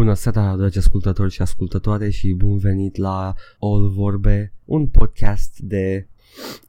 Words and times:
Bună 0.00 0.14
seara, 0.14 0.56
dragi 0.56 0.78
ascultători 0.78 1.30
și 1.30 1.42
ascultătoare 1.42 2.10
și 2.10 2.32
bun 2.32 2.58
venit 2.58 2.96
la 2.96 3.34
All 3.58 3.88
Vorbe, 3.88 4.52
un 4.64 4.86
podcast 4.86 5.58
de 5.58 6.06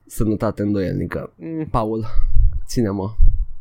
sănătate 0.05 0.61
îndoielnică. 0.61 1.33
Mm, 1.35 1.65
Paul, 1.65 2.05
ține-mă. 2.65 3.15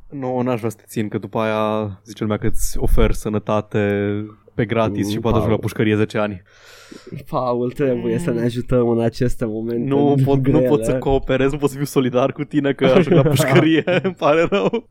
Nu, 0.08 0.40
n-aș 0.40 0.58
vrea 0.58 0.70
să 0.70 0.76
te 0.76 0.82
țin, 0.86 1.08
că 1.08 1.18
după 1.18 1.38
aia 1.38 2.00
zice 2.04 2.22
lumea 2.22 2.38
că 2.38 2.46
îți 2.46 2.78
ofer 2.78 3.12
sănătate 3.12 4.12
pe 4.54 4.64
gratis 4.64 5.04
Mm, 5.06 5.12
și 5.12 5.18
poate 5.18 5.36
ajungi 5.36 5.54
la 5.54 5.58
Paul. 5.58 5.58
pușcărie 5.58 5.96
10 5.96 6.18
ani. 6.18 6.42
Paul, 7.30 7.70
trebuie 7.72 8.18
să 8.18 8.30
ne 8.30 8.40
ajutăm 8.42 8.88
în 8.88 9.00
aceste 9.00 9.44
momente 9.44 9.88
Nu 9.88 10.14
pot, 10.24 10.36
nu 10.36 10.40
grele. 10.42 10.68
pot 10.68 10.84
să 10.84 10.94
cooperez, 10.98 11.52
nu 11.52 11.58
pot 11.58 11.70
să 11.70 11.76
fiu 11.76 11.84
solidar 11.84 12.32
cu 12.32 12.44
tine 12.44 12.72
că 12.72 12.84
ajung 12.84 13.14
la 13.16 13.22
pușcărie, 13.34 13.82
îmi 14.02 14.14
pare 14.14 14.46
rău. 14.50 14.88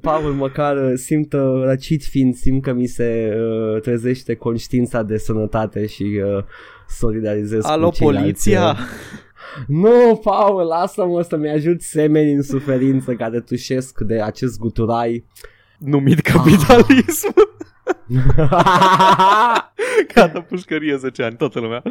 Paul, 0.00 0.32
măcar 0.32 0.76
uh, 0.76 0.92
simt 0.94 1.32
uh, 1.32 1.40
răcit 1.64 2.02
fiind, 2.04 2.34
simt 2.34 2.62
că 2.62 2.72
mi 2.72 2.86
se 2.86 3.36
uh, 3.74 3.80
trezește 3.80 4.34
conștiința 4.34 5.02
de 5.02 5.16
sănătate 5.18 5.86
și 5.86 6.02
uh, 6.36 6.44
solidarizez 6.88 7.64
Alo, 7.64 7.88
cu 7.88 7.94
ceilalți. 7.94 8.20
poliția! 8.22 8.76
Nu, 9.66 10.20
Paul, 10.24 10.62
lasă-mă 10.66 11.22
să-mi 11.22 11.48
ajut 11.48 11.80
semenii 11.82 12.32
în 12.32 12.42
suferință 12.42 13.12
care 13.14 13.40
tușesc 13.40 14.00
de 14.00 14.20
acest 14.20 14.58
guturai. 14.58 15.24
Numit 15.78 16.20
capitalism. 16.20 17.34
Gata, 20.14 20.40
pușcărie 20.48 20.96
10 20.96 21.22
ani, 21.22 21.36
toată 21.36 21.60
lumea. 21.60 21.82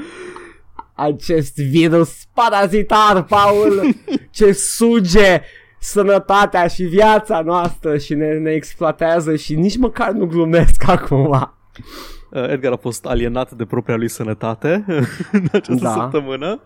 acest 0.93 1.55
virus 1.55 2.13
parazitar, 2.33 3.23
Paul, 3.23 3.83
ce 4.31 4.51
suge 4.51 5.41
sănătatea 5.79 6.67
și 6.67 6.83
viața 6.83 7.41
noastră 7.41 7.97
și 7.97 8.13
ne, 8.13 8.37
ne 8.37 8.51
exploatează 8.51 9.35
și 9.35 9.55
nici 9.55 9.77
măcar 9.77 10.11
nu 10.11 10.25
glumesc 10.25 10.87
acum. 10.87 11.53
Uh, 12.31 12.49
Edgar 12.49 12.71
a 12.71 12.75
fost 12.77 13.05
alienat 13.05 13.51
de 13.51 13.65
propria 13.65 13.95
lui 13.95 14.07
sănătate 14.07 14.85
în 15.31 15.45
această 15.51 15.83
Da. 15.83 15.91
săptămână. 15.91 16.61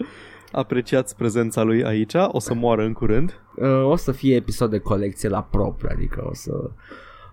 Apreciați 0.51 1.15
prezența 1.15 1.61
lui 1.61 1.83
aici, 1.83 2.13
o 2.27 2.39
să 2.39 2.53
moară 2.53 2.83
în 2.83 2.93
curând. 2.93 3.41
Uh, 3.55 3.85
o 3.85 3.95
să 3.95 4.11
fie 4.11 4.35
episod 4.35 4.69
de 4.69 4.79
colecție 4.79 5.29
la 5.29 5.41
propriu, 5.43 5.89
adică 5.91 6.23
o 6.29 6.33
să... 6.33 6.51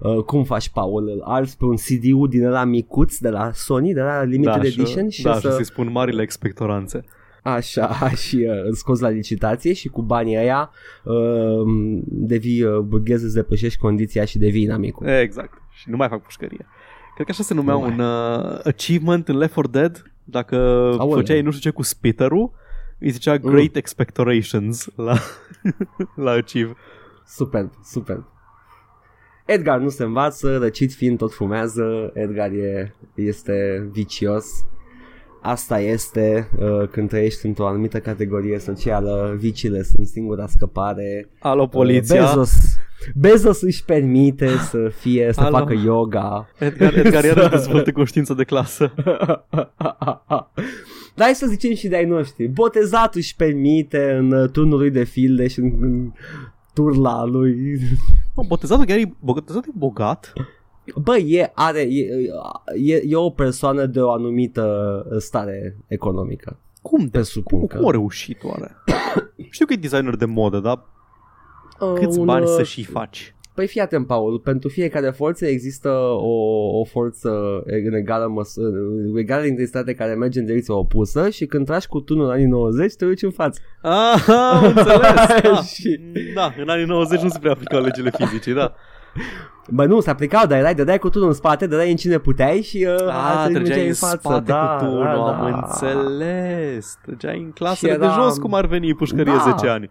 Uh, 0.02 0.22
cum 0.24 0.44
faci, 0.44 0.68
Paul? 0.68 1.08
Îl 1.08 1.20
arzi 1.24 1.56
pe 1.56 1.64
un 1.64 1.76
CD-ul 1.76 2.28
din 2.28 2.44
ăla 2.44 2.64
micuț 2.64 3.16
de 3.16 3.28
la 3.28 3.50
Sony, 3.52 3.92
de 3.92 4.00
la 4.00 4.22
Limited 4.22 4.64
Edition 4.64 5.08
și 5.08 5.22
da, 5.22 5.30
o 5.30 5.34
și 5.34 5.40
să... 5.40 5.50
să-i 5.50 5.64
spun 5.64 5.90
marile 5.92 6.22
expectoranțe. 6.22 7.04
Așa, 7.42 8.08
și 8.26 8.36
uh, 8.36 8.64
îl 8.64 8.74
scoți 8.74 9.02
la 9.02 9.08
licitație 9.08 9.72
și 9.72 9.88
cu 9.88 10.02
banii 10.02 10.36
ăia 10.36 10.70
uh, 11.04 12.02
devii 12.04 12.62
uh, 12.62 12.78
burghez, 12.78 13.22
îți 13.22 13.34
depășești 13.34 13.78
condiția 13.78 14.24
și 14.24 14.38
devii 14.38 14.62
inamicul. 14.62 15.06
Exact. 15.06 15.62
Și 15.70 15.90
nu 15.90 15.96
mai 15.96 16.08
fac 16.08 16.22
pușcărie. 16.22 16.66
Cred 17.14 17.26
că 17.26 17.32
așa 17.32 17.42
se 17.42 17.54
numea 17.54 17.74
Nu 17.74 17.80
mai. 17.80 17.90
un 17.90 17.98
uh, 17.98 18.60
achievement 18.64 19.28
în 19.28 19.36
Left 19.38 19.54
4 19.54 19.70
Dead. 19.70 20.02
Dacă 20.24 20.56
Aoleu. 20.98 21.10
făceai 21.16 21.42
nu 21.42 21.50
știu 21.50 21.70
ce 21.70 21.76
cu 21.76 21.82
spitterul, 21.82 22.50
îi 22.98 23.10
zicea 23.10 23.32
Mm. 23.42 23.50
Great 23.50 23.76
Expectorations 23.76 24.88
la, 24.96 25.14
la 26.24 26.30
achieve. 26.30 26.74
Superb, 27.26 27.70
superb. 27.84 28.24
Edgar 29.46 29.78
nu 29.78 29.88
se 29.88 30.02
învață, 30.02 30.58
răcit 30.58 30.92
fiind 30.92 31.18
tot 31.18 31.32
fumează, 31.32 32.10
Edgar 32.14 32.50
e, 32.50 32.94
este 33.14 33.88
vicios. 33.92 34.46
Asta 35.42 35.80
este 35.80 36.48
uh, 36.58 36.88
când 36.88 37.08
trăiești 37.08 37.46
într-o 37.46 37.66
anumită 37.66 38.00
categorie 38.00 38.58
socială, 38.58 39.36
viciile 39.38 39.82
sunt 39.82 40.06
singura 40.06 40.46
scăpare. 40.46 41.28
Alo, 41.38 41.66
poliția. 41.66 42.20
Bezos, 42.20 42.50
Bezos 43.14 43.60
își 43.60 43.84
permite 43.84 44.48
să 44.48 44.88
fie, 44.98 45.32
să 45.32 45.40
Alo. 45.40 45.56
facă 45.56 45.72
yoga. 45.84 46.48
Edgar, 46.58 46.96
Edgar 46.96 47.24
iarăși 47.24 47.48
dezvoltă 47.48 47.92
conștiință 47.92 48.34
de 48.34 48.44
clasă. 48.44 48.92
Dar 51.14 51.26
hai 51.26 51.34
să 51.34 51.46
zicem 51.46 51.74
și 51.74 51.88
de-ai 51.88 52.04
noștri. 52.04 52.46
Botezatul 52.46 53.20
își 53.20 53.36
permite 53.36 54.10
în 54.10 54.32
uh, 54.32 54.50
turnul 54.50 54.78
lui 54.78 54.90
de 54.90 55.04
filde 55.04 55.48
și 55.48 55.58
în, 55.58 55.72
în 55.80 56.12
turla 56.74 57.24
lui. 57.24 57.78
Mă, 58.34 58.44
botezatul 58.46 58.84
chiar 58.84 58.98
e, 58.98 59.12
botezatul 59.20 59.72
e 59.74 59.78
bogat. 59.78 60.32
Bă, 60.96 61.16
e, 61.16 61.50
are, 61.54 61.80
e, 61.80 62.06
e, 62.74 63.02
e 63.06 63.16
o 63.16 63.30
persoană 63.30 63.86
de 63.86 64.00
o 64.00 64.10
anumită 64.10 65.06
stare 65.18 65.76
economică. 65.86 66.58
Cum? 66.82 67.00
De, 67.00 67.08
Presupun 67.10 67.58
cum, 67.58 67.66
că... 67.68 67.76
cum 67.76 67.88
a 67.88 67.90
reușit 67.90 68.44
oare? 68.44 68.76
Știu 69.50 69.66
că 69.66 69.72
e 69.72 69.76
designer 69.76 70.16
de 70.16 70.24
modă, 70.24 70.58
dar 70.58 70.82
Uh, 71.80 71.92
câți 71.94 72.18
un, 72.18 72.24
bani 72.24 72.44
uh, 72.44 72.50
să 72.56 72.62
și 72.62 72.84
faci? 72.84 73.34
Păi 73.54 73.66
fii 73.66 73.80
atent, 73.80 74.06
Paul, 74.06 74.38
pentru 74.38 74.68
fiecare 74.68 75.10
forță 75.10 75.46
există 75.46 75.88
o, 76.20 76.34
o 76.80 76.84
forță 76.84 77.30
în 77.86 77.94
egală, 77.94 78.26
măsură, 78.26 78.66
în 79.12 79.16
egală 79.16 79.44
intensitate 79.44 79.94
care 79.94 80.14
merge 80.14 80.38
în 80.40 80.46
direcția 80.46 80.74
opusă 80.74 81.28
și 81.30 81.46
când 81.46 81.66
tragi 81.66 81.86
cu 81.86 82.00
tunul 82.00 82.24
în 82.24 82.30
anii 82.30 82.46
90 82.46 82.94
te 82.94 83.04
duci 83.04 83.22
în 83.22 83.30
față. 83.30 83.60
Ah, 83.82 84.24
am 84.52 84.64
înțeles. 84.64 85.10
Da. 85.42 85.62
Și- 85.62 86.00
da, 86.34 86.54
în 86.60 86.68
anii 86.68 86.84
90 86.84 87.20
nu 87.20 87.28
se 87.28 87.38
prea 87.38 87.52
aplicau 87.52 87.80
legile 87.82 88.10
fizicii, 88.16 88.54
da. 88.54 88.74
Bă, 89.68 89.84
nu, 89.84 90.00
se 90.00 90.10
aplicau, 90.10 90.46
dar 90.46 90.58
erai, 90.58 90.74
dădeai 90.74 90.98
cu 90.98 91.08
tunul 91.10 91.28
în 91.28 91.34
spate, 91.34 91.66
dădeai 91.66 91.90
în 91.90 91.96
cine 91.96 92.18
puteai 92.18 92.60
și 92.62 92.86
uh, 92.88 93.06
Ah, 93.06 93.14
alții 93.36 93.54
trăgeai 93.54 93.62
mergeai 93.62 93.86
în 93.86 93.92
spate 93.94 94.42
da, 94.46 94.76
cu 94.78 94.84
tunul, 94.84 95.02
da, 95.02 95.12
da. 95.12 95.38
am 95.38 95.44
înțeles. 95.64 96.98
Trăgeai 97.02 97.38
în 97.38 97.50
clasele 97.50 97.92
Și 97.92 97.98
de 97.98 98.04
eram- 98.04 98.20
jos 98.22 98.38
cum 98.38 98.54
ar 98.54 98.66
veni 98.66 98.94
pușcărie 98.94 99.32
Da. 99.44 99.54
10 99.56 99.68
ani. 99.72 99.90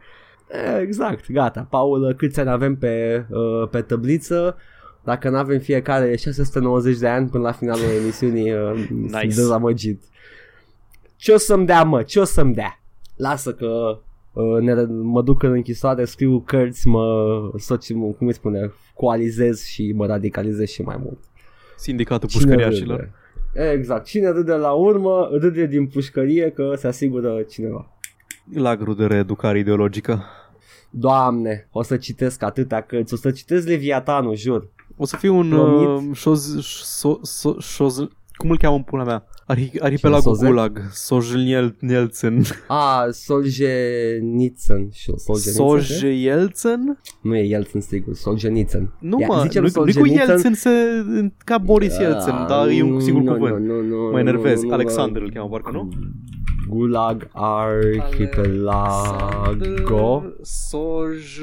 E, 0.52 0.80
Exact, 0.82 1.32
gata. 1.32 1.68
Paul, 1.70 2.14
câți 2.18 2.40
ani 2.40 2.50
avem 2.50 2.76
pe, 2.76 3.26
uh, 3.30 3.68
pe 3.72 3.82
tabliță? 3.82 4.58
Dacă 5.04 5.30
nu 5.30 5.38
avem 5.38 5.60
fiecare 5.60 6.16
690 6.16 6.98
de 6.98 7.08
ani 7.08 7.30
până 7.30 7.44
la 7.44 7.52
finalul 7.52 7.84
emisiunii, 8.02 8.54
uh, 8.54 8.88
Nice. 8.90 9.10
sunt 9.20 9.36
dezamăgit. 9.36 10.04
Ce 11.16 11.32
o 11.32 11.38
să-mi 11.38 11.66
dea, 11.66 11.84
mă? 11.84 12.04
Ce 12.04 12.20
o 12.20 12.24
să-mi 12.24 12.54
dea? 12.54 12.80
Lasă 13.16 13.54
că 13.54 14.00
uh, 14.34 14.60
ne, 14.62 14.74
mă 14.90 15.22
duc 15.22 15.44
în 15.44 15.52
închisoare, 15.52 16.06
scriu 16.06 16.40
cărți, 16.46 16.88
mă, 16.88 17.06
soci, 17.58 17.94
mă, 17.94 18.06
cum 18.08 18.28
îi 18.28 18.34
spune, 18.34 18.72
coalizez 18.94 19.64
și 19.64 19.94
mă 19.96 20.06
radicalizez 20.06 20.68
și 20.68 20.82
mai 20.82 20.98
mult. 21.04 21.18
Sindicatul 21.78 22.30
Cine 22.30 22.44
pușcăriașilor. 22.44 23.12
râde? 23.54 23.72
Exact. 23.72 24.06
Cine 24.06 24.30
râde 24.30 24.54
la 24.54 24.72
urmă, 24.72 25.30
râde 25.32 25.66
din 25.66 25.88
pușcărie 25.88 26.50
că 26.52 26.74
se 26.78 26.88
asigură 26.88 27.42
cineva. 27.50 27.99
Lagru 28.54 28.94
de 28.94 29.06
reeducare 29.06 29.60
ideologică. 29.60 30.24
Doamne, 30.90 31.68
o 31.72 31.84
să 31.84 31.98
citesc 31.98 32.44
atâtea 32.44 32.82
cărți, 32.82 33.14
o 33.14 33.18
să 33.18 33.32
citesc 33.32 33.68
Leviatanul, 33.68 34.36
jur. 34.36 34.70
O 34.98 35.06
să 35.06 35.16
fiu 35.16 35.36
un 35.38 35.50
Promit. 35.50 35.88
uh, 36.10 36.16
șoz, 36.16 36.60
șo, 36.62 37.20
șo, 37.40 37.56
șoz, 37.60 37.98
cum 38.38 38.50
îl 38.50 38.58
cheamă 38.58 38.76
în 38.76 38.82
pula 38.82 39.04
mea? 39.04 39.26
Arhi, 39.46 39.72
arhipelagul 39.80 40.22
Sozek? 40.22 40.48
Gulag. 40.48 40.82
Sojniel 40.92 41.76
Nielsen. 41.80 42.42
A, 42.68 43.08
Solzhenitsyn. 43.12 44.90
și- 44.92 45.12
Solzhenitsyn? 45.16 45.66
Sojelsen? 45.66 47.00
Nu 47.22 47.36
e 47.36 47.44
Yeltsin, 47.44 47.82
sigur, 47.82 48.14
Solzhenitsyn. 48.16 48.90
Nu 49.00 49.20
Ia, 49.20 49.28
mă, 49.28 49.42
zicem 49.44 49.62
nu, 49.64 49.68
nu 49.68 49.82
cu 49.82 49.92
Solzhenitsyn. 49.92 50.28
Yeltsin 50.28 50.54
se, 50.54 50.70
ca 51.46 51.58
Boris 51.58 51.98
Yeltsin, 51.98 52.32
Ah, 52.34 52.46
dar 52.48 52.68
e 52.68 52.82
un 52.84 53.00
singur 53.00 53.22
nu, 53.22 53.34
cuvânt. 53.34 53.66
Nu, 53.66 53.74
nu, 53.74 53.82
nu, 53.82 54.10
Mă 54.12 54.20
enervez. 54.20 54.62
nu, 54.62 54.68
nu, 54.68 54.74
Alexander 54.74 55.22
nu. 55.22 55.28
îl 55.28 55.34
cheamă, 55.34 55.50
parcă 55.50 55.70
nu? 55.74 55.90
Gulag 56.70 57.30
Archipelago. 57.34 60.24
Soj... 60.42 61.42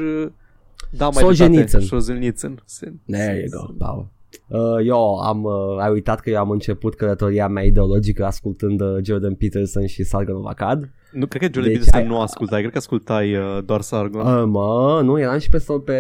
Da, 0.91 1.11
mai 1.11 1.23
Solzhenitsyn. 1.23 1.81
Solzhenitsyn. 1.81 2.61
There 3.07 3.41
you 3.41 3.49
go, 3.51 3.73
Paul. 3.79 4.09
Uh, 4.49 4.87
eu 4.87 5.19
am, 5.19 5.45
uh, 5.45 5.79
ai 5.79 5.91
uitat 5.91 6.21
că 6.21 6.31
eu 6.31 6.39
am 6.39 6.51
început 6.51 6.95
călătoria 6.95 7.49
mea 7.49 7.65
ideologică 7.65 8.25
ascultând 8.25 8.81
uh, 8.81 8.97
Jordan 9.03 9.35
Peterson 9.35 9.87
și 9.87 10.05
Sargon 10.05 10.37
of 10.37 10.47
Akkad. 10.47 10.91
Nu, 11.19 11.27
cred 11.27 11.43
că 11.43 11.49
Jordan 11.53 11.73
Deci 11.73 11.73
Peterson 11.83 12.01
ai- 12.01 12.07
nu 12.17 12.21
ascultai, 12.21 12.61
cred 12.61 12.73
că 12.73 12.79
ascultai 12.79 13.35
uh, 13.37 13.59
doar 13.65 13.81
Sargon. 13.81 14.27
Uh, 14.27 14.45
mă, 14.47 15.01
nu, 15.05 15.21
eram 15.21 15.39
și 15.39 15.49
pe, 15.49 15.59
sol 15.59 15.81
pe 15.81 15.95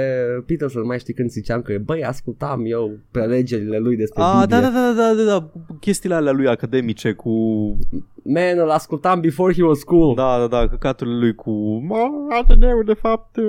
Peterson, 0.46 0.86
mai 0.86 0.98
știi 0.98 1.14
când 1.14 1.30
ziceam 1.30 1.62
că, 1.62 1.74
băi, 1.84 2.04
ascultam 2.04 2.62
eu 2.66 2.90
prelegerile 3.10 3.78
lui 3.78 3.96
despre 3.96 4.22
Ah, 4.22 4.38
Biblie. 4.40 4.60
da, 4.60 4.66
da, 4.66 4.70
da, 4.70 4.92
da, 4.96 5.14
da, 5.14 5.22
da, 5.38 5.50
chestiile 5.80 6.14
alea 6.14 6.32
lui 6.32 6.48
academice 6.48 7.12
cu... 7.12 7.30
Man, 8.28 8.58
îl 8.58 8.70
ascultam 8.70 9.20
before 9.20 9.54
he 9.54 9.62
was 9.62 9.82
cool. 9.82 10.14
Da, 10.14 10.38
da, 10.38 10.46
da, 10.46 10.68
căcaturile 10.68 11.16
lui 11.18 11.34
cu... 11.34 11.50
Mă, 11.86 11.96
ADN-ul, 12.40 12.82
de 12.86 12.92
fapt, 12.94 13.36
uh, 13.36 13.44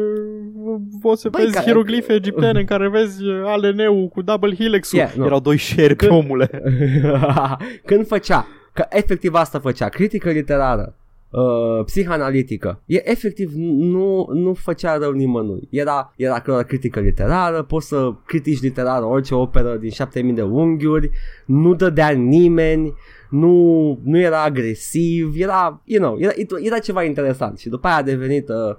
poți 1.01 1.21
să 1.21 1.29
Băi, 1.29 1.41
vezi 1.41 1.53
care- 1.53 1.65
hieroglife 1.65 2.13
egiptene 2.13 2.59
în 2.59 2.65
care 2.65 2.89
vezi 2.89 3.23
uh, 3.25 3.41
ALN-ul 3.45 4.07
cu 4.07 4.21
double 4.21 4.55
helix-ul. 4.57 4.99
Yeah, 4.99 5.13
nu. 5.15 5.25
Erau 5.25 5.39
doi 5.39 5.57
șerpi, 5.57 6.05
Când- 6.05 6.11
omule. 6.23 6.49
Când 7.85 8.07
făcea, 8.07 8.47
că 8.73 8.85
efectiv 8.89 9.33
asta 9.33 9.59
făcea, 9.59 9.89
critică 9.89 10.29
literară, 10.29 10.95
uh, 11.37 11.85
psihanalitică, 11.85 12.81
e 12.85 13.11
efectiv 13.11 13.51
nu, 13.55 14.29
nu 14.33 14.53
făcea 14.53 14.97
rău 14.97 15.11
nimănui. 15.11 15.67
Era, 15.71 16.13
era 16.15 16.39
că 16.39 16.63
critică 16.67 16.99
literară, 16.99 17.63
poți 17.63 17.87
să 17.87 18.13
critici 18.25 18.61
literar 18.61 19.01
orice 19.01 19.35
operă 19.35 19.75
din 19.75 19.89
7000 19.89 20.33
de 20.33 20.41
unghiuri, 20.41 21.09
nu 21.45 21.73
dădea 21.73 22.09
nimeni, 22.09 22.93
nu, 23.29 23.99
nu 24.03 24.19
era 24.19 24.43
agresiv, 24.43 25.33
era, 25.37 25.81
you 25.83 26.03
know, 26.03 26.17
era, 26.19 26.31
era 26.63 26.79
ceva 26.79 27.03
interesant 27.03 27.59
și 27.59 27.69
după 27.69 27.87
aia 27.87 27.95
a 27.95 28.01
devenit 28.01 28.49
uh, 28.49 28.75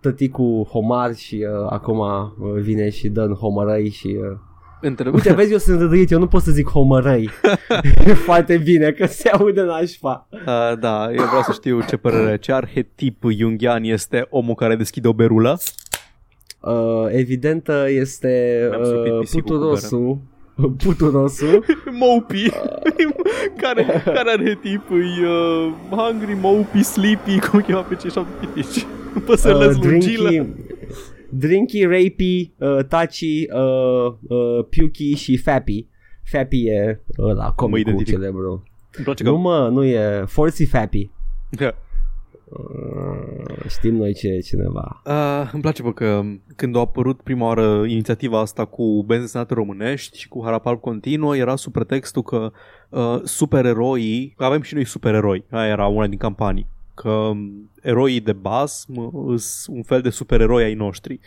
tăticul 0.00 0.64
Homar 0.64 1.14
și 1.14 1.46
uh, 1.48 1.66
acum 1.70 1.98
uh, 1.98 2.60
vine 2.60 2.90
și 2.90 3.08
dă 3.08 3.22
în 3.22 3.32
homărăi 3.32 3.88
și 3.88 4.18
uh, 4.20 4.36
Între... 4.80 5.10
Uite, 5.10 5.32
vezi, 5.32 5.52
eu 5.52 5.58
sunt 5.58 5.80
râdăit, 5.80 6.10
eu 6.10 6.18
nu 6.18 6.26
pot 6.26 6.42
să 6.42 6.50
zic 6.50 6.68
homărăi. 6.68 7.30
E 8.06 8.14
foarte 8.14 8.56
bine, 8.56 8.92
că 8.92 9.06
se 9.06 9.28
aude 9.28 9.62
nașpa. 9.62 10.28
Uh, 10.30 10.78
da, 10.78 11.08
eu 11.12 11.24
vreau 11.24 11.42
să 11.42 11.52
știu 11.52 11.82
ce 11.82 11.96
părere, 11.96 12.38
ce 12.38 12.52
arhetip 12.52 13.24
jungian 13.30 13.82
este 13.84 14.26
omul 14.30 14.54
care 14.54 14.76
deschide 14.76 15.08
o 15.08 15.12
berulă? 15.12 15.58
Uh, 16.60 17.06
evident 17.08 17.68
uh, 17.68 17.84
este 17.88 18.66
Mi-am 18.70 18.84
supit 18.84 19.12
uh, 19.12 19.18
pisicul 19.18 19.42
cu 19.42 19.48
puturosul. 19.48 20.18
Puturosul. 20.84 21.64
Mopey. 22.00 22.52
care, 23.62 24.02
care 24.04 24.30
arhetip 24.30 24.82
e 24.90 25.26
uh, 25.26 25.72
hungry, 25.90 26.38
mopey, 26.40 26.82
sleepy, 26.82 27.38
cum 27.38 27.60
cheamă 27.60 27.86
pe 27.88 27.94
cei 27.94 28.10
șapte 28.10 28.46
pitici? 28.46 28.86
Păsările 29.24 29.66
uh, 29.66 29.76
lungilă. 29.82 30.46
Drinky, 31.30 31.78
drinky, 31.78 31.84
rapey, 31.84 32.54
uh, 32.58 32.84
touchy, 32.84 33.46
uh, 33.52 34.14
uh, 34.28 34.64
pukey 34.70 35.14
și 35.14 35.36
fappy. 35.36 35.86
Fappy 36.24 36.66
e 36.66 37.00
ăla, 37.18 37.52
comicul 37.52 37.80
identific. 37.80 38.14
celebru. 38.14 38.62
Îmi 38.96 39.04
place 39.04 39.22
că... 39.22 39.30
Nu 39.30 39.36
mă, 39.36 39.68
nu 39.68 39.84
e 39.84 40.24
Forcy 40.26 40.64
Fappy. 40.64 41.10
Yeah. 41.60 41.74
Uh, 42.48 43.68
știm 43.68 43.94
noi 43.94 44.14
ce 44.14 44.28
e 44.28 44.40
cineva. 44.40 45.02
Uh, 45.06 45.50
îmi 45.52 45.62
place 45.62 45.82
bă, 45.82 45.92
că 45.92 46.22
când 46.56 46.76
a 46.76 46.78
apărut 46.78 47.20
prima 47.20 47.46
oară 47.46 47.84
inițiativa 47.86 48.40
asta 48.40 48.64
cu 48.64 49.04
benzi 49.06 49.24
desenate 49.24 49.54
românești 49.54 50.18
și 50.18 50.28
cu 50.28 50.44
Harapalp 50.44 50.80
continuă, 50.80 51.36
era 51.36 51.56
sub 51.56 51.72
pretextul 51.72 52.22
că 52.22 52.52
uh, 52.88 53.20
supereroii, 53.24 54.34
că 54.36 54.44
avem 54.44 54.62
și 54.62 54.74
noi 54.74 54.84
supereroi, 54.84 55.44
aia 55.50 55.70
era 55.70 55.86
una 55.86 56.06
din 56.06 56.18
campanii, 56.18 56.66
că 56.96 57.08
um, 57.08 57.70
eroii 57.82 58.20
de 58.20 58.32
baz 58.32 58.84
sunt 59.36 59.76
un 59.76 59.82
fel 59.82 60.00
de 60.00 60.10
supereroi 60.10 60.64
ai 60.64 60.74
noștri. 60.74 61.20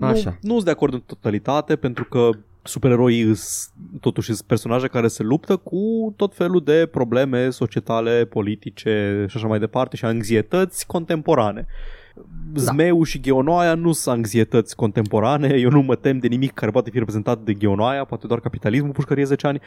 Așa. 0.00 0.30
Nu, 0.30 0.48
nu 0.48 0.52
sunt 0.52 0.64
de 0.64 0.70
acord 0.70 0.92
în 0.92 1.02
totalitate 1.06 1.76
pentru 1.76 2.04
că 2.04 2.30
supereroii 2.62 3.34
sunt 3.34 4.00
totuși 4.00 4.34
sunt 4.34 4.46
personaje 4.46 4.86
care 4.86 5.08
se 5.08 5.22
luptă 5.22 5.56
cu 5.56 6.14
tot 6.16 6.34
felul 6.34 6.62
de 6.64 6.88
probleme 6.90 7.50
societale, 7.50 8.24
politice 8.24 9.24
și 9.28 9.36
așa 9.36 9.46
mai 9.46 9.58
departe 9.58 9.96
și 9.96 10.04
anxietăți 10.04 10.86
contemporane. 10.86 11.66
Zmeu 12.54 13.02
și 13.02 13.20
Gheonoaia 13.20 13.74
nu 13.74 13.92
sunt 13.92 14.16
anxietăți 14.16 14.76
contemporane, 14.76 15.56
eu 15.58 15.70
nu 15.70 15.82
mă 15.82 15.94
tem 15.96 16.18
de 16.18 16.26
nimic 16.26 16.52
care 16.52 16.70
poate 16.70 16.90
fi 16.90 16.98
reprezentat 16.98 17.38
de 17.40 17.54
Gheonoaia, 17.54 18.04
poate 18.04 18.26
doar 18.26 18.40
capitalismul 18.40 18.90
pușcărie 18.90 19.24
10 19.24 19.46
ani. 19.46 19.60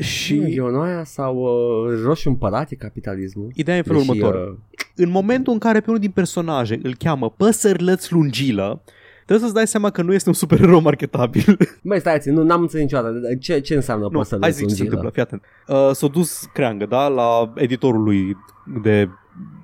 Și 0.00 0.44
Ionoaia 0.54 1.04
sau 1.04 1.36
uh, 1.36 2.00
Roșu 2.04 2.28
Împărat 2.28 2.70
e 2.70 2.74
capitalismul. 2.76 3.50
ideea 3.54 3.76
e 3.76 3.78
în 3.80 3.84
felul 3.86 4.02
Deși, 4.06 4.10
următor. 4.10 4.48
uh, 4.48 4.54
În 4.96 5.10
momentul 5.10 5.52
în 5.52 5.58
care 5.58 5.78
pe 5.80 5.84
unul 5.88 6.00
din 6.00 6.10
personaje 6.10 6.80
îl 6.82 6.94
cheamă 6.98 7.30
Păsărlăț 7.36 8.08
Lungilă, 8.10 8.82
trebuie 9.16 9.38
să-ți 9.38 9.54
dai 9.54 9.66
seama 9.66 9.90
că 9.90 10.02
nu 10.02 10.12
este 10.14 10.28
un 10.28 10.34
supererou 10.34 10.80
marketabil. 10.80 11.56
Băi, 11.82 12.00
stai 12.00 12.18
ți 12.18 12.30
nu 12.30 12.42
n-am 12.42 12.60
înțeles 12.60 12.82
niciodată. 12.84 13.14
Ce, 13.40 13.60
ce 13.60 13.74
înseamnă 13.74 14.04
Nu, 14.10 14.18
păsările 14.18 14.46
hai 14.46 14.52
să 14.54 14.58
zic 14.58 14.68
ce 14.68 14.74
se 14.74 14.82
lungilă? 14.82 15.00
întâmplă, 15.06 15.10
fii 15.10 15.22
atent. 15.22 15.42
Uh, 15.88 15.94
s-a 15.94 16.06
dus 16.06 16.48
creangă, 16.52 16.86
da, 16.86 17.08
la 17.08 17.52
editorul 17.56 18.02
lui 18.02 18.36
de 18.82 19.08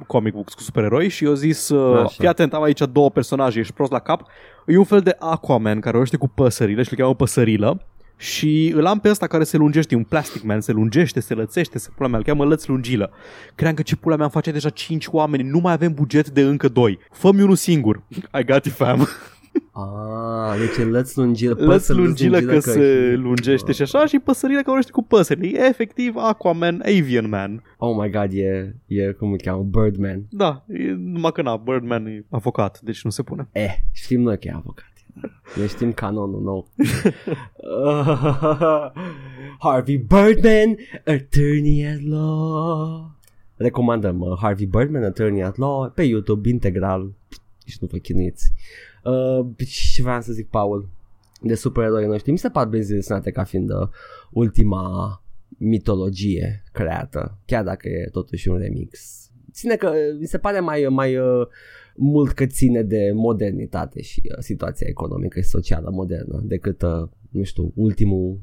comic 0.07 0.33
books 0.33 0.55
cu 0.55 0.61
supereroi 0.61 1.09
și 1.09 1.25
eu 1.25 1.33
zis, 1.35 1.69
uh, 1.69 1.97
Așa. 1.97 2.07
fii 2.19 2.29
atent, 2.29 2.53
am 2.55 2.63
aici 2.63 2.81
două 2.93 3.11
personaje, 3.11 3.59
ești 3.59 3.73
prost 3.73 3.91
la 3.93 3.99
cap. 3.99 4.23
E 4.67 4.79
un 4.79 4.85
fel 4.85 5.01
de 5.01 5.17
Aquaman 5.19 5.75
care 5.81 5.91
vorbește 5.91 6.17
cu 6.17 6.29
păsările 6.29 6.83
și 6.83 6.89
îl 6.93 6.99
cheamă 6.99 7.15
păsărilă. 7.15 7.83
Și 8.17 8.73
îl 8.75 8.87
am 8.87 9.01
pe 9.01 9.09
ăsta 9.09 9.27
care 9.27 9.45
se 9.45 9.57
lungește, 9.57 9.95
e 9.95 9.97
un 9.97 10.05
plastic 10.05 10.43
man, 10.43 10.61
se 10.61 10.73
lungește, 10.73 11.21
se 11.21 11.35
lățește, 11.35 11.79
se 11.79 11.89
pula 11.97 12.09
mea, 12.09 12.19
îl 12.19 12.25
cheamă 12.25 12.45
lăț 12.45 12.67
lungilă. 12.67 13.11
Cream 13.55 13.75
că 13.75 13.83
ce 13.83 13.97
pula 13.97 14.17
mea 14.17 14.25
am 14.25 14.31
face 14.31 14.51
deja 14.51 14.69
5 14.69 15.07
oameni, 15.07 15.49
nu 15.49 15.59
mai 15.59 15.73
avem 15.73 15.95
buget 15.95 16.31
de 16.31 16.41
încă 16.41 16.69
2. 16.69 16.99
Fă-mi 17.11 17.43
unul 17.43 17.57
singur. 17.57 18.03
I 18.41 18.45
got 18.45 18.65
you 18.65 18.75
fam. 18.75 19.07
Ah, 19.73 20.59
deci 20.59 20.77
e 20.77 20.85
lăț 20.85 21.15
lungilă. 21.15 21.55
Lăț 21.59 21.67
păsări 21.67 21.99
lungilă 21.99 22.41
că 22.41 22.59
se 22.59 23.15
lungește 23.17 23.73
și 23.73 23.83
așa 23.83 24.07
și 24.07 24.19
păsările 24.19 24.57
care 24.57 24.67
vorbește 24.67 24.91
cu 24.91 25.03
păsările. 25.03 25.59
E 25.59 25.67
efectiv 25.69 26.15
Aquaman, 26.17 26.83
Avian 26.85 27.29
Man. 27.29 27.63
Oh 27.77 27.97
my 28.01 28.11
god, 28.11 28.29
e, 28.33 28.77
e 28.87 29.13
cum 29.13 29.31
îl 29.31 29.39
cheamă, 29.39 29.63
Birdman. 29.63 30.27
Da, 30.31 30.65
e, 30.69 30.93
numai 30.97 31.33
că 31.33 31.43
na, 31.43 31.57
Birdman 31.57 32.07
e 32.07 32.25
avocat, 32.31 32.81
deci 32.81 33.05
nu 33.05 33.11
se 33.11 33.23
pune. 33.23 33.49
Eh, 33.53 33.75
știm 33.93 34.21
noi 34.21 34.39
că 34.39 34.49
e 34.49 34.53
avocat. 34.55 34.93
Noi 35.57 35.69
știm 35.69 35.93
canonul 35.93 36.43
nou. 36.43 36.69
Harvey 39.59 39.97
Birdman, 39.97 40.77
attorney 41.05 41.87
at 41.87 42.01
law. 42.03 43.11
Recomandăm 43.57 44.21
uh, 44.21 44.39
Harvey 44.39 44.67
Birdman, 44.67 45.05
attorney 45.05 45.43
at 45.43 45.57
law, 45.57 45.91
pe 45.95 46.03
YouTube, 46.03 46.49
integral. 46.49 47.13
Nici 47.65 47.79
nu 47.79 47.89
vă 47.91 47.97
chinuiți. 47.97 48.53
Uh, 49.05 49.47
ce 49.93 50.03
vreau 50.03 50.21
să 50.21 50.33
zic, 50.33 50.49
Paul? 50.49 50.89
De 51.41 51.55
supereroi 51.55 52.07
noștri. 52.07 52.31
Mi 52.31 52.39
se 52.39 52.49
par 52.49 52.67
benzi 52.67 52.93
desenate 52.93 53.31
ca 53.31 53.45
fiind 53.45 53.71
uh, 53.71 53.89
ultima 54.31 55.19
mitologie 55.59 56.63
creată, 56.73 57.39
chiar 57.47 57.65
dacă 57.65 57.89
e 57.89 58.09
totuși 58.13 58.49
un 58.49 58.59
remix. 58.59 59.21
Ține 59.53 59.77
că 59.77 59.93
mi 60.19 60.27
se 60.27 60.39
pare 60.39 60.61
mai, 60.61 60.87
mai 60.91 61.17
uh, 61.17 61.47
mult 61.97 62.33
că 62.33 62.47
ține 62.47 62.83
de 62.83 63.13
modernitate 63.15 64.03
și 64.03 64.23
uh, 64.25 64.37
situația 64.39 64.87
economică 64.91 65.41
și 65.41 65.47
socială 65.49 65.91
modernă 65.93 66.41
decât, 66.45 66.83
uh, 66.83 67.09
nu 67.31 67.43
știu, 67.43 67.73
ultimul 67.75 68.39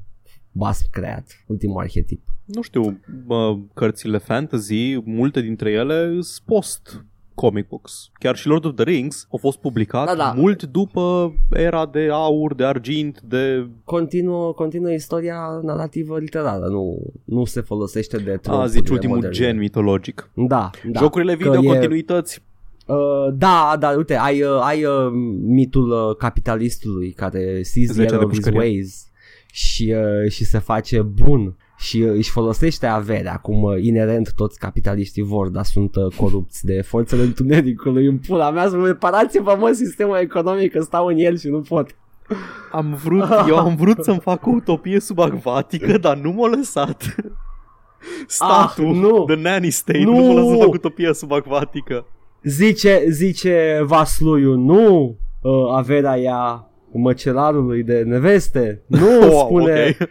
basm 0.51 0.89
creat, 0.91 1.43
ultimul 1.47 1.81
arhetip. 1.81 2.21
Nu 2.45 2.61
știu, 2.61 2.99
bă, 3.25 3.57
cărțile 3.73 4.17
fantasy, 4.17 4.97
multe 5.03 5.41
dintre 5.41 5.71
ele 5.71 6.03
sunt 6.11 6.45
post 6.45 7.05
comic 7.33 7.67
books. 7.67 8.09
Chiar 8.19 8.35
și 8.35 8.47
Lord 8.47 8.65
of 8.65 8.73
the 8.75 8.83
Rings 8.83 9.27
au 9.31 9.37
fost 9.37 9.57
publicat 9.59 10.05
Da, 10.05 10.15
da. 10.15 10.33
mult 10.37 10.63
după 10.63 11.33
era 11.51 11.85
de 11.85 12.07
aur, 12.11 12.55
de 12.55 12.63
argint, 12.63 13.21
de... 13.21 13.67
Continuă, 13.83 14.53
continuă 14.53 14.91
istoria 14.91 15.37
narrativă 15.63 16.19
literară, 16.19 16.65
nu, 16.67 16.97
nu 17.23 17.45
se 17.45 17.61
folosește 17.61 18.17
de 18.17 18.31
A, 18.31 18.37
trumfurile 18.37 18.71
zici, 18.71 18.89
ultimul 18.89 19.15
moderne. 19.15 19.35
gen 19.35 19.57
mitologic. 19.57 20.31
Da, 20.35 20.69
da. 20.91 20.99
Jocurile 20.99 21.35
Că 21.35 21.43
video, 21.49 21.63
e- 21.63 21.67
continuități. 21.67 22.41
Uh, 22.87 22.97
da, 23.33 23.75
da, 23.79 23.89
uite, 23.97 24.15
ai, 24.17 24.41
uh, 24.43 24.59
ai 24.61 24.83
uh, 24.85 25.11
mitul 25.41 25.89
uh, 25.91 26.15
capitalistului 26.17 27.11
care 27.11 27.61
sees 27.63 27.85
the 27.91 27.93
Zece 27.93 28.01
error 28.13 28.19
de 28.19 28.25
of 28.25 28.31
his 28.31 28.39
pușcărie. 28.43 28.59
ways 28.69 29.05
și, 29.51 29.93
uh, 30.23 30.31
și 30.31 30.43
se 30.45 30.59
face 30.59 31.01
bun 31.01 31.55
și 31.77 32.01
uh, 32.01 32.11
își 32.15 32.29
folosește 32.31 32.85
averea, 32.85 33.35
cum 33.37 33.61
uh, 33.63 33.83
inerent 33.83 34.33
toți 34.35 34.59
capitaliștii 34.59 35.23
vor, 35.23 35.47
dar 35.49 35.63
sunt 35.63 35.95
uh, 35.95 36.15
corupți 36.15 36.65
de 36.65 36.81
forțele 36.81 37.21
întunericului 37.21 38.05
în 38.05 38.17
pula 38.17 38.51
mea, 38.51 38.69
să 38.69 38.77
mă 38.77 38.85
reparați-vă 38.87 39.55
mă 39.59 39.71
sistemul 39.71 40.15
economic, 40.17 40.71
că 40.71 40.81
stau 40.81 41.05
în 41.07 41.17
el 41.17 41.37
și 41.37 41.47
nu 41.47 41.61
pot. 41.61 41.95
Am 42.71 42.93
vrut, 43.03 43.23
eu 43.47 43.57
am 43.57 43.75
vrut 43.75 44.03
să-mi 44.03 44.19
fac 44.19 44.45
o 44.45 44.49
utopie 44.49 44.99
subacvatică, 44.99 45.97
dar 45.97 46.17
nu 46.17 46.31
m-a 46.31 46.47
lăsat. 46.47 47.15
Statul, 48.27 48.85
Ah, 48.89 48.95
nu. 48.95 49.23
the 49.27 49.35
nanny 49.35 49.69
state, 49.69 49.99
Nu. 50.03 50.15
nu, 50.17 50.25
m-a 50.25 50.33
lăsat 50.33 50.57
să 50.57 50.63
fac 50.63 50.73
utopia 50.73 51.13
subacvatică. 51.13 52.05
Zice, 52.43 53.03
zice 53.09 53.79
Vasluiu, 53.83 54.55
nu, 54.55 55.17
uh, 55.41 55.51
averea 55.75 56.17
ea 56.17 56.71
măcelarului 56.91 57.83
de 57.83 58.01
neveste, 58.05 58.81
nu, 58.87 59.19
Wow, 59.29 59.45
spune... 59.45 59.95
ok. 59.99 60.09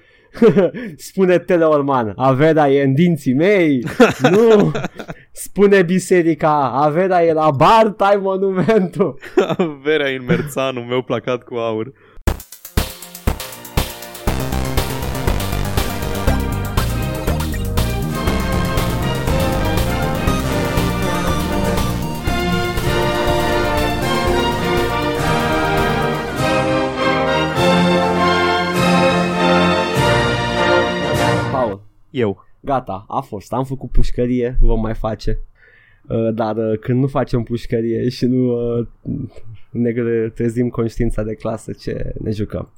spune 0.97 1.39
Teleorman, 1.39 2.13
averea 2.17 2.71
e 2.71 2.83
în 2.83 2.95
dinții 2.95 3.35
mei, 3.35 3.85
nu, 4.35 4.73
spune 5.33 5.83
biserica, 5.83 6.71
averea 6.71 7.25
e 7.25 7.33
la 7.33 7.51
bar, 7.51 7.89
tai 7.97 8.19
monumentul. 8.23 9.19
Averea 9.57 10.09
în 10.09 10.25
merțanul 10.27 10.83
meu 10.83 11.03
placat 11.03 11.43
cu 11.43 11.55
aur. 11.55 11.93
Eu. 32.21 32.45
gata, 32.61 33.05
a 33.09 33.21
fost, 33.21 33.53
am 33.53 33.65
făcut 33.65 33.91
pușcărie, 33.91 34.59
vom 34.61 34.81
mai 34.81 34.95
face. 34.95 35.39
Uh, 36.09 36.35
Dar 36.35 36.57
uh, 36.57 36.79
când 36.79 37.01
nu 37.01 37.07
facem 37.07 37.43
pușcărie 37.43 38.09
și 38.09 38.25
nu 38.27 38.53
uh, 38.79 38.87
ne 39.71 39.93
trezim 40.35 40.69
conștiința 40.69 41.23
de 41.23 41.35
clasă 41.35 41.73
ce 41.73 42.13
ne 42.23 42.31
jucăm. 42.31 42.69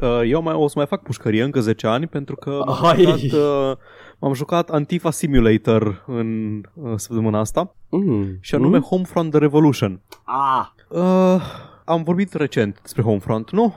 Uh, 0.00 0.20
Eu 0.26 0.42
mai, 0.42 0.54
o 0.54 0.66
să 0.68 0.72
mai 0.76 0.86
fac 0.86 1.02
pușcărie 1.02 1.42
încă 1.42 1.60
10 1.60 1.86
ani 1.86 2.06
pentru 2.06 2.36
că 2.36 2.62
m-am 2.66 2.84
Ai. 2.84 3.02
jucat, 3.02 3.20
uh, 3.22 3.76
m-am 4.18 4.32
jucat 4.32 4.70
Antifa 4.70 5.10
Simulator 5.10 6.04
în 6.06 6.60
uh, 6.74 6.92
săptămâna 6.96 7.38
asta 7.38 7.74
Mm. 7.88 8.36
și 8.40 8.54
anume 8.54 8.76
Mm? 8.76 8.82
Homefront 8.82 9.30
The 9.30 9.38
Revolution. 9.38 10.00
Ah, 10.24 10.66
Uh, 10.88 11.40
am 11.84 12.02
vorbit 12.02 12.32
recent 12.32 12.78
despre 12.82 13.02
Homefront, 13.02 13.50
nu? 13.50 13.74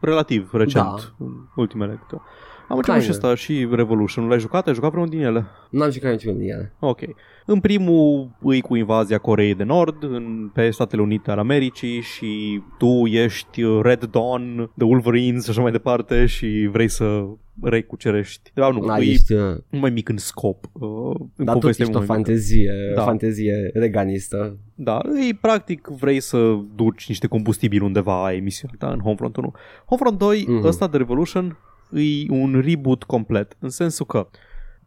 Relativ 0.00 0.50
recent, 0.52 0.84
Da. 0.84 1.24
în 1.24 1.32
ultimele 1.56 1.98
câteva. 2.02 2.22
Am 2.68 2.76
început 2.76 3.00
și 3.02 3.08
Kinda. 3.10 3.28
ăsta 3.28 3.34
și 3.42 3.68
Revolution. 3.70 4.28
L-ai 4.28 4.38
jucat? 4.38 4.66
Ai 4.66 4.74
jucat 4.74 4.90
vreunul 4.90 5.10
din 5.10 5.20
ele? 5.20 5.44
N-am 5.70 5.90
jucat 5.90 6.10
niciunul 6.10 6.38
din 6.38 6.50
ele. 6.50 6.72
Ok. 6.78 7.00
În 7.46 7.60
primul 7.60 8.30
îi 8.42 8.60
cu 8.60 8.76
invazia 8.76 9.18
Coreei 9.18 9.54
de 9.54 9.64
Nord 9.64 10.02
în, 10.02 10.50
pe 10.54 10.70
Statele 10.70 11.02
Unite 11.02 11.30
ale 11.30 11.40
Americii 11.40 12.00
și 12.00 12.62
tu 12.78 13.06
ești 13.06 13.62
uh, 13.62 13.80
Red 13.82 14.04
Dawn, 14.04 14.70
The 14.76 14.86
Wolverines 14.86 15.44
și 15.44 15.50
așa 15.50 15.60
mai 15.62 15.70
departe 15.72 16.26
și 16.26 16.68
vrei 16.72 16.88
să 16.88 17.24
recucerești. 17.62 18.50
De 18.54 18.60
fapt, 18.60 18.74
nu, 18.74 18.86
Da, 18.86 18.98
e 18.98 19.02
ești, 19.10 19.32
uh, 19.32 19.56
mai 19.70 19.90
mic 19.90 20.08
în 20.08 20.16
scop. 20.16 20.64
Uh, 20.72 21.14
în 21.36 21.44
dar 21.44 21.52
tot 21.54 21.60
poveste 21.60 21.82
ești 21.82 21.94
o 21.94 21.96
mult 21.96 22.08
mai 22.08 22.16
mică. 22.18 22.28
fantezie, 22.30 22.72
Da. 22.94 23.02
fantezie 23.02 23.70
reganistă. 23.74 24.56
Da, 24.74 25.00
ei 25.22 25.34
practic 25.40 25.86
vrei 26.00 26.20
să 26.20 26.58
duci 26.76 27.08
niște 27.08 27.26
combustibil 27.26 27.82
undeva 27.82 28.24
a 28.24 28.32
emisiunea 28.32 28.76
ta 28.78 28.88
în 28.92 28.98
Homefront 29.00 29.36
1. 29.36 29.52
Homefront 29.84 30.18
2, 30.18 30.44
Mhm. 30.46 30.58
mm-hmm. 30.60 30.64
ăsta 30.66 30.86
de 30.86 30.96
Revolution, 30.96 31.58
e 31.92 32.30
un 32.30 32.60
reboot 32.64 33.02
complet, 33.04 33.56
în 33.60 33.68
sensul 33.68 34.06
că 34.06 34.28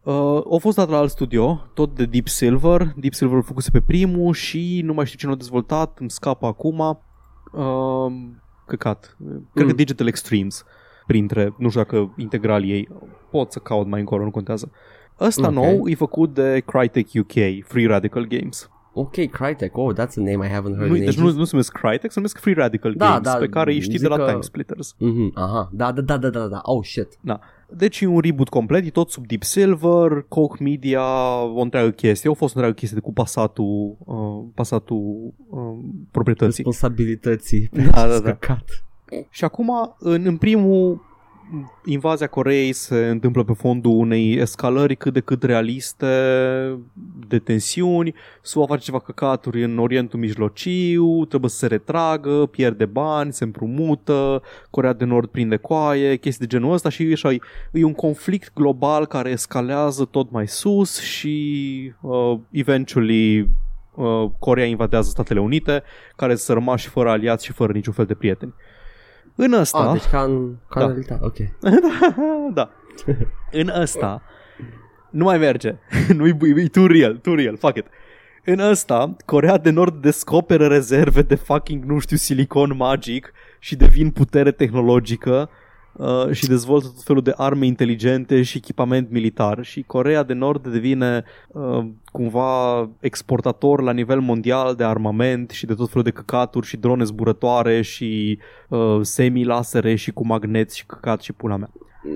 uh, 0.03 0.41
a 0.53 0.57
fost 0.59 0.75
dat 0.77 0.89
la 0.89 0.97
alt 0.97 1.09
studio, 1.09 1.69
tot 1.73 1.95
de 1.95 2.05
Deep 2.05 2.27
Silver, 2.27 2.93
Deep 2.95 3.13
Silver 3.13 3.37
a 3.37 3.41
făcuse 3.41 3.69
pe 3.71 3.81
primul 3.81 4.33
și 4.33 4.81
nu 4.83 4.93
mai 4.93 5.05
știu 5.05 5.17
cine 5.17 5.31
a 5.31 5.35
dezvoltat, 5.35 5.97
îmi 5.99 6.09
scapă 6.11 6.45
acum, 6.45 6.79
uh, 7.51 8.11
căcat, 8.65 9.17
cred 9.53 9.65
că 9.65 9.71
Mm. 9.71 9.75
Digital 9.75 10.07
Extremes, 10.07 10.63
printre, 11.07 11.53
nu 11.57 11.69
știu 11.69 11.81
dacă 11.81 12.13
integral 12.17 12.65
ei, 12.65 12.87
pot 13.31 13.51
să 13.51 13.59
caut 13.59 13.87
mai 13.87 13.99
încolo, 13.99 14.23
nu 14.23 14.31
contează. 14.31 14.71
Ăsta 15.19 15.47
Ok. 15.47 15.53
nou 15.53 15.87
e 15.87 15.95
făcut 15.95 16.33
de 16.33 16.63
Crytek 16.65 17.07
UK, 17.19 17.65
Free 17.67 17.87
Radical 17.87 18.25
Games. 18.25 18.69
Ok, 18.93 19.15
Crytek, 19.31 19.77
oh, 19.77 19.93
that's 19.93 20.17
a 20.17 20.21
name 20.21 20.45
I 20.45 20.49
haven't 20.49 20.75
heard 20.75 20.89
Nu, 20.89 20.95
in 20.95 21.05
deci 21.05 21.17
nu, 21.17 21.23
ages. 21.25 21.35
nu 21.35 21.43
se 21.43 21.49
numesc 21.51 21.71
Crytek, 21.71 22.11
se 22.11 22.13
numesc 22.15 22.37
Free 22.39 22.53
Radical 22.53 22.93
Da, 22.93 23.05
Games, 23.05 23.21
da, 23.21 23.33
pe 23.33 23.47
care 23.47 23.71
îi 23.73 23.79
știi 23.79 23.91
de 23.91 23.97
zic 23.97 24.07
la 24.09 24.15
că- 24.15 24.25
Time 24.29 24.41
Splitters. 24.41 24.95
Mhm, 24.97 25.31
aha, 25.33 25.69
da, 25.73 25.91
da, 25.91 26.01
da, 26.01 26.17
da, 26.17 26.29
da, 26.29 26.47
da, 26.47 26.59
oh 26.63 26.83
shit. 26.85 27.07
Da. 27.21 27.39
Deci 27.69 27.99
e 28.01 28.05
un 28.07 28.19
reboot 28.19 28.49
complet, 28.49 28.85
e 28.85 28.89
tot 28.89 29.09
sub 29.09 29.27
Deep 29.27 29.43
Silver, 29.43 30.25
Coke 30.27 30.63
Media, 30.63 31.03
o 31.43 31.59
întreagă 31.61 31.89
chestie. 31.89 32.29
A 32.29 32.33
fost 32.33 32.55
o 32.55 32.57
întreagă 32.57 32.73
chestie 32.79 32.97
de 32.99 33.05
cu 33.05 33.13
pasatul, 33.13 33.95
uh, 34.05 34.43
pasatul 34.55 35.33
uh, 35.49 35.59
proprietății. 36.11 36.63
Responsabilității. 36.63 37.69
Da, 37.91 38.07
da, 38.07 38.19
da. 38.19 38.33
Căcat. 38.33 38.63
Și 39.29 39.43
acum, 39.43 39.95
în, 39.99 40.25
în 40.25 40.37
primul, 40.37 41.01
invazia 41.85 42.27
Coreei 42.27 42.73
se 42.73 43.07
întâmplă 43.07 43.43
pe 43.43 43.53
fondul 43.53 43.91
unei 43.91 44.33
escalări 44.33 44.95
cât 44.95 45.13
de 45.13 45.19
cât 45.19 45.43
realiste 45.43 46.05
de 47.27 47.39
tensiuni. 47.39 48.13
SUA 48.41 48.65
face 48.65 48.83
ceva 48.83 48.99
căcaturi 48.99 49.63
în 49.63 49.77
Orientul 49.77 50.19
Mijlociu, 50.19 51.25
trebuie 51.25 51.49
să 51.49 51.57
se 51.57 51.67
retragă, 51.67 52.45
pierde 52.45 52.85
bani, 52.85 53.33
se 53.33 53.43
împrumută, 53.43 54.41
Corea 54.69 54.93
de 54.93 55.05
Nord 55.05 55.29
prinde 55.29 55.57
coaie, 55.57 56.15
chestii 56.15 56.47
de 56.47 56.57
genul 56.57 56.73
ăsta 56.73 56.89
și 56.89 57.09
așa, 57.13 57.31
e, 57.31 57.39
e 57.71 57.83
un 57.83 57.93
conflict 57.93 58.53
global 58.53 59.05
care 59.05 59.29
escalează 59.29 60.05
tot 60.05 60.31
mai 60.31 60.47
sus 60.47 60.99
și 61.01 61.93
uh, 62.01 62.37
eventually 62.51 63.39
uh, 63.95 64.29
Corea 64.39 64.65
invadează 64.65 65.09
Statele 65.09 65.39
Unite, 65.39 65.83
care 66.15 66.35
sunt 66.35 66.57
rămași 66.57 66.87
fără 66.87 67.09
aliați 67.09 67.45
și 67.45 67.51
fără 67.51 67.71
niciun 67.71 67.93
fel 67.93 68.05
de 68.05 68.13
prieteni. 68.13 68.53
În 69.43 69.53
ăsta... 69.53 69.77
Ah, 69.77 69.91
deci 69.91 70.09
ca 70.09 70.21
în, 70.21 70.55
ca 70.69 70.79
Da. 70.79 70.85
în 70.85 70.91
realitate, 70.91 71.25
ok. 71.25 71.37
da. 72.57 72.69
În 73.51 73.71
ăsta 73.79 74.21
nu 75.09 75.23
mai 75.23 75.37
merge. 75.37 75.75
nu 76.17 76.27
e, 76.27 76.37
e 76.55 76.67
too 76.67 76.85
real, 76.85 77.15
too 77.17 77.35
real, 77.35 77.57
fuck 77.57 77.77
it. 77.77 77.85
În 78.45 78.59
ăsta, 78.59 79.15
Corea 79.25 79.57
de 79.57 79.69
Nord 79.69 80.01
descoperă 80.01 80.67
rezerve 80.67 81.21
de 81.21 81.35
fucking, 81.35 81.83
nu 81.83 81.99
știu, 81.99 82.17
silicon 82.17 82.75
magic 82.75 83.33
și 83.59 83.75
devin 83.75 84.11
putere 84.11 84.51
tehnologică 84.51 85.49
uh, 85.93 86.31
și 86.31 86.47
dezvoltă 86.47 86.87
tot 86.87 87.03
felul 87.03 87.21
de 87.21 87.33
arme 87.37 87.65
inteligente 87.65 88.41
și 88.41 88.57
echipament 88.57 89.11
militar 89.11 89.63
și 89.63 89.83
Corea 89.87 90.23
de 90.23 90.33
Nord 90.33 90.67
devine 90.67 91.23
uh, 91.47 91.85
cumva 92.11 92.89
exportator 92.99 93.81
la 93.81 93.91
nivel 93.91 94.19
mondial 94.19 94.75
de 94.75 94.83
armament 94.83 95.49
și 95.49 95.65
de 95.65 95.73
tot 95.73 95.87
felul 95.89 96.03
de 96.03 96.11
căcaturi 96.11 96.67
și 96.67 96.77
drone 96.77 97.03
zburătoare 97.03 97.81
și 97.81 98.39
uh, 98.69 98.99
semi-lasere 99.01 99.95
și 99.95 100.11
cu 100.11 100.25
magneți 100.25 100.77
și 100.77 100.85
căcat 100.85 101.21
și 101.21 101.33
pula 101.33 101.57
mea. 101.57 101.69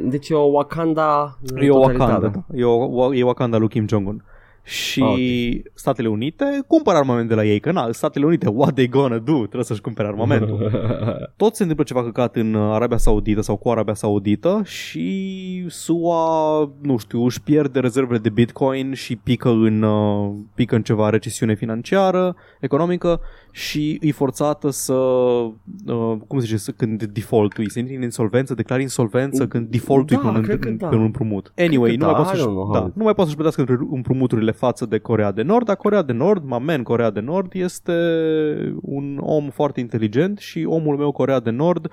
Deci 0.04 0.30
e 0.30 0.34
o 0.34 0.40
Wakanda 0.40 1.38
E 1.56 1.70
o 1.70 1.74
totalitară. 1.74 2.12
Wakanda, 2.12 2.44
da. 2.48 2.58
E, 2.58 2.64
o, 2.64 3.14
e 3.14 3.24
Wakanda 3.24 3.58
lui 3.58 3.68
Kim 3.68 3.88
Jong-un. 3.88 4.24
Și 4.66 5.02
Ah, 5.02 5.10
okay. 5.10 5.64
Statele 5.74 6.08
Unite 6.08 6.46
cumpără 6.68 6.98
armament 6.98 7.28
de 7.28 7.36
la 7.36 7.46
ei, 7.46 7.60
că 7.60 7.72
na, 7.72 7.88
Statele 7.92 8.26
Unite, 8.26 8.50
what 8.50 8.74
they 8.74 8.88
gonna 8.88 9.18
do? 9.18 9.36
Trebuie 9.38 9.64
să-și 9.64 9.82
cumpere 9.82 10.08
armamentul. 10.08 10.72
Tot 11.38 11.56
se 11.56 11.62
întâmplă 11.62 11.86
ceva 11.86 12.04
căcat 12.04 12.36
în 12.36 12.56
Arabia 12.56 12.98
Saudită 12.98 13.42
sau 13.42 13.56
cu 13.56 13.70
Arabia 13.70 13.94
Saudită 13.94 14.62
și 14.64 15.66
SUA, 15.68 16.72
nu 16.82 16.98
știu, 16.98 17.24
își 17.26 17.42
pierde 17.42 17.80
rezervele 17.80 18.20
de 18.20 18.30
Bitcoin 18.30 18.94
și 18.94 19.16
pică 19.16 19.50
în, 19.50 19.82
uh, 19.82 20.32
pică 20.56 20.76
în 20.76 20.82
ceva 20.82 21.10
recesiune 21.10 21.56
financiară, 21.56 22.36
economică 22.60 23.20
și 23.52 23.98
e 24.02 24.12
forțată 24.12 24.70
să, 24.70 24.94
uh, 24.94 26.16
cum 26.28 26.40
se 26.40 26.46
zice, 26.46 26.58
să, 26.58 26.72
când 26.72 27.04
default-ui, 27.04 27.70
să 27.72 27.80
intri 27.80 27.96
în 27.96 28.02
insolvență, 28.02 28.54
declari 28.54 28.82
insolvență 28.82 29.48
când 29.48 29.68
default-ui 29.68 30.16
Da, 30.18 30.22
pe, 30.30 30.38
un, 30.38 30.42
cred 30.44 30.60
că 30.60 30.68
în- 30.68 30.78
da. 30.78 30.88
pe 30.88 30.96
un 30.96 31.02
împrumut. 31.02 31.54
Anyway, 31.58 31.90
Cred 31.90 32.00
că 32.02 32.06
nu, 32.06 32.12
mai 32.12 32.16
da, 32.16 32.22
poate 32.24 32.38
I 32.38 32.40
să-și, 32.40 32.50
don't 32.50 32.54
know 32.54 32.64
how 32.66 32.74
da, 32.74 32.90
it- 32.90 32.94
nu 32.96 33.04
mai 33.04 33.14
poate 33.14 33.30
să-și 33.32 33.42
plătească 33.42 33.88
împrumuturile 33.92 34.52
față 34.58 34.86
de 34.86 34.98
Corea 34.98 35.32
de 35.32 35.42
Nord, 35.42 35.66
dar 35.66 35.76
Corea 35.76 36.02
de 36.02 36.14
Nord, 36.14 36.44
mamen, 36.46 36.84
Corea 36.84 37.10
de 37.10 37.20
Nord 37.20 37.54
este 37.54 37.94
un 38.82 39.18
om 39.22 39.50
foarte 39.50 39.80
inteligent 39.80 40.40
și 40.40 40.66
omul 40.68 40.98
meu 40.98 41.12
Corea 41.12 41.40
de 41.40 41.50
Nord 41.50 41.92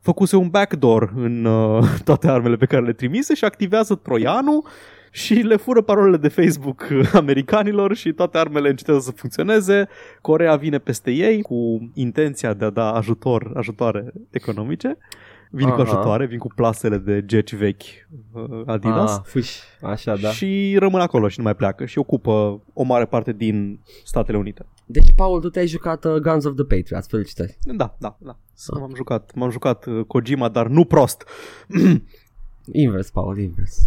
făcuse 0.00 0.36
un 0.36 0.48
backdoor 0.48 1.12
în 1.16 1.44
uh, 1.44 1.84
toate 2.08 2.28
armele 2.28 2.56
pe 2.56 2.66
care 2.66 2.84
le 2.84 2.92
trimise 2.92 3.34
și 3.34 3.44
activează 3.44 3.94
troianul 3.94 4.66
și 5.10 5.34
le 5.34 5.56
fură 5.56 5.80
parolele 5.80 6.16
de 6.16 6.28
Facebook 6.28 6.88
uh, 6.90 7.10
americanilor 7.22 7.94
și 7.94 8.12
toate 8.12 8.38
armele 8.38 8.68
încetează 8.68 9.00
să 9.00 9.10
funcționeze. 9.10 9.88
Corea 10.20 10.56
vine 10.56 10.78
peste 10.78 11.10
ei 11.10 11.42
cu 11.42 11.90
intenția 11.94 12.54
de 12.54 12.64
a 12.64 12.70
da 12.70 12.92
ajutor, 12.92 13.52
ajutoare 13.56 14.12
economice. 14.30 14.98
Vin 15.54 15.68
cu 15.68 15.80
Aha. 15.80 15.82
ajutoare, 15.82 16.26
vin 16.26 16.38
cu 16.38 16.48
plasele 16.54 16.98
de 16.98 17.24
geci 17.24 17.54
vechi 17.54 17.82
uh, 18.32 18.62
Adidas 18.66 19.16
Ah, 19.16 19.22
fuș, 19.24 19.50
așa, 19.82 20.16
da. 20.16 20.28
și 20.28 20.76
rămân 20.78 21.00
acolo 21.00 21.28
și 21.28 21.38
nu 21.38 21.44
mai 21.44 21.54
pleacă 21.54 21.84
și 21.84 21.98
ocupă 21.98 22.62
o 22.72 22.82
mare 22.82 23.04
parte 23.04 23.32
din 23.32 23.80
Statele 24.04 24.38
Unite. 24.38 24.66
Deci, 24.86 25.12
Paul, 25.16 25.40
tu 25.40 25.48
te-ai 25.48 25.66
jucat 25.66 26.04
uh, 26.04 26.14
Guns 26.14 26.44
of 26.44 26.54
the 26.54 26.64
Patriots, 26.64 27.08
felicitări. 27.08 27.58
Da, 27.60 27.94
da, 27.98 28.16
da. 28.20 28.36
M-am 28.78 28.92
jucat, 28.94 29.34
m-am 29.34 29.50
jucat 29.50 29.86
uh, 29.86 30.04
Kojima, 30.06 30.48
dar 30.48 30.66
nu 30.66 30.84
prost. 30.84 31.24
Invers, 32.72 33.10
Paul, 33.10 33.38
invers. 33.38 33.78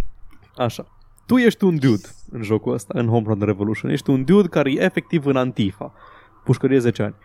Așa. 0.55 0.87
Tu 1.25 1.35
ești 1.37 1.63
un 1.63 1.77
dude 1.79 2.07
în 2.31 2.41
jocul 2.41 2.73
ăsta, 2.73 2.99
în 2.99 3.07
Home 3.07 3.25
Run 3.27 3.41
Revolution. 3.41 3.91
Ești 3.91 4.09
un 4.09 4.23
dude 4.23 4.47
care 4.47 4.71
e 4.71 4.83
efectiv 4.83 5.25
în 5.25 5.35
Antifa. 5.35 5.93
Pușcărie 6.43 6.79
10 6.79 7.03
ani. 7.03 7.15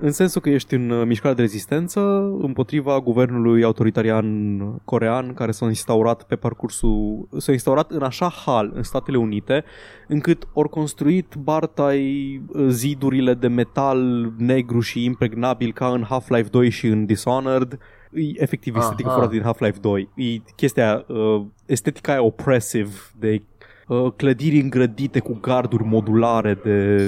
În 0.00 0.12
sensul 0.12 0.40
că 0.40 0.50
ești 0.50 0.74
în 0.74 0.90
uh, 0.90 1.06
mișcare 1.06 1.34
de 1.34 1.40
rezistență 1.40 2.00
împotriva 2.40 3.00
guvernului 3.00 3.62
autoritarian 3.64 4.58
corean 4.84 5.34
care 5.34 5.50
s-a 5.50 5.66
instaurat 5.66 6.22
pe 6.22 6.36
parcursul... 6.36 7.28
s-a 7.36 7.52
instaurat 7.52 7.90
în 7.90 8.02
așa 8.02 8.28
hal 8.28 8.70
în 8.74 8.82
Statele 8.82 9.16
Unite 9.16 9.64
încât 10.08 10.48
ori 10.52 10.68
construit 10.68 11.34
bartai 11.38 12.42
uh, 12.48 12.66
zidurile 12.68 13.34
de 13.34 13.48
metal 13.48 14.32
negru 14.36 14.80
și 14.80 15.04
impregnabil 15.04 15.72
ca 15.72 15.86
în 15.86 16.04
Half-Life 16.08 16.48
2 16.48 16.70
și 16.70 16.86
în 16.86 17.06
Dishonored 17.06 17.78
e 18.12 18.42
efectiv 18.42 18.76
estetica 18.76 19.08
Aha. 19.08 19.18
fără 19.18 19.30
din 19.30 19.42
Half-Life 19.42 19.78
2. 19.80 20.08
E 20.14 20.24
chestia, 20.56 21.04
uh, 21.06 21.42
estetica 21.66 22.12
aia 22.12 22.22
oppressive 22.22 22.90
de 23.18 23.42
uh, 23.88 24.12
clădiri 24.16 24.60
îngrădite 24.60 25.18
cu 25.18 25.38
garduri 25.40 25.84
modulare 25.84 26.58
de... 26.64 27.02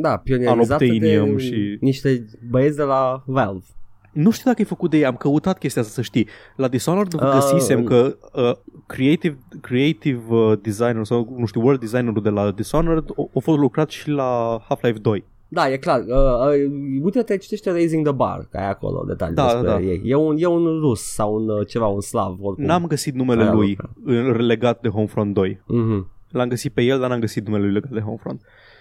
Da, 0.00 0.16
pionierizată 0.16 0.84
de 0.84 0.90
Unobtainium 0.90 1.36
și- 1.38 1.76
niște 1.80 2.26
băieți 2.50 2.76
de 2.76 2.82
la 2.82 3.22
Valve. 3.26 3.64
Nu 4.12 4.30
știu 4.30 4.50
dacă 4.50 4.62
e 4.62 4.64
făcut 4.64 4.90
de 4.90 4.96
ei, 4.96 5.04
am 5.04 5.14
căutat 5.16 5.58
chestia 5.58 5.82
asta 5.82 5.94
să 5.94 6.02
știi. 6.02 6.28
La 6.56 6.68
Dishonored 6.68 7.12
uh, 7.12 7.20
Uh, 7.22 7.30
găsisem 7.32 7.84
că 7.84 8.16
uh, 8.32 8.52
creative, 8.86 9.38
creative 9.60 10.22
uh, 10.28 10.52
designer 10.62 11.04
sau 11.04 11.34
nu 11.38 11.46
știu, 11.46 11.60
world 11.60 11.80
designerul 11.80 12.22
de 12.22 12.28
la 12.28 12.50
Dishonored 12.50 13.04
a, 13.16 13.22
a 13.34 13.38
fost 13.38 13.58
lucrat 13.58 13.90
și 13.90 14.10
la 14.10 14.58
Half-Life 14.68 14.98
2. 14.98 15.24
Da, 15.48 15.68
e 15.72 15.76
clar. 15.76 16.00
Uh, 16.00 16.06
uh, 16.06 17.00
uite-te, 17.02 17.36
citește 17.36 17.70
Raising 17.70 18.04
the 18.06 18.14
Bar, 18.14 18.48
că 18.50 18.56
ai 18.56 18.68
acolo 18.68 19.04
detalii 19.06 19.34
Da, 19.34 19.44
despre 19.44 19.62
da, 19.66 19.72
da. 19.72 19.80
ei. 19.80 20.00
E 20.04 20.14
un, 20.14 20.36
e 20.38 20.46
un 20.46 20.64
rus 20.80 21.00
sau 21.00 21.34
un 21.34 21.48
uh, 21.48 21.66
ceva, 21.66 21.86
un 21.86 22.00
slav, 22.00 22.36
oricum. 22.40 22.64
N-am 22.64 22.86
găsit 22.86 23.14
numele 23.14 23.42
Aia 23.42 23.52
lui 23.52 23.68
lucra. 23.68 23.90
în- 24.04 24.46
legat 24.46 24.80
de 24.80 24.88
Homefront 24.88 25.34
2. 25.34 25.62
Mhm. 25.66 26.10
L-am 26.30 26.48
găsit 26.48 26.72
pe 26.72 26.82
el, 26.82 26.98
dar 27.00 27.08
n-am 27.08 27.20
găsit 27.20 27.44
numele 27.46 27.64
lui 27.64 27.72
legat 27.72 27.90
de 27.90 28.00
Homefront. 28.00 28.40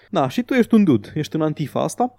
Da, 0.10 0.28
și 0.28 0.42
tu 0.42 0.54
ești 0.54 0.74
un 0.74 0.84
dude, 0.84 1.12
ești 1.14 1.36
în 1.36 1.42
antifa 1.42 1.84
asta 1.84 2.14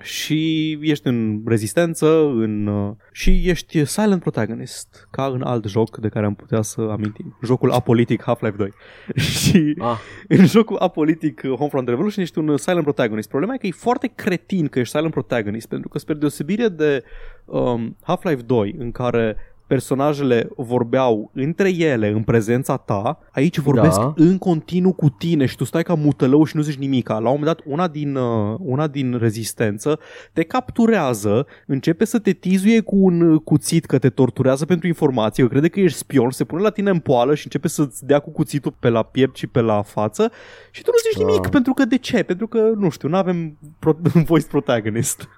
și 0.00 0.70
ești 0.80 1.06
în 1.06 1.42
rezistență 1.46 2.06
în, 2.26 2.66
uh, 2.66 2.94
și 3.12 3.42
ești 3.44 3.84
silent 3.84 4.20
protagonist, 4.20 5.08
ca 5.10 5.24
în 5.24 5.42
alt 5.42 5.64
joc 5.64 5.96
de 5.96 6.08
care 6.08 6.26
am 6.26 6.34
putea 6.34 6.62
să 6.62 6.80
amintim. 6.80 7.38
Jocul 7.42 7.70
apolitic 7.70 8.22
Half-Life 8.22 8.56
2. 8.56 8.70
și 9.40 9.74
Ah, 9.78 9.98
în 10.28 10.46
jocul 10.46 10.76
apolitic 10.76 11.42
uh, 11.44 11.50
Homefront 11.50 11.88
Revolution 11.88 12.24
ești 12.24 12.38
un 12.38 12.48
uh, 12.48 12.58
silent 12.58 12.82
protagonist. 12.82 13.28
Problema 13.28 13.54
e 13.54 13.58
că 13.58 13.66
e 13.66 13.70
foarte 13.70 14.12
cretin 14.14 14.68
că 14.68 14.78
ești 14.78 14.94
silent 14.96 15.12
protagonist, 15.12 15.68
pentru 15.68 15.88
că 15.88 15.98
spre 15.98 16.14
deosebire 16.14 16.68
de 16.68 17.04
um, 17.44 17.96
Half-Life 18.02 18.42
2, 18.42 18.74
în 18.78 18.90
care 18.90 19.36
personajele 19.66 20.48
vorbeau 20.56 21.30
între 21.34 21.68
ele 21.76 22.08
în 22.08 22.22
prezența 22.22 22.76
ta, 22.76 23.18
aici 23.32 23.58
vorbesc 23.58 23.98
Da. 23.98 24.12
în 24.16 24.38
continuu 24.38 24.92
cu 24.92 25.08
tine 25.08 25.46
și 25.46 25.56
tu 25.56 25.64
stai 25.64 25.82
ca 25.82 25.94
mutălău 25.94 26.44
și 26.44 26.56
nu 26.56 26.62
zici 26.62 26.76
nimic. 26.78 27.08
La 27.08 27.16
un 27.16 27.22
moment 27.22 27.44
dat, 27.44 27.60
una 27.64 27.88
din, 27.88 28.14
uh, 28.16 28.56
una 28.58 28.86
din 28.86 29.16
rezistență 29.18 29.98
te 30.32 30.42
capturează, 30.42 31.46
începe 31.66 32.04
să 32.04 32.18
te 32.18 32.32
tizuie 32.32 32.80
cu 32.80 32.96
un 32.96 33.20
uh, 33.20 33.40
cuțit 33.44 33.84
că 33.84 33.98
te 33.98 34.08
torturează 34.10 34.64
pentru 34.64 34.86
informație, 34.86 35.42
că 35.44 35.48
crede 35.50 35.68
că 35.68 35.80
ești 35.80 35.98
spion, 35.98 36.30
se 36.30 36.44
pune 36.44 36.62
la 36.62 36.70
tine 36.70 36.90
în 36.90 36.98
poală 36.98 37.34
și 37.34 37.44
începe 37.44 37.68
să-ți 37.68 38.06
dea 38.06 38.18
cu 38.18 38.30
cuțitul 38.30 38.74
pe 38.78 38.88
la 38.88 39.02
piept 39.02 39.36
și 39.36 39.46
pe 39.46 39.60
la 39.60 39.82
față 39.82 40.30
și 40.70 40.82
tu 40.82 40.90
nu 40.90 40.96
zici 41.10 41.24
nimic, 41.26 41.44
Ah. 41.44 41.50
pentru 41.50 41.72
că 41.72 41.84
de 41.84 41.96
ce? 41.98 42.22
Pentru 42.22 42.46
că, 42.46 42.58
nu 42.76 42.88
știu, 42.90 43.08
nu 43.08 43.16
avem 43.16 43.56
pro- 43.78 43.96
voice 44.28 44.46
protagonist. 44.46 45.28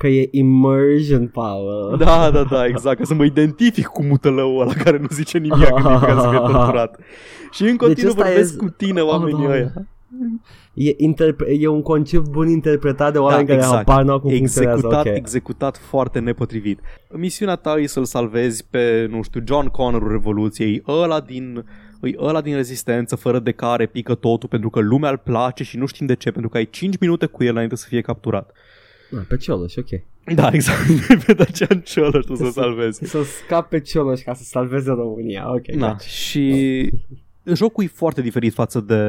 Că 0.00 0.06
e 0.06 0.28
immersion 0.30 1.26
power. 1.28 1.96
Da, 1.96 2.30
da, 2.30 2.42
da, 2.42 2.66
exact, 2.66 2.98
ca 2.98 3.04
să 3.04 3.14
mă 3.14 3.24
identific 3.24 3.86
cu 3.86 4.02
mutălăul 4.04 4.60
ăla 4.60 4.72
care 4.72 4.98
nu 4.98 5.06
zice 5.10 5.38
nimic, 5.38 5.56
nimic 5.68 6.00
ca 6.00 6.16
să 6.20 6.28
fie 6.28 6.38
torturat. 6.38 6.98
Și 7.50 7.62
în 7.62 7.76
continuu 7.76 8.10
ăsta 8.10 8.24
vorbesc 8.24 8.54
e- 8.54 8.56
cu 8.56 8.68
tine 8.70 9.00
oamenii 9.00 9.32
Doamne. 9.32 9.54
ăia. 9.56 9.72
E, 10.74 10.94
interpre- 10.96 11.56
e 11.60 11.66
un 11.66 11.82
concept 11.82 12.28
bun 12.28 12.48
interpretat 12.48 13.12
de 13.12 13.18
oameni 13.18 13.46
Da, 13.46 13.52
care 13.54 13.64
exact. 13.66 13.88
habar 13.88 14.04
n-au 14.04 14.20
cum 14.20 14.30
funcționează. 14.30 14.76
Executat, 14.76 15.06
Ok. 15.06 15.14
executat 15.16 15.76
foarte 15.76 16.18
nepotrivit. 16.18 16.80
Misiunea 17.10 17.54
ta 17.56 17.74
e 17.76 17.86
să-l 17.86 18.04
salvezi 18.04 18.64
pe, 18.70 19.06
nu 19.10 19.22
știu, 19.22 19.42
John 19.46 19.66
Connorul 19.66 20.10
Revoluției, 20.10 20.82
ăla 20.88 21.20
din 21.20 21.64
îi 22.00 22.16
ăla 22.18 22.40
din 22.40 22.54
rezistență 22.54 23.16
fără 23.16 23.38
de 23.38 23.50
care 23.52 23.86
pică 23.86 24.14
totul 24.14 24.48
pentru 24.48 24.70
că 24.70 24.80
lumea 24.80 25.10
îl 25.10 25.20
place 25.24 25.64
și 25.64 25.76
nu 25.76 25.86
știm 25.86 26.06
de 26.06 26.14
ce, 26.14 26.30
pentru 26.30 26.50
că 26.50 26.56
ai 26.56 26.68
5 26.70 26.98
minute 27.00 27.26
cu 27.26 27.44
el 27.44 27.50
înainte 27.52 27.76
să 27.76 27.86
fie 27.88 28.00
capturat. 28.00 28.50
Da, 29.10 29.18
pe 29.28 29.36
Cioloș, 29.36 29.76
ok. 29.76 29.86
Da, 30.34 30.48
exact. 30.52 30.78
pe 31.26 31.32
Dacian 31.32 31.80
Cioloș 31.80 32.24
tu 32.24 32.34
să 32.34 32.48
salvezi. 32.52 33.04
Să 33.04 33.22
scap 33.22 33.68
pe 33.68 33.80
Cioloș 33.80 34.20
ca 34.22 34.34
să 34.34 34.42
salveze 34.44 34.90
România, 34.90 35.52
ok. 35.52 35.66
Da, 35.66 35.86
gotcha. 35.88 35.98
și 36.06 36.90
jocul 37.54 37.84
e 37.84 37.86
foarte 37.86 38.22
diferit 38.22 38.52
față 38.52 38.80
de, 38.80 39.00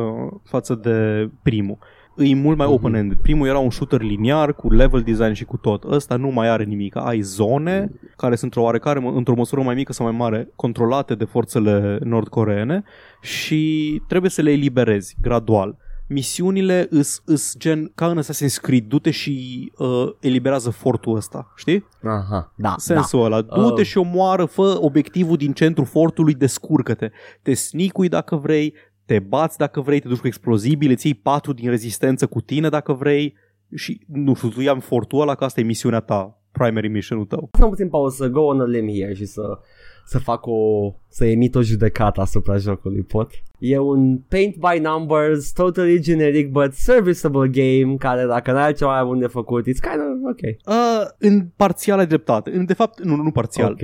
uh, 0.00 0.32
față 0.44 0.74
de 0.74 1.28
primul. 1.42 1.78
E 2.16 2.34
mult 2.34 2.56
mai 2.56 2.66
Mhm. 2.66 2.74
open-ended. 2.74 3.18
Primul 3.22 3.46
era 3.48 3.58
un 3.58 3.70
shooter 3.70 4.00
liniar 4.00 4.54
cu 4.54 4.72
level 4.72 5.00
design 5.02 5.32
și 5.32 5.44
cu 5.44 5.56
tot. 5.56 5.84
Ăsta 5.84 6.16
nu 6.16 6.28
mai 6.28 6.48
are 6.48 6.64
nimic. 6.64 6.96
Ai 6.96 7.20
zone 7.20 7.90
care 8.16 8.34
sunt 8.34 8.42
într-o 8.42 8.62
oarecare, 8.62 9.02
într-o 9.14 9.34
măsură 9.34 9.62
mai 9.62 9.74
mică 9.74 9.92
sau 9.92 10.06
mai 10.06 10.16
mare, 10.16 10.48
controlate 10.56 11.14
de 11.14 11.24
forțele 11.24 11.98
nord-coreene 12.04 12.84
și 13.20 14.02
trebuie 14.08 14.30
să 14.30 14.42
le 14.42 14.50
eliberezi 14.50 15.16
gradual. 15.22 15.76
Misiunile 16.12 16.86
îs, 16.90 17.22
îs 17.24 17.56
gen 17.58 17.92
ca 17.94 18.10
în 18.10 18.22
Assassin's 18.22 18.60
Creed, 18.62 18.84
du-te 18.84 19.10
și 19.10 19.72
uh, 19.78 20.12
eliberează 20.20 20.70
fortul 20.70 21.16
ăsta, 21.16 21.52
știi? 21.56 21.86
Aha, 22.02 22.52
da, 22.56 22.74
sensul 22.78 23.24
ăla. 23.24 23.40
Du-te 23.40 23.80
Uh. 23.80 23.86
și 23.86 23.98
omoară, 23.98 24.44
fă 24.44 24.78
obiectivul 24.80 25.36
din 25.36 25.52
centrul 25.52 25.86
fortului, 25.86 26.34
descurcă-te. 26.34 27.10
Te 27.42 27.54
snicui 27.54 28.08
dacă 28.08 28.36
vrei, 28.36 28.74
te 29.04 29.18
bați 29.18 29.58
dacă 29.58 29.80
vrei, 29.80 30.00
te 30.00 30.08
duci 30.08 30.18
cu 30.18 30.26
explozibile, 30.26 30.94
ții 30.94 31.14
patru 31.14 31.52
din 31.52 31.68
rezistență 31.68 32.26
cu 32.26 32.40
tine 32.40 32.68
dacă 32.68 32.92
vrei 32.92 33.34
și, 33.74 34.00
nu 34.06 34.34
știu, 34.34 34.48
tu 34.48 34.60
ia 34.60 34.72
în 34.72 34.80
fortul 34.80 35.20
ăla 35.20 35.34
că 35.34 35.44
asta 35.44 35.60
e 35.60 35.64
misiunea 35.64 36.00
ta, 36.00 36.42
primary 36.52 36.88
mission-ul 36.88 37.24
tău. 37.24 37.48
da. 37.52 37.58
Să 37.58 37.66
puțin 37.66 37.88
pauză, 37.88 38.14
să 38.24 38.28
go 38.28 38.40
on 38.40 38.60
a 38.60 38.64
limb 38.64 38.88
here 38.88 39.14
și 39.14 39.24
să, 39.24 39.58
să 40.04 40.18
fac 40.18 40.46
o, 40.46 40.92
să 41.08 41.24
emit 41.24 41.54
o 41.54 41.62
judecată 41.62 42.20
asupra 42.20 42.56
jocului, 42.56 43.02
pot? 43.02 43.30
E 43.60 43.78
un 43.78 44.18
paint 44.28 44.54
by 44.56 44.78
numbers, 44.82 45.52
totally 45.52 45.98
generic, 46.00 46.50
but 46.50 46.72
serviceable 46.72 47.48
game, 47.48 47.96
care 47.98 48.24
dacă 48.26 48.52
n-ai 48.52 48.62
altceva 48.64 48.94
mai 48.94 49.04
bun 49.04 49.18
de 49.18 49.26
făcut, 49.26 49.62
it's 49.62 49.80
kind 49.80 50.00
of 50.00 50.30
ok. 50.30 50.40
Uh, 50.66 51.06
în 51.18 51.46
parțial 51.56 51.98
ai 51.98 52.06
dreptate. 52.06 52.50
În, 52.54 52.64
de 52.64 52.74
fapt, 52.74 53.02
nu, 53.02 53.16
nu 53.16 53.30
parțial. 53.30 53.70
Ok. 53.70 53.78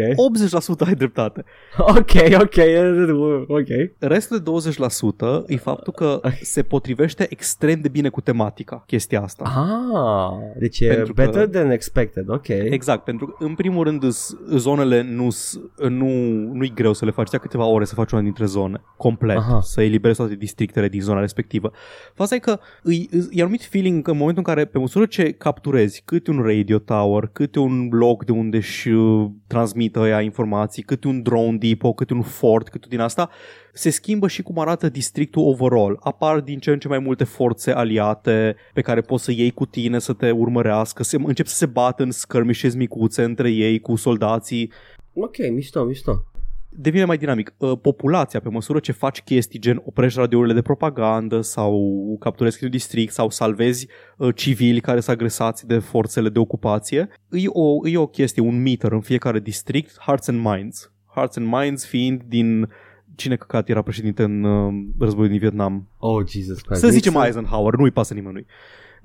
80% 0.85 0.87
ai 0.87 0.95
dreptate. 0.95 1.45
Ok, 1.79 2.11
ok, 2.41 2.57
ok. 3.49 3.67
Restul 3.99 4.39
de 4.39 4.51
20% 5.45 5.47
e 5.47 5.57
faptul 5.57 5.93
că 5.93 6.21
se 6.55 6.63
potrivește 6.63 7.27
extrem 7.31 7.81
de 7.81 7.89
bine 7.89 8.09
cu 8.09 8.21
tematica, 8.21 8.83
chestia 8.87 9.21
asta. 9.23 9.45
Ah, 9.45 10.59
deci 10.59 10.81
e 10.81 10.89
Pentru 10.95 11.13
că- 11.15 11.23
better 11.23 11.47
than 11.49 11.71
expected, 11.71 12.29
ok. 12.29 12.49
Exact, 12.49 13.05
pentru 13.05 13.27
că 13.27 13.45
în 13.45 13.55
primul 13.55 13.85
rând 13.85 14.03
îs- 14.03 14.37
zonele 14.55 15.03
nu, 15.03 15.29
nu, 15.89 16.09
nu-i 16.53 16.73
greu 16.75 16.93
să 16.93 17.05
le 17.05 17.11
faci, 17.11 17.29
ți 17.29 17.39
câteva 17.39 17.65
ore 17.65 17.85
să 17.85 17.95
faci 17.95 18.13
una 18.13 18.23
dintre 18.23 18.45
zone, 18.45 18.81
complet, 18.97 19.37
Aha. 19.37 19.61
Să 19.67 19.83
eliberezi 19.83 20.19
toate 20.19 20.35
districtele 20.35 20.89
din 20.89 21.01
zona 21.01 21.21
respectivă. 21.21 21.73
Faza 22.15 22.35
e 22.35 22.39
că 22.39 22.59
îi, 22.83 23.09
e 23.31 23.41
anumit 23.41 23.65
feeling 23.65 24.03
că 24.03 24.11
în 24.11 24.17
momentul 24.17 24.45
în 24.47 24.55
care, 24.55 24.65
pe 24.65 24.79
măsură 24.79 25.07
ce 25.07 25.33
capturezi 25.33 26.03
câte 26.05 26.31
un 26.31 26.43
radio 26.43 26.79
tower, 26.79 27.29
câte 27.33 27.59
un 27.59 27.89
loc 27.93 28.25
de 28.25 28.33
unde 28.33 28.57
își 28.57 28.89
uh, 28.89 29.31
transmită 29.47 30.01
ăia 30.01 30.21
informații, 30.21 30.83
câte 30.83 31.09
un 31.09 31.23
drone 31.23 31.57
depot, 31.57 31.97
câte 31.97 32.15
un 32.15 32.23
fort, 32.23 32.69
câte 32.69 32.87
din 32.89 33.01
asta, 33.01 33.31
se 33.73 33.91
schimbă 33.91 34.29
și 34.29 34.43
cum 34.43 34.59
arată 34.59 34.89
districtul 34.89 35.43
overall. 35.43 35.97
Apar 36.01 36.41
din 36.41 36.59
ce 36.59 36.71
în 36.71 36.79
ce 36.79 36.89
mai 36.89 36.99
multe 36.99 37.25
forțe 37.25 37.71
aliate 37.71 38.57
pe 38.75 38.81
care 38.81 39.01
poți 39.01 39.25
să 39.25 39.33
iei 39.33 39.51
cu 39.51 39.67
tine, 39.67 39.99
să 39.99 40.13
te 40.13 40.31
urmărească, 40.31 41.03
se, 41.03 41.17
încep 41.25 41.47
să 41.47 41.55
se 41.55 41.67
bată 41.67 42.03
în 42.03 42.11
skirmishes 42.11 42.75
micuțe 42.75 43.23
între 43.23 43.51
ei 43.51 43.81
cu 43.81 43.97
soldații. 43.97 44.73
Ok, 45.15 45.37
mișto, 45.53 45.85
mișto. 45.85 46.25
Devine 46.79 47.05
mai 47.05 47.17
dinamic. 47.17 47.55
Uh, 47.57 47.73
Populația, 47.83 48.41
pe 48.41 48.49
măsură 48.49 48.79
ce 48.79 48.93
faci 48.93 49.23
chestii 49.23 49.59
gen 49.59 49.83
oprești 49.85 50.19
radiourile 50.19 50.55
de 50.55 50.63
propagandă 50.63 51.41
sau 51.41 52.17
capturezi 52.21 52.65
un 52.65 52.71
district 52.71 53.13
sau 53.13 53.31
salvezi 53.31 53.89
uh, 54.17 54.35
civili 54.35 54.81
care 54.81 55.01
sunt 55.01 55.17
agresați 55.17 55.67
de 55.67 55.79
forțele 55.79 56.29
de 56.29 56.39
ocupație, 56.39 57.09
e 57.31 57.47
o, 57.47 57.89
e 57.89 57.97
o 57.97 58.07
chestie, 58.07 58.43
un 58.43 58.63
meter 58.63 58.93
în 58.93 59.01
fiecare 59.01 59.41
district, 59.41 59.97
Hearts 60.01 60.29
and 60.29 60.41
Minds. 60.41 60.93
Hearts 61.15 61.37
and 61.37 61.47
Minds 61.47 61.87
fiind 61.87 62.23
din 62.29 62.69
cine 63.15 63.37
căcat 63.37 63.69
era 63.69 63.83
președinte 63.83 64.23
în 64.23 64.45
uh, 64.45 64.75
războiul 64.99 65.31
din 65.31 65.39
Vietnam. 65.39 65.89
Oh, 65.99 66.27
Jesus 66.29 66.61
Christ. 66.61 66.81
Să 66.81 66.89
zicem 66.89 67.13
Nixon? 67.13 67.27
Eisenhower, 67.27 67.75
nu-i 67.75 67.91
pasă 67.91 68.15
nimănui. 68.15 68.47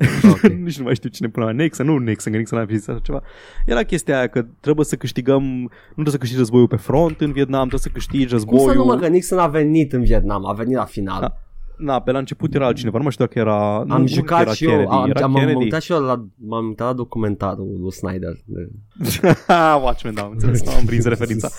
Ok. 0.31 0.41
Nici 0.65 0.77
nu 0.77 0.83
mai 0.83 0.95
știu 0.95 1.09
cine 1.09 1.29
până 1.29 1.45
la 1.45 1.51
Nixon, 1.51 1.85
nu 1.85 1.97
Nixon, 1.97 2.31
că 2.31 2.37
Nixon 2.37 2.59
a 2.59 2.65
zis 2.69 2.87
așa 2.87 2.99
ceva. 3.03 3.21
Era 3.65 3.83
chestia 3.83 4.17
aia 4.17 4.27
că 4.27 4.45
trebuie 4.59 4.85
să 4.85 4.95
câștigăm, 4.95 5.43
nu 5.53 5.69
trebuie 5.93 6.13
să 6.13 6.17
câștigi 6.17 6.39
războiul 6.39 6.67
pe 6.67 6.75
front 6.75 7.21
în 7.21 7.31
Vietnam, 7.31 7.59
trebuie 7.67 7.79
să 7.79 7.89
câștigi 7.93 8.23
Cum 8.25 8.33
războiul. 8.33 8.69
să 8.69 8.75
nu 8.75 8.83
mă, 8.85 8.95
că 8.95 9.07
Nixon 9.07 9.39
a 9.39 9.47
venit 9.47 9.93
în 9.93 10.03
Vietnam, 10.03 10.45
a 10.45 10.53
venit 10.53 10.75
la 10.75 10.85
final. 10.85 11.19
Da. 11.21 11.35
Na, 11.77 11.99
pe 12.01 12.11
la 12.11 12.17
început 12.17 12.53
era 12.55 12.65
altcineva, 12.65 12.97
nu 12.97 13.03
mai 13.03 13.11
știu 13.11 13.25
dacă 13.25 13.39
era... 13.39 13.77
nu, 13.77 13.85
nu 13.85 13.93
Am 13.93 14.03
cred 14.03 14.15
că 14.15 14.19
jucat 14.19 14.41
era 14.41 14.53
și 14.53 14.63
eu, 14.63 14.69
Kennedy, 14.69 14.91
am, 14.91 15.09
era 15.09 15.19
am, 15.25 15.29
am 15.29 15.33
Kennedy. 15.35 15.63
uitat 15.63 15.81
și 15.81 15.91
eu 15.91 15.99
la, 16.01 16.25
m-am 16.35 16.67
uitat 16.67 16.87
la 16.87 16.93
documentarul 16.93 17.77
lui 17.81 17.91
Snyder. 17.91 18.33
Watchmen, 19.83 20.13
da, 20.13 20.21
am 20.21 20.31
înțeles, 20.31 20.67
am 20.67 20.85
prins 20.85 21.05
referința. 21.05 21.49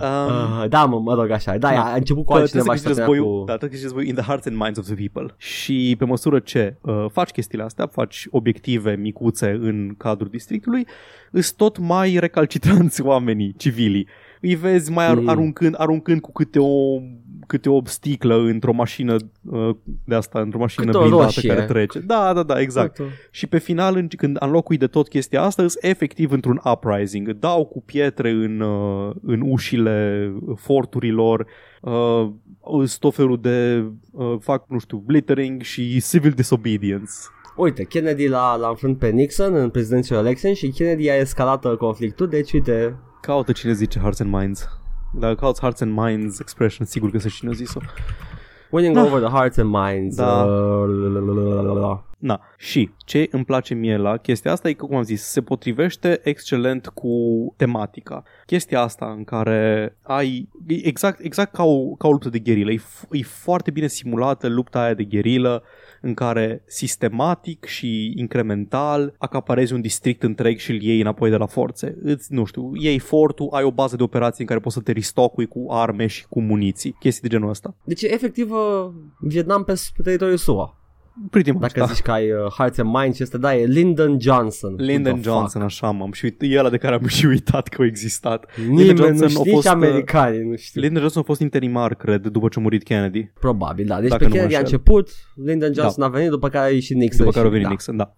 Um, 0.00 0.62
Uh, 0.62 0.68
da, 0.68 0.84
mă, 0.84 1.00
mă 1.00 1.14
rog 1.14 1.30
așa. 1.30 1.56
Da, 1.58 1.70
Da. 1.70 1.84
a 1.84 1.94
început 1.94 2.24
cu 2.24 2.32
Că 2.32 2.38
altcineva 2.38 2.64
trebuie 2.74 2.76
și 2.76 2.82
să 2.82 2.88
câștigi 2.88 3.06
tot 3.06 3.14
războiul, 3.16 3.38
cu... 3.40 3.44
da, 3.46 3.56
trebuie 3.56 3.60
să 3.60 3.66
câștigi 3.68 3.82
războiul 3.84 4.08
in 4.08 4.14
the 4.14 4.24
hearts 4.24 4.46
and 4.46 4.56
minds 4.56 4.78
of 4.78 4.84
the 4.84 5.08
people. 5.08 5.34
Și 5.36 5.94
pe 5.98 6.04
măsură 6.04 6.38
ce 6.38 6.76
uh, 6.80 7.06
faci 7.12 7.30
chestiile 7.30 7.64
astea, 7.64 7.86
faci 7.86 8.26
obiective 8.30 8.94
micuțe 8.96 9.58
în 9.60 9.94
cadrul 9.98 10.28
districtului, 10.30 10.86
îs 11.30 11.50
tot 11.50 11.78
mai 11.78 12.16
recalcitranți 12.18 13.02
oamenii, 13.12 13.54
civilii. 13.56 14.06
Îi 14.40 14.54
vezi 14.54 14.90
mai 14.90 15.06
ar- 15.06 15.16
Mm. 15.18 15.28
aruncând, 15.28 15.74
aruncând 15.78 16.20
cu 16.20 16.32
câte 16.32 16.58
o 16.58 16.98
câte 17.48 17.68
o 17.68 17.80
sticlă 17.84 18.36
într-o 18.36 18.72
mașină 18.72 19.16
uh, 19.50 19.70
de 20.04 20.14
asta, 20.14 20.40
într-o 20.40 20.58
mașină 20.58 20.84
Câte 20.84 20.96
o 20.96 21.00
blindată 21.00 21.24
roșie. 21.24 21.48
care 21.54 21.64
trece. 21.66 21.98
Da, 21.98 22.32
da, 22.34 22.42
da, 22.42 22.60
exact. 22.60 23.00
Și 23.30 23.46
pe 23.46 23.58
final, 23.58 23.96
în- 23.96 24.08
când 24.16 24.36
înlocui 24.40 24.76
de 24.76 24.86
tot 24.86 25.08
chestia 25.08 25.42
asta, 25.42 25.62
îs 25.62 25.76
efectiv 25.80 26.30
într-un 26.32 26.60
uprising. 26.72 27.30
Dau 27.30 27.64
cu 27.64 27.82
pietre 27.82 28.30
în, 28.30 28.60
uh, 28.60 29.14
în 29.22 29.40
ușile 29.44 30.30
forturilor, 30.56 31.46
uh, 31.80 32.28
îs 32.80 32.96
tot 32.96 33.14
felul 33.14 33.38
de, 33.40 33.84
uh, 34.10 34.34
fac, 34.40 34.64
nu 34.68 34.78
știu, 34.78 35.02
glittering 35.06 35.62
și 35.62 36.00
civil 36.00 36.30
disobedience. 36.30 37.12
Uite, 37.56 37.84
Kennedy 37.84 38.28
l-a, 38.28 38.56
l-a 38.56 38.68
înfrânt 38.68 38.98
pe 38.98 39.08
Nixon 39.08 39.54
în 39.54 39.70
presidential 39.70 40.24
election 40.24 40.54
și 40.54 40.68
Kennedy 40.68 41.08
a 41.10 41.14
escalat 41.14 41.64
uh, 41.64 41.76
conflictul, 41.76 42.28
deci 42.28 42.52
uite, 42.52 42.96
Caută 43.20 43.52
cine 43.52 43.72
zice 43.72 43.98
Hearts 43.98 44.20
and 44.20 44.32
Minds. 44.32 44.68
Dacă 45.18 45.34
cauți 45.34 45.60
Hearts 45.60 45.80
and 45.80 45.92
Minds 45.98 46.38
expression, 46.40 46.86
sigur 46.86 47.10
că 47.10 47.18
se 47.18 47.28
cine 47.28 47.50
a 47.50 47.54
zis-o. 47.54 47.80
winning 48.70 48.94
Da. 48.94 49.04
over 49.04 49.20
the 49.20 49.30
hearts 49.30 49.56
and 49.56 49.70
minds. 49.70 50.16
Da. 50.16 50.44
Uh, 50.44 51.98
Na, 52.18 52.40
și 52.56 52.90
ce 53.04 53.28
îmi 53.30 53.44
place 53.44 53.74
mie 53.74 53.96
la 53.96 54.16
chestia 54.16 54.52
asta 54.52 54.68
e 54.68 54.72
că, 54.72 54.84
cum 54.84 54.96
am 54.96 55.02
zis, 55.02 55.22
se 55.22 55.40
potrivește 55.42 56.20
excelent 56.22 56.86
cu 56.88 57.08
tematica. 57.56 58.22
Chestia 58.46 58.80
asta 58.80 59.14
în 59.16 59.24
care 59.24 59.96
ai, 60.02 60.48
e 60.66 60.86
exact, 60.86 61.20
exact 61.24 61.52
ca, 61.54 61.62
o, 61.64 61.94
ca 61.94 62.08
o 62.08 62.10
luptă 62.10 62.28
de 62.28 62.38
gherilă, 62.38 62.70
e, 62.70 62.78
f- 62.78 63.08
e 63.10 63.22
foarte 63.22 63.70
bine 63.70 63.86
simulată 63.86 64.48
lupta 64.48 64.82
aia 64.82 64.94
de 64.94 65.04
gherilă 65.04 65.62
în 66.00 66.14
care 66.14 66.62
sistematic 66.66 67.64
și 67.64 68.12
incremental 68.16 69.14
acaparezi 69.18 69.72
un 69.72 69.80
district 69.80 70.22
întreg 70.22 70.58
și 70.58 70.70
îl 70.70 70.82
iei 70.82 71.00
înapoi 71.00 71.30
de 71.30 71.36
la 71.36 71.46
forțe. 71.46 71.98
Îți, 72.02 72.32
nu 72.32 72.44
știu, 72.44 72.70
iei 72.74 72.98
fortul, 72.98 73.48
ai 73.50 73.64
o 73.64 73.70
bază 73.70 73.96
de 73.96 74.02
operații 74.02 74.40
în 74.40 74.46
care 74.46 74.60
poți 74.60 74.74
să 74.74 74.80
te 74.80 74.92
ristocui 74.92 75.46
cu 75.46 75.66
arme 75.68 76.06
și 76.06 76.26
cu 76.26 76.40
muniții, 76.40 76.96
chestii 76.98 77.22
de 77.22 77.34
genul 77.34 77.48
ăsta. 77.48 77.74
Deci, 77.84 78.02
efectiv, 78.02 78.50
uh, 78.50 78.90
Vietnam 79.18 79.64
pe, 79.64 79.72
pe 79.96 80.02
teritoriul 80.02 80.36
SUA. 80.36 80.78
Pretty 81.30 81.50
much, 81.50 81.60
Dacă 81.60 81.80
da. 81.80 81.86
zici 81.86 82.02
că 82.02 82.10
ai 82.10 82.30
uh, 82.32 82.38
Hearts 82.56 82.78
and 82.78 82.94
Minds, 82.94 83.18
este, 83.18 83.38
da, 83.38 83.56
e 83.56 83.64
Lyndon 83.64 84.20
Johnson. 84.20 84.72
Who 84.72 84.82
Lyndon 84.84 85.20
the 85.20 85.30
Johnson, 85.30 85.62
așa 85.62 85.90
m-am 85.90 86.12
și 86.12 86.24
uit, 86.24 86.36
e 86.44 86.58
ăla 86.58 86.70
de 86.70 86.76
care 86.76 86.94
am 86.94 87.06
și 87.06 87.26
uitat 87.26 87.68
că 87.68 87.82
a 87.82 87.84
existat. 87.84 88.44
Fuck? 88.48 88.66
Nimeni 88.68 88.88
nu 88.90 88.96
Johnson 89.04 89.24
a 89.26 89.28
știe, 89.28 89.42
nici 89.44 89.52
fost, 89.54 89.66
uh, 89.66 89.72
americanii 89.72 90.42
nu 90.48 90.56
știu. 90.56 90.80
Lyndon 90.80 91.00
Johnson 91.00 91.22
a 91.22 91.24
fost 91.24 91.40
interimar, 91.40 91.94
cred, 91.94 92.26
după 92.26 92.48
ce 92.48 92.58
a 92.58 92.62
murit 92.62 92.82
Kennedy. 92.82 93.30
Probabil, 93.40 93.86
da. 93.86 94.00
Deci 94.00 94.08
Dacă 94.10 94.22
pe 94.24 94.28
nu 94.28 94.34
mă 94.34 94.36
Kennedy 94.36 94.54
a 94.56 94.58
înșel. 94.58 94.78
început, 94.78 95.08
Lyndon 95.44 95.72
Johnson 95.74 96.02
a 96.04 96.08
venit, 96.08 96.28
după 96.30 96.48
care 96.48 96.66
a 96.66 96.70
ieșit 96.72 96.96
Nixon. 96.96 97.18
După 97.26 97.30
care 97.30 97.44
a 97.44 97.48
și- 97.48 97.50
venit 97.52 97.64
da. 97.66 97.70
Nixon, 97.70 97.96
da. 97.96 98.14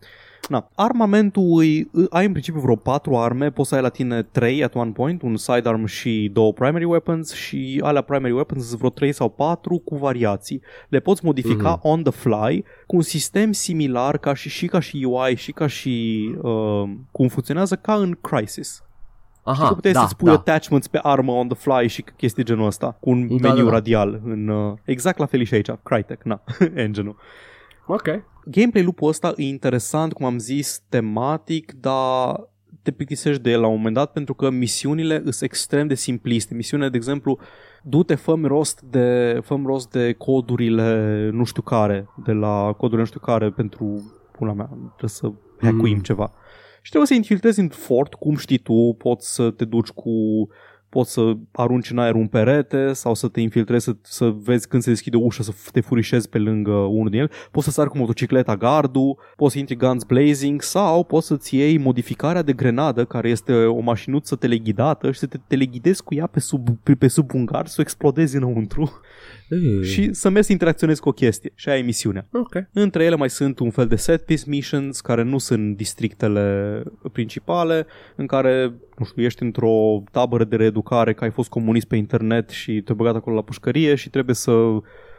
Na, 0.48 0.68
armamentul 0.74 1.58
îi, 1.58 1.90
ai 2.10 2.24
în 2.26 2.32
principiu 2.32 2.60
vreo 2.60 2.76
patru 2.76 3.16
arme, 3.16 3.50
poți 3.50 3.68
să 3.68 3.74
ai 3.74 3.80
la 3.82 3.88
tine 3.88 4.22
trei 4.22 4.64
at 4.64 4.74
one 4.74 4.90
point, 4.90 5.22
un 5.22 5.36
sidearm 5.36 5.84
și 5.84 6.30
două 6.32 6.52
primary 6.52 6.84
weapons 6.84 7.32
și 7.34 7.80
alea 7.84 8.02
primary 8.02 8.32
weapons 8.32 8.66
sunt 8.66 8.78
vreo 8.78 8.90
trei 8.90 9.12
sau 9.12 9.28
patru 9.28 9.78
cu 9.78 9.96
variații. 9.96 10.62
Le 10.88 11.00
poți 11.00 11.24
modifica 11.24 11.70
Mhm. 11.70 11.80
on 11.88 12.02
the 12.02 12.12
fly 12.12 12.64
cu 12.86 12.96
un 12.96 13.02
sistem 13.02 13.52
similar 13.52 14.18
ca 14.18 14.34
și, 14.34 14.48
și 14.48 14.66
ca 14.66 14.80
și 14.80 15.06
UI 15.08 15.34
și 15.36 15.52
ca 15.52 15.66
și 15.66 16.24
uh, 16.42 16.82
cum 17.12 17.28
funcționează 17.28 17.74
ca 17.76 17.94
în 17.94 18.16
Crisis. 18.20 18.84
Aha, 19.42 19.68
Că 19.68 19.74
puteai 19.74 19.92
da, 19.92 20.00
să-ți 20.00 20.16
pui 20.16 20.26
da. 20.28 20.32
attachments 20.34 20.86
pe 20.88 20.98
armă 21.02 21.32
on 21.32 21.48
the 21.48 21.56
fly 21.58 21.88
și 21.88 22.04
chestii 22.16 22.44
genul 22.44 22.66
ăsta, 22.66 22.96
cu 23.00 23.10
un 23.10 23.26
Da, 23.26 23.48
meniu 23.48 23.64
da, 23.64 23.68
da. 23.70 23.74
radial. 23.76 24.20
În, 24.24 24.48
uh, 24.48 24.72
exact 24.84 25.18
la 25.18 25.26
fel 25.26 25.40
e 25.40 25.44
și 25.44 25.54
aici, 25.54 25.70
Crytek, 25.82 26.22
na, 26.22 26.42
engine-ul. 26.74 27.16
Ok. 27.86 28.08
Gameplay 28.44 28.82
loop-ul 28.82 29.08
ăsta 29.08 29.32
e 29.36 29.42
interesant, 29.42 30.12
cum 30.12 30.26
am 30.26 30.38
zis, 30.38 30.82
tematic, 30.88 31.72
dar 31.72 32.48
te 32.82 32.90
plictisești 32.90 33.42
de 33.42 33.50
el 33.50 33.60
la 33.60 33.66
un 33.66 33.76
moment 33.76 33.94
dat 33.94 34.12
pentru 34.12 34.34
că 34.34 34.50
misiunile 34.50 35.18
sunt 35.20 35.42
extrem 35.42 35.86
de 35.86 35.94
simpliste. 35.94 36.54
Misiunea, 36.54 36.88
de 36.88 36.96
exemplu, 36.96 37.38
du-te, 37.82 38.14
fă 38.14 38.34
rost 38.42 38.80
de, 38.80 39.38
fă 39.42 39.60
rost 39.64 39.90
de 39.90 40.12
codurile 40.12 41.30
nu 41.32 41.44
știu 41.44 41.62
care, 41.62 42.08
de 42.24 42.32
la 42.32 42.72
codurile 42.72 43.00
nu 43.00 43.06
știu 43.06 43.20
care 43.20 43.50
pentru 43.50 44.14
pula 44.32 44.52
mea, 44.52 44.66
trebuie 44.66 45.10
să 45.10 45.32
hackuim 45.60 45.96
Mm. 45.96 46.02
ceva. 46.02 46.32
Și 46.82 46.88
trebuie 46.90 47.08
să 47.08 47.14
infiltrezi 47.14 47.60
în 47.60 47.68
fort, 47.68 48.14
cum 48.14 48.36
știi 48.36 48.58
tu, 48.58 48.94
poți 48.98 49.34
să 49.34 49.50
te 49.50 49.64
duci 49.64 49.88
cu 49.88 50.10
poți 50.90 51.12
să 51.12 51.36
arunci 51.52 51.90
în 51.90 51.98
aer 51.98 52.14
un 52.14 52.26
perete 52.26 52.92
sau 52.92 53.14
să 53.14 53.28
te 53.28 53.40
infiltrezi, 53.40 53.84
să, 53.84 53.96
să 54.02 54.34
vezi 54.42 54.68
când 54.68 54.82
se 54.82 54.90
deschide 54.90 55.16
ușa, 55.16 55.42
să 55.42 55.52
te 55.72 55.80
furișezi 55.80 56.28
pe 56.28 56.38
lângă 56.38 56.72
unul 56.72 57.10
din 57.10 57.20
el. 57.20 57.30
Poți 57.50 57.64
să 57.64 57.70
sari 57.70 57.90
cu 57.90 57.98
motocicleta 57.98 58.56
gardul, 58.56 59.18
poți 59.36 59.52
să 59.52 59.58
intri 59.58 59.76
guns 59.76 60.04
blazing 60.04 60.62
sau 60.62 61.04
poți 61.04 61.26
să-ți 61.26 61.56
iei 61.56 61.78
modificarea 61.78 62.42
de 62.42 62.52
grenadă, 62.52 63.04
care 63.04 63.28
este 63.28 63.52
o 63.52 63.80
mașinuță 63.80 64.36
teleghidată 64.36 65.10
și 65.10 65.18
să 65.18 65.26
te 65.26 65.38
teleghidezi 65.46 66.02
cu 66.02 66.14
ea 66.14 66.26
pe 66.26 66.40
sub, 66.40 66.68
pe, 66.82 66.94
pe 66.94 67.08
sub 67.08 67.34
un 67.34 67.44
gard, 67.44 67.66
să 67.66 67.76
o 67.78 67.82
explodezi 67.82 68.36
înăuntru 68.36 69.00
Uh, 69.50 69.82
și 69.82 70.12
să 70.12 70.28
mergi 70.28 70.46
să 70.46 70.52
interacționezi 70.52 71.00
cu 71.00 71.08
o 71.08 71.12
chestie. 71.12 71.52
Și 71.54 71.68
aia 71.68 71.78
e 71.78 71.82
misiunea. 71.82 72.26
Ok. 72.32 72.54
Între 72.72 73.04
ele 73.04 73.16
mai 73.16 73.30
sunt 73.30 73.58
un 73.58 73.70
fel 73.70 73.86
de 73.86 73.96
set 73.96 74.24
piece 74.24 74.44
missions 74.46 75.00
care 75.00 75.22
nu 75.22 75.38
sunt 75.38 75.76
districtele 75.76 76.82
principale, 77.12 77.86
în 78.16 78.26
care, 78.26 78.74
nu 78.98 79.04
știu, 79.04 79.22
ești 79.22 79.42
într-o 79.42 80.02
tabără 80.10 80.44
de 80.44 80.56
reeducare 80.56 80.79
că 80.82 81.24
ai 81.24 81.30
fost 81.30 81.48
comunist 81.48 81.86
pe 81.86 81.96
internet 81.96 82.48
și 82.50 82.80
te-ai 82.80 82.96
băgat 82.96 83.14
acolo 83.14 83.36
la 83.36 83.42
pușcărie 83.42 83.94
și 83.94 84.10
trebuie 84.10 84.34
să 84.34 84.50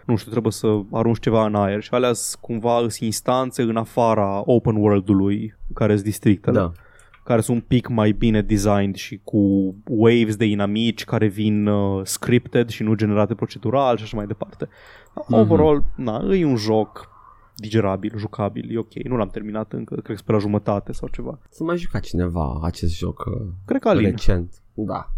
nu 0.06 0.16
știu, 0.16 0.32
trebuie 0.32 0.52
să 0.52 0.80
arunci 0.92 1.20
ceva 1.20 1.46
în 1.46 1.56
aer 1.56 1.82
și 1.82 1.90
alea 1.94 2.14
sunt 2.14 2.42
cumva 2.42 2.78
sunt 2.80 2.94
instanțe 2.94 3.62
în 3.62 3.76
afara 3.78 4.42
open 4.46 4.76
world-ului 4.76 5.56
care 5.74 5.94
sunt 5.94 6.06
districtele 6.06 6.58
Da. 6.60 6.72
care 7.24 7.42
sunt 7.42 7.58
un 7.58 7.64
pic 7.68 7.88
mai 7.88 8.12
bine 8.12 8.42
designed 8.42 8.96
și 8.96 9.22
cu 9.24 9.76
waves 9.88 10.36
de 10.36 10.46
inamici 10.46 11.04
care 11.04 11.28
vin 11.28 11.68
uh, 11.68 12.02
scripted 12.06 12.70
și 12.70 12.84
nu 12.84 12.94
generate 12.94 13.34
procedural 13.36 13.98
și 13.98 14.04
așa 14.04 14.18
mai 14.18 14.26
departe. 14.28 14.68
Mhm. 15.16 15.34
Overall, 15.34 15.84
na, 15.96 16.36
e 16.36 16.46
un 16.46 16.56
joc 16.56 17.10
digerabil, 17.56 18.14
jucabil, 18.18 18.76
e 18.76 18.78
ok. 18.78 18.94
Nu 19.04 19.16
l-am 19.16 19.28
terminat 19.30 19.74
încă, 19.74 19.96
cred 19.96 20.16
că 20.18 20.22
pe 20.26 20.32
la 20.32 20.38
jumătate 20.38 20.92
sau 20.92 21.08
ceva. 21.08 21.40
Să 21.50 21.64
mai 21.64 21.78
juca 21.78 22.00
cineva 22.00 22.60
acest 22.64 22.98
joc 22.98 23.24
uh, 23.26 23.48
Cred 23.66 23.82
că 23.82 23.90
Alin. 23.90 24.04
recent. 24.10 24.62
Da. 24.74 25.12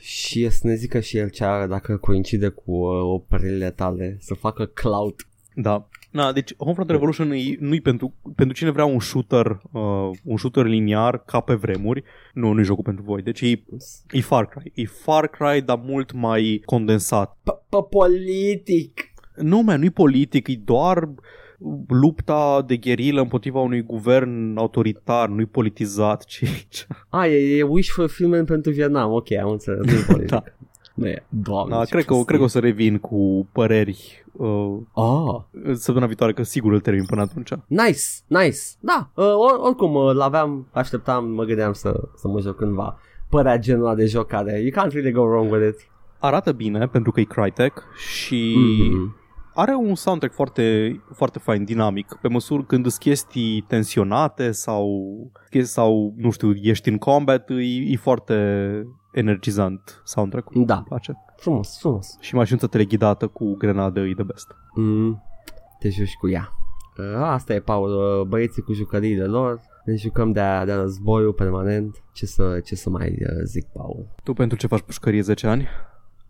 Și 0.00 0.50
să 0.50 0.66
ne 0.66 0.74
zică 0.74 1.00
și 1.00 1.16
el 1.16 1.28
ce 1.28 1.44
are 1.44 1.66
dacă 1.66 1.96
coincide 1.96 2.48
cu 2.48 2.72
uh, 2.72 3.00
operele 3.02 3.70
tale, 3.70 4.16
să 4.20 4.34
facă 4.34 4.66
cloud. 4.66 5.14
Da. 5.54 5.88
Na, 6.10 6.32
deci 6.32 6.56
Homefront 6.56 6.90
Revolution 6.90 7.30
e, 7.30 7.56
nu-i 7.58 7.80
pentru, 7.80 8.14
pentru 8.34 8.56
cine 8.56 8.70
vrea 8.70 8.84
un 8.84 9.00
shooter, 9.00 9.60
uh, 9.72 10.10
un 10.24 10.36
shooter 10.36 10.64
liniar 10.64 11.24
ca 11.24 11.40
pe 11.40 11.54
vremuri. 11.54 12.04
Nu, 12.34 12.52
nu-i 12.52 12.64
jocul 12.64 12.84
pentru 12.84 13.02
voi. 13.02 13.22
Deci 13.22 13.40
e, 13.40 13.62
e 14.10 14.20
Far 14.20 14.46
Cry. 14.46 14.72
E 14.74 14.84
Far 14.86 15.28
Cry, 15.28 15.60
dar 15.60 15.80
mult 15.84 16.12
mai 16.12 16.62
condensat. 16.64 17.38
Pe 17.42 17.76
politic. 17.90 19.00
Nu, 19.36 19.60
man, 19.60 19.78
nu-i 19.78 19.90
politic, 19.90 20.48
e 20.48 20.60
doar 20.64 21.08
lupta 21.88 22.62
de 22.66 22.76
gherilă 22.76 23.20
împotriva 23.20 23.60
unui 23.60 23.82
guvern 23.82 24.56
autoritar, 24.56 25.28
nu-i 25.28 25.46
politizat, 25.46 26.24
ci... 26.24 26.42
A, 27.08 27.26
e, 27.26 27.56
e 27.58 27.62
wish 27.62 27.88
fulfillment 27.90 28.46
pentru 28.46 28.70
Vietnam. 28.72 29.12
Ok, 29.12 29.32
am 29.32 29.50
înțeles. 29.50 29.80
Nu 29.86 29.92
e 29.92 30.02
politic. 30.12 30.30
Da. 30.30 30.42
Nu 30.94 31.06
e. 31.08 31.24
Doamne, 31.28 31.74
Da, 31.76 31.84
ce 31.84 31.90
cred, 31.90 32.00
că, 32.04 32.06
prostie. 32.06 32.24
cred 32.26 32.38
că 32.38 32.44
o 32.44 32.48
să 32.48 32.58
revin 32.58 32.98
cu 32.98 33.48
păreri 33.52 34.24
uh, 34.32 34.76
Ah, 34.94 35.40
săptămâna 35.74 36.06
viitoare, 36.06 36.32
că 36.32 36.42
sigur 36.42 36.72
îl 36.72 36.80
termin 36.80 37.04
până 37.04 37.20
atunci. 37.20 37.50
nice, 37.66 38.00
nice. 38.26 38.58
Da, 38.80 39.10
uh, 39.14 39.24
or, 39.24 39.58
oricum 39.62 39.94
uh, 39.94 40.14
l-aveam, 40.14 40.68
așteptam, 40.72 41.30
mă 41.30 41.44
gândeam 41.44 41.72
să, 41.72 42.00
să 42.16 42.28
mă 42.28 42.40
joc 42.40 42.56
cândva. 42.56 42.98
Părea 43.28 43.58
genul 43.58 43.84
ăla 43.86 43.94
de 43.94 44.06
joc 44.06 44.26
care 44.26 44.60
you 44.60 44.70
can't 44.70 44.92
really 44.92 45.12
go 45.12 45.20
wrong 45.22 45.52
with 45.52 45.66
it. 45.68 45.88
Arată 46.18 46.52
bine, 46.52 46.86
pentru 46.86 47.12
că 47.12 47.20
e 47.20 47.24
Crytek 47.24 47.82
și 47.96 48.54
Mhm. 48.56 49.16
Are 49.54 49.74
un 49.74 49.94
soundtrack 49.94 50.34
foarte, 50.34 50.96
foarte 51.14 51.38
fain, 51.38 51.64
dinamic, 51.64 52.18
pe 52.20 52.28
măsură 52.28 52.62
când 52.62 52.86
sunt 52.86 53.00
chestii 53.00 53.64
tensionate 53.68 54.50
sau, 54.50 55.06
chestii, 55.50 55.72
sau 55.72 56.14
nu 56.16 56.30
știu, 56.30 56.54
ești 56.54 56.88
în 56.88 56.98
combat, 56.98 57.50
e, 57.50 57.92
e 57.92 57.96
foarte 57.96 58.34
energizant 59.12 60.02
soundtrack-ul. 60.04 60.64
Da. 60.64 60.74
Îmi 60.74 60.84
place. 60.84 61.12
Frumos, 61.36 61.78
frumos. 61.78 62.16
Și 62.20 62.34
mașinuța 62.34 62.66
teleghidată 62.66 63.26
cu 63.26 63.54
grenadă 63.56 64.00
e 64.00 64.14
the 64.14 64.22
best. 64.22 64.48
Mm, 64.74 65.22
te 65.78 65.88
joci 65.88 66.14
cu 66.20 66.28
ea. 66.28 66.48
Uh, 66.98 67.22
asta 67.22 67.54
e, 67.54 67.60
Paul, 67.60 68.20
uh, 68.20 68.26
băieții 68.26 68.62
cu 68.62 68.72
jucăriile 68.72 69.24
lor. 69.24 69.60
Ne 69.84 69.94
jucăm 69.94 70.32
de-a, 70.32 70.64
de 70.64 70.72
războiul 70.72 71.32
permanent. 71.32 72.02
Ce 72.12 72.26
să, 72.26 72.60
ce 72.64 72.74
să 72.74 72.90
mai 72.90 73.08
uh, 73.08 73.42
zic, 73.44 73.66
Paul? 73.72 74.06
Tu 74.22 74.32
pentru 74.32 74.58
ce 74.58 74.66
faci 74.66 74.80
pușcărie 74.80 75.20
10 75.20 75.46
ani? 75.46 75.68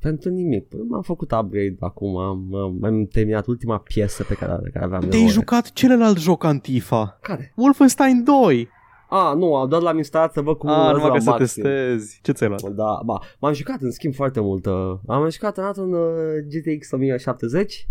Pentru 0.00 0.30
nimic. 0.30 0.68
Păi 0.68 0.80
M-am 0.88 1.02
făcut 1.02 1.30
upgrade 1.32 1.76
acum. 1.80 2.16
Am, 2.16 2.54
am, 2.54 2.78
am 2.84 3.04
terminat 3.06 3.46
ultima 3.46 3.78
piesă 3.78 4.24
pe 4.24 4.34
care, 4.34 4.58
de 4.62 4.70
care 4.70 4.84
aveam 4.84 5.00
Te-ai 5.00 5.10
nevoie. 5.12 5.28
jucat 5.32 5.72
celălalt 5.72 6.18
joc 6.18 6.44
Antifa. 6.44 7.18
Care? 7.22 7.52
Wolfenstein 7.56 8.24
2. 8.24 8.68
A, 9.08 9.34
nu, 9.34 9.66
doar 9.68 9.82
l-am 9.82 9.96
instalat 9.96 10.32
să 10.32 10.40
văd 10.40 10.56
cum 10.56 10.68
Ah, 10.68 10.76
urmează 10.76 10.96
numai 10.96 11.08
la 11.08 11.14
că 11.16 11.20
să 11.22 11.30
maxim. 11.30 11.62
testezi. 11.62 12.18
Ce 12.22 12.32
ți-ai 12.32 12.48
luat? 12.48 12.62
Da, 12.74 13.00
ba, 13.04 13.18
m-am 13.40 13.52
jucat 13.52 13.80
în 13.80 13.90
schimb 13.90 14.14
foarte 14.14 14.40
mult. 14.40 14.66
uh, 14.66 14.98
Am 15.06 15.28
jucat 15.30 15.56
în 15.58 15.82
un 15.82 15.92
uh, 15.92 16.08
GTX 16.48 16.90
1070 16.92 17.88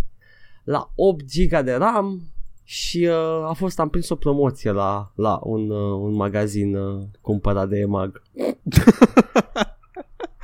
la 0.64 0.92
8 0.96 1.24
GB 1.26 1.60
de 1.66 1.74
RAM 1.74 2.22
și 2.64 3.08
uh, 3.10 3.50
a 3.50 3.54
fost, 3.54 3.80
am 3.80 3.90
prins 3.90 4.10
o 4.10 4.16
promoție 4.16 4.72
la, 4.72 5.12
la 5.16 5.40
un, 5.44 5.70
uh, 5.70 6.00
un 6.02 6.14
magazin 6.16 6.76
uh, 6.76 7.04
cumpărat 7.22 7.70
de 7.70 7.78
EMAG. 7.78 8.22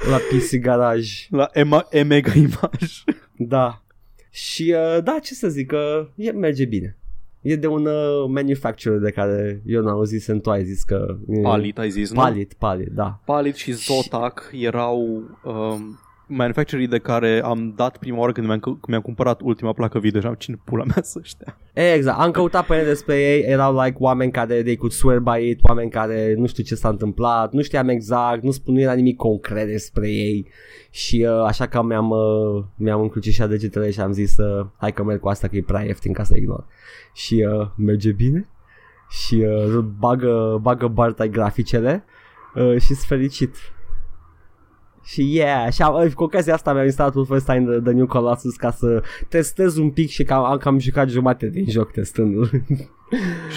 la 0.10 0.18
PC 0.18 0.60
Garage. 0.60 1.28
La 1.30 1.50
Ema, 1.54 1.88
Emega 1.90 2.32
Image. 2.36 3.04
Da. 3.38 3.82
Și 4.30 4.76
uh, 4.76 5.04
da, 5.04 5.20
ce 5.20 5.34
să 5.34 5.48
zic, 5.48 5.72
uh, 5.72 6.08
e, 6.16 6.32
merge 6.32 6.66
bine. 6.66 6.98
E 7.42 7.56
de 7.56 7.68
un 7.68 7.86
uh, 7.86 8.26
manufacturer 8.28 9.00
de 9.00 9.12
care 9.12 9.62
eu 9.66 9.82
n-am 9.82 9.96
auzit, 9.96 10.42
tu 10.42 10.50
ai 10.50 10.64
zis 10.64 10.84
că... 10.84 11.18
e- 11.30 11.42
Palit, 11.42 11.78
ai 11.78 11.90
zis, 11.90 12.10
nu? 12.10 12.20
Palit, 12.20 12.54
Palit, 12.54 12.88
da. 12.88 13.20
Palit 13.26 13.56
și 13.56 13.72
Zotac 13.72 14.50
erau 14.54 15.24
um, 15.44 16.00
manufacturii 16.28 16.88
de 16.88 17.00
care 17.00 17.42
am 17.44 17.74
dat 17.76 17.98
prima 17.98 18.18
oară 18.18 18.32
când 18.32 18.48
mi-am, 18.48 18.60
când 18.60 18.88
mi-am 18.88 19.02
cumpărat 19.02 19.42
ultima 19.42 19.74
placă 19.74 20.00
video 20.00 20.22
și 20.22 20.28
am 20.28 20.34
cine 20.34 20.58
pula 20.64 20.84
mea 20.84 21.04
să 21.04 21.20
ăștia. 21.20 21.58
Exact, 21.74 22.20
am 22.20 22.32
căutat 22.32 22.66
pe 22.66 22.84
despre 22.84 23.16
ei, 23.16 23.42
erau 23.42 23.84
like 23.84 23.98
oameni 24.00 24.32
care 24.32 24.62
they 24.62 24.76
could 24.76 24.92
swear 24.92 25.20
by 25.20 25.50
it, 25.50 25.60
oameni 25.64 25.90
care 25.90 26.34
nu 26.38 26.46
știu 26.46 26.64
ce 26.64 26.76
s-a 26.76 26.90
întâmplat, 26.90 27.54
nu 27.54 27.62
știam 27.62 27.88
exact, 27.88 28.44
nu 28.44 28.52
spun, 28.52 28.74
nu 28.74 28.80
era 28.80 28.94
nimic 28.94 29.16
concret 29.16 29.68
despre 29.68 30.10
ei 30.10 30.48
și 30.90 31.28
uh, 31.30 31.44
așa 31.46 31.68
că 31.68 31.84
mi-am, 31.84 32.10
uh, 32.10 32.64
mi-am 32.76 33.02
încrucișat 33.02 33.50
degetele 33.50 33.92
și 33.92 34.00
am 34.00 34.12
zis 34.12 34.38
uh, 34.38 34.66
hai 34.78 34.94
că 34.94 35.04
merg 35.04 35.20
cu 35.20 35.28
asta 35.28 35.48
că 35.48 35.56
e 35.56 35.62
prea 35.62 35.84
ieftin 35.84 36.14
ca 36.14 36.24
să 36.24 36.36
ignor. 36.36 36.66
Și 37.14 37.48
uh, 37.60 37.68
merge 37.78 38.12
bine 38.12 38.50
și 39.10 39.36
uh, 39.36 39.78
bagă, 40.00 40.60
bagă 40.62 40.88
Bartai 40.88 41.30
graficele 41.30 42.04
uh, 42.56 42.72
și 42.72 42.86
sunt 42.86 43.08
fericit. 43.08 43.56
Și 45.06 45.36
yeah, 45.36 45.72
și 45.72 45.82
am, 45.82 46.10
cu 46.16 46.24
ocazia 46.24 46.54
asta 46.54 46.74
mi-am 46.74 46.86
instalat 46.86 47.16
Wolfenstein 47.16 47.66
The, 47.66 47.80
The 47.80 47.92
New 47.92 48.06
Colossus 48.06 48.56
ca 48.56 48.72
să 48.72 49.04
testez 49.30 49.78
un 49.78 49.90
pic 49.90 50.10
și 50.10 50.24
că 50.24 50.34
am, 50.34 50.44
am 50.44 50.58
cam 50.58 50.80
jucat 50.80 51.10
jumate 51.10 51.48
din 51.50 51.66
joc 51.70 51.92
testându-l. 51.92 52.50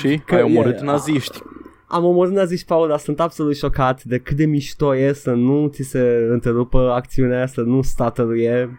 Și 0.01 0.19
Că 0.27 0.35
ai 0.35 0.43
omorât 0.43 0.81
e- 0.81 0.85
naziști. 0.85 1.39
am 1.87 2.05
omorât 2.05 2.33
naziști, 2.33 2.67
Paul, 2.67 2.89
dar 2.89 2.99
sunt 2.99 3.21
absolut 3.21 3.57
șocat 3.57 4.05
de 4.05 4.19
cât 4.19 4.37
de 4.37 4.47
mișto 4.47 4.97
e 4.97 5.13
să 5.13 5.31
nu 5.31 5.67
ți 5.69 5.83
se 5.83 6.27
întrerupă 6.31 6.91
acțiunea, 6.93 7.47
să 7.47 7.61
nu 7.61 7.83
statăruie. 7.83 8.79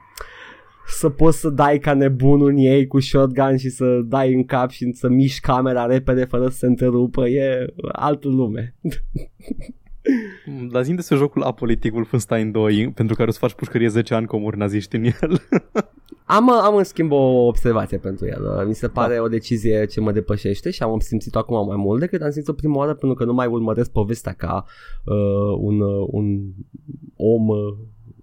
să 0.88 1.10
poți 1.10 1.40
să 1.40 1.50
dai 1.50 1.80
ca 1.80 1.94
nebunul 1.94 2.50
în 2.50 2.58
ei 2.58 2.88
cu 2.88 3.00
shotgun 3.00 3.58
și 3.58 3.70
să 3.70 4.00
dai 4.06 4.34
în 4.34 4.46
cap 4.46 4.70
și 4.70 4.92
să 4.94 5.08
miști 5.08 5.40
camera 5.40 5.86
repede 5.86 6.24
fără 6.26 6.50
să 6.50 6.58
se 6.58 6.66
întrerupă, 6.66 7.28
e 7.28 7.66
altă 7.92 8.28
lume. 8.28 8.76
Dar 10.72 10.84
zi 10.84 10.94
despre 10.94 11.16
jocul 11.16 11.44
apolitic 11.44 11.94
Wolfenstein 11.94 12.52
2 12.52 12.92
pentru 12.92 13.16
care 13.16 13.30
o 13.30 13.32
să 13.32 13.40
faci 13.40 13.54
pușcărie 13.54 13.88
10 13.88 14.14
ani 14.14 14.28
comori 14.28 14.58
naziști 14.58 14.96
în 14.96 15.04
el. 15.04 15.42
Am, 16.32 16.50
am 16.52 16.76
în 16.76 16.84
schimb 16.84 17.12
o 17.12 17.46
observație 17.46 17.98
pentru 17.98 18.26
el. 18.26 18.66
Mi 18.68 18.76
se 18.76 18.88
pare 18.88 19.16
da. 19.16 19.22
o 19.22 19.28
decizie 19.28 19.86
ce 19.86 20.00
mă 20.00 20.12
depășește 20.12 20.70
și 20.70 20.84
am 20.84 21.00
simțit-o 21.00 21.38
acum 21.38 21.68
mai 21.68 21.78
mult 21.78 22.00
decât 22.00 22.22
am 22.22 22.32
simțit-o 22.32 22.54
prima 22.54 22.76
oară 22.76 22.94
pentru 22.94 23.18
că 23.18 23.24
nu 23.24 23.34
mai 23.34 23.48
urmăresc 23.48 23.92
povestea 23.92 24.34
ca 24.34 24.66
uh, 25.06 25.58
un, 25.58 25.80
uh, 25.80 26.08
un 26.12 26.40
om 27.16 27.48
uh, 27.48 27.78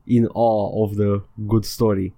in 0.04 0.28
awe 0.32 0.82
of 0.82 0.94
the 0.96 1.20
good 1.34 1.64
story. 1.64 2.14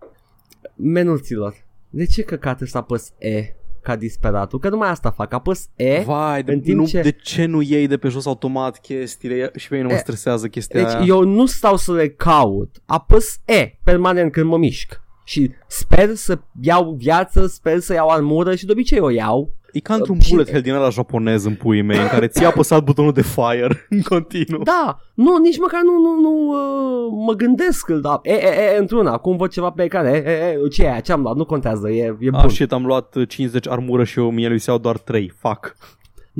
Menuților, 0.76 1.54
de 1.90 2.07
ce 2.07 2.22
căcat 2.22 2.61
să 2.61 2.78
apăs 2.78 3.12
E 3.18 3.54
ca 3.88 3.96
disperatul? 3.96 4.59
Că 4.59 4.68
numai 4.68 4.88
asta 4.88 5.11
fac, 5.11 5.33
apăs 5.33 5.68
E 5.77 6.03
Vai, 6.07 6.42
de, 6.42 6.53
în 6.53 6.61
timp 6.61 6.79
nu, 6.79 6.87
ce... 6.87 7.01
de 7.01 7.11
ce 7.11 7.44
nu 7.44 7.61
iei 7.61 7.87
de 7.87 7.96
pe 7.96 8.09
jos 8.09 8.27
automat 8.27 8.81
chestiile 8.81 9.51
și 9.57 9.68
pe 9.68 9.74
mine 9.74 9.87
nu 9.87 9.92
mă 9.92 9.98
E, 9.98 10.03
stresează 10.03 10.48
chestia 10.48 10.83
Deci 10.83 10.92
aia. 10.94 11.05
eu 11.07 11.24
nu 11.24 11.46
stau 11.46 11.77
să 11.77 11.92
le 11.92 12.09
caut, 12.09 12.83
apăs 12.87 13.40
E 13.44 13.79
permanent 13.85 14.33
când 14.33 14.46
mă 14.46 14.57
mișc 14.59 15.01
și 15.24 15.51
sper 15.66 16.14
să 16.14 16.38
iau 16.61 16.94
viață, 16.98 17.46
sper 17.46 17.79
să 17.79 17.92
iau 17.92 18.09
armură 18.09 18.55
și 18.55 18.66
de 18.66 18.72
obicei 18.72 19.01
o 19.01 19.11
iau. 19.11 19.53
E 19.72 19.81
ca 19.81 19.94
într-un 19.94 20.18
și- 20.20 20.31
bullet 20.31 20.50
hell 20.50 20.62
din 20.62 20.72
ăla 20.74 20.88
japonez 20.88 21.44
în 21.44 21.54
puii 21.54 21.83
mei, 21.83 21.98
în 21.98 22.07
care 22.09 22.26
ți-a 22.26 22.48
apăsat 22.54 22.85
butonul 22.85 23.12
de 23.12 23.22
fire 23.22 23.87
în 23.90 24.00
continuu. 24.02 24.62
Da, 24.62 24.98
nu, 25.14 25.37
nici 25.37 25.59
măcar 25.59 25.81
nu, 25.85 25.92
nu, 26.00 26.20
nu 26.20 26.48
uh, 26.48 27.24
mă 27.26 27.33
gândesc, 27.33 27.90
da, 27.90 28.20
e, 28.22 28.33
e, 28.33 28.74
e, 28.74 28.78
într-una, 28.78 29.12
acum 29.12 29.37
văd 29.37 29.50
ceva 29.50 29.70
pe 29.70 29.83
ecran, 29.83 30.07
e, 30.07 30.11
e, 30.16 30.59
e, 30.64 30.68
ce 30.68 30.83
e 30.85 30.90
aia, 30.90 31.00
ce-am 31.00 31.20
luat, 31.20 31.37
nu 31.37 31.44
contează, 31.44 31.90
e, 31.90 32.04
e 32.18 32.31
bun. 32.31 32.40
Ah, 32.40 32.48
shit, 32.50 32.72
am 32.72 32.87
luat 32.87 33.16
50 33.28 33.68
armură 33.68 34.04
și 34.04 34.18
eu 34.18 34.31
mie 34.31 34.48
lui 34.48 34.59
se 34.59 34.70
iau 34.70 34.78
doar 34.78 34.98
3. 34.98 35.33
Fuck. 35.38 35.76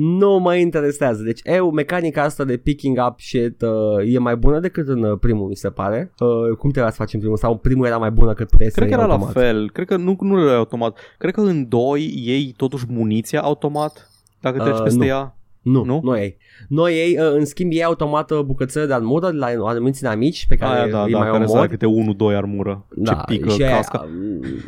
Nu 0.01 0.37
mă 0.39 0.55
interesează. 0.55 1.23
Deci, 1.23 1.39
eu, 1.43 1.71
mecanica 1.71 2.23
asta 2.23 2.43
de 2.43 2.57
picking 2.57 2.97
up 3.07 3.19
shit 3.19 3.61
uh, 3.61 4.13
e 4.13 4.19
mai 4.19 4.35
bună 4.35 4.59
decât 4.59 4.87
în 4.87 5.03
uh, 5.03 5.17
primul, 5.19 5.47
mi 5.47 5.55
se 5.55 5.69
pare. 5.69 6.11
Uh, 6.19 6.57
cum 6.57 6.69
te 6.69 6.79
să 6.79 6.91
faci 6.91 7.13
în 7.13 7.19
primul? 7.19 7.37
Sau 7.37 7.57
primul 7.57 7.85
era 7.85 7.97
mai 7.97 8.11
bună 8.11 8.33
cât 8.33 8.49
puteai 8.49 8.69
să 8.69 8.75
Cred 8.79 8.87
că 8.89 8.93
iei 8.95 9.03
era 9.03 9.11
automat. 9.13 9.35
la 9.35 9.41
fel. 9.41 9.69
Cred 9.71 9.87
că 9.87 9.95
nu, 9.95 10.17
nu 10.19 10.45
le 10.45 10.51
automat. 10.51 10.97
Cred 11.17 11.33
că 11.33 11.41
în 11.41 11.67
2 11.67 12.13
iei 12.25 12.53
totuși 12.57 12.85
muniția 12.89 13.41
automat. 13.41 14.09
Dacă 14.41 14.59
treci 14.59 14.75
Uh, 14.75 14.83
peste 14.83 14.99
nu. 14.99 15.05
ea. 15.05 15.33
Nu, 15.61 15.71
Nu? 15.71 15.83
nu, 15.83 15.99
nu 16.03 16.17
ei. 16.17 16.37
Noi 16.67 16.93
ei, 16.93 17.17
uh, 17.19 17.31
în 17.33 17.45
schimb, 17.45 17.71
iei 17.71 17.83
automat 17.83 18.31
uh, 18.31 18.39
bucățele 18.39 18.85
de 18.85 18.93
armură 18.93 19.29
de 19.31 19.37
la 19.37 19.45
anumiți 19.45 20.03
inamici 20.03 20.45
pe 20.47 20.55
care 20.55 20.79
Aia, 20.79 20.87
da, 20.87 21.03
îi 21.03 21.11
da, 21.11 21.17
mai 21.17 21.29
care 21.29 21.43
au 21.43 21.49
să 21.49 21.55
ai 21.55 21.61
mod. 21.61 21.69
câte 21.69 21.85
1-2 22.33 22.35
armură. 22.35 22.85
Da, 22.95 23.13
Ce 23.13 23.21
pică 23.25 23.49
și 23.49 23.63
aia- 23.63 23.69
casca. 23.75 24.09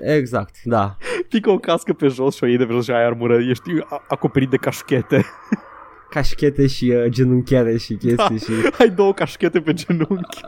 Exact, 0.01 0.55
da. 0.63 0.97
Pică 1.29 1.49
o 1.49 1.57
cască 1.57 1.93
pe 1.93 2.07
jos 2.07 2.35
și 2.35 2.43
o 2.43 2.47
iei 2.47 2.57
de 2.57 2.65
pe 2.65 2.73
jos 2.73 2.83
și 2.83 2.91
ai 2.91 3.05
armură. 3.05 3.37
Ești 3.49 3.69
a- 3.89 4.03
acoperit 4.07 4.49
de 4.49 4.57
cașchete. 4.57 5.25
Cașchete 6.09 6.67
și 6.67 6.85
uh, 6.85 7.05
genunchiere 7.09 7.77
și 7.77 7.93
chestii 7.93 8.15
Da. 8.15 8.35
și 8.35 8.51
ai 8.79 8.89
două 8.89 9.13
cașchete 9.13 9.59
pe 9.59 9.73
genunchi. 9.73 10.41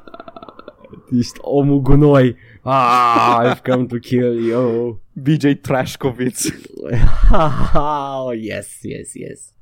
ești 1.12 1.38
omul 1.42 1.80
gunoi. 1.82 2.36
Ah, 2.62 3.40
I've 3.46 3.62
come 3.72 3.86
to 3.86 3.96
kill 3.96 4.46
you. 4.48 5.02
BJ 5.14 5.44
Trashkovitz. 5.62 6.46
oh, 7.76 8.30
yes, 8.42 8.78
yes, 8.82 9.14
yes. 9.14 9.54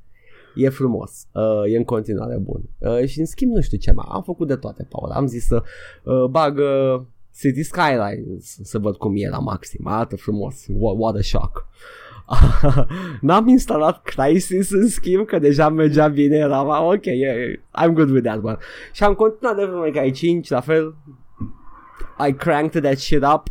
E 0.55 0.69
frumos, 0.69 1.27
uh, 1.33 1.73
e 1.73 1.77
în 1.77 1.83
continuare 1.83 2.37
bun. 2.37 2.61
Uh, 2.77 3.05
și 3.05 3.19
în 3.19 3.25
schimb 3.25 3.51
nu 3.51 3.61
știu 3.61 3.77
ce 3.77 3.91
mai 3.91 4.05
am 4.09 4.23
făcut 4.23 4.47
de 4.47 4.55
toate, 4.55 4.87
Paul. 4.89 5.11
Am 5.11 5.27
zis 5.27 5.45
să 5.45 5.63
uh, 6.03 6.25
bag 6.25 6.57
uh, 6.57 7.01
City 7.35 7.63
Skylines 7.63 8.57
să 8.63 8.79
văd 8.79 8.95
cum 8.95 9.13
e 9.15 9.29
la 9.29 9.39
maxim. 9.39 9.87
Arată 9.87 10.15
frumos. 10.15 10.65
What, 10.67 10.95
what 10.97 11.15
a 11.15 11.21
shock. 11.21 11.67
N-am 13.21 13.47
instalat 13.47 14.01
Crysis 14.01 14.71
în 14.71 14.87
schimb 14.87 15.25
Că 15.25 15.39
deja 15.39 15.69
mergea 15.69 16.07
bine 16.07 16.35
Eram 16.35 16.69
ah, 16.69 16.81
ok, 16.81 17.05
yeah, 17.05 17.53
I'm 17.83 17.93
good 17.93 18.09
with 18.09 18.23
that 18.23 18.43
one 18.43 18.57
Și 18.93 19.03
am 19.03 19.13
continuat 19.13 19.55
de 19.55 19.61
Devil 19.61 19.79
May 19.79 19.91
Cry 19.91 20.11
5 20.11 20.49
La 20.49 20.59
fel 20.59 20.95
I 22.27 22.33
cranked 22.33 22.83
that 22.83 22.97
shit 22.97 23.23
up 23.33 23.47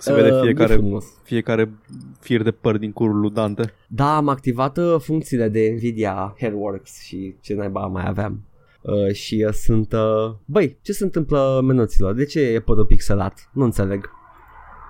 Se 0.00 0.12
vede 0.12 0.30
Uh, 0.30 0.38
e 0.38 0.42
fiecare, 0.42 0.74
frumos. 0.74 1.04
fiecare 1.22 1.72
fir 2.20 2.42
de 2.42 2.50
păr 2.50 2.78
din 2.78 2.92
curul 2.92 3.20
lui 3.20 3.30
Dante. 3.30 3.72
Da, 3.88 4.16
am 4.16 4.28
activat 4.28 4.76
uh, 4.76 4.96
funcțiile 4.98 5.48
de 5.48 5.72
Nvidia 5.74 6.34
Hairworks 6.40 7.00
și 7.00 7.34
ce 7.40 7.54
naiba 7.54 7.86
mai 7.86 8.04
aveam. 8.06 8.42
Uh, 8.80 9.12
și 9.12 9.44
uh, 9.46 9.52
sunt... 9.52 9.92
Uh, 9.92 10.34
băi, 10.44 10.78
ce 10.82 10.92
se 10.92 11.04
întâmplă 11.04 11.60
menuților? 11.64 12.14
De 12.14 12.24
ce 12.24 12.40
e 12.40 12.60
părul 12.60 12.84
pixelat? 12.84 13.50
Nu 13.52 13.64
înțeleg. 13.64 14.10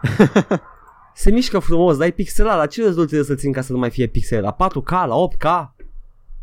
se 1.14 1.30
mișcă 1.30 1.58
frumos, 1.58 1.96
dar 1.96 2.06
e 2.06 2.10
pixelat. 2.10 2.56
La 2.56 2.66
ce 2.66 2.80
rezultă 2.82 3.04
trebuie 3.06 3.26
să 3.26 3.34
țin 3.34 3.52
ca 3.52 3.60
să 3.60 3.72
nu 3.72 3.78
mai 3.78 3.90
fie 3.90 4.06
pixel? 4.06 4.42
La 4.42 4.56
4K? 4.56 4.90
La 4.90 5.14
8K? 5.28 5.78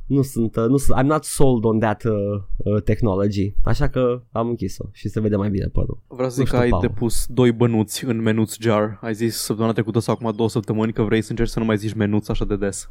Nu 0.07 0.21
sunt, 0.21 0.55
uh, 0.55 0.65
nu 0.67 0.77
sunt, 0.77 0.99
I'm 0.99 1.05
not 1.05 1.23
sold 1.23 1.63
on 1.63 1.79
that 1.79 2.03
uh, 2.03 2.13
uh, 2.57 2.81
technology. 2.83 3.53
Așa 3.63 3.87
că 3.87 4.21
am 4.31 4.47
închis-o 4.47 4.85
și 4.91 5.09
se 5.09 5.19
vede 5.19 5.35
mai 5.35 5.49
bine 5.49 5.65
părul. 5.65 5.99
Vreau 6.07 6.29
să 6.29 6.39
Nu 6.39 6.45
zic 6.45 6.53
că 6.53 6.55
știu, 6.55 6.59
ai 6.59 6.69
Paul. 6.69 6.81
depus 6.81 7.25
doi 7.29 7.51
bănuți 7.51 8.05
în 8.05 8.21
menuț 8.21 8.55
jar. 8.59 8.97
Ai 9.01 9.13
zis 9.13 9.35
săptămâna 9.35 9.73
trecută 9.73 9.99
sau 9.99 10.13
acum 10.13 10.33
două 10.35 10.49
săptămâni 10.49 10.93
că 10.93 11.01
vrei 11.03 11.21
să 11.21 11.31
încerci 11.31 11.49
să 11.49 11.59
nu 11.59 11.65
mai 11.65 11.77
zici 11.77 11.93
menuț 11.93 12.27
așa 12.29 12.45
de 12.45 12.55
des. 12.55 12.89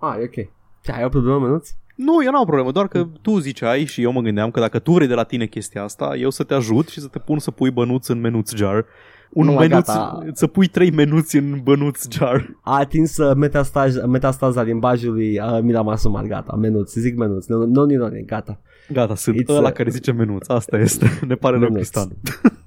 Ah, 0.00 0.16
e 0.20 0.22
ok. 0.24 0.48
Ce, 0.82 0.92
ai 0.92 1.04
o 1.04 1.08
problemă, 1.08 1.38
menuț? 1.38 1.68
Nu, 1.96 2.24
eu 2.24 2.30
n-am 2.30 2.40
o 2.40 2.44
problemă, 2.44 2.70
doar 2.72 2.88
că 2.88 3.06
tu 3.22 3.38
ziceai 3.38 3.84
și 3.84 4.02
eu 4.02 4.12
mă 4.12 4.20
gândeam 4.20 4.50
că 4.50 4.60
dacă 4.60 4.78
tu 4.78 4.92
vrei 4.92 5.06
de 5.06 5.14
la 5.14 5.22
tine 5.22 5.46
chestia 5.46 5.82
asta, 5.82 6.16
eu 6.16 6.30
să 6.30 6.42
te 6.44 6.54
ajut 6.54 6.88
și 6.88 7.00
să 7.00 7.06
te 7.06 7.18
pun 7.18 7.38
să 7.38 7.50
pui 7.50 7.70
bănuț 7.70 8.06
în 8.08 8.20
menuț 8.20 8.54
jar. 8.54 8.86
Un 9.30 9.46
Nu, 9.46 9.52
mai 9.52 9.66
menuț, 9.66 9.86
gata. 9.86 10.24
să 10.32 10.46
pui 10.46 10.66
trei 10.66 10.90
menuți 10.90 11.36
în 11.36 11.60
bănuț 11.62 12.12
jar. 12.12 12.56
A 12.62 12.78
atins 12.78 13.16
uh, 13.16 13.34
metastaz, 13.36 14.04
metastaza 14.06 14.62
limbajului 14.62 15.38
uh, 15.38 15.58
mi 15.62 15.72
l-am 15.72 15.88
asumat, 15.88 16.26
gata, 16.26 16.56
menuț, 16.56 16.92
zic 16.92 17.16
menuț, 17.16 17.46
nu, 17.46 17.64
nu, 17.64 17.84
nu, 17.84 17.96
nu, 17.96 18.22
gata. 18.26 18.60
Gata, 18.92 19.14
sunt 19.14 19.36
It's, 19.42 19.48
ăla 19.48 19.68
uh, 19.68 19.72
care 19.72 19.90
zice 19.90 20.12
menuț, 20.12 20.48
asta 20.48 20.78
este, 20.78 21.06
ne 21.28 21.34
pare 21.34 21.58
rău 21.58 21.68
Menuț. 21.68 21.88
Cristian. 21.88 22.16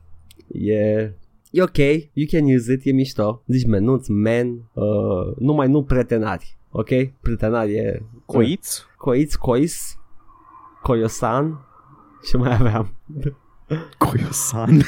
E, 0.52 1.14
e 1.52 1.62
ok, 1.62 1.78
you 2.14 2.28
can 2.30 2.56
use 2.56 2.74
it, 2.74 2.82
e 2.86 2.92
mișto, 2.92 3.44
zici 3.48 3.66
menuț, 3.68 4.08
men, 4.08 4.48
uh, 4.74 5.36
numai 5.38 5.68
nu 5.68 5.84
pretenari, 5.84 6.58
ok? 6.72 6.90
Pretenari 7.22 7.74
e... 7.76 8.02
Coiți? 8.26 8.84
Coiț, 8.98 9.36
cois, 9.36 9.98
coiosan, 10.82 11.66
ce 12.30 12.38
mai 12.38 12.54
aveam? 12.54 12.94
Coiosan. 13.98 14.82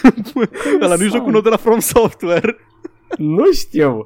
Ăla 0.82 0.96
nu 0.96 1.04
e 1.04 1.08
jocul 1.08 1.32
nou 1.32 1.42
de 1.42 1.50
la 1.50 1.56
From 1.58 1.80
Software. 1.80 2.58
nu 3.18 3.52
știu. 3.52 4.06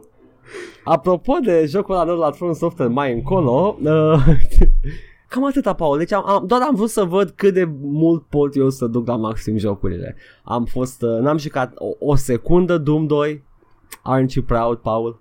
Apropo 0.84 1.38
de 1.44 1.66
jocul 1.68 1.96
ăla 1.96 2.04
nou 2.04 2.18
la 2.18 2.32
From 2.32 2.54
Software 2.54 2.92
mai 2.92 3.14
încolo, 3.14 3.78
uh, 3.82 4.26
cam 5.30 5.46
atâta, 5.46 5.74
Paul. 5.74 5.98
Deci 5.98 6.12
am, 6.12 6.30
am, 6.30 6.48
doar 6.48 6.62
am 6.62 6.76
vrut 6.76 6.90
să 6.90 7.04
văd 7.04 7.30
cât 7.30 7.54
de 7.54 7.70
mult 7.82 8.26
pot 8.30 8.56
eu 8.56 8.70
să 8.70 8.86
duc 8.88 9.08
la 9.08 9.16
maxim 9.16 9.58
jocurile. 9.58 10.16
Am 10.44 10.66
fost, 10.66 11.02
uh, 11.02 11.20
n-am 11.20 11.38
jucat 11.38 11.74
o, 11.76 12.12
o 12.12 12.16
secundă 12.16 12.78
Doom 12.78 13.08
2. 13.08 13.44
Aren't 13.90 14.34
you 14.34 14.46
proud, 14.46 14.78
Paul? 14.78 15.20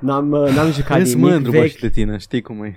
N-am, 0.00 0.30
uh, 0.30 0.54
n-am 0.54 0.70
jucat 0.70 1.00
Ești 1.00 1.14
nimic 1.14 1.30
mândru, 1.30 1.50
bă, 1.50 1.58
vechi, 1.58 1.70
și 1.70 1.80
de 1.80 1.88
tine, 1.88 2.16
știi 2.16 2.42
cum 2.42 2.62
e. 2.62 2.76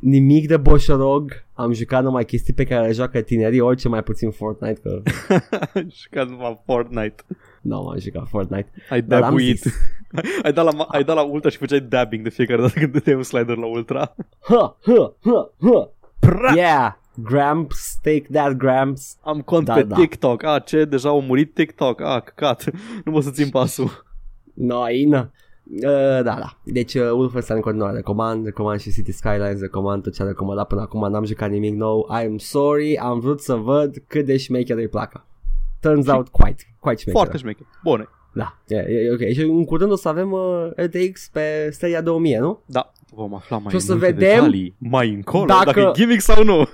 nimic 0.00 0.46
de 0.48 0.56
boșorog. 0.56 1.44
Am 1.52 1.72
jucat 1.72 2.02
numai 2.02 2.24
chestii 2.24 2.52
pe 2.54 2.64
care 2.64 2.86
le 2.86 2.92
joacă 2.92 3.20
tinerii, 3.20 3.60
orice 3.60 3.88
mai 3.88 4.02
puțin 4.02 4.30
Fortnite, 4.30 4.80
că 4.82 5.02
și 5.98 6.08
ca 6.10 6.24
numai 6.24 6.60
Fortnite. 6.64 7.22
nu 7.62 7.88
am 7.88 7.98
jucat 7.98 8.28
Fortnite. 8.28 8.70
Ai 8.90 9.02
Dar 9.02 9.22
am 9.22 9.28
dabuit. 9.28 9.58
zis. 9.58 9.74
ai, 10.44 10.52
dat 10.52 10.64
la, 10.64 10.82
ai 10.88 11.04
dat 11.04 11.16
la 11.16 11.22
ultra 11.22 11.50
și 11.50 11.56
făceai 11.56 11.80
dabbing 11.80 12.22
de 12.22 12.30
fiecare 12.30 12.60
dată 12.60 12.78
când 12.78 12.92
dădeai 12.92 13.16
un 13.16 13.22
slider 13.22 13.56
la 13.56 13.66
ultra. 13.66 14.14
Ha, 14.40 14.76
ha, 14.82 15.14
ha, 15.24 15.52
ha. 15.60 15.90
Pra! 16.20 16.52
Yeah, 16.54 16.92
Gramps, 17.14 17.98
take 18.02 18.26
that 18.32 18.52
Gramps. 18.52 19.16
Am 19.22 19.40
cont 19.40 19.64
Da, 19.64 19.74
pe 19.74 19.82
da. 19.82 19.94
TikTok. 19.96 20.42
A, 20.44 20.58
ce? 20.58 20.84
Deja 20.84 21.08
a 21.08 21.12
murit 21.12 21.54
TikTok. 21.54 22.00
A, 22.00 22.20
căcat. 22.20 22.64
Nu 23.04 23.12
pot 23.12 23.22
să 23.22 23.30
țin 23.30 23.48
pasul. 23.48 24.04
Noină. 24.54 25.30
Uh, 25.74 26.22
da, 26.22 26.22
da. 26.22 26.56
Deci 26.62 26.94
uh, 26.94 27.10
Wolfenstein 27.10 27.56
în 27.56 27.62
continuare 27.64 27.94
recomand, 27.96 28.44
recomand 28.44 28.80
și 28.80 28.92
City 28.92 29.12
Skylines, 29.12 29.60
recomand 29.60 30.02
tot 30.02 30.14
ce 30.14 30.22
am 30.22 30.28
recomandat 30.28 30.66
până 30.66 30.80
acum, 30.80 31.10
n-am 31.10 31.24
jucat 31.24 31.50
nimic 31.50 31.74
nou. 31.74 32.08
I'm 32.20 32.36
sorry, 32.36 32.96
am 32.98 33.20
vrut 33.20 33.40
să 33.40 33.54
văd 33.54 33.96
cât 34.06 34.24
de 34.26 34.36
șmecher 34.36 34.76
îi 34.76 34.88
placă. 34.88 35.24
Turns 35.80 36.06
out 36.08 36.28
quite, 36.28 36.62
quite 36.80 37.00
șmecher. 37.00 37.12
Foarte 37.22 37.36
șmecher. 37.36 37.66
Bune. 37.82 38.08
Da, 38.32 38.58
e, 38.66 38.76
e, 38.76 39.00
e 39.00 39.12
ok. 39.12 39.32
Și 39.32 39.40
în 39.40 39.64
curând 39.64 39.92
o 39.92 39.96
să 39.96 40.08
avem 40.08 40.32
uh, 40.32 40.68
RTX 40.76 41.28
pe 41.32 41.68
Stadia 41.72 42.00
2000, 42.00 42.36
nu? 42.36 42.60
Da, 42.66 42.92
vom 43.14 43.34
afla 43.34 43.58
mai 43.58 43.70
Și 43.70 43.76
o 43.76 43.78
să 43.78 43.92
multe 43.92 44.10
vedem 44.10 44.28
detalii 44.34 44.74
mai 44.78 45.10
încolo, 45.10 45.44
dacă- 45.44 45.64
dacă... 45.64 45.80
dacă 45.80 45.92
e 46.00 46.00
gimmick 46.02 46.20
sau 46.20 46.44
nu. 46.44 46.68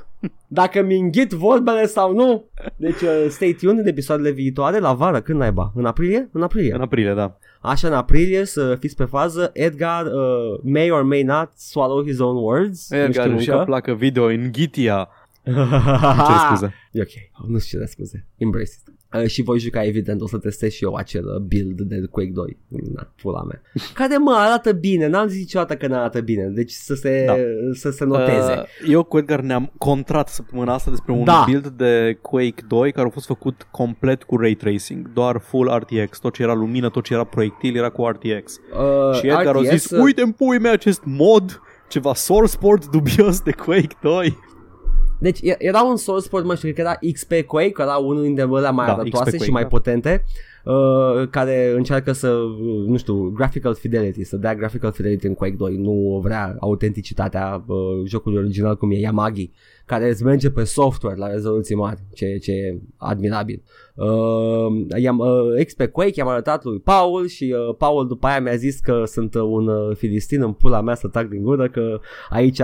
Dacă 0.46 0.82
mi 0.82 0.98
înghit 0.98 1.30
vorbele 1.30 1.86
sau 1.86 2.14
nu. 2.14 2.44
Deci 2.76 3.00
uh, 3.00 3.26
stay 3.28 3.56
tuned 3.60 3.78
în 3.78 3.86
episoadele 3.86 4.30
viitoare 4.30 4.78
la 4.78 4.92
vară, 4.92 5.20
când 5.20 5.38
naiba? 5.38 5.72
În 5.74 5.84
aprilie? 5.84 6.28
În 6.32 6.42
aprilie. 6.42 6.74
În 6.74 6.80
aprilie, 6.80 7.14
da. 7.14 7.36
Așa 7.60 7.88
în 7.88 7.94
aprilie 7.94 8.44
să 8.44 8.76
fiți 8.80 8.96
pe 8.96 9.04
fază 9.04 9.50
Edgar 9.52 10.06
uh, 10.06 10.60
may 10.62 10.90
or 10.90 11.02
may 11.02 11.22
not 11.22 11.50
swallow 11.56 12.04
his 12.04 12.18
own 12.18 12.36
words 12.36 12.90
Nu 12.90 12.96
Edgar, 12.96 13.26
știu 13.26 13.38
și 13.38 13.46
că 13.46 13.52
încă. 13.52 13.64
placă 13.64 13.92
video 13.94 14.24
în 14.24 14.48
Ghitia. 14.52 15.08
Îmi 15.44 15.56
cer 16.26 16.36
scuze. 16.46 16.74
E 16.92 17.00
ok, 17.00 17.48
nu 17.48 17.58
știu 17.58 17.78
ce 17.80 17.84
scuze 17.84 18.26
Embrace 18.36 18.70
it 18.78 18.88
Uh, 18.88 18.94
și 19.26 19.42
voi 19.42 19.58
juca 19.58 19.84
evident, 19.84 20.20
o 20.20 20.26
să 20.28 20.38
testez 20.38 20.72
și 20.72 20.84
eu 20.84 20.94
acel 20.94 21.24
uh, 21.26 21.36
build 21.40 21.80
de 21.80 22.02
Quake 22.10 22.30
2 22.34 22.56
Na, 22.94 23.12
pula 23.22 23.42
mea 23.42 23.62
Care 23.94 24.16
mă 24.16 24.34
arată 24.38 24.72
bine, 24.72 25.06
n-am 25.08 25.28
zis 25.28 25.38
niciodată 25.38 25.76
că 25.76 25.86
n-arată 25.86 26.20
bine 26.20 26.44
Deci 26.46 26.70
să 26.70 26.94
se, 26.94 27.24
Da. 27.26 27.34
să 27.72 27.90
se 27.90 28.04
noteze 28.04 28.30
Uh, 28.52 28.88
eu 28.88 29.02
cu 29.04 29.18
Edgar 29.18 29.40
ne-am 29.40 29.72
contrat 29.78 30.28
săptămâna 30.28 30.74
asta 30.74 30.90
despre 30.90 31.12
un 31.12 31.24
Da. 31.24 31.42
build 31.46 31.66
de 31.66 32.18
Quake 32.20 32.62
2 32.68 32.92
care 32.92 33.06
a 33.06 33.10
fost 33.10 33.26
făcut 33.26 33.66
complet 33.70 34.22
cu 34.22 34.36
ray 34.36 34.54
tracing, 34.54 35.12
doar 35.12 35.38
full 35.38 35.68
RTX, 35.78 36.18
tot 36.18 36.34
ce 36.34 36.42
era 36.42 36.54
lumină, 36.54 36.88
tot 36.90 37.04
ce 37.04 37.14
era 37.14 37.24
proiectil 37.24 37.76
era 37.76 37.88
cu 37.88 38.06
RTX. 38.08 38.56
uh, 38.72 39.18
și 39.18 39.26
Edgar 39.26 39.56
a 39.56 39.60
RTS, 39.60 39.68
zis, 39.70 39.90
uite 39.90 40.22
în 40.22 40.30
pui 40.32 40.58
mea 40.58 40.72
acest 40.72 41.02
mod, 41.04 41.60
ceva 41.88 42.14
source 42.14 42.56
port 42.56 42.86
dubios 42.90 43.40
de 43.40 43.50
Quake 43.52 43.96
2. 44.02 44.38
Deci 45.22 45.40
e- 45.42 45.56
era 45.58 45.82
un 45.82 45.96
source 45.96 46.28
port, 46.28 46.44
mă 46.44 46.54
știu, 46.54 46.72
cred 46.72 46.84
că 46.84 46.90
era 46.90 47.12
XP 47.12 47.32
Quake, 47.46 47.72
era 47.78 47.96
unul 47.96 48.22
dintre 48.22 48.42
alea 48.50 48.70
mai 48.70 48.86
Da, 48.86 48.92
arătoase 48.92 49.30
XP 49.30 49.42
și 49.42 49.50
Quake, 49.50 49.50
mai 49.50 49.62
da. 49.62 49.68
potente 49.68 50.24
uh, 50.64 51.28
care 51.30 51.72
încearcă 51.76 52.12
să, 52.12 52.28
uh, 52.28 52.86
nu 52.86 52.96
știu, 52.96 53.28
graphical 53.28 53.74
fidelity, 53.74 54.24
să 54.24 54.36
dea 54.36 54.54
graphical 54.54 54.92
fidelity 54.92 55.26
în 55.26 55.34
Quake 55.34 55.54
2, 55.54 55.76
nu 55.76 56.20
vrea 56.22 56.56
autenticitatea 56.60 57.64
uh, 57.66 57.76
jocului 58.06 58.38
original 58.38 58.76
cum 58.76 58.90
e 58.90 58.94
Yamagi, 58.94 59.50
care 59.86 60.08
îți 60.08 60.24
merge 60.24 60.50
pe 60.50 60.64
software 60.64 61.16
la 61.16 61.26
rezoluții 61.30 61.74
mari, 61.74 62.00
ce, 62.14 62.36
ce 62.36 62.52
e 62.52 62.78
admirabil. 62.96 63.62
Uh, 63.94 65.00
i-am, 65.00 65.18
uh, 65.18 65.64
XP 65.64 65.84
Quake 65.86 66.12
i-am 66.14 66.28
arătat 66.28 66.64
lui 66.64 66.78
Paul 66.78 67.26
și 67.26 67.54
uh, 67.68 67.74
Paul 67.78 68.06
după 68.06 68.26
aia 68.26 68.40
mi-a 68.40 68.54
zis 68.54 68.80
că 68.80 69.02
sunt 69.06 69.34
uh, 69.34 69.42
un 69.42 69.66
uh, 69.68 69.96
filistin 69.96 70.42
în 70.42 70.52
pula 70.52 70.80
mea 70.80 70.94
să 70.94 71.08
tac 71.08 71.28
din 71.28 71.42
gură, 71.42 71.68
că 71.68 72.00
aici 72.28 72.60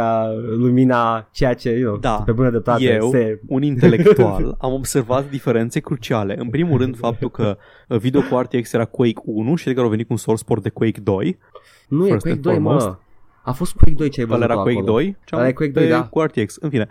lumina 0.57 1.29
ceea 1.33 1.55
ce, 1.55 1.71
you 1.71 1.87
know, 1.89 1.97
Da. 1.99 2.23
pe 2.27 2.33
bună 2.33 2.51
dreptate 2.51 2.85
Eu, 2.85 3.11
se... 3.11 3.41
un 3.49 3.63
intelectual, 3.63 4.55
am 4.59 4.73
observat 4.73 5.31
diferențe 5.31 5.81
cruciale. 5.81 6.37
În 6.39 6.49
primul 6.49 6.79
rând, 6.79 6.97
faptul 7.07 7.31
că 7.31 7.57
uh, 7.89 7.99
video 7.99 8.21
cu 8.21 8.39
RTX 8.39 8.73
era 8.73 8.85
Quake 8.85 9.21
1 9.25 9.55
și 9.55 9.69
Edgar 9.69 9.85
a 9.85 9.89
venit 9.89 10.07
cu 10.07 10.13
un 10.13 10.19
source 10.19 10.45
port 10.45 10.63
de 10.63 10.69
Quake 10.69 11.01
2. 11.01 11.39
Nu 11.89 12.07
e 12.07 12.11
First 12.11 12.23
Quake 12.23 12.37
and 12.37 12.43
2, 12.45 12.53
foremost. 12.55 12.87
mă. 12.87 12.97
A 13.49 13.53
fost 13.53 13.73
Quake 13.73 13.95
2 13.97 14.09
ce 14.09 14.21
ai 14.21 14.27
Ăla 14.27 14.37
văzut 14.37 14.51
era 14.51 14.61
Quake 14.63 14.79
acolo. 14.79 14.93
2, 14.93 15.17
Ăla 15.33 15.49
e 15.49 15.53
Quake 15.53 15.73
2, 15.73 15.83
pe- 15.85 15.89
da. 15.91 16.03
cu 16.07 16.21
RTX. 16.21 16.57
În 16.57 16.71
fine, 16.71 16.89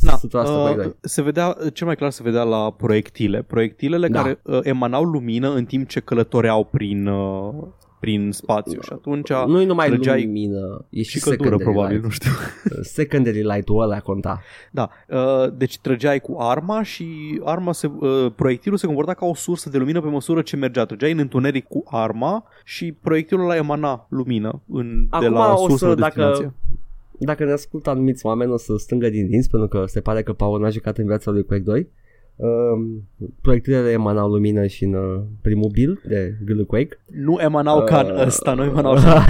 Da, 0.00 0.12
100% 0.16 0.18
Quake 0.44 0.74
2. 0.82 0.94
se 1.00 1.22
vedea, 1.22 1.56
cel 1.72 1.86
mai 1.86 1.96
clar 1.96 2.10
se 2.10 2.22
vedea 2.22 2.42
la 2.42 2.72
proiectile. 2.72 3.42
Proiectilele 3.42 4.08
Da. 4.08 4.22
care 4.22 4.40
uh, 4.42 4.58
emanau 4.62 5.04
lumină 5.04 5.50
în 5.54 5.64
timp 5.64 5.88
ce 5.88 6.00
călătoreau 6.00 6.64
prin, 6.64 7.06
uh, 7.06 7.52
prin 8.02 8.32
spațiu 8.32 8.80
și 8.80 8.92
atunci 8.92 9.32
Nu 9.46 9.60
e 9.60 9.64
numai 9.64 9.88
trăgeai 9.88 10.24
lumină, 10.24 10.84
e 10.88 11.02
și, 11.02 11.10
și 11.10 11.20
căldură 11.20 11.48
secondary 11.48 11.72
probabil, 11.72 11.96
light. 11.96 12.04
nu 12.04 12.10
știu. 12.10 12.30
Secondary 12.98 13.42
light-ul 13.42 13.82
ăla 13.82 14.00
conta. 14.00 14.42
Da, 14.70 14.90
uh, 15.08 15.52
deci 15.56 15.78
trăgeai 15.78 16.20
cu 16.20 16.36
arma 16.38 16.82
și 16.82 17.06
arma 17.44 17.72
se, 17.72 17.86
uh, 17.86 18.32
proiectilul 18.36 18.78
se 18.78 18.86
comporta 18.86 19.14
ca 19.14 19.26
o 19.26 19.34
sursă 19.34 19.70
de 19.70 19.78
lumină 19.78 20.00
pe 20.00 20.08
măsură 20.08 20.42
ce 20.42 20.56
mergea. 20.56 20.84
Trăgeai 20.84 21.12
în 21.12 21.18
întuneric 21.18 21.64
cu 21.64 21.82
arma 21.86 22.44
și 22.64 22.92
proiectilul 22.92 23.44
ăla 23.44 23.56
emana 23.56 24.06
lumină 24.08 24.62
în, 24.72 25.06
de 25.10 25.16
Acum 25.26 25.32
la 25.32 25.52
o 25.52 25.68
sursă 25.68 25.76
să, 25.76 25.86
la 25.86 25.94
dacă, 25.94 26.20
destinație. 26.20 26.54
dacă 27.18 27.44
ne 27.44 27.52
ascultă 27.52 27.90
anumiți 27.90 28.26
oameni, 28.26 28.52
o 28.52 28.56
să 28.56 28.74
strângă 28.76 29.08
din 29.08 29.28
dinți, 29.28 29.50
pentru 29.50 29.68
că 29.68 29.86
se 29.86 30.00
pare 30.00 30.22
că 30.22 30.32
Paul 30.32 30.60
n-a 30.60 30.70
jucat 30.70 30.98
în 30.98 31.06
viața 31.06 31.30
lui 31.30 31.44
Quake 31.44 31.62
2. 31.62 31.88
Um, 32.44 33.08
proiectilele 33.40 33.90
emanau 33.90 34.28
lumină 34.28 34.66
și 34.66 34.84
în 34.84 34.94
uh, 34.94 35.20
primul 35.42 35.70
build 35.72 36.00
de 36.04 36.34
Gâlul 36.44 36.64
Quake. 36.64 36.98
Nu 37.06 37.38
emanau 37.40 37.84
ca 37.84 38.00
în 38.00 38.10
Uh, 38.14 38.26
ăsta, 38.26 38.54
nu 38.54 38.64
emanau 38.64 38.92
așa. 38.96 39.24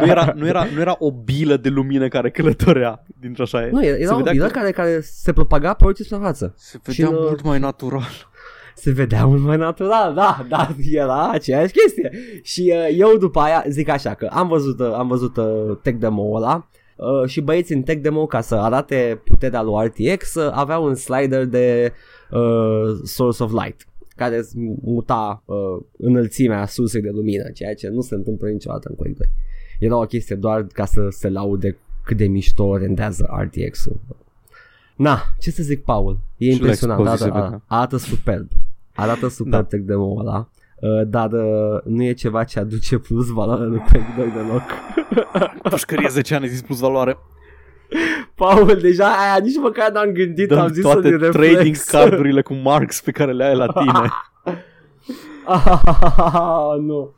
nu, 0.00 0.06
era, 0.06 0.32
nu, 0.36 0.46
era, 0.46 0.66
nu 0.74 0.80
era 0.80 0.96
o 0.98 1.10
bilă 1.12 1.56
de 1.56 1.68
lumină 1.68 2.08
care 2.08 2.30
călătorea 2.30 3.04
dintr 3.20 3.40
așa 3.40 3.66
e. 3.66 3.70
Nu, 3.70 3.84
era, 3.84 3.94
Se 3.96 4.02
era 4.02 4.14
o 4.14 4.16
vedea 4.16 4.32
bilă 4.32 4.46
că- 4.46 4.50
care, 4.58 4.70
care 4.70 5.00
se 5.02 5.32
propaga 5.32 5.72
pe 5.74 5.84
orice 5.84 6.02
suprafață. 6.02 6.54
Se 6.56 6.78
vedea 6.84 6.92
Și 6.94 7.00
în, 7.00 7.06
uh, 7.18 7.24
mult 7.26 7.42
mai 7.42 7.58
natural. 7.58 8.28
se 8.74 8.90
vedea 8.90 9.26
mult 9.26 9.42
mai 9.42 9.56
natural, 9.56 10.14
da, 10.14 10.46
da, 10.48 10.68
era 10.92 11.30
aceeași 11.30 11.72
chestie. 11.72 12.10
Și 12.42 12.72
uh, 12.74 12.96
eu 12.98 13.16
după 13.18 13.40
aia 13.40 13.64
zic 13.68 13.88
așa 13.88 14.14
că 14.14 14.28
am 14.32 14.48
văzut, 14.48 14.80
uh, 14.80 14.92
am 14.94 15.08
văzut 15.08 15.36
uh, 15.36 15.76
tech 15.82 15.98
demo 15.98 16.34
ăla 16.34 16.68
uh, 16.96 17.28
și 17.28 17.40
băieții 17.40 17.74
în 17.74 17.82
tech 17.82 18.02
demo 18.02 18.26
ca 18.26 18.40
să 18.40 18.54
arate 18.54 19.20
puterea 19.24 19.62
lui 19.62 19.86
RTX 19.86 20.34
uh, 20.34 20.50
aveau 20.52 20.84
un 20.84 20.94
slider 20.94 21.44
de 21.44 21.92
uh, 22.30 22.98
source 23.04 23.42
of 23.42 23.52
light 23.52 23.86
care 24.16 24.36
îți 24.36 24.58
muta 24.82 25.42
uh, 25.44 25.56
înălțimea 25.98 26.66
sursei 26.66 27.00
de 27.00 27.10
lumină, 27.10 27.50
ceea 27.50 27.74
ce 27.74 27.88
nu 27.88 28.00
se 28.00 28.14
întâmplă 28.14 28.48
niciodată 28.48 28.88
în 28.88 28.94
Quake 28.94 29.14
2. 29.16 29.26
Era 29.78 29.96
o 29.96 30.04
chestie 30.04 30.36
doar 30.36 30.66
ca 30.72 30.84
să 30.84 31.08
se 31.10 31.28
laude 31.28 31.76
cât 32.04 32.16
de 32.16 32.26
mișto 32.26 32.76
rendează 32.76 33.28
RTX-ul. 33.40 34.00
Na, 34.96 35.22
ce 35.38 35.50
să 35.50 35.62
zic, 35.62 35.82
Paul? 35.82 36.18
E 36.36 36.44
Și 36.44 36.50
la 36.50 36.56
impresionant, 36.56 37.00
expoziție 37.00 37.30
arată, 37.32 37.38
se 37.38 37.46
arată, 37.46 37.64
arată 37.74 37.96
superb. 37.96 38.48
Arată 38.94 39.28
superb 39.28 39.50
Da. 39.50 39.62
tech 39.62 39.84
demo 39.84 40.16
ăla. 40.18 40.48
Uh, 40.80 41.02
dar 41.06 41.32
uh, 41.32 41.80
nu 41.84 42.02
e 42.02 42.12
ceva 42.12 42.44
ce 42.44 42.58
aduce 42.58 42.98
plus 42.98 43.28
valoare 43.28 43.64
lui 43.64 43.78
Quake 43.78 44.14
2 44.16 44.32
deloc. 44.34 44.62
Pușcărie 45.70 46.08
10 46.08 46.34
ani 46.34 46.46
zis 46.46 46.62
plus 46.62 46.78
valoare. 46.78 47.18
Paul, 48.34 48.78
deja 48.80 49.04
aia 49.04 49.38
nici 49.42 49.56
măcar 49.56 49.90
n-am 49.90 50.10
gândit, 50.10 50.50
am 50.50 50.58
Dăm 50.58 50.72
zis 50.72 50.82
toate 50.82 51.18
să 51.20 51.28
trading 51.28 51.76
cardurile 51.76 52.42
cu 52.42 52.54
marks 52.54 53.00
pe 53.00 53.10
care 53.10 53.32
le 53.32 53.44
ai 53.44 53.56
la 53.56 53.66
tine. 53.66 54.10
nu. 56.88 57.14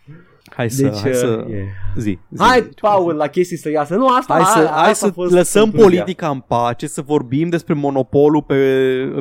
Hai 0.57 0.71
să, 0.71 0.83
Deci, 0.83 1.01
hai 1.01 1.15
să 1.15 1.45
uh, 1.47 1.53
e. 1.53 1.65
zi, 1.97 2.19
zi. 2.31 2.43
Hai, 2.43 2.61
zi, 2.63 2.69
Paul, 2.81 3.15
la 3.15 3.27
chestii 3.27 3.57
serioase. 3.57 3.95
Nu, 3.95 4.07
asta, 4.09 4.35
Hai 4.35 4.45
să, 4.45 4.59
a, 4.59 4.71
hai 4.81 4.91
asta 4.91 5.07
a 5.07 5.09
să 5.09 5.11
fost 5.11 5.33
lăsăm 5.33 5.63
concluzia. 5.63 5.89
politica 5.89 6.29
în 6.29 6.41
pace, 6.41 6.87
să 6.87 7.03
vorbim 7.03 7.49
despre 7.49 7.75
monopolul 7.75 8.43
pe 8.43 8.57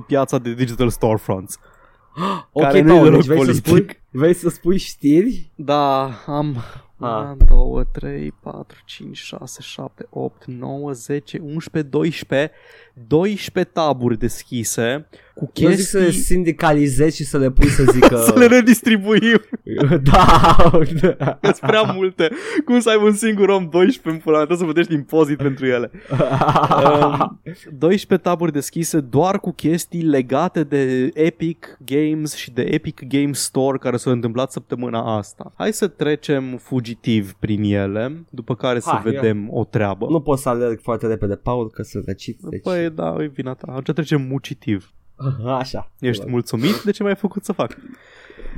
piața 0.07 0.37
de 0.37 0.53
digital 0.53 0.89
storefronts. 0.89 1.59
Ok, 2.51 2.63
care 2.63 2.81
nu 2.81 2.93
e 2.93 2.95
Paul, 2.95 3.03
deloc 3.03 3.19
deci 3.19 3.27
vrei 3.27 3.39
să, 3.39 3.45
politic. 3.45 3.65
spui, 3.65 4.01
vrei 4.17 4.33
să 4.33 4.49
spui 4.49 4.77
știri? 4.77 5.51
Da, 5.55 6.09
am 6.25 6.55
Ah. 6.99 7.35
1, 7.49 7.73
2, 7.73 7.85
3, 7.91 8.31
4, 8.31 8.77
5, 8.85 9.17
6, 9.17 9.61
7, 9.61 10.07
8, 10.09 10.45
9, 10.45 10.91
10, 10.91 11.37
11, 11.37 11.83
12 11.89 12.51
12 13.07 13.63
taburi 13.63 14.17
deschise 14.17 15.07
cu 15.37 15.51
Eu 15.55 15.69
zic 15.69 15.85
să 15.85 15.97
le 15.97 16.03
chestii 16.03 16.23
sindicalizezi 16.23 17.15
și 17.15 17.23
să 17.23 17.37
le 17.37 17.51
pui 17.51 17.67
să 17.67 17.83
zică... 17.91 18.17
să 18.27 18.33
le 18.37 18.45
redistribuim 18.45 19.41
da, 20.11 20.55
Că 21.41 21.51
prea 21.61 21.81
multe 21.81 22.29
Cum 22.65 22.79
să 22.79 22.89
ai 22.89 22.99
un 23.03 23.13
singur 23.13 23.49
om 23.49 23.69
12 23.69 24.09
în 24.09 24.17
pula 24.17 24.37
mea, 24.37 24.45
Trebuie 24.45 24.67
să 24.67 24.73
plătești 24.73 24.93
impozit 24.93 25.37
pentru 25.37 25.65
ele 25.65 25.91
um, 26.11 27.39
12 27.77 28.29
taburi 28.29 28.51
deschise 28.51 28.99
doar 28.99 29.39
cu 29.39 29.51
chestii 29.51 30.01
legate 30.01 30.63
de 30.63 31.09
Epic 31.13 31.77
Games 31.85 32.35
și 32.35 32.51
de 32.51 32.61
Epic 32.61 33.07
Games 33.07 33.39
Store 33.39 33.77
care 33.77 33.97
s-au 33.97 34.13
întâmplat 34.13 34.51
săptămâna 34.51 35.17
asta. 35.17 35.53
Hai 35.57 35.73
să 35.73 35.87
trecem 35.87 36.57
fugitiv 36.57 37.33
prin 37.33 37.63
ele, 37.63 38.25
după 38.29 38.55
care 38.55 38.79
să 38.79 38.89
Hai, 38.89 39.01
vedem 39.03 39.47
o 39.51 39.63
treabă. 39.63 40.07
nu 40.09 40.21
pot 40.21 40.39
să 40.39 40.49
alerg 40.49 40.79
foarte 40.81 41.07
repede, 41.07 41.35
Paul, 41.35 41.69
că 41.69 41.83
sunt 41.83 42.05
răcit. 42.05 42.39
Deci... 42.41 42.61
Păi 42.61 42.89
da, 42.89 43.15
e 43.19 43.31
vina 43.33 43.53
ta. 43.53 43.67
Atunci 43.71 43.95
trecem 43.95 44.21
mucitiv. 44.21 44.91
Așa. 45.57 45.91
Ești 45.99 46.29
mulțumit 46.29 46.81
de 46.81 46.91
ce 46.91 47.03
mi-ai 47.03 47.15
făcut 47.15 47.43
să 47.43 47.51
fac? 47.51 47.77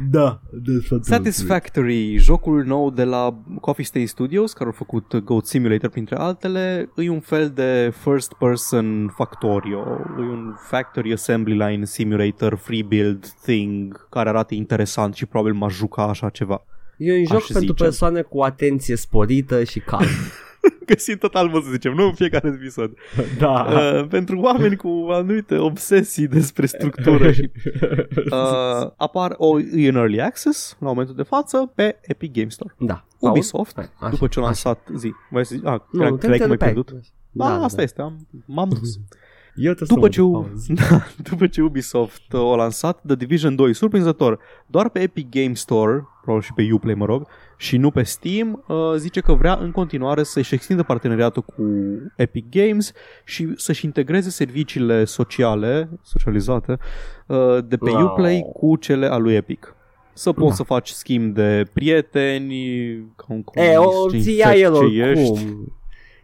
Da, 0.10 0.42
de 0.52 0.72
Satisfactory, 1.02 2.18
jocul 2.18 2.64
nou 2.66 2.92
de 2.92 3.04
la 3.04 3.42
Coffee 3.62 3.86
Stay 3.86 4.06
Studios, 4.06 4.54
care 4.54 4.66
au 4.66 4.72
făcut 4.72 5.16
Goat 5.18 5.46
Simulator 5.46 5.90
printre 5.90 6.16
altele, 6.16 6.90
e 6.96 7.10
un 7.10 7.20
fel 7.20 7.50
de 7.50 7.94
first 8.04 8.34
person 8.34 9.14
Factorio, 9.16 9.80
e 10.18 10.22
un 10.22 10.54
factory 10.68 11.12
assembly 11.14 11.56
line 11.56 11.86
simulator 11.86 12.56
free 12.56 12.84
build 12.84 13.26
thing 13.42 14.08
care 14.10 14.30
arată 14.30 14.54
interesant 14.54 15.14
și 15.16 15.26
probabil 15.26 15.54
m-aș 15.54 15.74
juca 15.76 16.04
așa 16.04 16.30
ceva. 16.30 16.64
E 16.98 17.18
un 17.18 17.26
joc 17.26 17.38
Aș 17.38 17.46
pentru 17.46 17.72
zice. 17.72 17.84
persoane 17.84 18.22
cu 18.22 18.42
atenție 18.42 18.96
sporită 18.96 19.64
și 19.64 19.80
calm. 19.80 20.08
Găsit 20.94 21.20
total, 21.20 21.48
mă 21.48 21.60
să 21.64 21.70
zicem, 21.72 21.94
nu 21.94 22.06
în 22.06 22.14
fiecare 22.14 22.48
episod. 22.48 22.92
da. 23.38 23.68
Uh, 23.72 24.08
pentru 24.08 24.40
oameni 24.40 24.76
cu 24.76 25.08
anumite 25.10 25.58
obsesii 25.58 26.28
despre 26.28 26.66
structură 26.66 27.32
și 27.32 27.50
uh, 28.32 28.92
apar 28.98 29.34
o, 29.38 29.60
e 29.60 29.88
în 29.90 29.96
early 29.96 30.22
access 30.22 30.78
la 30.80 30.88
momentul 30.88 31.16
de 31.16 31.24
față 31.24 31.72
pe 31.76 32.00
Epic 32.02 32.34
Game 32.34 32.50
Store. 32.50 32.76
da. 32.78 33.04
Ubisoft, 33.20 33.76
Hai, 33.76 33.90
așa, 34.00 34.10
după 34.10 34.28
ce 34.28 34.40
a 34.40 34.42
așa. 34.42 34.52
lansat 34.70 34.88
zi, 34.98 35.12
mai 35.30 35.46
să 35.46 35.56
zic, 35.56 35.66
ah, 35.66 35.80
Nu, 35.92 36.00
cred, 36.00 36.12
nu, 36.12 36.18
cred 36.18 36.40
că 36.40 36.48
m-ai 36.48 36.58
te 36.58 36.64
pierdut. 36.64 36.92
Da, 37.32 37.48
Da, 37.50 37.58
da, 37.58 37.64
asta 37.64 37.78
da. 37.78 37.84
este, 37.84 38.02
am, 38.02 38.28
m-am 38.46 38.70
dus. 38.70 38.90
Eu 39.56 39.74
te 39.74 39.84
După 39.86 40.00
sun, 40.02 40.10
ce, 40.12 40.20
Paul. 40.20 40.52
da, 40.90 41.06
după 41.30 41.48
ce 41.48 41.62
Ubisoft 41.62 42.34
a 42.34 42.56
lansat 42.56 43.02
The 43.06 43.16
Division 43.16 43.56
2, 43.56 43.74
surprinzător, 43.74 44.40
doar 44.68 44.90
pe 44.90 45.00
Epic 45.00 45.30
Game 45.30 45.54
Store, 45.54 46.08
probabil 46.22 46.46
și 46.46 46.54
pe 46.54 46.70
Uplay, 46.74 46.94
mă 46.94 47.06
rog, 47.06 47.28
și 47.62 47.78
nu 47.78 47.92
pe 47.92 48.04
Steam, 48.04 48.64
uh, 48.68 48.76
zice 48.98 49.20
că 49.20 49.34
vrea 49.34 49.54
în 49.62 49.72
continuare 49.72 50.24
să-și 50.24 50.54
extindă 50.54 50.84
parteneriatul 50.84 51.42
cu 51.42 51.64
Epic 52.16 52.46
Games 52.50 52.92
și 53.26 53.54
să-și 53.56 53.86
integreze 53.86 54.30
serviciile 54.30 55.06
sociale, 55.06 55.90
socializate, 56.04 56.78
uh, 57.28 57.58
de 57.68 57.78
pe 57.78 57.90
Wow. 57.90 58.04
Uplay 58.04 58.46
cu 58.54 58.76
cele 58.76 59.06
a 59.08 59.18
lui 59.18 59.34
Epic. 59.36 59.76
Să 60.14 60.32
poți 60.32 60.48
Da. 60.50 60.54
să 60.54 60.64
faci 60.64 60.90
schimb 60.90 61.34
de 61.34 61.66
prieteni, 61.74 62.56
ca 63.16 63.26
un 63.28 63.44
E, 63.54 63.78
o 63.78 63.84
comunist, 63.90 64.26
ți 64.26 64.36
ia 64.38 64.52
infect 64.54 64.66
el 64.66 64.74
ce 64.90 65.02
ești. 65.10 65.30
oricum. 65.32 65.74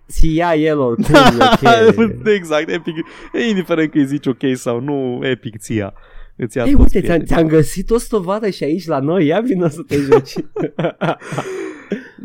Ți 0.09 0.35
ia 0.35 0.53
el 0.55 0.79
oricum, 0.79 1.15
e 1.61 1.95
ok. 1.97 2.27
exact, 2.35 2.69
Epic, 2.69 2.95
e 3.33 3.47
indiferent 3.49 3.91
că 3.91 3.97
îi 3.97 4.05
zici 4.05 4.25
ok 4.27 4.41
sau 4.53 4.79
nu, 4.79 5.19
Epic 5.23 5.57
ți 5.57 5.75
ia. 5.75 5.93
Îți 6.35 6.57
ia 6.57 6.63
Ei, 6.63 6.71
toți 6.71 6.81
uite, 6.81 7.07
ți-am, 7.07 7.17
prietenii. 7.17 7.25
ți-am 7.25 7.47
găsit 7.47 7.89
o 7.89 7.97
stovadă 7.97 8.49
și 8.49 8.63
aici 8.63 8.85
la 8.85 8.99
noi, 8.99 9.25
ia 9.25 9.41
vină 9.41 9.67
să 9.67 9.81
te 9.87 9.95
joci. 9.95 10.33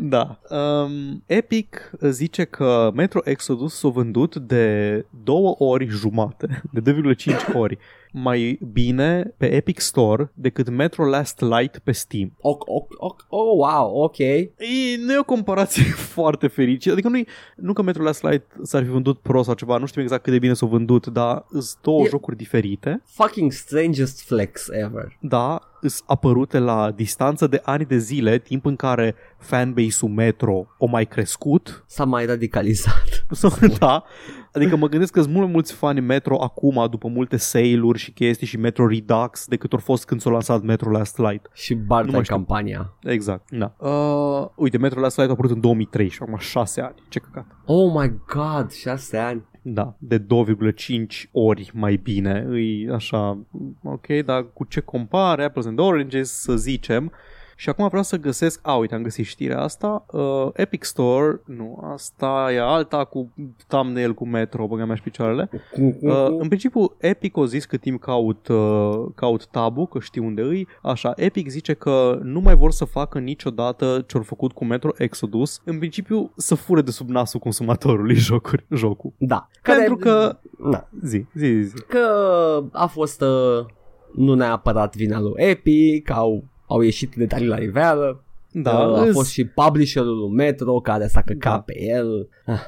Da. 0.03 0.41
Um, 0.49 1.23
Epic 1.27 1.91
zice 2.01 2.45
că 2.45 2.91
Metro 2.95 3.21
Exodus 3.25 3.75
s-a 3.79 3.89
vândut 3.89 4.37
de 4.37 5.05
două 5.25 5.55
ori 5.59 5.87
jumate, 5.87 6.63
de 6.73 6.93
2,5 6.93 7.55
ori 7.55 7.79
mai 8.13 8.59
bine 8.73 9.35
pe 9.37 9.53
Epic 9.55 9.79
Store 9.79 10.31
decât 10.35 10.69
Metro 10.69 11.05
Last 11.05 11.41
Light 11.41 11.79
pe 11.79 11.93
Steam. 11.93 12.33
ok, 12.41 12.63
ok, 12.67 12.93
ok, 12.97 13.25
oh, 13.29 13.57
wow, 13.57 14.03
ok. 14.03 14.19
E, 14.19 14.47
nu 15.05 15.13
e 15.13 15.19
o 15.19 15.23
comparație 15.25 15.83
foarte 16.17 16.47
fericită, 16.47 16.93
adică 16.93 17.09
nu 17.09 17.21
nu 17.57 17.73
că 17.73 17.83
Metro 17.83 18.03
Last 18.03 18.23
Light 18.23 18.45
s-ar 18.63 18.83
fi 18.83 18.89
vândut 18.89 19.19
pro 19.19 19.43
sau 19.43 19.55
ceva, 19.55 19.77
nu 19.77 19.87
știu 19.87 20.03
exact 20.03 20.23
cât 20.23 20.33
de 20.33 20.39
bine 20.39 20.53
s-au 20.53 20.69
vândut, 20.69 21.07
dar 21.07 21.45
sunt 21.51 21.77
două 21.83 22.05
E- 22.05 22.09
jocuri 22.09 22.37
diferite, 22.37 23.03
Fucking 23.07 23.53
strangest 23.53 24.23
flex 24.27 24.69
ever. 24.71 25.17
da, 25.21 25.61
sunt 25.81 26.03
apărute 26.07 26.59
la 26.59 26.91
distanță 26.91 27.47
de 27.47 27.61
ani 27.65 27.85
de 27.85 27.97
zile, 27.99 28.39
timp 28.39 28.65
în 28.65 28.77
care 28.77 29.15
fanbase-ul 29.39 30.11
Metro 30.11 30.67
o 30.79 30.87
mai 30.87 31.07
crescut, 31.07 31.85
S-a 31.87 32.05
mai 32.05 32.27
radicalizat. 32.27 33.27
Sau, 33.31 33.51
da, 33.79 34.05
adică 34.53 34.77
mă 34.77 34.89
gândesc 34.89 35.13
că 35.13 35.21
sunt 35.21 35.33
mult 35.33 35.45
mai 35.45 35.53
mulți 35.53 35.73
fani 35.73 36.01
Metro 36.01 36.43
acum, 36.43 36.87
după 36.91 37.09
multe 37.09 37.37
sale-uri 37.37 37.99
și 37.99 38.13
chestii 38.13 38.47
și 38.47 38.57
Metro 38.57 38.87
Redux, 38.87 39.47
decât 39.47 39.73
au 39.73 39.79
fost 39.79 40.05
când 40.05 40.21
s-a 40.21 40.31
lansat 40.31 40.63
Metro 40.63 40.91
Last 40.91 41.19
Light. 41.19 41.51
Și 41.53 41.75
Nu 41.75 41.81
Barta 41.87 42.07
mai 42.11 42.17
în 42.19 42.23
știu. 42.25 42.35
campania. 42.37 42.93
Exact, 43.03 43.51
da. 43.51 43.75
Uh, 43.79 44.47
uite, 44.57 44.79
Metro 44.79 45.01
Last 45.01 45.17
Light 45.17 45.31
a 45.31 45.33
apărut 45.33 45.51
în 45.51 45.61
2003 45.61 46.09
și 46.09 46.19
acum 46.23 46.37
6 46.39 46.81
ani. 46.81 46.95
Ce 47.09 47.19
căcat. 47.19 47.47
Oh 47.67 47.93
my 47.95 48.13
god, 48.35 48.71
șase 48.71 49.17
ani. 49.17 49.49
Da, 49.63 49.95
de 49.99 50.19
2,5 50.19 51.29
ori 51.33 51.71
mai 51.75 51.97
bine. 52.03 52.45
Îi 52.49 52.89
așa, 52.93 53.39
ok, 53.85 54.07
dar 54.25 54.47
cu 54.53 54.65
ce 54.65 54.81
compare 54.81 55.45
Apples 55.45 55.67
and 55.67 55.79
Oranges, 55.79 56.31
să 56.31 56.57
zicem. 56.57 57.13
Și 57.61 57.69
acum 57.69 57.89
vreau 57.89 58.03
să 58.03 58.17
găsesc, 58.17 58.61
a, 58.63 58.75
uite, 58.75 58.95
am 58.95 59.03
găsit 59.03 59.25
știrea 59.25 59.61
asta, 59.61 60.05
uh, 60.11 60.49
Epic 60.53 60.85
Store, 60.85 61.41
nu, 61.47 61.91
asta 61.93 62.51
e 62.53 62.61
alta 62.61 63.05
cu 63.05 63.33
thumbnail 63.67 64.15
cu 64.15 64.27
Metro, 64.27 64.67
băga 64.67 64.85
mea 64.85 64.95
și 64.95 65.03
picioarele. 65.03 65.51
Uh, 66.01 66.27
în 66.39 66.47
principiu, 66.49 66.95
Epic 66.99 67.37
o 67.37 67.47
zis 67.47 67.65
cât 67.65 67.81
timp 67.81 68.01
caut, 68.01 68.49
uh, 68.49 69.07
caut 69.15 69.47
tabu, 69.47 69.87
că 69.87 69.99
știu 69.99 70.25
unde 70.25 70.43
îi. 70.43 70.67
Așa, 70.83 71.13
Epic 71.17 71.49
zice 71.49 71.73
că 71.73 72.19
nu 72.23 72.41
mai 72.41 72.55
vor 72.55 72.71
să 72.71 72.85
facă 72.85 73.19
niciodată 73.19 74.05
ce 74.07 74.17
au 74.17 74.23
făcut 74.23 74.53
cu 74.53 74.65
Metro 74.65 74.91
Exodus. 74.97 75.61
În 75.65 75.79
principiu, 75.79 76.33
să 76.37 76.55
fure 76.55 76.83
de 76.83 76.91
sub 76.91 77.09
nasul 77.09 77.41
consumatorului 77.41 78.15
jocuri, 78.29 78.65
jocul. 78.71 79.13
Da. 79.19 79.49
Pentru 79.63 79.97
că... 79.97 80.39
Da. 80.71 80.89
Zi, 81.03 81.25
zi, 81.35 81.63
zi. 81.63 81.75
Că 81.89 82.05
a 82.73 82.87
fost 82.87 83.21
uh, 83.21 83.67
nu 84.15 84.35
neapărat 84.35 84.97
vina 84.97 85.21
lui 85.21 85.33
Epic, 85.37 86.11
au, 86.11 86.45
au 86.71 86.81
ieșit 86.81 87.15
detalii 87.15 87.47
la 87.47 87.57
iveală. 87.59 88.25
Da, 88.53 88.79
uh, 88.79 88.97
a 88.99 89.03
îs- 89.03 89.13
fost 89.15 89.31
și 89.31 89.45
publisherul 89.45 90.19
lui 90.19 90.31
Metro 90.31 90.81
care 90.81 91.07
s-a 91.07 91.23
căcat 91.23 91.53
Da. 91.53 91.61
pe 91.61 91.73
el. 91.83 92.29
Ah, 92.47 92.61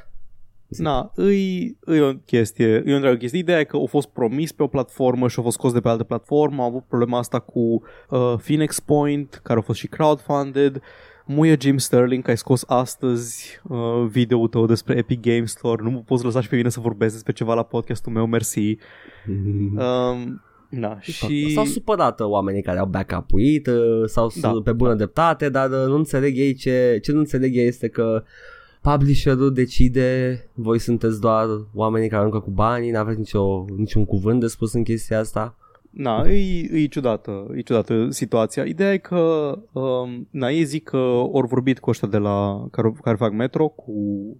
Na, 0.78 1.12
îi, 1.14 1.76
îi 1.80 2.00
o 2.00 2.12
chestie, 2.24 2.66
e 2.86 2.92
o 2.92 2.94
întreagă 2.94 3.16
chestie. 3.16 3.38
Ideea 3.38 3.58
e 3.60 3.64
că 3.64 3.76
a 3.76 3.86
fost 3.88 4.08
promis 4.08 4.52
pe 4.52 4.62
o 4.62 4.66
platformă 4.66 5.28
și 5.28 5.38
a 5.38 5.42
fost 5.42 5.56
scos 5.56 5.72
de 5.72 5.80
pe 5.80 5.88
altă 5.88 6.04
platformă. 6.04 6.62
A 6.62 6.66
avut 6.66 6.84
problema 6.88 7.18
asta 7.18 7.38
cu 7.38 7.60
uh, 7.60 8.34
Phoenix 8.44 8.80
Point, 8.80 9.40
care 9.42 9.58
a 9.58 9.62
fost 9.62 9.78
și 9.78 9.86
crowdfunded. 9.86 10.80
Muie 11.26 11.56
Jim 11.60 11.78
Sterling, 11.78 12.22
că 12.22 12.30
ai 12.30 12.36
scos 12.36 12.64
astăzi 12.66 13.60
uh, 13.68 13.78
video-ul 14.08 14.48
tău 14.48 14.66
despre 14.66 14.96
Epic 14.96 15.20
Games 15.20 15.50
Store. 15.50 15.82
Nu 15.82 15.90
mă 15.90 15.98
poți 15.98 16.24
lăsa 16.24 16.40
și 16.40 16.48
pe 16.48 16.56
mine 16.56 16.68
să 16.68 16.80
vorbesc 16.80 17.12
despre 17.12 17.32
ceva 17.32 17.54
la 17.54 17.62
podcastul 17.62 18.12
meu, 18.12 18.26
mersi. 18.26 18.76
Um, 19.76 20.42
na, 20.78 21.00
și... 21.00 21.52
S-au 21.52 21.64
supărat 21.64 22.20
uh, 22.20 22.26
oamenii 22.26 22.62
care 22.62 22.78
au 22.78 22.86
backup-uit 22.86 23.66
uh, 23.66 24.02
sau 24.06 24.32
Da, 24.40 24.52
da, 24.52 24.60
pe 24.64 24.72
bună 24.72 24.90
da. 24.90 24.96
da. 24.96 25.02
dreptate, 25.04 25.48
dar 25.48 25.70
uh, 25.70 25.86
nu 25.86 25.94
înțeleg 25.94 26.36
ei 26.36 26.54
ce, 26.54 26.98
ce 27.02 27.12
nu 27.12 27.18
înțeleg 27.18 27.56
ei 27.56 27.66
este 27.66 27.88
că 27.88 28.22
publisherul 28.80 29.52
decide, 29.52 30.40
voi 30.54 30.78
sunteți 30.78 31.20
doar 31.20 31.46
oamenii 31.74 32.08
care 32.08 32.20
aruncă 32.20 32.38
cu 32.38 32.50
banii, 32.50 32.90
n-aveți 32.90 33.18
nicio, 33.18 33.64
niciun 33.76 34.04
cuvânt 34.04 34.40
de 34.40 34.46
spus 34.46 34.72
în 34.72 34.82
chestia 34.82 35.18
asta. 35.18 35.56
Na, 35.92 36.22
e, 36.28 36.68
e, 36.72 36.86
ciudată, 36.86 37.46
e 37.54 37.60
ciudată 37.60 38.06
situația. 38.10 38.64
Ideea 38.64 38.92
e 38.92 38.98
că, 38.98 39.58
um, 39.72 40.28
na, 40.30 40.50
ei 40.50 40.64
zic 40.64 40.84
că 40.84 40.96
ori 41.32 41.46
vorbit 41.46 41.78
cu 41.78 41.90
ăștia 41.90 42.08
de 42.08 42.18
la, 42.18 42.66
care, 42.70 42.92
care 43.02 43.16
fac 43.16 43.32
Metro, 43.32 43.68
cu 43.68 43.92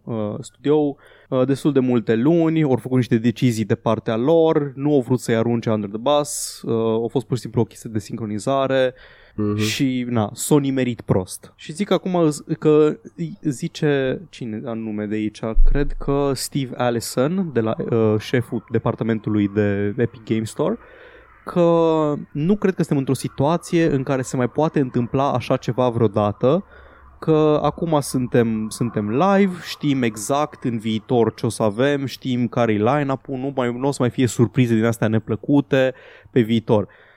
uh, 0.04 0.34
studio 0.40 0.96
uh, 1.28 1.46
destul 1.46 1.72
de 1.72 1.80
multe 1.80 2.14
luni, 2.14 2.64
ori 2.64 2.80
făcut 2.80 2.96
niște 2.96 3.18
decizii 3.18 3.64
de 3.64 3.74
partea 3.74 4.16
lor, 4.16 4.72
nu 4.74 4.92
au 4.94 5.00
vrut 5.00 5.20
să-i 5.20 5.36
arunce 5.36 5.70
under 5.70 5.88
the 5.88 5.98
bus, 5.98 6.62
uh, 6.62 6.72
au 6.72 7.08
fost 7.08 7.26
pur 7.26 7.36
și 7.36 7.42
simplu 7.42 7.60
o 7.60 7.64
chestie 7.64 7.90
de 7.92 7.98
sincronizare 7.98 8.94
Mm-hmm. 9.32 9.56
și, 9.56 10.06
na, 10.08 10.30
s-o 10.32 10.58
nimerit 10.58 11.00
prost. 11.00 11.52
Și 11.56 11.72
zic 11.72 11.90
acum 11.90 12.30
z- 12.30 12.58
că 12.58 12.98
zice, 13.42 14.20
cine 14.30 14.62
anume 14.64 15.06
de 15.06 15.14
aici, 15.14 15.40
cred 15.70 15.92
că 15.98 16.30
Steve 16.34 16.76
Allison, 16.76 17.50
de 17.52 17.60
la 17.60 17.74
uh, 17.90 18.14
șeful 18.18 18.64
departamentului 18.70 19.48
de 19.48 19.94
Epic 19.96 20.24
Game 20.24 20.44
Store, 20.44 20.78
că 21.44 22.14
nu 22.32 22.56
cred 22.56 22.74
că 22.74 22.82
suntem 22.82 22.98
într-o 22.98 23.14
situație 23.14 23.86
în 23.86 24.02
care 24.02 24.22
se 24.22 24.36
mai 24.36 24.48
poate 24.48 24.80
întâmpla 24.80 25.32
așa 25.32 25.56
ceva 25.56 25.88
vreodată, 25.88 26.64
că 27.18 27.60
acum 27.62 28.00
suntem, 28.00 28.68
suntem 28.68 29.10
live, 29.10 29.52
știm 29.62 30.02
exact 30.02 30.64
în 30.64 30.78
viitor 30.78 31.34
ce 31.34 31.46
o 31.46 31.48
să 31.48 31.62
avem, 31.62 32.06
știm 32.06 32.48
care 32.48 32.72
e 32.72 32.76
line-up-ul, 32.76 33.38
nu, 33.38 33.52
mai, 33.56 33.74
nu 33.78 33.88
o 33.88 33.90
să 33.90 33.96
mai 34.00 34.10
fie 34.10 34.26
surprize 34.26 34.74
din 34.74 34.84
astea 34.84 35.08
neplăcute 35.08 35.94
pe 36.30 36.40
viitor. 36.40 36.82
Mm, 36.82 37.11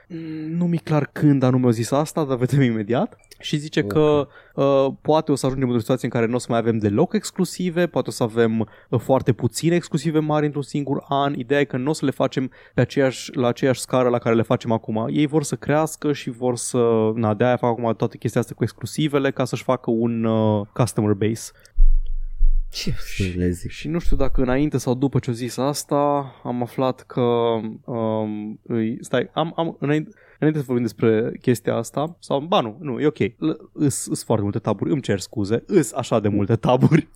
Nu 0.56 0.66
mi-e 0.66 0.80
clar 0.84 1.08
când 1.12 1.42
anume 1.42 1.64
au 1.64 1.70
zis 1.70 1.90
asta, 1.90 2.24
dar 2.24 2.36
vedem 2.36 2.60
imediat. 2.60 3.16
Și 3.38 3.56
zice 3.56 3.80
Ok. 3.80 3.86
că 3.86 4.28
uh, 4.54 4.92
poate 5.00 5.32
o 5.32 5.34
să 5.34 5.46
ajungem 5.46 5.66
într-o 5.66 5.80
situație 5.80 6.08
în 6.12 6.12
care 6.12 6.26
nu 6.30 6.34
o 6.34 6.38
să 6.38 6.46
mai 6.50 6.58
avem 6.58 6.78
deloc 6.78 7.12
exclusive, 7.14 7.86
poate 7.86 8.08
o 8.08 8.12
să 8.12 8.22
avem 8.22 8.60
uh, 8.60 9.00
foarte 9.00 9.32
puține 9.32 9.74
exclusive 9.74 10.18
mari 10.18 10.46
într-un 10.46 10.62
singur 10.62 11.04
an. 11.08 11.38
Ideea 11.38 11.60
e 11.60 11.64
că 11.64 11.76
nu 11.76 11.90
o 11.90 11.92
să 11.92 12.04
le 12.04 12.10
facem 12.10 12.50
pe 12.74 12.80
aceeași, 12.80 13.36
la 13.36 13.48
aceeași 13.48 13.80
scară 13.80 14.08
la 14.08 14.18
care 14.18 14.34
le 14.34 14.42
facem 14.42 14.72
acum. 14.72 15.08
Ei 15.10 15.26
vor 15.26 15.42
să 15.42 15.56
crească 15.56 16.12
și 16.12 16.30
vor 16.30 16.56
să... 16.56 17.10
Na, 17.14 17.34
de-aia 17.34 17.56
fac 17.56 17.70
acum 17.70 17.94
toate 17.94 18.16
chestia 18.16 18.40
asta 18.40 18.54
cu 18.54 18.62
exclusivele 18.62 19.30
ca 19.30 19.44
să-și 19.44 19.62
facă 19.62 19.90
un 19.90 20.24
uh, 20.24 20.66
customer 20.72 21.12
base. 21.12 21.50
Ce 22.70 22.94
să 22.98 23.22
le 23.36 23.50
zic? 23.50 23.70
Și 23.70 23.88
nu 23.88 23.98
știu 23.98 24.16
dacă 24.16 24.42
înainte 24.42 24.78
sau 24.78 24.94
după 24.94 25.18
ce 25.18 25.30
au 25.30 25.36
zis 25.36 25.56
asta, 25.56 26.34
am 26.42 26.62
aflat 26.62 27.00
că... 27.00 27.20
Um, 27.84 28.60
îi, 28.62 28.98
stai, 29.00 29.30
am, 29.32 29.52
am, 29.56 29.76
înainte, 29.80 30.10
înainte 30.38 30.58
să 30.58 30.64
vorbim 30.66 30.84
despre 30.84 31.38
chestia 31.40 31.74
asta, 31.74 32.16
sau, 32.20 32.40
ba 32.40 32.60
nu, 32.60 32.78
nu, 32.80 33.00
e 33.00 33.06
ok, 33.06 33.18
L- 33.18 33.70
îs, 33.72 34.06
îs 34.06 34.24
foarte 34.24 34.42
multe 34.42 34.58
taburi, 34.58 34.90
îmi 34.90 35.00
cer 35.00 35.20
scuze, 35.20 35.62
îs 35.66 35.92
așa 35.92 36.20
de 36.20 36.28
multe 36.28 36.56
taburi. 36.56 37.08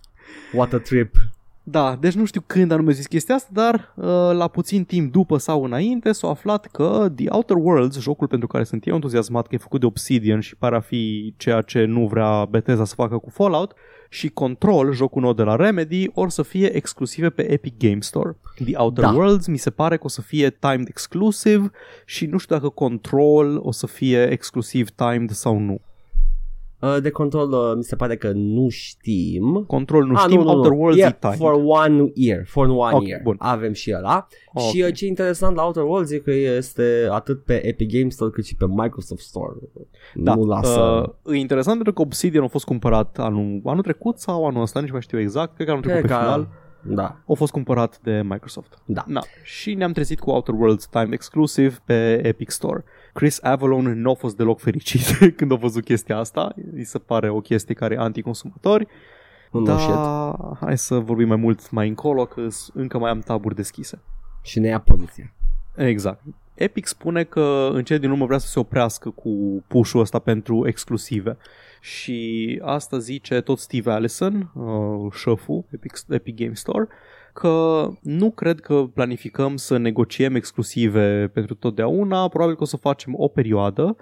What 0.53 0.73
a 0.73 0.77
trip. 0.77 1.15
Da, 1.63 1.97
deci 1.99 2.13
nu 2.13 2.25
știu 2.25 2.41
când 2.47 2.71
anume 2.71 2.91
zis 2.91 3.07
chestia 3.07 3.35
asta, 3.35 3.49
dar 3.53 3.93
uh, 3.95 4.05
la 4.37 4.47
puțin 4.47 4.83
timp 4.83 5.11
după 5.11 5.37
sau 5.37 5.63
înainte 5.63 6.11
s-a 6.11 6.29
aflat 6.29 6.65
că 6.65 7.11
The 7.15 7.25
Outer 7.29 7.57
Worlds, 7.59 7.99
jocul 7.99 8.27
pentru 8.27 8.47
care 8.47 8.63
sunt 8.63 8.87
eu 8.87 8.93
entuziasmat 8.93 9.47
că 9.47 9.55
e 9.55 9.57
făcut 9.57 9.79
de 9.79 9.85
Obsidian 9.85 10.39
și 10.39 10.55
pare 10.55 10.75
a 10.75 10.79
fi 10.79 11.33
ceea 11.37 11.61
ce 11.61 11.85
nu 11.85 12.07
vrea 12.07 12.45
Bethesda 12.45 12.85
să 12.85 12.95
facă 12.95 13.17
cu 13.17 13.29
Fallout, 13.29 13.73
și 14.13 14.29
Control, 14.29 14.93
jocul 14.93 15.21
nou 15.21 15.33
de 15.33 15.43
la 15.43 15.55
Remedy, 15.55 16.07
or 16.13 16.29
să 16.29 16.41
fie 16.41 16.75
exclusive 16.75 17.29
pe 17.29 17.51
Epic 17.51 17.77
Game 17.77 17.99
Store. 17.99 18.37
The 18.65 18.77
Outer 18.77 19.03
Da. 19.03 19.11
Worlds 19.11 19.47
mi 19.47 19.57
se 19.57 19.69
pare 19.69 19.97
că 19.97 20.03
o 20.05 20.07
să 20.07 20.21
fie 20.21 20.49
timed 20.49 20.87
exclusive 20.87 21.71
și 22.05 22.25
nu 22.25 22.37
știu 22.37 22.55
dacă 22.55 22.69
Control 22.69 23.59
o 23.61 23.71
să 23.71 23.87
fie 23.87 24.29
exclusiv 24.31 24.89
timed 24.89 25.29
sau 25.29 25.57
nu. 25.57 25.81
Uh, 26.81 26.97
de 27.01 27.09
control 27.09 27.51
uh, 27.51 27.73
mi 27.75 27.83
se 27.83 27.95
pare 27.95 28.15
că 28.17 28.31
nu 28.33 28.69
știm. 28.69 29.63
Control 29.67 30.05
nu 30.05 30.13
Ah, 30.15 30.23
știm, 30.27 30.45
Outer 30.45 30.71
Worlds 30.71 30.97
yeah, 30.99 31.11
e 31.11 31.17
timed. 31.19 31.35
For 31.37 31.53
one 31.63 32.11
year. 32.13 32.45
For 32.45 32.67
one 32.67 32.93
Ok, 32.95 33.07
year. 33.07 33.21
bun. 33.23 33.35
Avem 33.39 33.73
și 33.73 33.93
ăla. 33.97 34.27
Ok. 34.53 34.63
Și 34.63 34.81
uh, 34.87 34.93
ce 34.93 35.05
e 35.05 35.07
interesant 35.07 35.55
la 35.55 35.63
Outer 35.65 35.83
Worlds 35.83 36.11
e 36.11 36.17
că 36.19 36.31
este 36.31 37.07
atât 37.11 37.43
pe 37.43 37.67
Epic 37.67 37.91
Games 37.91 38.13
Store 38.13 38.29
cât 38.31 38.45
și 38.45 38.55
pe 38.55 38.65
Microsoft 38.67 39.21
Store. 39.23 39.53
Da, 40.13 40.35
Nu 40.35 40.45
lasă... 40.45 41.13
uh, 41.23 41.33
e 41.35 41.37
interesant 41.37 41.75
pentru 41.75 41.93
că 41.93 42.01
Obsidian 42.01 42.43
a 42.43 42.47
fost 42.47 42.65
cumpărat 42.65 43.17
anul, 43.19 43.61
anul 43.65 43.83
trecut 43.83 44.19
sau 44.19 44.45
anul 44.47 44.61
ăsta, 44.61 44.79
nici 44.79 44.87
nu 44.87 44.93
mai 44.93 45.03
știu 45.03 45.19
exact, 45.19 45.53
cred 45.55 45.65
că 45.67 45.71
anul 45.71 45.83
trecut 45.83 46.01
Cred 46.01 46.11
pe 46.17 46.23
că- 46.23 46.29
final, 46.29 46.47
Da. 46.83 47.17
a 47.27 47.33
fost 47.33 47.51
cumpărat 47.51 47.99
de 48.03 48.21
Microsoft. 48.23 48.77
Da. 48.85 49.03
Na, 49.07 49.21
și 49.43 49.73
ne-am 49.73 49.91
trezit 49.91 50.19
cu 50.19 50.29
Outer 50.29 50.53
Worlds 50.55 50.87
Time 50.87 51.09
Exclusive 51.11 51.75
pe 51.85 52.27
Epic 52.27 52.49
Store. 52.49 52.83
Chris 53.13 53.39
Avalon 53.43 54.01
nu 54.01 54.09
a 54.09 54.13
fost 54.13 54.37
deloc 54.37 54.59
fericit 54.59 55.01
când 55.37 55.51
a 55.51 55.55
văzut 55.55 55.83
chestia 55.83 56.17
asta, 56.17 56.53
îi 56.73 56.83
se 56.83 56.97
pare 56.99 57.29
o 57.29 57.39
chestie 57.41 57.75
care 57.75 57.93
e 57.93 57.97
anticonsumatori, 57.97 58.87
Nu, 59.51 59.59
no 59.59 59.65
dar 59.65 59.79
shit. 59.79 60.57
hai 60.65 60.77
să 60.77 60.95
vorbim 60.95 61.27
mai 61.27 61.37
mult 61.37 61.69
mai 61.71 61.87
încolo, 61.87 62.25
că 62.25 62.49
s- 62.49 62.69
încă 62.73 62.97
mai 62.97 63.09
am 63.11 63.19
taburi 63.19 63.55
deschise. 63.55 63.99
Și 64.41 64.59
ne 64.59 64.67
ia 64.67 64.79
poliția. 64.79 65.33
Exact. 65.75 66.21
Epic 66.53 66.85
spune 66.85 67.23
că 67.23 67.69
în 67.73 67.83
cele 67.83 67.99
din 67.99 68.09
urmă 68.09 68.25
vrea 68.25 68.37
să 68.37 68.47
se 68.47 68.59
oprească 68.59 69.09
cu 69.09 69.63
push-ul 69.67 69.99
ăsta 70.01 70.19
pentru 70.19 70.67
exclusive. 70.67 71.37
Și 71.81 72.59
asta 72.63 72.97
zice 72.97 73.41
tot 73.41 73.59
Steve 73.59 73.91
Allison, 73.91 74.51
uh, 74.53 75.11
șeful 75.13 75.63
Epic, 75.69 75.93
Epic 76.09 76.35
Game 76.35 76.53
Store, 76.53 76.87
că 77.33 77.87
nu 78.01 78.31
cred 78.31 78.59
că 78.59 78.85
planificăm 78.93 79.55
să 79.55 79.77
negociem 79.77 80.35
exclusive 80.35 81.29
pentru 81.33 81.55
totdeauna, 81.55 82.27
probabil 82.27 82.55
că 82.55 82.63
o 82.63 82.65
să 82.65 82.77
facem 82.77 83.13
o 83.17 83.27
perioadă 83.27 83.95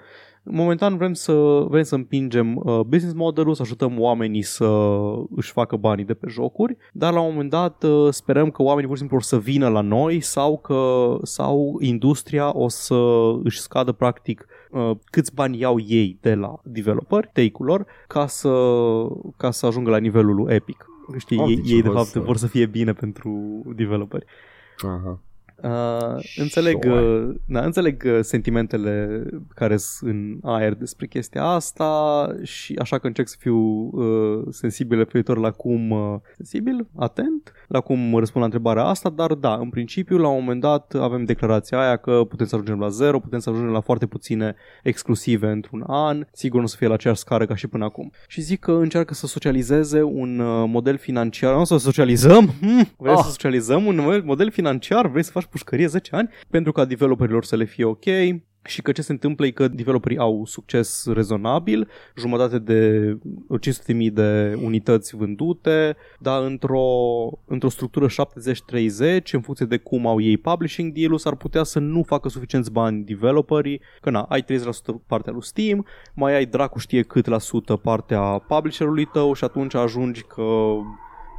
Momentan 0.43 0.97
vrem 0.97 1.13
să, 1.13 1.65
vrem 1.67 1.83
să 1.83 1.95
împingem 1.95 2.55
uh, 2.55 2.79
business 2.79 3.13
modelul, 3.15 3.53
să 3.53 3.61
ajutăm 3.61 3.99
oamenii 3.99 4.41
să 4.41 4.91
își 5.35 5.51
facă 5.51 5.75
banii 5.75 6.05
de 6.05 6.13
pe 6.13 6.27
jocuri, 6.29 6.77
dar 6.93 7.13
la 7.13 7.19
un 7.19 7.29
moment 7.31 7.49
dat 7.49 7.83
uh, 7.83 8.07
sperăm 8.13 8.51
că 8.51 8.61
oamenii 8.61 8.87
pur 8.87 8.95
și 8.95 9.01
simplu 9.01 9.17
o 9.17 9.21
să 9.21 9.37
vină 9.37 9.67
la 9.67 9.81
noi 9.81 10.21
sau 10.21 10.57
că 10.57 11.15
sau 11.23 11.77
industria 11.79 12.57
o 12.57 12.67
să 12.67 12.95
își 13.43 13.59
scadă 13.59 13.91
practic 13.91 14.45
uh, 14.71 14.91
câți 15.11 15.33
bani 15.33 15.59
iau 15.59 15.79
ei 15.87 16.17
de 16.21 16.35
la 16.35 16.53
developeri, 16.63 17.29
take-ul 17.33 17.65
lor, 17.65 17.85
ca 18.07 18.27
să, 18.27 18.51
ca 19.37 19.51
să 19.51 19.65
ajungă 19.65 19.89
la 19.89 19.97
nivelul 19.97 20.35
lui 20.35 20.53
Epic. 20.53 20.85
Știi, 21.17 21.39
ei, 21.39 21.61
ei 21.65 21.81
de 21.81 21.89
fapt 21.89 22.07
să... 22.07 22.19
vor 22.19 22.37
să 22.37 22.47
fie 22.47 22.65
bine 22.65 22.93
pentru 22.93 23.61
developeri. 23.75 24.25
Aha. 24.77 25.21
Uh, 25.63 26.23
înțeleg, 26.35 26.85
uh, 26.87 27.35
da, 27.45 27.61
înțeleg 27.61 28.03
uh, 28.05 28.19
sentimentele 28.21 29.23
care 29.55 29.77
sunt 29.77 30.09
în 30.09 30.37
aer 30.41 30.73
despre 30.73 31.07
chestia 31.07 31.43
asta 31.43 32.27
și 32.43 32.75
așa 32.79 32.97
că 32.97 33.07
încerc 33.07 33.27
să 33.27 33.35
fiu 33.39 33.57
uh, 33.57 34.43
sensibil 34.49 35.07
viitor 35.11 35.37
la 35.37 35.51
cum 35.51 35.89
uh, 35.89 36.15
sensibil, 36.35 36.87
atent 36.95 37.51
la 37.67 37.79
cum 37.79 38.15
răspund 38.17 38.37
la 38.37 38.43
întrebarea 38.43 38.83
asta, 38.83 39.09
dar 39.09 39.33
da, 39.33 39.53
în 39.53 39.69
principiu 39.69 40.17
la 40.17 40.27
un 40.27 40.39
moment 40.39 40.61
dat 40.61 40.93
avem 40.99 41.23
declarația 41.23 41.79
aia 41.79 41.95
că 41.95 42.23
putem 42.29 42.45
să 42.45 42.55
ajungem 42.55 42.79
la 42.79 42.89
zero, 42.89 43.19
putem 43.19 43.39
să 43.39 43.49
ajungem 43.49 43.71
la 43.71 43.79
foarte 43.79 44.05
puține 44.05 44.55
exclusive 44.83 45.47
într-un 45.47 45.83
an, 45.87 46.25
sigur 46.31 46.61
nu 46.61 46.67
să 46.67 46.75
fie 46.77 46.87
la 46.87 46.93
aceeași 46.93 47.19
scară 47.19 47.45
ca 47.45 47.55
și 47.55 47.67
până 47.67 47.83
acum. 47.83 48.11
Și 48.27 48.41
zic 48.41 48.59
că 48.59 48.71
încearcă 48.71 49.13
să 49.13 49.27
socializeze 49.27 50.01
un 50.01 50.39
uh, 50.39 50.63
model 50.67 50.97
financiar, 50.97 51.55
nu 51.55 51.63
să 51.63 51.77
socializăm? 51.77 52.45
Hm, 52.45 52.91
vrei 52.97 53.13
oh. 53.13 53.19
să 53.23 53.29
socializăm 53.29 53.85
un 53.85 54.21
model 54.25 54.51
financiar? 54.51 55.07
Vrei 55.07 55.23
să 55.23 55.31
faci 55.31 55.45
pușcărie 55.49 55.87
10 55.87 56.15
ani 56.15 56.29
pentru 56.49 56.71
ca 56.71 56.85
developerilor 56.85 57.43
să 57.43 57.55
le 57.55 57.65
fie 57.65 57.83
ok, 57.83 58.05
și 58.63 58.81
că 58.81 58.91
ce 58.91 59.01
se 59.01 59.11
întâmplă 59.11 59.45
e 59.45 59.51
că 59.51 59.67
developerii 59.67 60.17
au 60.17 60.45
succes 60.45 61.05
rezonabil, 61.13 61.89
jumătate 62.17 62.59
de 62.59 63.13
500.000 63.93 64.11
de 64.11 64.59
unități 64.63 65.15
vândute, 65.15 65.95
dar 66.19 66.43
într-o, 66.43 66.85
într-o 67.45 67.69
structură 67.69 68.07
70-30, 68.07 68.09
în 69.31 69.41
funcție 69.41 69.65
de 69.65 69.77
cum 69.77 70.07
au 70.07 70.21
ei 70.21 70.37
publishing 70.37 70.93
deal 70.93 71.17
s-ar 71.17 71.35
putea 71.35 71.63
să 71.63 71.79
nu 71.79 72.03
facă 72.03 72.29
suficienți 72.29 72.71
bani 72.71 73.03
developerii, 73.03 73.81
că 74.01 74.09
na, 74.09 74.21
ai 74.21 74.43
30% 74.43 74.45
partea 75.07 75.31
lui 75.31 75.43
Steam, 75.43 75.85
mai 76.13 76.35
ai 76.35 76.45
dracu 76.45 76.79
știe 76.79 77.01
cât 77.01 77.25
la 77.25 77.39
sută 77.39 77.75
partea 77.75 78.21
publisherului 78.21 79.05
tău 79.05 79.33
și 79.33 79.43
atunci 79.43 79.75
ajungi 79.75 80.23
că 80.23 80.43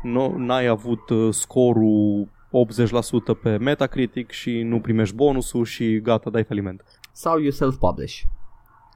nu, 0.03 0.35
n-ai 0.37 0.67
avut 0.67 1.11
uh, 1.11 1.29
scorul 1.35 2.29
80% 2.51 3.41
pe 3.43 3.57
Metacritic 3.57 4.31
și 4.31 4.63
nu 4.63 4.81
primești 4.81 5.15
bonusul 5.15 5.65
și 5.65 6.01
gata, 6.01 6.31
dai 6.31 6.45
faliment. 6.45 6.85
Sau 7.13 7.39
you 7.39 7.51
self-publish. 7.51 8.21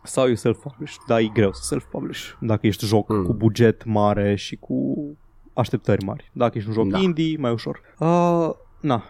Sau 0.02 0.26
you 0.26 0.34
self-publish, 0.34 0.94
da, 1.07 1.20
e 1.20 1.30
greu 1.32 1.52
să 1.52 1.74
self-publish 1.74 2.38
dacă 2.40 2.66
ești 2.66 2.86
joc 2.86 3.09
mm. 3.09 3.24
cu 3.24 3.32
buget 3.32 3.84
mare 3.84 4.34
și 4.34 4.57
cu 4.57 4.94
așteptări 5.52 6.05
mari. 6.05 6.30
Dacă 6.32 6.59
ești 6.59 6.68
un 6.68 6.74
joc 6.74 6.88
da. 6.88 6.98
indie, 6.98 7.36
mai 7.38 7.52
ușor. 7.52 7.80
Uh, 7.98 8.50
na, 8.80 9.02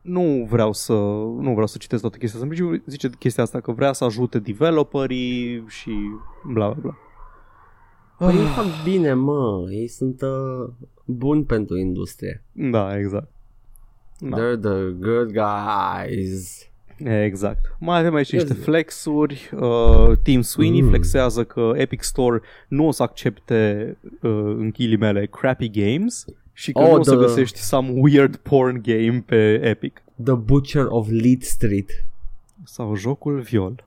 nu 0.00 0.46
vreau 0.50 0.72
să 0.72 0.92
nu 1.38 1.50
vreau 1.50 1.66
să 1.66 1.78
citesc 1.78 2.00
toată 2.00 2.16
chestia 2.16 2.40
asta. 2.40 2.54
În 2.62 2.82
zice 2.86 3.10
chestia 3.18 3.42
asta 3.42 3.60
că 3.60 3.72
vrea 3.72 3.92
să 3.92 4.04
ajute 4.04 4.38
developerii 4.38 5.64
și 5.68 5.92
bla 6.52 6.68
bla 6.68 6.80
bla. 6.80 6.96
Păi 8.18 8.34
ei 8.34 8.44
fac 8.44 8.64
bine, 8.84 9.12
mă. 9.12 9.68
Ei 9.70 9.88
sunt 9.88 10.22
uh, 10.22 10.72
buni 11.04 11.44
pentru 11.44 11.76
industrie. 11.76 12.44
Da, 12.52 12.98
exact. 12.98 13.28
Da. 14.20 14.36
They're 14.36 14.60
the 14.60 14.90
good 14.98 15.32
guys. 15.32 16.64
Exact. 17.04 17.76
Mai 17.78 17.98
avem 17.98 18.14
aici 18.14 18.32
niște 18.32 18.54
flexuri. 18.54 19.50
Uh, 19.52 20.16
Team 20.22 20.40
Sweeney 20.40 20.80
mm. 20.80 20.88
flexează 20.88 21.44
că 21.44 21.72
Epic 21.74 22.02
Store 22.02 22.40
nu 22.68 22.86
o 22.86 22.90
să 22.90 23.02
accepte 23.02 23.96
uh, 24.02 24.30
în 24.32 24.70
ghilimele 24.70 25.26
crappy 25.26 25.70
games 25.70 26.24
și 26.52 26.72
că 26.72 26.78
oh, 26.78 26.88
nu 26.88 26.98
o 26.98 27.02
să 27.02 27.10
the... 27.10 27.20
găsești 27.20 27.58
some 27.58 27.90
weird 27.94 28.36
porn 28.36 28.80
game 28.82 29.24
pe 29.26 29.60
Epic. 29.62 30.02
The 30.24 30.34
Butcher 30.34 30.86
of 30.88 31.08
Lead 31.10 31.42
Street. 31.42 31.90
Sau 32.64 32.94
jocul 32.94 33.40
viol. 33.40 33.84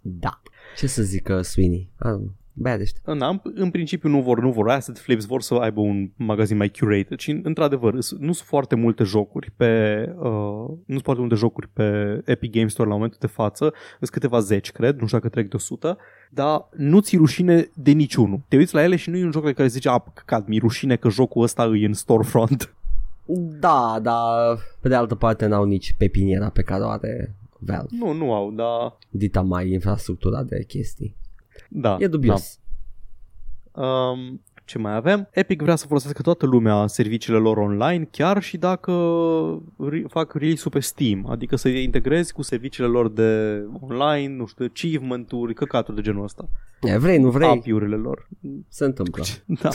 Da. 0.00 0.42
Ce 0.76 0.86
să 0.86 1.02
zică 1.02 1.42
Sweeney? 1.42 1.88
Ah, 1.96 2.20
Bad 2.60 2.80
în, 3.02 3.40
în 3.54 3.70
principiu 3.70 4.08
nu 4.08 4.20
vor, 4.20 4.40
nu 4.40 4.50
vor 4.50 4.70
asset 4.70 4.98
flips, 4.98 5.24
vor 5.24 5.42
să 5.42 5.54
aibă 5.54 5.80
un 5.80 6.10
magazin 6.16 6.56
mai 6.56 6.68
curated 6.68 7.18
și 7.18 7.40
într-adevăr 7.42 7.92
nu 7.92 8.00
sunt 8.00 8.36
foarte 8.36 8.74
multe 8.74 9.04
jocuri 9.04 9.52
pe 9.56 10.02
uh, 10.16 10.68
nu 10.68 10.94
sunt 10.94 11.02
foarte 11.02 11.20
multe 11.20 11.36
jocuri 11.36 11.68
pe 11.72 12.20
Epic 12.24 12.52
Games 12.52 12.72
Store 12.72 12.88
la 12.88 12.94
momentul 12.94 13.18
de 13.20 13.26
față, 13.26 13.72
sunt 13.98 14.10
câteva 14.10 14.40
zeci, 14.40 14.72
cred, 14.72 14.98
nu 14.98 15.06
știu 15.06 15.18
dacă 15.18 15.30
trec 15.30 15.48
de 15.48 15.56
100, 15.56 15.98
dar 16.30 16.68
nu 16.76 17.00
ți 17.00 17.16
rușine 17.16 17.70
de 17.74 17.90
niciunul. 17.90 18.40
Te 18.48 18.56
uiți 18.56 18.74
la 18.74 18.82
ele 18.82 18.96
și 18.96 19.10
nu 19.10 19.16
e 19.16 19.24
un 19.24 19.32
joc 19.32 19.44
de 19.44 19.52
care 19.52 19.68
zice, 19.68 19.88
a, 19.88 19.98
căcat, 20.14 20.46
mi 20.46 20.58
rușine 20.58 20.96
că 20.96 21.08
jocul 21.08 21.42
ăsta 21.42 21.70
e 21.74 21.86
în 21.86 21.92
storefront. 21.92 22.72
Da, 23.60 23.98
dar 24.02 24.58
pe 24.80 24.88
de 24.88 24.94
altă 24.94 25.14
parte 25.14 25.46
n-au 25.46 25.64
nici 25.64 25.94
pepiniera 25.98 26.48
pe 26.48 26.62
care 26.62 26.82
o 26.82 26.88
are 26.88 27.34
Valve. 27.58 27.88
Nu, 27.90 28.12
nu 28.12 28.34
au, 28.34 28.50
dar... 28.50 28.98
Dita 29.10 29.40
mai 29.40 29.70
infrastructura 29.70 30.42
de 30.42 30.64
chestii. 30.64 31.16
Da. 31.68 31.96
E 31.98 32.06
dubios. 32.06 32.58
Da. 33.72 33.82
Um, 33.82 34.42
ce 34.64 34.78
mai 34.78 34.94
avem? 34.94 35.28
Epic 35.30 35.62
vrea 35.62 35.76
să 35.76 35.86
folosească 35.86 36.22
toată 36.22 36.46
lumea 36.46 36.86
serviciile 36.86 37.38
lor 37.38 37.56
online, 37.56 38.08
chiar 38.10 38.42
și 38.42 38.56
dacă 38.56 38.92
fac 40.08 40.32
release 40.32 40.68
pe 40.68 40.80
Steam, 40.80 41.26
adică 41.30 41.56
să 41.56 41.68
integrezi 41.68 42.32
cu 42.32 42.42
serviciile 42.42 42.88
lor 42.88 43.08
de 43.08 43.62
online, 43.80 44.34
nu 44.34 44.46
știu, 44.46 44.64
achievement-uri, 44.64 45.54
căcaturi 45.54 45.96
de 45.96 46.02
genul 46.02 46.24
ăsta. 46.24 46.48
E, 46.80 46.96
vrei, 46.98 47.18
nu 47.18 47.30
vrei. 47.30 47.48
API-urile 47.48 47.96
lor. 47.96 48.28
Se 48.68 48.84
întâmplă. 48.84 49.24
Da. 49.62 49.68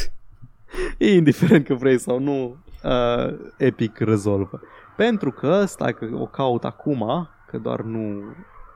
E 0.97 1.13
indiferent 1.13 1.65
că 1.65 1.73
vrei 1.73 1.99
sau 1.99 2.19
nu, 2.19 2.57
uh, 2.83 3.33
Epic 3.57 3.97
rezolvă. 3.97 4.61
Pentru 4.97 5.31
că, 5.31 5.65
stai 5.65 5.93
că 5.93 6.09
o 6.13 6.25
caut 6.25 6.63
acum, 6.63 7.29
că 7.47 7.57
doar 7.57 7.81
nu... 7.81 8.21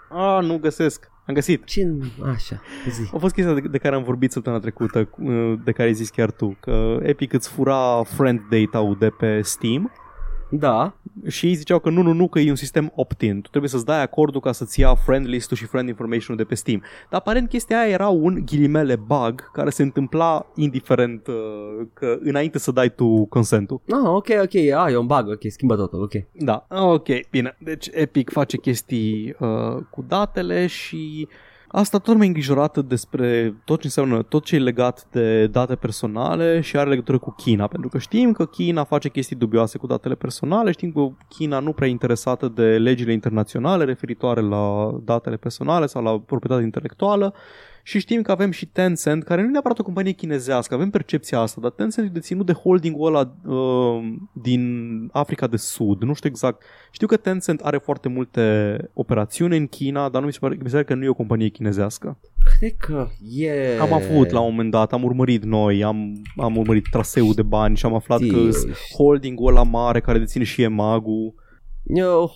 A, 0.10 0.40
nu 0.40 0.58
găsesc. 0.58 1.12
Am 1.28 1.34
găsit. 1.34 1.64
Ce? 1.66 1.98
Așa, 2.24 2.62
zi. 2.90 3.10
A 3.14 3.18
fost 3.18 3.34
chestia 3.34 3.54
de, 3.54 3.60
de 3.60 3.78
care 3.78 3.96
am 3.96 4.04
vorbit 4.04 4.32
săptămâna 4.32 4.62
trecută, 4.62 5.10
uh, 5.18 5.54
de 5.64 5.72
care 5.72 5.88
ai 5.88 5.94
zis 5.94 6.10
chiar 6.10 6.32
tu, 6.32 6.58
că 6.60 6.98
Epic 7.02 7.34
îți 7.34 7.50
fura 7.50 8.04
friend 8.04 8.42
data-ul 8.50 8.96
de 9.00 9.10
pe 9.10 9.42
Steam 9.42 9.92
da. 10.50 10.96
Și 11.28 11.46
ei 11.46 11.54
ziceau 11.54 11.80
că 11.80 11.90
nu, 11.90 12.02
nu, 12.02 12.12
nu, 12.12 12.28
că 12.28 12.40
e 12.40 12.50
un 12.50 12.56
sistem 12.56 12.92
opt-in. 12.96 13.42
Tu 13.42 13.50
trebuie 13.50 13.70
să-ți 13.70 13.86
dai 13.86 14.02
acordul 14.02 14.42
ca 14.42 14.52
să-ți 14.52 14.80
ia 14.80 14.96
friend 14.96 15.28
list-ul 15.28 15.58
și 15.58 15.66
friend 15.66 15.88
information 15.88 16.38
de 16.38 16.44
pe 16.44 16.56
Steam. 16.56 16.84
Dar 17.10 17.20
aparent 17.20 17.50
chestia 17.50 17.80
aia 17.80 17.92
era 17.92 18.08
un 18.08 18.42
ghilimele 18.46 18.96
bug 18.96 19.52
care 19.52 19.70
se 19.70 19.84
întâmpla 19.84 20.46
indiferent 20.56 21.28
uh, 21.28 21.36
că 21.94 22.18
înainte 22.20 22.60
să 22.60 22.72
dai 22.72 22.90
tu 22.90 23.26
consentul. 23.26 23.82
Ah, 23.90 24.10
ok, 24.10 24.28
ok, 24.42 24.56
ah, 24.56 24.92
e 24.92 24.98
un 24.98 25.06
bug, 25.06 25.28
ok, 25.28 25.42
schimbă 25.48 25.76
totul, 25.76 26.02
ok. 26.02 26.14
Da, 26.32 26.66
ok, 26.70 27.08
bine. 27.30 27.58
Deci 27.60 27.88
Epic 27.92 28.32
face 28.32 28.58
chestii 28.58 29.36
uh, 29.40 29.84
cu 29.90 30.06
datele 30.08 30.68
și 30.68 31.28
Asta 31.68 31.98
tot 31.98 32.18
mai 32.18 32.28
îngrijorată 32.28 32.82
despre 32.82 33.56
tot 33.66 33.80
ce 33.80 33.86
înseamnă, 33.86 34.22
tot 34.22 34.44
ce 34.44 34.56
e 34.56 34.60
legat 34.60 35.08
de 35.12 35.48
date 35.48 35.76
personale 35.76 36.62
și 36.62 36.78
are 36.78 36.90
legătură 36.90 37.18
cu 37.18 37.32
China, 37.32 37.68
pentru 37.68 37.90
că 37.90 37.98
știm 37.98 38.32
că 38.32 38.46
China 38.46 38.84
face 38.84 39.10
chestii 39.10 39.36
dubioase 39.36 39.78
cu 39.78 39.88
datele 39.88 40.16
personale, 40.16 40.72
știm 40.72 40.92
că 40.92 41.08
China 41.28 41.60
nu 41.60 41.74
prea 41.74 41.88
interesată 41.88 42.48
de 42.48 42.78
legile 42.78 43.12
internaționale 43.12 43.84
referitoare 43.84 44.42
la 44.42 44.92
datele 45.04 45.38
personale 45.38 45.86
sau 45.86 46.04
la 46.04 46.20
proprietate 46.20 46.64
intelectuală 46.64 47.34
și 47.88 48.00
știm 48.00 48.22
că 48.22 48.32
avem 48.32 48.52
și 48.52 48.66
Tencent, 48.66 49.24
care 49.24 49.42
nu 49.42 49.48
e 49.48 49.52
neapărat 49.52 49.80
o 49.80 49.84
companie 49.84 50.12
chinezească, 50.12 50.74
avem 50.74 50.90
percepția 50.90 51.40
asta, 51.40 51.62
dar 51.62 51.72
Tencent 51.72 52.08
e 52.08 52.12
deținut 52.14 52.46
de 52.46 52.52
holding-ul 52.54 53.08
ăla 53.08 53.36
uh, 53.46 54.14
din 54.34 54.62
Africa 55.12 55.48
de 55.48 55.58
Sud, 55.58 56.02
nu 56.02 56.14
știu 56.14 56.30
exact. 56.30 56.64
Știu 56.92 57.08
că 57.08 57.18
Tencent 57.18 57.60
are 57.62 57.78
foarte 57.78 58.10
multe 58.10 58.78
operațiuni 58.94 59.58
în 59.58 59.68
China, 59.68 60.10
dar 60.10 60.22
nu 60.22 60.28
mi 60.28 60.34
se 60.34 60.40
pare, 60.42 60.58
mi 60.62 60.70
se 60.70 60.72
pare 60.72 60.84
că 60.84 60.96
nu 60.96 61.04
e 61.04 61.10
o 61.10 61.14
companie 61.14 61.50
chinezească. 61.50 62.20
Cred 62.58 62.76
că 62.78 63.08
e... 63.32 63.80
Am 63.80 63.94
avut 63.94 64.30
la 64.30 64.40
un 64.40 64.50
moment 64.50 64.72
dat, 64.72 64.94
am 64.94 65.04
urmărit 65.04 65.44
noi, 65.44 65.84
am, 65.84 66.22
am 66.38 66.58
urmărit 66.58 66.88
traseul 66.92 67.34
de 67.34 67.44
bani 67.44 67.78
și 67.78 67.86
am 67.86 67.94
aflat 67.94 68.20
Tii, 68.20 68.32
că 68.32 68.50
holding-ul 68.98 69.48
ăla 69.48 69.64
mare 69.64 70.00
care 70.00 70.20
deține 70.20 70.44
și 70.44 70.62
EMAG-ul 70.62 71.34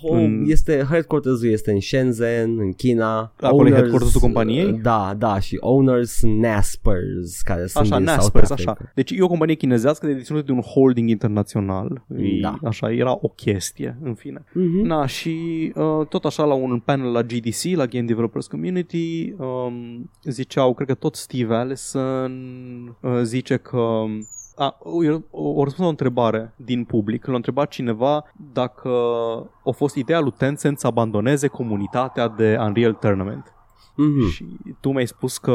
Home 0.02 0.24
în... 0.24 0.43
este, 0.47 0.86
headquarters 0.89 1.41
este 1.41 1.72
în 1.72 1.80
Shenzhen, 1.80 2.60
în 2.60 2.74
China. 2.74 3.34
Acolo 3.39 3.56
owners, 3.56 3.76
e 3.76 3.80
headquarters 3.80 4.16
companiei? 4.16 4.72
Da, 4.72 5.16
da, 5.18 5.39
și 5.39 5.58
owners 5.60 6.22
Naspers, 6.22 7.41
care 7.41 7.66
sunt 7.66 7.84
așa, 7.84 7.95
din 7.95 8.06
Naspers, 8.06 8.47
South 8.47 8.52
Africa. 8.52 8.72
așa. 8.72 8.91
Deci 8.95 9.12
e 9.12 9.22
o 9.22 9.28
companie 9.28 9.56
chinezească 9.56 10.06
de 10.06 10.14
deținută 10.14 10.45
de 10.45 10.52
un 10.52 10.62
holding 10.62 11.10
internațional. 11.10 12.06
Da. 12.41 12.60
E, 12.62 12.68
așa, 12.68 12.91
era 12.91 13.18
o 13.22 13.28
chestie, 13.28 13.97
în 14.04 14.14
fine. 14.14 14.39
Uh-huh. 14.39 14.84
Na, 14.84 15.06
și 15.06 15.38
uh, 15.76 16.08
tot 16.08 16.26
așa 16.26 16.43
la 16.43 16.54
un 16.54 16.80
panel 16.86 17.12
la 17.12 17.22
GDC, 17.22 17.64
la 17.76 17.86
Game 17.86 18.06
Developers 18.06 18.47
Community, 18.47 19.34
um, 19.38 20.10
ziceau, 20.24 20.74
cred 20.74 20.88
că 20.88 20.93
tot 20.93 21.16
Steve 21.16 21.56
Allison 21.56 22.32
uh, 23.02 23.20
zice 23.24 23.58
că 23.58 24.04
A, 24.62 24.78
eu, 25.03 25.24
o, 25.32 25.49
o 25.49 25.64
răspuns 25.64 25.78
la 25.78 25.86
o 25.86 25.89
întrebare 25.89 26.53
din 26.55 26.84
public. 26.84 27.26
L-a 27.26 27.36
întrebat 27.36 27.70
cineva 27.70 28.24
dacă 28.53 28.89
a 29.66 29.72
fost 29.72 29.95
ideea 29.95 30.20
lui 30.20 30.34
Tencent 30.38 30.80
să 30.80 30.88
abandoneze 30.88 31.47
comunitatea 31.47 32.28
de 32.28 32.57
Unreal 32.59 32.93
Tournament. 32.93 33.53
Mhm. 33.95 34.30
Și 34.30 34.45
tu 34.80 34.91
mi-ai 34.91 35.07
spus 35.07 35.38
că 35.38 35.51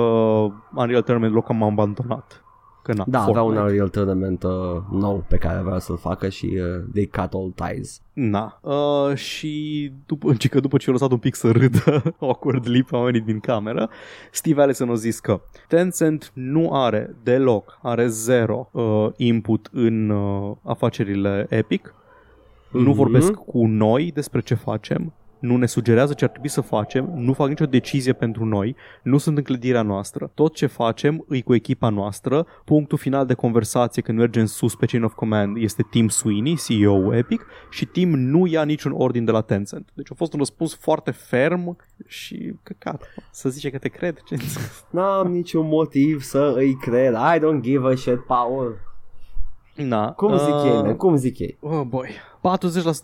Unreal 0.74 1.02
Tournament 1.02 1.34
l-a 1.34 1.40
cam 1.40 1.62
abandonat. 1.62 2.44
Că 2.86 2.92
na, 2.92 3.04
Da, 3.06 3.22
avea 3.22 3.42
un 3.42 3.54
Fortnite. 3.54 3.62
Unreal 3.62 3.88
Tournament 3.88 4.42
uh, 4.42 4.50
nou 4.90 5.24
pe 5.28 5.36
care 5.36 5.60
vrea 5.64 5.78
să-l 5.78 5.96
facă 5.96 6.28
și 6.28 6.46
uh, 6.54 6.84
they 6.92 7.06
cut 7.06 7.32
all 7.32 7.52
ties. 7.54 8.00
Na. 8.12 8.58
Uh, 8.62 9.14
și 9.14 9.92
după, 10.06 10.34
ci 10.34 10.48
că 10.48 10.60
după 10.60 10.76
ce 10.76 10.88
a 10.90 10.92
lăsat 10.92 11.10
un 11.10 11.18
pic 11.18 11.34
să 11.34 11.50
râdă 11.50 12.02
awkwardly 12.20 12.82
pe 12.82 12.96
oamenii 12.96 13.20
din 13.20 13.40
cameră, 13.40 13.88
Steve 14.32 14.62
Allison 14.62 14.90
a 14.90 14.94
zis 14.94 15.20
că 15.20 15.40
Tencent 15.68 16.30
nu 16.34 16.72
are 16.72 17.16
deloc, 17.22 17.78
are 17.82 18.06
zero 18.06 18.68
uh, 18.72 19.06
input 19.16 19.68
în 19.72 20.10
uh, 20.10 20.56
afacerile 20.62 21.46
Epic, 21.48 21.94
nu 22.72 22.80
Mhm. 22.80 22.92
vorbesc 22.92 23.32
cu 23.32 23.66
noi 23.66 24.10
despre 24.14 24.40
ce 24.40 24.54
facem, 24.54 25.12
nu 25.38 25.56
ne 25.56 25.66
sugerează 25.66 26.12
ce 26.12 26.24
ar 26.24 26.30
trebui 26.30 26.48
să 26.48 26.60
facem, 26.60 27.12
nu 27.14 27.32
fac 27.32 27.48
nicio 27.48 27.66
decizie 27.66 28.12
pentru 28.12 28.44
noi, 28.44 28.76
nu 29.02 29.18
sunt 29.18 29.36
în 29.36 29.42
clădirea 29.42 29.82
noastră. 29.82 30.30
Tot 30.34 30.54
ce 30.54 30.66
facem 30.66 31.24
îi 31.28 31.42
cu 31.42 31.54
echipa 31.54 31.88
noastră. 31.88 32.46
Punctul 32.64 32.98
final 32.98 33.26
de 33.26 33.34
conversație 33.34 34.02
când 34.02 34.18
mergem 34.18 34.44
sus 34.44 34.74
pe 34.74 34.86
Chain 34.86 35.04
of 35.04 35.14
Command 35.14 35.56
este 35.56 35.86
Tim 35.90 36.08
Sweeney, 36.08 36.56
CEO 36.66 37.14
Epic, 37.14 37.46
și 37.70 37.84
Tim 37.84 38.10
nu 38.10 38.46
ia 38.46 38.64
niciun 38.64 38.92
ordin 38.92 39.24
de 39.24 39.30
la 39.30 39.40
Tencent. 39.40 39.88
Deci 39.94 40.10
a 40.10 40.14
fost 40.14 40.32
un 40.32 40.38
răspuns 40.38 40.74
foarte 40.74 41.10
ferm 41.10 41.76
și 42.06 42.54
căcat. 42.62 43.08
Să 43.30 43.48
zice 43.48 43.70
că 43.70 43.78
te 43.78 43.88
cred. 43.88 44.18
Ce... 44.24 44.36
N-am 44.90 45.32
niciun 45.32 45.66
motiv 45.66 46.22
să 46.22 46.52
îi 46.56 46.76
cred. 46.76 47.12
I 47.12 47.38
don't 47.38 47.60
give 47.60 47.86
a 47.86 47.94
shit, 47.94 48.18
Paul. 48.26 48.76
Na, 49.76 50.12
Cum 50.12 50.38
zic 50.38 50.54
uh, 50.54 50.62
ei, 50.64 50.70
man? 50.82 50.96
Cum 50.96 51.16
zic 51.16 51.38
ei? 51.38 51.56
Oh 51.60 51.80
boy. 51.86 52.08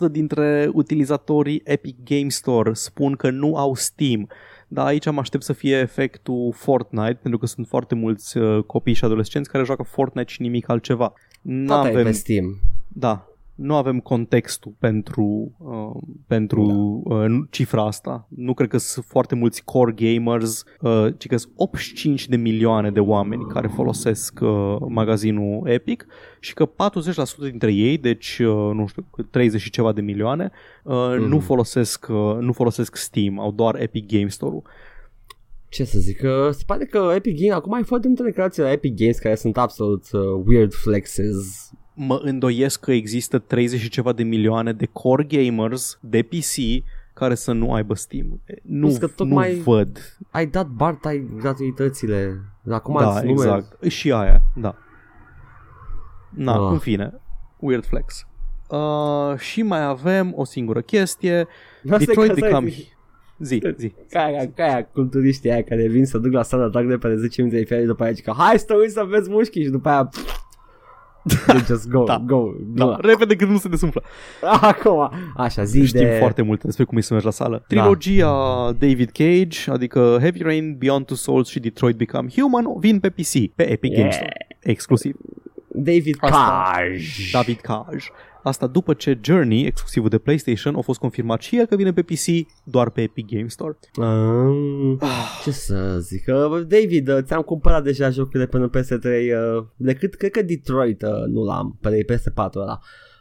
40% 0.07 0.11
dintre 0.11 0.69
utilizatorii 0.73 1.61
Epic 1.63 1.95
Game 2.03 2.29
Store 2.29 2.73
spun 2.73 3.15
că 3.15 3.29
nu 3.29 3.55
au 3.55 3.75
Steam. 3.75 4.27
Dar 4.67 4.85
aici 4.85 5.11
mă 5.11 5.19
aștept 5.19 5.43
să 5.43 5.53
fie 5.53 5.77
efectul 5.77 6.53
Fortnite, 6.55 7.19
pentru 7.21 7.39
că 7.39 7.45
sunt 7.45 7.67
foarte 7.67 7.95
mulți 7.95 8.37
uh, 8.37 8.63
copii 8.63 8.93
și 8.93 9.05
adolescenți 9.05 9.49
care 9.49 9.63
joacă 9.63 9.83
Fortnite 9.83 10.31
și 10.31 10.41
nimic 10.41 10.69
altceva. 10.69 11.07
Toate 11.07 11.19
e 11.89 11.91
N-avem, 11.91 12.03
pe 12.03 12.11
Steam. 12.11 12.59
da, 12.87 13.27
nu 13.55 13.75
avem 13.75 13.99
contextul 13.99 14.73
pentru, 14.79 15.55
uh, 15.57 16.01
pentru 16.27 17.01
da. 17.09 17.15
uh, 17.15 17.25
cifra 17.49 17.85
asta. 17.85 18.27
Nu 18.29 18.53
cred 18.53 18.69
că 18.69 18.77
sunt 18.77 19.05
foarte 19.05 19.35
mulți 19.35 19.63
core 19.63 19.91
gamers, 19.91 20.63
uh, 20.81 21.07
ci 21.17 21.27
că 21.27 21.37
sunt 21.37 21.53
85 21.55 22.27
de 22.27 22.35
milioane 22.35 22.91
de 22.91 22.99
oameni 22.99 23.45
care 23.45 23.67
folosesc 23.67 24.39
uh, 24.41 24.75
magazinul 24.87 25.67
Epic 25.67 26.05
și 26.39 26.53
că 26.53 26.65
40% 26.65 26.71
dintre 27.49 27.71
ei, 27.73 27.97
deci 27.97 28.39
uh, 28.39 28.71
nu 28.73 28.85
știu, 28.87 29.05
30 29.29 29.61
și 29.61 29.69
ceva 29.69 29.91
de 29.91 30.01
milioane, 30.01 30.51
uh, 30.83 31.15
Mhm. 31.17 31.27
nu, 31.27 31.39
folosesc, 31.39 32.07
uh, 32.09 32.37
nu 32.39 32.51
folosesc 32.53 32.95
Steam, 32.95 33.39
au 33.39 33.51
doar 33.51 33.81
Epic 33.81 34.07
Game 34.11 34.27
Store-ul. 34.27 34.63
Ce 35.69 35.83
să 35.83 35.99
zic, 35.99 36.17
că 36.17 36.49
se 36.51 36.63
pare 36.65 36.85
că 36.85 37.11
Epic 37.15 37.39
Games, 37.39 37.55
acum 37.55 37.73
ai 37.73 37.83
foarte 37.83 38.07
multe 38.07 38.23
declarații 38.23 38.61
la 38.61 38.71
Epic 38.71 38.95
Games 38.95 39.17
care 39.19 39.35
sunt 39.35 39.57
absolut 39.57 40.03
uh, 40.11 40.21
weird 40.45 40.73
flexes. 40.73 41.71
Mă 41.95 42.19
îndoiesc 42.23 42.79
că 42.79 42.91
există 42.91 43.39
30 43.39 43.79
și 43.79 43.89
ceva 43.89 44.13
de 44.13 44.23
milioane 44.23 44.73
de 44.73 44.85
core 44.85 45.23
gamers 45.23 45.97
de 46.01 46.21
PC 46.21 46.83
care 47.13 47.35
să 47.35 47.51
nu 47.51 47.73
aibă 47.73 47.93
Steam. 47.95 48.41
Nu, 48.61 48.85
Plus 48.87 48.97
că 48.97 49.07
tocmai- 49.07 49.55
nu 49.55 49.61
văd. 49.61 50.17
Ai 50.31 50.45
dat 50.45 50.67
Bartai 50.67 51.27
gratuitățile. 51.39 52.41
Acum 52.69 52.95
da, 52.99 53.09
îți 53.09 53.25
numeri- 53.25 53.31
exact. 53.31 53.83
Și 53.83 54.11
aia, 54.11 54.41
da. 54.55 54.75
Na, 56.29 56.53
Ah. 56.53 56.71
în 56.71 56.77
fine. 56.77 57.13
Weird 57.59 57.85
flex. 57.85 58.25
Uh, 58.69 59.37
și 59.37 59.61
mai 59.61 59.83
avem 59.85 60.33
o 60.35 60.43
singură 60.43 60.81
chestie. 60.81 61.37
Asta 61.89 61.95
e 62.01 62.05
Detroit 62.05 62.27
ca 62.29 62.33
să 62.35 62.39
Become... 62.45 62.65
ai- 62.65 62.91
Zi, 63.39 63.61
zi. 63.77 63.93
Ca 64.09 64.23
aia, 64.23 64.51
ca 64.55 64.63
aia 64.63 64.85
culturiștii 64.85 65.51
aia 65.51 65.63
care 65.63 65.87
vin 65.87 66.05
să 66.05 66.17
duc 66.17 66.31
la 66.31 66.43
sala 66.43 66.67
drag 66.67 66.87
de 66.87 66.97
pe 66.97 67.15
10 67.15 67.41
minute 67.41 67.59
de 67.59 67.65
fiare 67.65 67.81
și 67.81 67.87
după 67.87 68.03
aia 68.03 68.11
zic 68.11 68.23
că 68.23 68.33
hai 68.37 68.59
să 68.59 68.75
uiți 68.79 68.93
să 68.93 69.03
vezi 69.09 69.29
mușchi 69.29 69.63
și 69.63 69.69
după 69.69 69.89
aia 69.89 70.09
They 71.47 71.59
just 71.67 71.89
go, 71.89 72.03
Da. 72.11 72.23
go, 72.25 72.51
Da, 72.65 72.85
go. 72.85 72.95
repede 73.01 73.35
când 73.35 73.51
nu 73.51 73.57
se 73.57 73.67
desumflă. 73.69 74.03
Acum, 74.61 75.11
așa, 75.35 75.63
zi 75.63 75.85
Știm 75.85 75.99
de... 76.01 76.15
foarte 76.19 76.41
multe 76.41 76.65
despre 76.65 76.83
cum 76.83 76.97
e 76.97 77.01
să 77.01 77.09
mergi 77.13 77.25
la 77.27 77.33
sală. 77.33 77.63
Trilogia 77.67 78.31
David 78.71 79.09
Cage, 79.09 79.71
adică 79.71 80.17
Heavy 80.19 80.41
Rain, 80.43 80.75
Beyond 80.77 81.05
Two 81.05 81.15
Souls 81.15 81.47
și 81.49 81.59
Detroit 81.59 81.95
Become 81.97 82.27
Human 82.35 82.65
vin 82.79 82.99
pe 82.99 83.09
PC, 83.09 83.31
pe 83.55 83.69
Epic 83.71 83.89
Yeah. 83.91 84.01
Games 84.01 84.15
Store. 84.15 84.47
Exclusiv. 84.59 85.15
David 85.75 86.17
Asta. 86.19 86.71
Cage. 86.73 87.03
David 87.31 87.59
Cage. 87.59 88.05
Asta 88.43 88.67
după 88.67 88.93
ce 88.93 89.19
Journey, 89.21 89.65
exclusivul 89.65 90.09
de 90.09 90.17
PlayStation, 90.17 90.75
a 90.75 90.81
fost 90.81 90.99
confirmat 90.99 91.41
și 91.41 91.57
el 91.57 91.65
că 91.65 91.75
vine 91.75 91.93
pe 91.93 92.01
PC 92.01 92.47
doar 92.63 92.89
pe 92.89 93.01
Epic 93.01 93.27
Game 93.29 93.47
Store. 93.47 93.77
Um, 93.97 94.99
ce 95.43 95.51
să 95.51 95.99
zic, 95.99 96.25
uh, 96.27 96.61
David, 96.67 97.07
uh, 97.07 97.17
ți-am 97.21 97.41
cumpărat 97.41 97.83
deja 97.83 98.09
jocurile 98.09 98.47
până 98.47 98.69
PS3 98.69 99.03
uh, 99.03 99.65
decât, 99.75 100.15
cred 100.15 100.31
că 100.31 100.41
Detroit 100.41 101.01
uh, 101.01 101.09
nu 101.27 101.43
l-am, 101.43 101.77
pe 101.81 102.05
PS4 102.11 102.55
ăla. 102.55 102.79
Uh, 102.81 103.12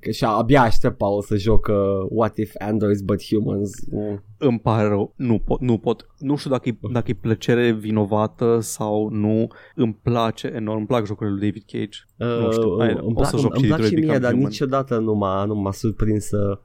că 0.00 0.10
și 0.10 0.24
abia 0.24 0.62
aștept, 0.62 0.96
Paul, 0.96 1.22
să 1.22 1.36
joc 1.36 1.66
uh, 1.66 1.76
What 2.08 2.36
If 2.36 2.52
Androids 2.58 3.00
But 3.00 3.22
Humans. 3.24 3.70
Uh, 3.90 4.18
Îmi 4.38 4.58
pare 4.60 4.88
rău, 4.88 5.12
nu 5.16 5.38
pot, 5.38 5.60
nu 5.60 5.78
pot. 5.78 6.06
Nu 6.18 6.36
știu 6.36 6.50
dacă 6.50 6.68
e, 6.68 6.78
dacă 6.92 7.10
e 7.10 7.14
plăcere 7.14 7.72
vinovată 7.72 8.58
sau 8.60 9.08
nu. 9.08 9.46
Îmi 9.74 9.98
place 10.02 10.52
enorm, 10.54 10.78
îmi 10.78 10.86
plac 10.86 11.06
jocurile 11.06 11.36
lui 11.36 11.46
David 11.46 11.62
Cage. 11.66 11.98
Nu 12.42 12.52
știu, 12.52 12.76
hai, 12.78 12.88
îmi 12.90 13.00
o 13.02 13.12
plac, 13.12 13.28
să 13.28 13.36
joc 13.36 13.54
îmi 13.54 13.62
și 13.62 13.68
plac 13.68 13.80
și 13.82 13.84
Detroit 13.90 13.92
mie, 13.92 14.02
Become 14.06 14.18
dar 14.18 14.30
Human. 14.32 14.48
niciodată 14.48 14.98
nu 14.98 15.14
m-a, 15.14 15.44
nu 15.44 15.54
m-a 15.54 15.72
surprins 15.72 16.30
uh, 16.30 16.58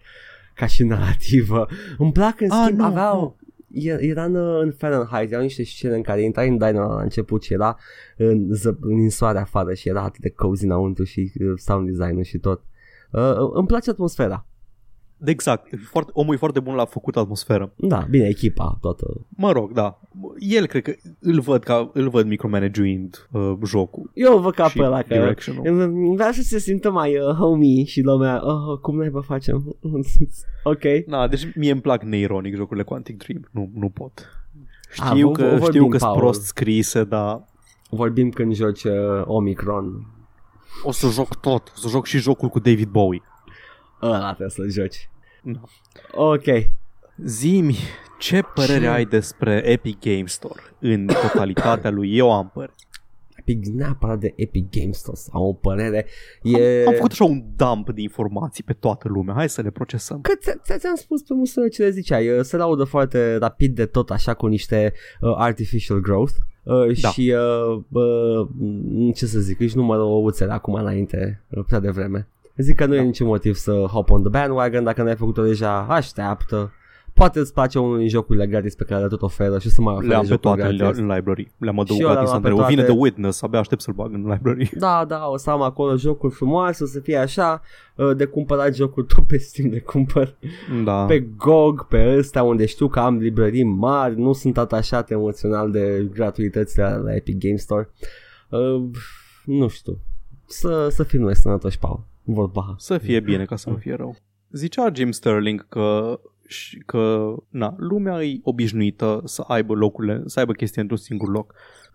ca 0.55 0.65
și 0.65 0.83
narrativă. 0.83 1.67
Îmi 1.97 2.11
plac 2.11 2.41
în 2.41 2.51
Ah, 2.51 2.61
schimb, 2.63 2.79
nu, 2.79 2.85
aveau... 2.85 3.37
e- 3.41 3.43
Era 3.83 4.23
în, 4.23 4.35
în 4.35 4.71
Fahrenheit, 4.71 5.31
erau 5.31 5.43
niște 5.43 5.63
scene 5.63 5.95
în 5.95 6.01
care 6.01 6.21
intrai 6.21 6.47
în 6.47 6.57
diner 6.57 6.73
la 6.73 7.01
început 7.01 7.43
și 7.43 7.53
era 7.53 7.77
în, 8.17 8.47
ză, 8.53 8.77
în 8.81 9.09
soare 9.09 9.39
afară 9.39 9.73
și 9.73 9.89
era 9.89 10.01
atât 10.01 10.21
de 10.21 10.29
cozy 10.29 10.65
înăuntru 10.65 11.03
și 11.03 11.31
uh, 11.39 11.53
sound 11.55 11.89
design 11.89 12.21
și 12.21 12.37
tot. 12.37 12.61
Uh, 13.11 13.49
îmi 13.53 13.67
place 13.67 13.89
atmosfera. 13.89 14.45
Exact, 15.25 15.71
e 15.73 15.77
foarte, 15.77 16.11
omul 16.13 16.33
e 16.33 16.37
foarte 16.37 16.59
bun 16.59 16.75
la 16.75 16.85
făcut 16.85 17.15
atmosferă. 17.17 17.71
Da, 17.75 18.05
bine, 18.09 18.27
echipa 18.27 18.77
toată. 18.81 19.05
Mă 19.29 19.51
rog, 19.51 19.71
da. 19.71 19.99
El 20.39 20.65
cred 20.65 20.81
că 20.83 20.93
îl 21.19 21.39
văd 21.39 21.63
ca 21.63 21.89
îl 21.93 22.09
văd 22.09 22.27
micromanaguind 22.27 23.27
uh, 23.31 23.53
jocul. 23.65 24.11
Eu 24.13 24.37
văd 24.39 24.53
ca 24.53 24.67
Și 24.69 24.77
pe 24.77 24.83
ăla 24.83 25.01
că 25.01 25.13
directional. 25.13 25.65
îmi 25.65 26.15
vrea 26.15 26.31
să 26.31 26.41
se 26.41 26.59
simtă 26.59 26.91
mai 26.91 27.17
uh, 27.17 27.33
homie 27.35 27.83
și 27.83 28.01
lumea, 28.01 28.41
oh, 28.45 28.79
cum 28.79 28.95
noi 28.95 29.09
vă 29.09 29.19
facem? 29.19 29.75
ok. 30.63 30.83
Na, 31.07 31.27
deci 31.27 31.47
mie 31.55 31.71
îmi 31.71 31.81
plac 31.81 32.03
neironic 32.03 32.55
jocurile 32.55 32.83
Quantic 32.85 33.17
Dream. 33.17 33.47
Nu, 33.51 33.69
nu 33.73 33.89
pot. 33.89 34.29
Ah, 34.97 35.05
Știu 35.11 35.27
vă- 35.27 35.33
că, 35.33 35.43
vă 35.43 35.49
vorbim, 35.49 35.67
știu 35.67 35.87
că 35.87 35.97
sunt 35.97 36.09
Paul. 36.11 36.17
prost 36.21 36.41
scrise, 36.41 37.03
dar 37.03 37.43
Vorbim 37.89 38.29
când 38.29 38.53
joci 38.53 38.83
uh, 38.83 38.91
Omicron. 39.25 40.05
o 40.83 40.91
să 40.91 41.07
joc 41.07 41.35
tot. 41.35 41.71
O 41.75 41.79
să 41.79 41.87
joc 41.87 42.05
și 42.05 42.17
jocul 42.17 42.49
cu 42.49 42.59
David 42.59 42.89
Bowie. 42.89 43.21
Ăla 44.01 44.27
trebuie 44.33 44.49
să 44.49 44.81
joci. 44.81 45.09
Da. 45.45 45.61
Ok. 46.11 46.43
Zimi, 47.25 47.75
ce 48.19 48.41
părere 48.55 48.79
Ce? 48.79 48.87
ai 48.87 49.05
despre 49.05 49.61
Epic 49.65 49.99
Game 49.99 50.25
Store 50.25 50.61
în 50.79 51.05
totalitatea 51.05 51.89
lui? 51.89 52.17
Eu 52.17 52.31
am 52.31 52.51
părere. 52.53 52.73
Epic, 53.35 53.65
neapărat 53.65 54.19
de 54.19 54.33
Epic 54.35 54.69
Games 54.79 54.97
Store 54.97 55.17
am 55.33 55.41
o 55.41 55.53
părere. 55.53 56.05
E... 56.41 56.83
Am 56.87 56.93
făcut 56.93 57.11
așa 57.11 57.23
un 57.23 57.43
dump 57.55 57.89
de 57.91 58.01
informații 58.01 58.63
pe 58.63 58.73
toată 58.73 59.07
lumea. 59.07 59.33
Hai 59.33 59.49
să 59.49 59.61
le 59.61 59.69
procesăm. 59.69 60.21
Că 60.21 60.31
ți- 60.39 60.57
ți- 60.63 60.79
ți-am 60.79 60.95
spus 60.95 61.21
pe 61.21 61.33
măsură 61.33 61.67
ce 61.67 61.81
le 61.83 61.89
ziceai, 61.89 62.29
uh, 62.29 62.41
se 62.43 62.57
laudă 62.57 62.83
foarte 62.83 63.35
rapid 63.35 63.75
de 63.75 63.85
tot 63.85 64.09
așa 64.09 64.33
cu 64.33 64.47
niște 64.47 64.93
uh, 65.21 65.33
artificial 65.37 65.99
growth 65.99 66.33
uh, 66.63 66.99
Da. 67.01 67.09
și 67.09 67.33
uh, 67.35 67.81
uh, 67.91 68.47
m, 68.59 69.11
ce 69.11 69.25
să 69.25 69.39
zic, 69.39 69.59
își 69.59 69.75
numără 69.77 70.01
ouțele 70.01 70.51
acum 70.51 70.73
înainte, 70.73 71.43
uh, 71.49 71.63
prea 71.67 71.79
devreme. 71.79 72.27
Zic 72.57 72.75
că 72.75 72.85
nu 72.85 72.93
Da. 72.93 72.99
e 73.01 73.03
niciun 73.03 73.27
motiv 73.27 73.53
să 73.55 73.71
hop 73.71 74.09
on 74.09 74.21
the 74.21 74.29
bandwagon 74.29 74.83
dacă 74.83 75.03
n-ai 75.03 75.15
făcut-o 75.15 75.43
deja, 75.43 75.85
așteaptă. 75.89 76.71
Poate 77.13 77.39
îți 77.39 77.53
place 77.53 77.79
unul 77.79 77.97
din 77.97 78.07
jocurile 78.07 78.47
gratis 78.47 78.75
pe 78.75 78.83
care 78.83 79.01
le 79.01 79.07
tot 79.07 79.21
oferă 79.21 79.59
și 79.59 79.67
o 79.67 79.69
să 79.69 79.81
mai 79.81 79.93
ofere 79.93 80.07
Le-am 80.07 80.21
pe 80.21 80.27
jocuri 80.27 80.41
toate 80.55 80.61
în, 80.71 80.77
gratis. 80.77 80.99
în 80.99 81.07
library. 81.07 81.51
Le-am 81.57 81.75
Și 81.75 81.79
eu 81.79 81.83
adăugat 81.83 82.11
le-am 82.13 82.21
instantaneu. 82.21 82.57
pe 82.57 82.63
Vine 82.67 82.81
toate. 82.81 82.91
The 82.91 83.01
Witness, 83.01 83.41
abia 83.41 83.59
aștept 83.59 83.81
să-l 83.81 83.93
bag 83.93 84.13
în 84.13 84.21
library. 84.31 84.69
Da, 84.77 85.05
da, 85.07 85.27
o 85.27 85.37
să 85.37 85.49
am 85.49 85.61
acolo 85.61 85.95
jocuri 85.97 86.33
frumoase, 86.33 86.83
o 86.83 86.85
să 86.87 86.99
fie 86.99 87.17
așa, 87.17 87.61
uh, 87.95 88.15
de 88.15 88.25
cumpărat 88.25 88.75
jocuri 88.75 89.05
tot 89.15 89.27
pe 89.27 89.37
Steam 89.37 89.69
de 89.69 89.79
cumpăr. 89.79 90.35
Da. 90.83 91.05
pe 91.05 91.19
GOG, 91.37 91.87
pe 91.87 92.15
ăsta 92.17 92.43
unde 92.43 92.65
știu 92.65 92.87
că 92.87 92.99
am 92.99 93.17
librării 93.17 93.63
mari, 93.63 94.19
nu 94.19 94.33
sunt 94.33 94.57
atașat 94.57 95.11
emoțional 95.11 95.71
de 95.71 96.09
gratuitățile 96.13 96.83
la, 96.83 96.95
la 96.95 97.15
Epic 97.15 97.37
Game 97.39 97.55
Store. 97.55 97.89
Uh, 98.49 98.83
nu 99.45 99.67
știu. 99.67 99.97
Să, 100.45 100.87
să 100.91 101.03
fim 101.03 101.21
noi 101.21 101.35
sănătoși, 101.35 101.79
Paul. 101.79 102.03
Vorba. 102.25 102.75
Să 102.77 102.97
fie 102.97 103.19
bine 103.19 103.45
ca 103.45 103.55
să 103.55 103.69
nu 103.69 103.75
fie 103.75 103.93
rău. 103.93 104.15
Zicea 104.51 104.91
Jim 104.93 105.11
Sterling 105.11 105.67
că 105.67 106.19
și 106.47 106.77
că 106.77 107.35
na, 107.49 107.75
lumea 107.77 108.23
e 108.23 108.39
obișnuită 108.43 109.21
să 109.25 109.43
aibă 109.47 109.73
locurile, 109.73 110.21
să 110.25 110.39
aibă 110.39 110.51
chestii 110.53 110.81
într-un 110.81 110.99
singur 110.99 111.29
loc. 111.29 111.53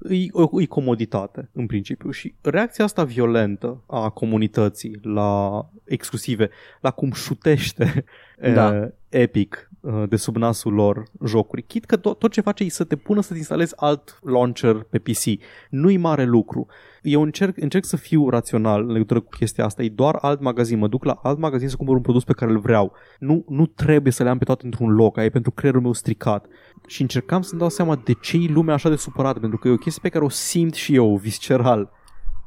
E, 0.08 0.14
e 0.62 0.66
comoditate, 0.66 1.50
în 1.52 1.66
principiu. 1.66 2.10
Și 2.10 2.34
reacția 2.40 2.84
asta 2.84 3.04
violentă 3.04 3.82
a 3.86 4.08
comunității 4.08 4.98
la 5.02 5.64
exclusive, 5.84 6.50
la 6.80 6.90
cum 6.90 7.12
șutește 7.12 8.04
da. 8.54 8.88
Epic 9.08 9.69
de 10.08 10.16
sub 10.16 10.36
nasul 10.36 10.72
lor 10.72 11.04
jocuri. 11.26 11.62
Chit 11.62 11.84
că 11.84 11.96
tot, 11.96 12.18
tot 12.18 12.32
ce 12.32 12.40
face 12.40 12.64
e 12.64 12.68
să 12.68 12.84
te 12.84 12.96
pună 12.96 13.20
să-ți 13.20 13.38
instalezi 13.38 13.72
alt 13.76 14.18
launcher 14.22 14.86
pe 14.90 14.98
PC. 14.98 15.42
Nu-i 15.70 15.96
mare 15.96 16.24
lucru. 16.24 16.66
Eu 17.02 17.22
încerc, 17.22 17.56
încerc 17.56 17.84
să 17.84 17.96
fiu 17.96 18.28
rațional 18.28 18.82
în 18.82 18.92
legătură 18.92 19.20
cu 19.20 19.28
chestia 19.28 19.64
asta. 19.64 19.82
E 19.82 19.88
doar 19.88 20.18
alt 20.20 20.40
magazin. 20.40 20.78
Mă 20.78 20.88
duc 20.88 21.04
la 21.04 21.18
alt 21.22 21.38
magazin 21.38 21.68
să 21.68 21.76
cumpăr 21.76 21.94
un 21.94 22.00
produs 22.00 22.24
pe 22.24 22.32
care 22.32 22.50
îl 22.50 22.58
vreau. 22.58 22.92
Nu, 23.18 23.44
nu 23.48 23.66
trebuie 23.66 24.12
să 24.12 24.22
le 24.22 24.28
am 24.28 24.38
pe 24.38 24.44
toate 24.44 24.64
într-un 24.64 24.94
loc. 24.94 25.16
Aia 25.16 25.26
e 25.26 25.30
pentru 25.30 25.50
creierul 25.50 25.82
meu 25.82 25.92
stricat. 25.92 26.46
Și 26.86 27.02
încercam 27.02 27.42
să-mi 27.42 27.60
dau 27.60 27.70
seama 27.70 27.96
de 28.04 28.12
ce 28.12 28.36
e 28.36 28.52
lumea 28.52 28.74
așa 28.74 28.88
de 28.88 28.96
supărată. 28.96 29.38
Pentru 29.38 29.58
că 29.58 29.68
e 29.68 29.72
o 29.72 29.76
chestie 29.76 30.02
pe 30.02 30.08
care 30.08 30.24
o 30.24 30.28
simt 30.28 30.74
și 30.74 30.94
eu, 30.94 31.16
visceral. 31.16 31.90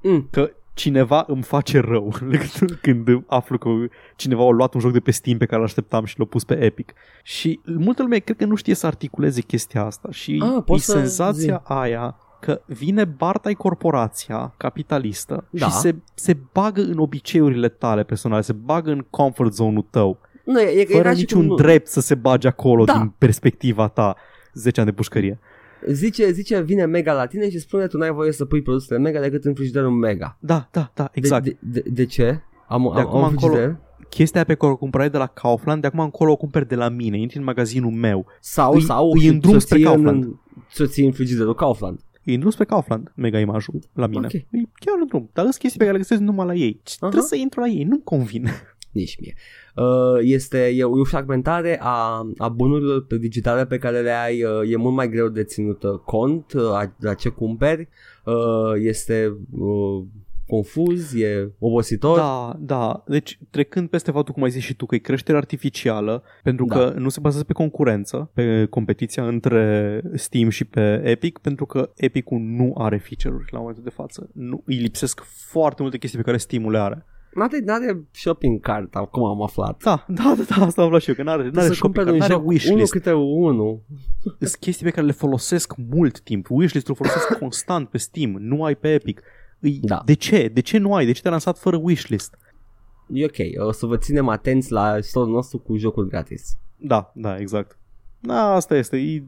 Mm. 0.01 0.27
Că 0.31 0.51
cineva 0.74 1.24
îmi 1.28 1.41
face 1.41 1.80
rău 1.80 2.13
când 2.82 3.24
aflu 3.28 3.57
că 3.57 3.69
cineva 4.15 4.43
a 4.43 4.49
luat 4.49 4.74
un 4.74 4.80
joc 4.80 4.91
de 4.91 4.99
pe 4.99 5.11
Steam 5.11 5.38
pe 5.38 5.45
care 5.45 5.61
l 5.61 5.63
așteptam 5.63 6.05
și 6.05 6.19
l-a 6.19 6.26
pus 6.26 6.43
pe 6.43 6.63
Epic. 6.63 6.93
Și 7.24 7.59
multă 7.63 8.01
lume 8.01 8.17
cred 8.17 8.38
că 8.38 8.45
nu 8.45 8.55
știe 8.55 8.74
să 8.74 8.86
articuleze 8.86 9.41
chestia 9.41 9.84
asta 9.84 10.07
și 10.11 10.43
ah, 10.43 10.63
e 10.67 10.78
senzația 10.78 11.61
zi. 11.65 11.74
aia 11.74 12.17
că 12.39 12.61
vine 12.65 13.05
Bartai 13.05 13.53
corporația 13.53 14.53
capitalistă 14.57 15.47
da. 15.49 15.65
și 15.65 15.71
se, 15.71 15.95
se 16.13 16.38
bagă 16.51 16.82
în 16.82 16.97
obiceiurile 16.97 17.69
tale 17.69 18.03
personale, 18.03 18.41
se 18.41 18.53
bagă 18.53 18.91
în 18.91 19.05
comfort 19.09 19.53
zone-ul 19.53 19.88
tău. 19.89 20.19
Nu, 20.43 20.59
e, 20.59 20.86
fără 20.86 21.09
e 21.09 21.13
niciun 21.13 21.47
cum... 21.47 21.55
drept 21.55 21.88
să 21.88 22.01
se 22.01 22.15
bage 22.15 22.47
acolo 22.47 22.84
da. 22.84 22.93
din 22.93 23.13
perspectiva 23.17 23.88
ta 23.88 24.15
10 24.53 24.80
ani 24.80 24.89
de 24.89 24.95
pușcărie. 24.95 25.39
Zice, 25.88 26.31
zice, 26.31 26.61
vine 26.61 26.86
Mega 26.86 27.13
la 27.13 27.25
tine 27.25 27.49
și 27.49 27.59
spune 27.59 27.88
tu 27.88 27.97
n-ai 27.97 28.11
voie 28.11 28.31
să 28.31 28.45
pui 28.45 28.61
produsele 28.61 28.99
Mega 28.99 29.19
decât 29.19 29.45
în 29.45 29.53
frigiderul 29.53 29.91
Mega. 29.91 30.38
Da, 30.39 30.67
da, 30.71 30.91
da, 30.95 31.09
exact. 31.13 31.43
De, 31.43 31.57
de, 31.59 31.84
de 31.89 32.05
ce? 32.05 32.41
Am, 32.67 32.91
de 32.93 32.99
am, 32.99 33.07
acum 33.07 33.23
am 33.23 33.29
încolo, 33.29 33.77
chestia 34.09 34.43
pe 34.43 34.55
care 34.55 34.71
o 34.71 34.75
cumpărai 34.75 35.09
de 35.09 35.17
la 35.17 35.27
Kaufland, 35.27 35.81
de 35.81 35.88
acum 35.88 35.99
încolo 35.99 36.31
o 36.31 36.36
cumperi 36.36 36.67
de 36.67 36.75
la 36.75 36.89
mine, 36.89 37.19
intri 37.19 37.38
în 37.38 37.43
magazinul 37.43 37.91
meu. 37.91 38.25
Sau, 38.39 38.73
îi, 38.73 38.81
sau 38.81 39.11
îi 39.11 39.27
în 39.27 39.39
drum 39.39 39.59
spre 39.59 39.79
Kaufland. 39.79 40.36
Să 40.71 40.86
ții 40.86 41.05
în 41.05 41.11
frigiderul 41.11 41.55
Kaufland. 41.55 41.99
E 42.23 42.34
în 42.34 42.39
drum 42.39 42.51
spre 42.51 42.65
Kaufland, 42.65 43.11
mega 43.15 43.39
imajul 43.39 43.79
la 43.93 44.07
mine. 44.07 44.25
Okay. 44.25 44.47
E 44.51 44.57
chiar 44.86 44.95
în 44.99 45.07
drum. 45.07 45.29
Dar 45.34 45.43
sunt 45.43 45.55
chestii 45.55 45.79
pe 45.79 45.86
care 45.86 45.97
le 45.97 46.03
găsesc 46.03 46.21
numai 46.21 46.45
la 46.45 46.53
ei. 46.53 46.81
Uh-huh. 46.81 46.97
Trebuie 46.97 47.21
să 47.21 47.36
intru 47.36 47.59
la 47.59 47.67
ei, 47.67 47.84
nu-mi 47.84 48.03
convine. 48.03 48.51
Nici 48.91 49.19
mie. 49.19 49.34
Uh, 49.76 50.19
este 50.21 50.65
e 50.67 50.84
o 50.84 51.03
fragmentare 51.03 51.80
a, 51.82 52.28
a 52.38 52.49
bunurilor 52.49 53.05
digitale 53.19 53.65
pe 53.65 53.78
care 53.78 54.01
le 54.01 54.11
ai, 54.11 54.43
uh, 54.43 54.71
e 54.71 54.76
mult 54.76 54.95
mai 54.95 55.09
greu 55.09 55.28
de 55.28 55.43
ținut 55.43 55.84
cont 56.05 56.53
uh, 56.53 56.61
la 56.99 57.13
ce 57.13 57.30
cumperi, 57.30 57.89
este 58.76 59.38
confuz, 60.47 61.13
e 61.13 61.51
obositor. 61.59 62.17
Da, 62.17 62.55
da. 62.59 63.03
Deci 63.07 63.39
trecând 63.49 63.89
peste 63.89 64.11
faptul, 64.11 64.34
cum 64.34 64.43
ai 64.43 64.49
zis 64.49 64.63
și 64.63 64.76
tu, 64.76 64.86
că 64.86 64.95
e 64.95 64.97
creștere 64.97 65.38
artificială, 65.38 66.24
pentru 66.43 66.65
da. 66.65 66.76
că 66.76 66.93
nu 66.97 67.09
se 67.09 67.19
bazează 67.19 67.45
pe 67.45 67.53
concurență, 67.53 68.32
pe 68.34 68.65
competiția 68.69 69.28
între 69.28 70.01
Steam 70.13 70.49
și 70.49 70.65
pe 70.65 71.01
Epic, 71.03 71.38
pentru 71.38 71.65
că 71.65 71.91
Epic-ul 71.95 72.39
nu 72.39 72.74
are 72.78 72.97
feature-uri 72.97 73.49
la 73.51 73.59
momentul 73.59 73.84
de 73.84 73.89
față. 73.89 74.30
Nu, 74.34 74.63
îi 74.65 74.76
lipsesc 74.76 75.21
foarte 75.26 75.82
multe 75.82 75.97
chestii 75.97 76.19
pe 76.19 76.26
care 76.26 76.38
Steam-ul 76.38 76.71
le 76.71 76.80
are. 76.80 77.05
N-are, 77.36 77.59
n-are 77.59 78.03
shopping 78.11 78.59
cart, 78.59 78.95
acum 78.95 79.23
am 79.23 79.41
aflat. 79.41 79.84
Da, 79.84 80.05
da, 80.07 80.34
da, 80.38 80.43
da 80.55 80.65
asta 80.65 80.81
am 80.81 80.88
aflat 80.88 81.01
și 81.01 81.09
eu, 81.09 81.15
că 81.15 81.23
n-are, 81.23 81.49
n-are 81.49 81.73
shopping 81.73 82.05
cart, 82.05 82.17
n-are 82.17 82.36
wishlist. 82.36 82.73
Unul 82.73 82.88
câte 82.88 83.11
unul. 83.11 83.81
Sunt 84.39 84.55
chestii 84.55 84.86
pe 84.86 84.91
care 84.91 85.05
le 85.05 85.11
folosesc 85.11 85.73
mult 85.75 86.21
timp. 86.21 86.49
Wishlist-ul 86.49 86.95
folosesc 86.95 87.34
constant 87.39 87.89
pe 87.89 87.97
Steam, 87.97 88.31
nu 88.39 88.63
ai 88.63 88.75
pe 88.75 88.93
Epic. 88.93 89.21
Da. 89.81 90.01
De 90.05 90.13
ce? 90.13 90.47
De 90.53 90.59
ce 90.59 90.77
nu 90.77 90.93
ai? 90.93 91.05
De 91.05 91.11
ce 91.11 91.21
te-ai 91.21 91.34
lansat 91.34 91.57
fără 91.57 91.77
wishlist? 91.77 92.38
E 93.13 93.25
ok, 93.25 93.67
o 93.67 93.71
să 93.71 93.86
vă 93.86 93.97
ținem 93.97 94.27
atenți 94.27 94.71
la 94.71 94.97
store 95.01 95.29
nostru 95.29 95.57
cu 95.57 95.77
jocuri 95.77 96.09
gratis. 96.09 96.57
Da, 96.75 97.11
da, 97.15 97.38
exact. 97.38 97.77
Da, 98.19 98.53
asta 98.53 98.75
este. 98.75 98.97
E... 98.97 99.23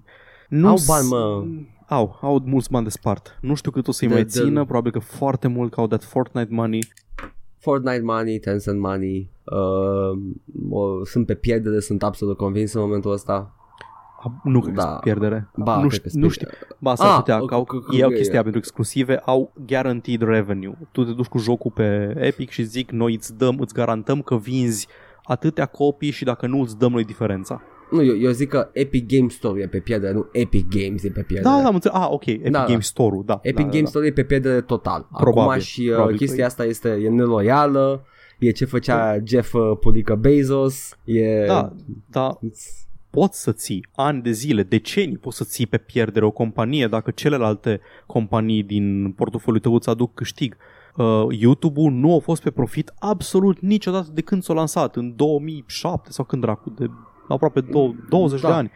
Nu 0.49 0.68
au 0.68 0.78
bani, 0.88 1.08
mă. 1.08 1.45
Au, 1.88 2.18
au 2.22 2.41
mulți 2.45 2.72
bani 2.72 2.84
de 2.84 2.89
spart. 2.89 3.38
Nu 3.41 3.56
știu 3.56 3.72
cât 3.72 3.88
o 3.88 3.91
să-i 3.91 4.08
de, 4.08 4.14
mai 4.14 4.24
de... 4.24 4.30
țină, 4.30 4.64
probabil 4.64 4.91
că 4.91 4.99
foarte 4.99 5.47
mult, 5.47 5.72
că 5.74 5.80
au 5.80 5.88
dat 5.88 6.03
Fortnite 6.03 6.53
money. 6.53 6.88
Fortnite 7.66 8.01
money, 8.03 8.39
Tencent 8.39 8.80
money, 8.80 9.30
uh, 9.43 10.20
o, 10.70 11.05
sunt 11.05 11.26
pe 11.26 11.34
pierdere, 11.34 11.80
sunt 11.80 12.03
absolut 12.03 12.38
convins 12.38 12.74
în 12.74 12.82
momentul 12.82 13.11
ăsta. 13.11 13.55
Nu 14.43 14.59
cred 14.59 14.76
da. 14.76 14.84
că 14.84 14.99
pierdere. 15.03 15.49
Ba, 15.55 15.82
nu, 15.82 15.89
știu, 15.89 16.09
nu 16.13 16.30
știu. 16.30 16.47
Ba, 16.80 16.95
s-ar 16.95 17.09
ah, 17.09 17.16
putea 17.16 17.45
că 17.45 17.53
au, 17.53 17.68
ei 17.91 18.03
au 18.03 18.09
chestia 18.09 18.41
pentru 18.41 18.59
exclusive, 18.59 19.18
au 19.18 19.53
guaranteed 19.68 20.22
revenue. 20.22 20.78
Tu 20.91 21.03
te 21.03 21.11
duci 21.11 21.26
cu 21.26 21.38
jocul 21.38 21.72
pe 21.72 22.13
Epic 22.18 22.49
și 22.49 22.63
zic, 22.63 22.91
noi 22.91 23.13
îți 23.13 23.38
dăm, 23.38 23.59
îți 23.59 23.74
garantăm 23.74 24.22
că 24.22 24.38
vinzi 24.38 24.88
atâtea 25.24 25.66
copii 25.66 26.11
și 26.11 26.24
dacă 26.24 26.47
nu 26.47 26.61
îți 26.61 26.78
dăm 26.78 26.91
noi 26.91 27.03
diferența. 27.03 27.61
Nu, 27.92 28.04
eu, 28.04 28.18
eu 28.18 28.32
zic 28.32 28.50
că 28.50 28.70
Epic 28.74 29.08
Game 29.08 29.28
Store 29.30 29.62
e 29.62 29.68
pe 29.68 29.80
pierdere, 29.80 30.14
nu 30.14 30.28
Epic 30.32 30.68
Games 30.70 31.04
e 31.04 31.10
pe 31.10 31.22
pierdere. 31.22 31.56
Da, 31.56 31.62
da, 31.62 31.68
am 31.68 31.74
înțeles. 31.74 31.98
Ah, 31.98 32.08
ok, 32.10 32.26
Epic 32.26 32.52
da, 32.52 32.64
Game 32.64 32.74
da. 32.74 32.82
Store-ul, 32.82 33.24
da. 33.26 33.40
Epic 33.42 33.66
da, 33.66 33.72
Game 33.72 33.82
da, 33.82 33.88
Store 33.88 34.06
e 34.06 34.12
pe 34.12 34.24
pierdere 34.24 34.62
total. 34.62 35.08
Probabil, 35.18 35.50
Acum 35.50 35.62
și 35.62 35.82
uh, 35.82 35.94
probabil 35.94 36.18
chestia 36.18 36.46
asta 36.46 36.66
este 36.66 36.90
e 36.90 37.10
neloială, 37.10 38.06
e 38.40 38.52
ce 38.52 38.66
făcea 38.66 39.18
da. 39.18 39.24
Jeff 39.26 39.54
uh, 39.54 39.62
Pulica 39.80 40.16
Bezos, 40.16 40.98
e... 41.04 41.46
Da, 41.46 41.74
da 42.10 42.40
poți 43.16 43.42
să 43.42 43.52
ții 43.52 43.88
ani 43.96 44.22
de 44.22 44.32
zile, 44.32 44.64
decenii 44.64 45.18
poți 45.18 45.38
să 45.38 45.44
ții 45.44 45.68
pe 45.68 45.78
pierdere 45.78 46.26
o 46.26 46.32
companie 46.32 46.88
dacă 46.88 47.12
celelalte 47.12 47.82
companii 48.06 48.64
din 48.64 49.12
portofoliul 49.12 49.62
tău 49.62 49.74
îți 49.74 49.90
aduc 49.90 50.14
câștig. 50.14 50.58
Uh, 50.96 51.26
YouTube-ul 51.30 51.92
nu 51.92 52.16
a 52.16 52.20
fost 52.20 52.42
pe 52.42 52.52
profit 52.52 52.94
absolut 53.00 53.60
niciodată 53.60 54.08
de 54.14 54.22
când 54.22 54.44
s-a 54.44 54.54
lansat, 54.54 54.96
în 54.96 55.16
2007 55.16 56.12
sau 56.12 56.26
când 56.26 56.42
dracu, 56.42 56.70
de 56.70 56.90
aproape 57.28 57.61
20 58.09 58.41
da. 58.41 58.47
de 58.47 58.53
ani. 58.53 58.71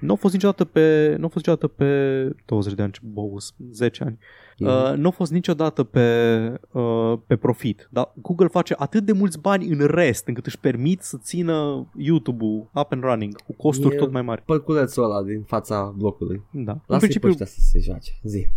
Nu 0.00 0.12
a 0.12 0.16
fost 0.16 0.32
niciodată 0.32 0.64
pe, 0.64 1.16
nu 1.18 1.24
a 1.24 1.28
fost 1.28 1.46
niciodată 1.46 1.66
pe 1.66 2.32
20 2.44 2.74
de 2.74 2.82
ani, 2.82 2.92
ce 2.92 3.00
bogus, 3.02 3.54
10 3.72 4.04
ani. 4.04 4.18
Mm. 4.58 4.66
Uh, 4.66 4.92
nu 4.96 5.08
a 5.08 5.10
fost 5.10 5.32
niciodată 5.32 5.84
pe, 5.84 6.36
uh, 6.72 7.18
pe 7.26 7.36
profit. 7.36 7.88
Dar 7.90 8.12
Google 8.14 8.46
face 8.46 8.74
atât 8.78 9.04
de 9.04 9.12
mulți 9.12 9.40
bani 9.40 9.66
în 9.66 9.86
rest 9.86 10.26
încât 10.26 10.46
își 10.46 10.58
permit 10.58 11.02
să 11.02 11.16
țină 11.22 11.86
YouTube-ul 11.96 12.70
up 12.74 12.92
and 12.92 13.02
running 13.02 13.42
cu 13.42 13.52
costuri 13.52 13.94
e 13.94 13.98
tot 13.98 14.12
mai 14.12 14.22
mari. 14.22 14.42
Pălculețul 14.42 15.04
ăla 15.04 15.22
din 15.22 15.42
fața 15.42 15.94
blocului. 15.96 16.42
Da. 16.50 16.72
Lasă-i 16.72 16.84
în 16.86 16.98
principiu, 16.98 17.32
să 17.32 17.44
se 17.60 17.78
joace. 17.78 18.10
Zi 18.22 18.48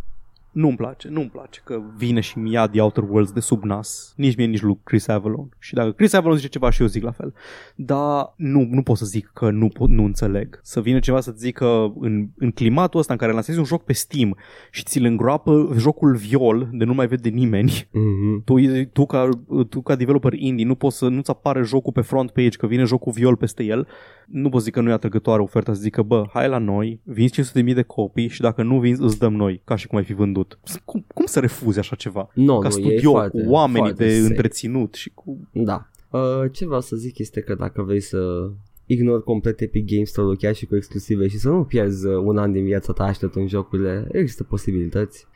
nu-mi 0.54 0.76
place, 0.76 1.10
nu-mi 1.10 1.30
place 1.30 1.62
că 1.64 1.82
vine 1.98 2.20
și 2.20 2.40
mi 2.40 2.52
ia 2.52 2.68
The 2.68 2.82
Outer 2.82 3.04
Worlds 3.04 3.32
de 3.32 3.40
sub 3.40 3.64
nas, 3.64 4.14
nici 4.16 4.36
mie, 4.36 4.46
nici 4.46 4.62
lui 4.62 4.80
Chris 4.84 5.08
Avalon. 5.08 5.50
Și 5.60 5.74
dacă 5.74 5.92
Chris 5.92 6.14
Avalon 6.14 6.38
zice 6.38 6.50
ceva 6.50 6.70
și 6.70 6.82
eu 6.82 6.88
zic 6.88 7.04
la 7.04 7.12
fel. 7.12 7.34
Dar 7.76 8.34
nu, 8.36 8.68
nu 8.72 8.82
pot 8.82 8.98
să 8.98 9.06
zic 9.06 9.32
că 9.34 9.50
nu, 9.50 9.68
pot, 9.68 9.90
nu 9.90 10.04
înțeleg. 10.04 10.60
Să 10.64 10.82
vină 10.82 11.00
ceva 11.00 11.20
să 11.20 11.34
zică 11.38 11.94
în, 12.00 12.28
în 12.38 12.52
climatul 12.52 13.00
ăsta 13.00 13.14
în 13.14 13.20
care 13.20 13.32
lansezi 13.32 13.58
un 13.58 13.64
joc 13.64 13.84
pe 13.84 13.94
Steam 13.94 14.38
și 14.72 14.84
ți-l 14.84 15.06
îngroapă 15.06 15.74
jocul 15.78 16.16
viol 16.16 16.70
de 16.72 16.84
nu 16.84 16.94
mai 16.94 17.08
vede 17.08 17.30
nimeni, 17.30 17.72
mm-hmm. 17.72 18.44
tu, 18.44 18.56
tu, 18.92 19.06
ca, 19.06 19.30
tu 19.70 19.82
ca 19.82 19.96
developer 19.96 20.34
indie 20.34 20.66
nu 20.66 20.76
poți 20.76 20.98
să 20.98 21.08
nu-ți 21.08 21.30
apare 21.30 21.64
jocul 21.64 21.94
pe 21.94 22.02
front 22.02 22.32
page, 22.32 22.58
că 22.58 22.68
vine 22.68 22.84
jocul 22.84 23.12
viol 23.12 23.36
peste 23.36 23.64
el, 23.64 23.88
nu 24.28 24.50
poți 24.50 24.64
zic 24.64 24.74
că 24.74 24.82
nu 24.82 24.90
e 24.90 24.94
atrăgătoare 24.94 25.42
oferta 25.42 25.74
să 25.74 25.82
zică, 25.82 26.02
bă, 26.02 26.26
hai 26.34 26.48
la 26.48 26.58
noi, 26.58 27.00
vinzi 27.04 27.42
500.000 27.42 27.74
de 27.74 27.82
copii 27.82 28.28
și 28.28 28.42
dacă 28.42 28.64
nu 28.64 28.80
vinzi, 28.80 29.02
îți 29.02 29.20
dăm 29.20 29.34
noi, 29.34 29.62
ca 29.64 29.76
și 29.76 29.88
cum 29.88 29.98
ai 29.98 30.04
fi 30.04 30.14
vândut 30.14 30.43
făcut. 30.64 30.82
Cum, 30.86 31.06
cum 31.14 31.26
să 31.26 31.40
refuzi 31.40 31.80
așa 31.80 31.96
ceva? 31.96 32.30
No, 32.34 32.58
Ca 32.58 32.68
nu, 32.68 32.74
studio 32.74 33.12
foarte, 33.12 33.44
cu 33.44 33.50
oamenii 33.50 33.88
foarte 33.88 34.04
de 34.06 34.14
safe. 34.14 34.28
întreținut 34.28 34.94
și 34.94 35.12
cu... 35.14 35.38
Da. 35.52 35.88
Uh, 36.10 36.52
ce 36.52 36.66
vreau 36.66 36.82
să 36.82 36.96
zic 36.96 37.18
este 37.18 37.42
că 37.42 37.56
dacă 37.56 37.82
vrei 37.82 38.00
să 38.00 38.50
ignori 38.86 39.24
complet 39.24 39.62
Epic 39.62 39.92
Games 39.92 40.10
Store 40.10 40.36
chiar 40.36 40.56
și 40.56 40.66
cu 40.66 40.76
exclusive 40.76 41.28
și 41.28 41.38
să 41.38 41.50
nu 41.50 41.64
pierzi 41.64 42.08
uh, 42.08 42.18
un 42.24 42.38
an 42.38 42.52
din 42.52 42.64
viața 42.64 42.94
ta 42.94 43.04
așteptând 43.04 43.50
jocurile, 43.50 44.08
există 44.12 44.44
posibilități. 44.44 45.28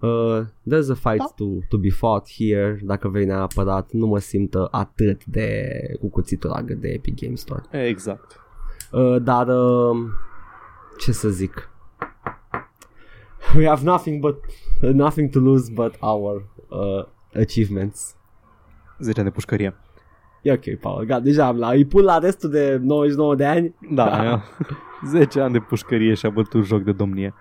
Uh, 0.00 0.46
there's 0.66 0.88
a 0.90 0.94
fight 0.94 1.18
da. 1.18 1.32
to, 1.36 1.44
to 1.68 1.78
be 1.78 1.90
fought 1.90 2.30
here 2.30 2.80
Dacă 2.82 3.08
vrei 3.08 3.24
neapărat 3.24 3.92
Nu 3.92 4.06
mă 4.06 4.18
simt 4.18 4.54
atât 4.70 5.24
de 5.24 5.70
Cu 6.00 6.08
cuțitul 6.08 6.50
largă 6.50 6.74
de 6.74 6.88
Epic 6.88 7.20
Games 7.20 7.40
Store 7.40 7.62
Exact 7.70 8.40
uh, 8.92 9.16
Dar 9.22 9.48
uh, 9.48 9.96
Ce 10.98 11.12
să 11.12 11.28
zic 11.28 11.69
we 13.56 13.66
have 13.66 13.82
nothing 13.82 14.20
but 14.20 14.36
nothing 14.80 15.30
to 15.30 15.38
lose 15.38 15.72
but 15.72 15.94
our 16.00 16.46
uh, 16.68 17.04
achievements. 17.40 18.14
10 18.98 19.20
ani 19.20 19.28
de 19.28 19.34
pușcărie. 19.34 19.76
E 20.42 20.52
ok, 20.52 20.74
Paul, 20.80 21.04
gata, 21.04 21.20
deja 21.20 21.46
am 21.46 21.58
la, 21.58 21.70
îi 21.70 21.84
pun 21.84 22.02
la 22.02 22.18
restul 22.18 22.50
de 22.50 22.78
99 22.82 23.34
de 23.34 23.44
ani. 23.44 23.74
Da, 23.90 24.04
da. 24.04 24.42
10 25.06 25.40
ani 25.40 25.52
de 25.52 25.58
pușcărie 25.58 26.14
și 26.14 26.26
a 26.26 26.30
bătut 26.30 26.64
joc 26.64 26.82
de 26.82 26.92
domnie. 26.92 27.34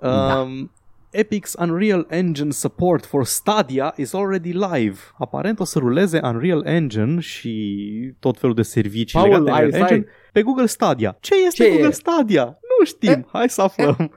Da. 0.00 0.40
Um, 0.40 0.70
da. 0.70 0.70
Epic's 1.10 1.54
Unreal 1.58 2.06
Engine 2.10 2.50
support 2.50 3.06
for 3.06 3.24
Stadia 3.24 3.94
is 3.96 4.12
already 4.12 4.52
live. 4.52 4.98
Aparent 5.18 5.60
o 5.60 5.64
să 5.64 5.78
ruleze 5.78 6.20
Unreal 6.22 6.66
Engine 6.66 7.20
și 7.20 8.14
tot 8.18 8.38
felul 8.38 8.54
de 8.54 8.62
servicii 8.62 9.18
Paul, 9.18 9.28
legate 9.28 9.44
de 9.44 9.50
Unreal 9.50 9.72
ai, 9.72 9.80
Engine 9.80 10.06
Pe 10.32 10.42
Google 10.42 10.66
Stadia. 10.66 11.16
Ce 11.20 11.34
este 11.46 11.64
Ce 11.64 11.70
Google 11.70 11.88
e? 11.88 11.90
Stadia? 11.90 12.58
Nu 12.78 12.84
știm. 12.84 13.26
Hai 13.32 13.48
să 13.48 13.62
aflăm. 13.62 13.96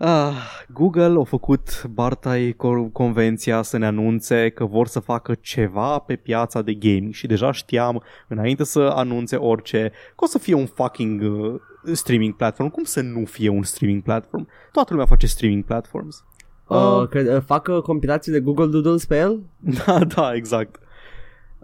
Ah, 0.00 0.32
Google 0.72 1.20
a 1.20 1.24
făcut 1.24 1.84
Bartai 1.84 2.52
co- 2.52 2.92
convenția 2.92 3.62
să 3.62 3.76
ne 3.76 3.86
anunțe 3.86 4.48
că 4.50 4.64
vor 4.64 4.86
să 4.86 5.00
facă 5.00 5.34
ceva 5.40 5.98
pe 5.98 6.16
piața 6.16 6.62
de 6.62 6.74
gaming 6.74 7.12
și 7.12 7.26
deja 7.26 7.52
știam 7.52 8.02
înainte 8.28 8.64
să 8.64 8.80
anunțe 8.80 9.36
orice 9.36 9.92
că 10.16 10.24
o 10.24 10.26
să 10.26 10.38
fie 10.38 10.54
un 10.54 10.66
fucking 10.66 11.22
uh, 11.22 11.60
streaming 11.92 12.34
platform. 12.34 12.68
Cum 12.68 12.84
să 12.84 13.00
nu 13.00 13.24
fie 13.24 13.48
un 13.48 13.62
streaming 13.62 14.02
platform? 14.02 14.48
Toată 14.72 14.88
lumea 14.90 15.06
face 15.06 15.26
streaming 15.26 15.64
platforms. 15.64 16.24
Uh, 16.66 17.08
că, 17.10 17.18
uh, 17.34 17.42
fac 17.46 17.66
uh, 17.70 17.82
compilații 17.82 18.32
de 18.32 18.40
Google 18.40 18.66
Doodles 18.66 19.06
pe 19.06 19.16
el? 19.18 19.40
Da, 19.86 20.04
da, 20.04 20.34
exact. 20.34 20.80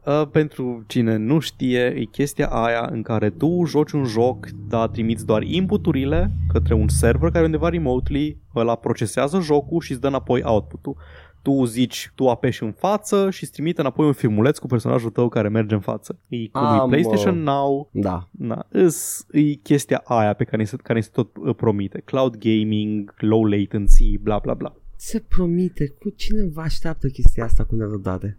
Uh, 0.06 0.28
pentru 0.30 0.84
cine 0.86 1.16
nu 1.16 1.38
știe, 1.38 1.80
e 1.80 2.04
chestia 2.04 2.46
aia 2.46 2.88
în 2.92 3.02
care 3.02 3.30
tu 3.30 3.64
joci 3.66 3.92
un 3.92 4.04
joc, 4.04 4.46
dar 4.68 4.88
trimiți 4.88 5.26
doar 5.26 5.42
inputurile 5.42 6.30
către 6.52 6.74
un 6.74 6.88
server 6.88 7.30
care 7.30 7.44
undeva 7.44 7.68
remotely, 7.68 8.38
ăla 8.54 8.74
procesează 8.74 9.40
jocul 9.40 9.80
și 9.80 9.92
îți 9.92 10.00
dă 10.00 10.06
înapoi 10.06 10.42
output-ul. 10.44 10.96
Tu 11.42 11.64
zici, 11.64 12.12
tu 12.14 12.28
apeși 12.28 12.62
în 12.62 12.72
față 12.72 13.30
și 13.30 13.42
îți 13.42 13.52
trimite 13.52 13.80
înapoi 13.80 14.06
un 14.06 14.12
filmuleț 14.12 14.58
cu 14.58 14.66
personajul 14.66 15.10
tău 15.10 15.28
care 15.28 15.48
merge 15.48 15.74
în 15.74 15.80
față. 15.80 16.18
E 16.28 16.48
cum 16.48 16.62
e 16.62 16.66
Am, 16.66 16.88
PlayStation 16.88 17.38
uh, 17.38 17.44
Now, 17.44 17.88
Da. 17.92 18.28
Na, 18.30 18.66
îs, 18.68 19.26
e 19.30 19.40
chestia 19.40 20.02
aia 20.04 20.32
pe 20.32 20.44
care 20.44 20.56
ni 20.56 20.66
se, 20.66 20.76
care 20.76 20.98
ni 20.98 21.04
se 21.04 21.10
tot 21.12 21.36
uh, 21.36 21.54
promite. 21.54 22.02
Cloud 22.04 22.36
gaming, 22.36 23.14
low 23.18 23.44
latency, 23.44 24.18
bla 24.18 24.38
bla 24.38 24.54
bla. 24.54 24.76
Se 24.96 25.24
promite, 25.28 25.88
cu 25.88 26.10
cine 26.16 26.48
vă 26.52 26.60
așteaptă 26.60 27.08
chestia 27.08 27.44
asta 27.44 27.64
cu 27.64 27.74
nerăbdare? 27.74 28.38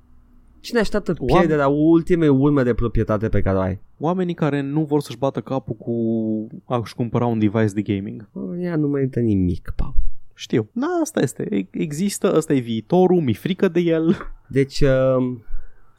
Cine 0.65 0.79
așteaptă 0.79 1.13
Oameni- 1.17 1.35
pierderea 1.37 1.67
ultimei 1.67 2.27
urme 2.27 2.63
de 2.63 2.73
proprietate 2.73 3.29
pe 3.29 3.41
care 3.41 3.57
o 3.57 3.59
ai? 3.59 3.79
Oamenii 3.97 4.33
care 4.33 4.61
nu 4.61 4.83
vor 4.83 5.01
să-și 5.01 5.17
bată 5.17 5.39
capul 5.41 5.75
cu 5.75 5.93
a-și 6.65 6.95
cumpăra 6.95 7.25
un 7.25 7.39
device 7.39 7.73
de 7.73 7.81
gaming. 7.81 8.29
Oh, 8.33 8.43
ea 8.59 8.75
nu 8.75 8.87
merită 8.87 9.19
nimic, 9.19 9.73
Pau. 9.75 9.95
Știu. 10.33 10.69
Na, 10.71 10.87
asta 11.01 11.21
este. 11.21 11.47
E- 11.51 11.67
Există, 11.71 12.33
ăsta 12.35 12.53
e 12.53 12.59
viitorul, 12.59 13.21
mi 13.21 13.33
frică 13.33 13.67
de 13.67 13.79
el. 13.79 14.17
Deci, 14.47 14.79
uh, 14.81 15.35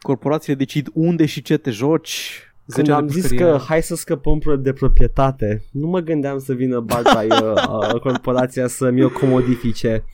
Corporațiile 0.01 0.59
decid 0.59 0.89
unde 0.93 1.27
și 1.27 1.43
ce 1.43 1.57
te 1.57 1.71
joci. 1.71 2.41
când 2.67 2.87
10 2.87 2.93
am 2.93 3.07
de 3.07 3.13
zis 3.13 3.27
pușcărie. 3.29 3.53
că 3.53 3.59
hai 3.59 3.83
să 3.83 3.95
scăpăm 3.95 4.39
pro- 4.39 4.57
de 4.57 4.73
proprietate, 4.73 5.63
nu 5.73 5.87
mă 5.87 6.01
gândeam 6.01 6.39
să 6.39 6.53
vină 6.53 6.81
Bartai 6.81 7.27
uh, 7.43 7.53
uh, 7.93 8.01
corporația 8.01 8.67
să-mi 8.67 9.05
o 9.05 9.09
comodifice 9.11 10.05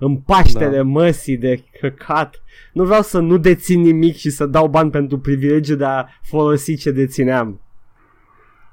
în 0.00 0.16
paștele 0.16 0.76
Da. 0.76 0.82
măsii 0.82 1.36
de 1.36 1.64
căcat. 1.80 2.42
Nu 2.72 2.84
vreau 2.84 3.02
să 3.02 3.18
nu 3.18 3.38
dețin 3.38 3.80
nimic 3.80 4.16
și 4.16 4.30
să 4.30 4.46
dau 4.46 4.68
bani 4.68 4.90
pentru 4.90 5.18
privilegiul 5.18 5.76
de 5.76 5.84
a 5.84 6.06
folosi 6.22 6.76
ce 6.76 6.90
dețineam. 6.90 7.60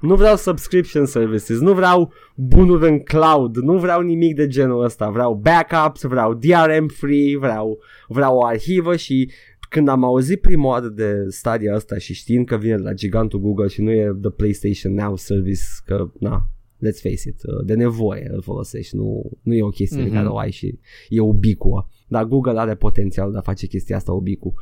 Nu 0.00 0.14
vreau 0.14 0.36
subscription 0.36 1.06
services, 1.06 1.60
nu 1.60 1.72
vreau 1.72 2.12
bunuri 2.34 2.88
în 2.88 2.98
cloud, 2.98 3.56
nu 3.56 3.78
vreau 3.78 4.00
nimic 4.00 4.34
de 4.34 4.46
genul 4.46 4.84
ăsta. 4.84 5.10
Vreau 5.10 5.34
backups, 5.34 6.02
vreau 6.02 6.34
DRM 6.34 6.88
free, 6.88 7.38
vreau, 7.38 7.78
vreau 8.08 8.36
o 8.36 8.44
arhivă 8.44 8.96
și 8.96 9.30
când 9.68 9.88
am 9.88 10.04
auzit 10.04 10.40
prima 10.40 10.68
oară 10.68 10.86
de 10.86 11.24
stadia 11.28 11.74
asta 11.74 11.98
și 11.98 12.14
știind 12.14 12.46
că 12.46 12.56
vine 12.56 12.76
de 12.76 12.82
la 12.82 12.92
gigantul 12.92 13.40
Google 13.40 13.66
și 13.66 13.82
nu 13.82 13.90
e 13.90 14.16
the 14.20 14.30
PlayStation 14.30 14.94
Now 14.94 15.16
service, 15.16 15.62
că 15.84 16.10
na, 16.18 16.48
let's 16.76 17.00
face 17.00 17.28
it, 17.28 17.42
uh, 17.42 17.64
de 17.64 17.74
nevoie 17.74 18.30
îl 18.32 18.42
folosești, 18.42 18.96
nu, 18.96 19.22
nu 19.42 19.54
e 19.54 19.62
o 19.62 19.68
chestie 19.68 19.98
mm-hmm. 20.00 20.02
pe 20.02 20.08
Mhm. 20.08 20.16
care 20.16 20.28
o 20.28 20.38
ai 20.38 20.50
și 20.50 20.78
e 21.08 21.20
ubicuă. 21.20 21.86
Dar 22.08 22.24
Google 22.24 22.60
are 22.60 22.74
potențial 22.74 23.32
de 23.32 23.38
a 23.38 23.40
face 23.40 23.66
chestia 23.66 23.96
asta 23.96 24.12
ubicu. 24.12 24.54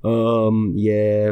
Um, 0.00 0.72
e... 0.76 1.30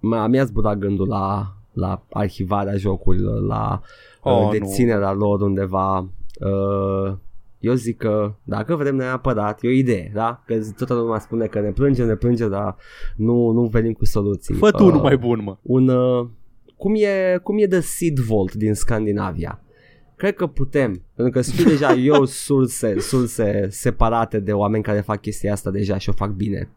M-a, 0.00 0.26
mi-a 0.26 0.44
zburat 0.44 0.78
gândul 0.78 1.08
la, 1.08 1.56
la 1.72 2.06
arhivarea 2.10 2.76
jocurilor, 2.76 3.40
la 3.42 3.80
Oh, 4.24 4.32
uh, 4.32 4.42
nu. 4.42 4.50
deținerea 4.50 5.12
lor 5.12 5.40
undeva. 5.40 5.98
Uh, 6.40 7.14
eu 7.58 7.74
zic 7.74 7.96
că 7.96 8.34
dacă 8.44 8.76
vrem 8.76 8.96
neapărat, 8.96 9.58
e 9.62 9.68
o 9.68 9.70
idee, 9.70 10.10
da? 10.14 10.42
Că 10.46 10.54
toată 10.76 10.94
lumea 10.94 11.18
spune 11.18 11.46
că 11.46 11.60
ne 11.60 11.70
plânge, 11.70 12.04
ne 12.04 12.14
plânge, 12.14 12.48
dar 12.48 12.76
nu, 13.16 13.50
nu 13.50 13.62
venim 13.66 13.92
cu 13.92 14.04
soluții. 14.04 14.54
Fă 14.54 14.70
tu 14.70 14.82
Uh, 14.82 14.88
unul 14.90 15.00
mai 15.02 15.16
bun, 15.16 15.40
mă. 15.44 15.56
un, 15.62 15.88
uh, 15.88 16.26
cum, 16.82 16.94
e, 16.94 17.38
cum 17.42 17.58
e 17.58 17.66
The 17.66 17.80
Seed 17.80 18.18
Vault 18.18 18.54
din 18.54 18.74
Scandinavia. 18.74 19.60
Cred 20.16 20.34
că 20.34 20.46
putem, 20.46 21.02
pentru 21.14 21.32
că 21.32 21.42
știu 21.50 21.64
deja 21.64 21.92
eu 21.92 22.24
surse, 22.24 23.00
surse 23.00 23.66
separate 23.70 24.38
de 24.38 24.52
oameni 24.52 24.82
care 24.82 25.00
fac 25.00 25.20
chestia 25.20 25.52
asta 25.52 25.70
deja 25.70 25.98
și 25.98 26.08
o 26.08 26.12
fac 26.12 26.30
bine. 26.30 26.68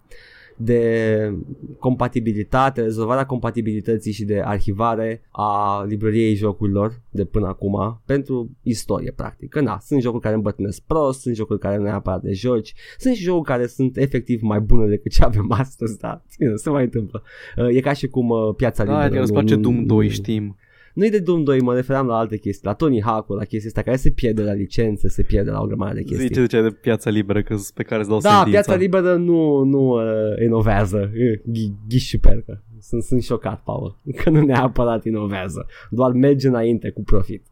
De 0.58 1.34
compatibilitate, 1.80 2.82
rezolvarea 2.82 3.26
compatibilității 3.26 4.12
și 4.12 4.26
de 4.26 4.41
arhivare 4.45 5.22
a 5.32 5.84
librăriei 5.88 6.36
jocurilor 6.36 7.01
de 7.10 7.26
până 7.26 7.47
acum 7.47 8.01
pentru 8.06 8.49
istorie, 8.62 9.12
practic. 9.12 9.49
Că 9.49 9.62
na, 9.62 9.78
sunt 9.82 10.01
jocuri 10.01 10.22
care 10.24 10.36
îmbătrânesc 10.36 10.82
prost, 10.82 11.22
sunt 11.22 11.36
jocuri 11.36 11.60
care 11.60 11.78
nu 11.78 11.84
neapărat 11.84 12.22
de 12.22 12.34
joci, 12.34 12.74
sunt 12.97 13.16
și 13.16 13.24
jocuri 13.24 13.43
care 13.45 13.68
sunt 13.68 13.97
efectiv 13.97 14.41
mai 14.41 14.60
bune 14.60 14.88
decât 14.88 15.12
ce 15.12 15.24
avem 15.24 15.45
astăzi, 15.51 15.97
da, 15.99 16.22
se 16.56 16.70
mai 16.70 16.84
întâmplă. 16.84 17.24
Uh, 17.58 17.68
E 17.76 17.80
ca 17.80 17.93
și 17.93 18.08
cum 18.08 18.30
uh, 18.30 18.56
piața 18.56 18.84
Da, 18.84 18.89
liberă. 18.89 19.06
adică 19.08 19.22
îți 19.22 19.32
nu- 19.32 19.38
place 19.39 19.56
nu- 19.56 19.62
Doom 19.62 19.86
2, 19.86 20.06
nu- 20.06 20.12
știm. 20.12 20.56
Nu 20.96 21.06
e 21.06 21.10
de 21.10 21.20
Doom 21.20 21.43
2, 21.43 21.60
mă 21.62 21.74
referam 21.74 22.08
la 22.08 22.18
alte 22.18 22.38
chestii, 22.38 22.68
la 22.68 22.74
Tony 22.74 23.02
Hawk, 23.02 23.30
la 23.30 23.43
chestii 23.46 23.68
astea 23.68 23.84
care 23.84 23.96
se 23.96 24.10
pierde 24.10 24.43
la 24.43 24.54
licență, 24.54 25.08
se 25.08 25.24
pierde 25.24 25.50
la 25.50 25.62
o 25.62 25.66
grămadă 25.66 25.93
de 25.93 26.02
chestii. 26.04 26.28
Zice 26.28 26.46
ce 26.46 26.62
de 26.62 26.70
piața 26.70 27.10
liberă 27.10 27.41
că 27.41 27.56
pe 27.74 27.84
care 27.84 28.00
îți 28.00 28.10
dau 28.10 28.20
da, 28.20 28.30
sentința. 28.30 28.52
piața 28.62 28.76
liberă 28.76 29.16
nu, 29.16 29.64
nu 29.64 29.80
uh, 29.89 30.43
inovează, 30.46 31.12
E, 31.16 31.41
ghi, 31.46 31.74
ghiși 31.88 32.18
percă. 32.18 32.64
Sunt, 32.80 33.04
sunt 33.04 33.24
șocat, 33.24 33.64
Paul, 33.64 33.98
că 34.24 34.30
nu 34.30 34.41
neapărat 34.46 35.06
inovează, 35.06 35.66
doar 35.89 36.12
merge 36.12 36.48
înainte 36.48 36.89
cu 36.89 37.04
profit. 37.04 37.46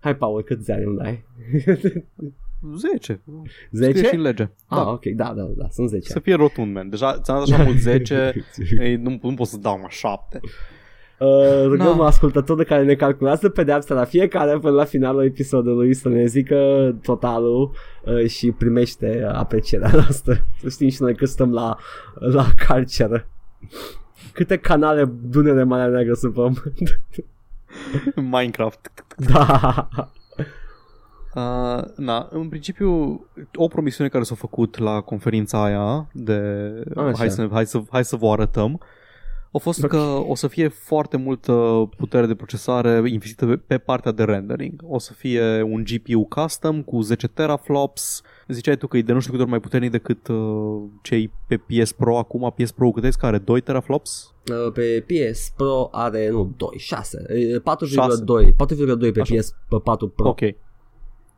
Hai, 0.00 0.16
Paul, 0.16 0.42
câți 0.42 0.70
ani 0.72 0.84
îmi 0.84 0.96
dai? 0.96 1.24
10. 2.76 3.20
Scrie 3.72 3.92
10? 3.92 4.06
și 4.06 4.14
în 4.14 4.20
lege. 4.20 4.42
Ah, 4.42 4.78
Da. 4.78 4.90
ok, 4.90 5.04
da, 5.04 5.32
da, 5.36 5.48
da, 5.56 5.68
sunt 5.70 5.88
10. 5.88 6.12
Să 6.12 6.20
fie 6.20 6.34
rotund, 6.34 6.74
man. 6.74 6.88
Deja 6.88 7.18
ți-am 7.20 7.38
dat 7.38 7.48
așa 7.48 7.62
mult 7.68 7.76
10, 7.78 8.32
ei, 8.80 8.96
nu, 8.96 9.18
nu 9.22 9.34
pot 9.34 9.46
să 9.46 9.56
dau 9.56 9.78
mai 9.78 9.88
7. 9.90 10.40
Uh, 11.18 11.64
rugăm 11.64 11.96
Da. 11.96 12.04
ascultătorul 12.04 12.64
care 12.64 12.84
ne 12.84 12.94
calculează 12.94 13.48
pedeapsa 13.48 13.94
la 13.94 14.04
fiecare 14.04 14.58
până 14.58 14.72
la 14.72 14.84
finalul 14.84 15.24
episodului 15.24 15.94
să 15.94 16.08
ne 16.08 16.26
zică 16.26 16.94
totalul 17.02 17.70
uh, 18.04 18.26
și 18.26 18.50
primește 18.52 19.28
aprecierea 19.32 19.90
noastră. 20.00 20.44
Să 20.60 20.68
știm 20.68 20.88
și 20.88 21.02
noi 21.02 21.14
că 21.14 21.26
stăm 21.26 21.52
la, 21.52 21.76
la 22.14 22.46
carceră. 22.66 23.26
Câte 24.32 24.56
canale 24.56 25.12
Dunăre 25.22 25.62
Marea 25.62 25.86
Neagră 25.86 26.14
sunt 26.14 26.34
pe 26.34 26.40
pământ? 26.40 27.00
Minecraft. 28.36 28.92
da. 29.16 29.88
Uh, 31.34 31.84
na, 31.96 32.28
în 32.30 32.48
principiu, 32.48 32.90
o 33.54 33.66
promisiune 33.68 34.08
care 34.08 34.24
s-a 34.24 34.34
făcut 34.34 34.78
la 34.78 35.00
conferința 35.00 35.64
aia 35.64 36.08
de 36.12 36.42
Așa. 36.96 37.12
hai 37.16 37.30
să, 37.30 37.48
hai, 37.52 37.66
să, 37.66 37.80
hai 37.90 38.04
să 38.04 38.16
vă 38.16 38.30
arătăm 38.30 38.80
a 39.52 39.58
fost 39.58 39.86
că 39.86 39.96
o 40.26 40.34
să 40.34 40.46
fie 40.48 40.68
foarte 40.68 41.16
multă 41.16 41.88
putere 41.96 42.26
de 42.26 42.34
procesare 42.34 43.02
investită 43.10 43.46
pe- 43.46 43.56
pe 43.56 43.78
partea 43.78 44.12
de 44.12 44.24
rendering. 44.24 44.80
O 44.88 44.98
să 44.98 45.12
fie 45.12 45.62
un 45.62 45.84
GPU 45.84 46.24
custom 46.24 46.82
cu 46.82 47.00
10 47.00 47.26
teraflops. 47.28 48.22
Ziceai 48.48 48.76
tu 48.76 48.86
că 48.86 48.96
e 48.96 49.02
de 49.02 49.12
nu 49.12 49.18
știu 49.20 49.30
câte 49.30 49.42
ori 49.42 49.50
mai 49.52 49.60
puternic 49.60 49.90
decât 49.90 50.28
uh, 50.28 50.82
cei 51.02 51.30
pe 51.46 51.56
PS 51.56 51.92
Pro 51.92 52.18
acum. 52.18 52.54
PS 52.62 52.70
Pro 52.70 52.90
cât 52.90 53.14
care 53.14 53.34
are 53.34 53.44
2 53.44 53.60
teraflops? 53.60 54.34
Uh, 54.66 54.72
Pe 54.72 55.04
PS 55.06 55.52
Pro 55.56 55.88
are, 55.92 56.28
nu, 56.30 56.54
2, 56.56 56.68
6, 56.78 57.26
uh, 57.54 57.60
4,2, 58.40 58.46
4,2 59.08 59.12
pe 59.12 59.20
Așa. 59.20 59.34
PS 59.38 59.54
4 59.84 60.08
Pro. 60.08 60.28
Ok. 60.28 60.40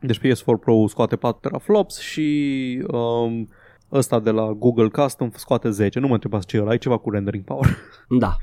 Deci 0.03 0.19
PS4 0.19 0.59
Pro 0.59 0.87
scoate 0.87 1.15
4 1.15 1.39
teraflops 1.41 1.99
și 1.99 2.83
um, 2.91 3.49
ăsta 3.91 4.19
de 4.19 4.31
la 4.31 4.51
Google 4.51 4.87
Custom 4.87 5.29
scoate 5.35 5.69
10. 5.69 5.99
Nu 5.99 6.07
mă 6.07 6.13
întrebați 6.13 6.47
ce 6.47 6.57
e 6.57 6.61
ăla, 6.61 6.73
e 6.73 6.77
ceva 6.77 6.97
cu 6.97 7.09
rendering 7.09 7.43
power. 7.43 7.77
Da. 8.19 8.35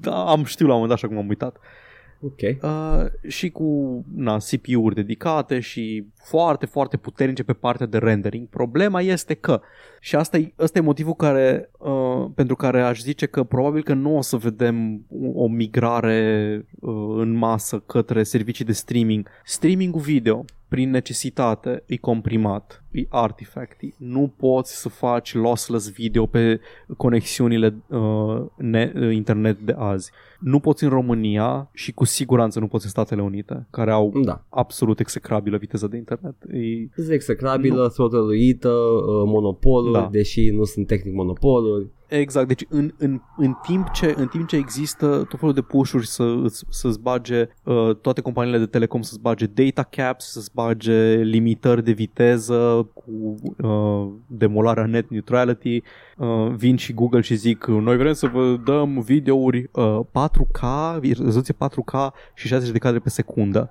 da, 0.00 0.24
am 0.24 0.44
știu 0.44 0.66
la 0.66 0.74
un 0.74 0.80
moment 0.80 0.88
dat 0.88 0.98
așa 0.98 1.14
cum 1.14 1.22
am 1.22 1.28
uitat. 1.28 1.56
Ok. 2.20 2.40
Uh, 2.62 3.30
și 3.30 3.50
cu 3.50 4.04
na, 4.14 4.36
CPU-uri 4.36 4.94
dedicate 4.94 5.60
și 5.60 6.06
foarte, 6.26 6.66
foarte 6.66 6.96
puternice 6.96 7.42
pe 7.42 7.52
partea 7.52 7.86
de 7.86 7.98
rendering. 7.98 8.48
Problema 8.48 9.00
este 9.00 9.34
că, 9.34 9.60
și 10.00 10.16
asta 10.16 10.36
e, 10.38 10.52
asta 10.56 10.78
e 10.78 10.82
motivul 10.82 11.14
care, 11.14 11.70
uh, 11.78 12.26
pentru 12.34 12.56
care 12.56 12.82
aș 12.82 13.00
zice 13.00 13.26
că 13.26 13.42
probabil 13.44 13.82
că 13.82 13.94
nu 13.94 14.16
o 14.16 14.20
să 14.20 14.36
vedem 14.36 15.06
o 15.34 15.44
o 15.46 15.48
migrare 15.48 16.64
uh, 16.80 16.92
în 17.16 17.32
masă 17.32 17.78
către 17.78 18.22
servicii 18.22 18.64
de 18.64 18.72
streaming. 18.72 19.28
Streamingul 19.44 20.00
video, 20.00 20.44
prin 20.68 20.90
necesitate, 20.90 21.82
e 21.86 21.96
comprimat, 21.96 22.84
e 22.90 23.06
artifacty. 23.08 23.94
Nu 23.96 24.32
poți 24.36 24.80
să 24.80 24.88
faci 24.88 25.34
lossless 25.34 25.90
video 25.90 26.26
pe 26.26 26.60
conexiunile 26.96 27.74
uh, 27.86 28.42
ne, 28.56 28.92
uh, 28.94 29.14
internet 29.14 29.58
de 29.58 29.74
azi. 29.78 30.10
Nu 30.40 30.60
poți 30.60 30.84
în 30.84 30.90
România 30.90 31.68
și 31.72 31.92
cu 31.92 32.04
siguranță 32.04 32.58
nu 32.60 32.66
poți 32.66 32.84
în 32.84 32.90
Statele 32.90 33.22
Unite, 33.22 33.66
care 33.70 33.90
au 33.90 34.12
Da. 34.24 34.44
absolut 34.48 35.00
execrabilă 35.00 35.56
viteză 35.56 35.86
de 35.86 35.96
internet. 35.96 36.15
Internet. 36.22 36.64
E... 36.96 37.02
Zic 37.02 37.12
execrabilă, 37.12 37.88
throttle-uită, 37.88 38.68
uh, 38.68 39.22
monopoluri, 39.26 39.92
Da. 39.92 40.08
deși 40.10 40.50
nu 40.50 40.64
sunt 40.64 40.86
tehnic 40.86 41.14
monopoluri. 41.14 41.86
Exact, 42.08 42.48
deci 42.48 42.64
în, 42.68 42.90
în, 42.98 43.20
în, 43.36 43.54
timp 43.66 43.90
ce, 43.90 44.14
în 44.16 44.26
timp 44.26 44.48
ce 44.48 44.56
există 44.56 45.06
tot 45.28 45.38
felul 45.38 45.54
de 45.54 45.60
push-uri 45.60 46.06
să, 46.06 46.22
îți- 46.42 46.64
să-ți 46.68 47.00
bage 47.00 47.48
uh, 47.64 47.96
toate 48.00 48.20
companiile 48.20 48.58
de 48.58 48.66
telecom 48.66 49.02
să-ți 49.02 49.20
bage 49.20 49.46
data 49.46 49.82
caps, 49.82 50.30
să-ți 50.32 50.50
bage 50.54 51.14
limitări 51.14 51.84
de 51.84 51.92
viteză 51.92 52.88
cu 52.94 53.34
uh, 53.58 54.08
demolarea 54.26 54.86
net 54.86 55.10
neutrality, 55.10 55.82
uh, 56.18 56.48
vin 56.56 56.76
și 56.76 56.92
Google 56.94 57.20
și 57.20 57.34
zic 57.34 57.66
noi 57.66 57.96
vrem 57.96 58.12
să 58.12 58.26
vă 58.26 58.56
dăm 58.64 59.00
videouri 59.00 59.68
uh, 59.72 59.98
4K, 60.10 60.60
rezoluție 61.00 61.54
4K 61.54 62.12
și 62.34 62.46
60 62.46 62.70
de 62.72 62.78
cadre 62.78 62.98
pe 62.98 63.08
secundă. 63.08 63.70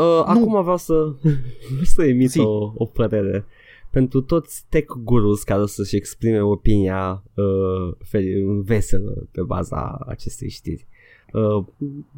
Uh, 0.00 0.22
acum 0.24 0.62
vreau 0.62 0.76
să, 0.76 0.92
vreau 0.92 1.84
să 1.94 2.04
emit 2.04 2.30
Zi. 2.30 2.38
o, 2.38 2.72
o 2.74 2.84
părere. 2.84 3.44
Pentru 3.90 4.20
toți 4.20 4.64
tech 4.68 4.92
gurus 5.04 5.42
care 5.42 5.60
o 5.60 5.66
să-și 5.66 5.96
exprime 5.96 6.40
opinia 6.40 7.22
uh, 7.34 7.94
fe- 7.98 8.44
veselă 8.64 9.26
pe 9.32 9.42
baza 9.42 9.98
acestei 10.06 10.48
știri. 10.48 10.86
Uh, 11.32 11.64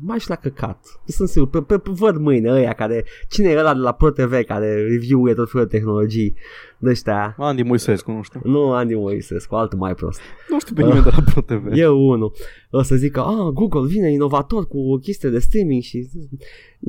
mai 0.04 0.18
și 0.18 0.28
la 0.28 0.34
căcat. 0.34 1.00
Sunt 1.06 1.28
sigur, 1.28 1.48
pe, 1.48 1.62
pe, 1.62 1.78
pe, 1.78 1.90
văd 1.94 2.16
mâine 2.16 2.50
ăia 2.50 2.72
care, 2.72 3.04
cine 3.28 3.50
e 3.50 3.58
ăla 3.58 3.74
de 3.74 3.80
la 3.80 3.92
ProTV 3.92 4.44
care 4.44 4.74
review-uie 4.74 5.34
tot 5.34 5.50
felul 5.50 5.66
de 5.66 5.76
tehnologii 5.76 6.34
de 6.82 6.90
ăștia. 6.90 7.34
Andy 7.38 7.62
Moisescu, 7.62 8.10
nu 8.10 8.22
știu. 8.22 8.40
Nu 8.44 8.72
Andy 8.72 8.94
Moisescu, 8.94 9.54
altul 9.54 9.78
mai 9.78 9.94
prost. 9.94 10.20
Nu 10.48 10.60
știu 10.60 10.74
pe 10.74 10.82
nimeni 10.82 11.02
de 11.02 11.10
la 11.16 11.22
ProTV. 11.32 11.66
E 11.76 11.86
unul. 11.86 12.32
O 12.70 12.82
să 12.82 12.94
zică, 12.94 13.20
ah, 13.20 13.52
Google 13.52 13.86
vine 13.86 14.12
inovator 14.12 14.66
cu 14.66 14.78
o 14.78 14.96
chestie 14.96 15.28
de 15.28 15.38
streaming 15.38 15.82
și 15.82 16.08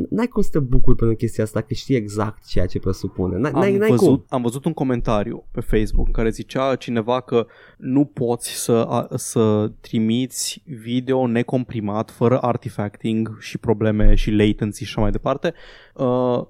n-ai 0.10 0.28
cum 0.28 0.42
să 0.42 0.50
te 0.52 0.60
bucuri 0.60 0.96
pentru 0.96 1.16
chestia 1.16 1.44
asta 1.44 1.62
că 1.62 1.74
știi 1.74 1.96
exact 1.96 2.46
ceea 2.46 2.66
ce 2.66 2.80
presupune. 2.80 3.38
N-ai, 3.38 3.52
n-ai, 3.52 3.72
am, 3.72 3.78
n-ai 3.78 3.90
văzut, 3.90 4.08
cum. 4.08 4.26
am 4.30 4.42
văzut 4.42 4.66
un 4.66 4.74
comentariu 4.74 5.46
pe 5.52 5.60
Facebook 5.60 6.08
în 6.08 6.14
care 6.14 6.30
zicea 6.30 6.76
cineva 6.76 7.22
că 7.22 7.46
nu 7.78 8.06
poți 8.06 8.50
să, 8.50 8.72
a, 8.72 9.08
să 9.16 9.72
trimiți 9.82 10.64
video 10.66 11.28
necomprimat, 11.28 12.12
fără 12.12 12.40
artifacting 12.42 13.38
și 13.40 13.58
probleme 13.58 14.16
și 14.16 14.32
latency 14.32 14.84
și 14.84 14.90
așa 14.90 15.02
mai 15.02 15.12
departe, 15.12 15.48
uh, 15.48 15.83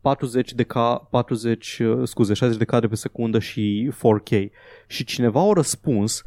40 0.02 0.54
de 0.54 0.64
K, 0.64 0.74
40, 1.10 1.80
uh, 1.80 2.08
scuze, 2.08 2.34
60 2.34 2.58
de 2.58 2.66
cadre 2.66 2.88
pe 2.88 2.96
secundă 2.96 3.39
și 3.39 3.91
4K. 3.98 4.50
Și 4.88 5.04
cineva 5.04 5.41
a 5.50 5.54
răspuns 5.54 6.24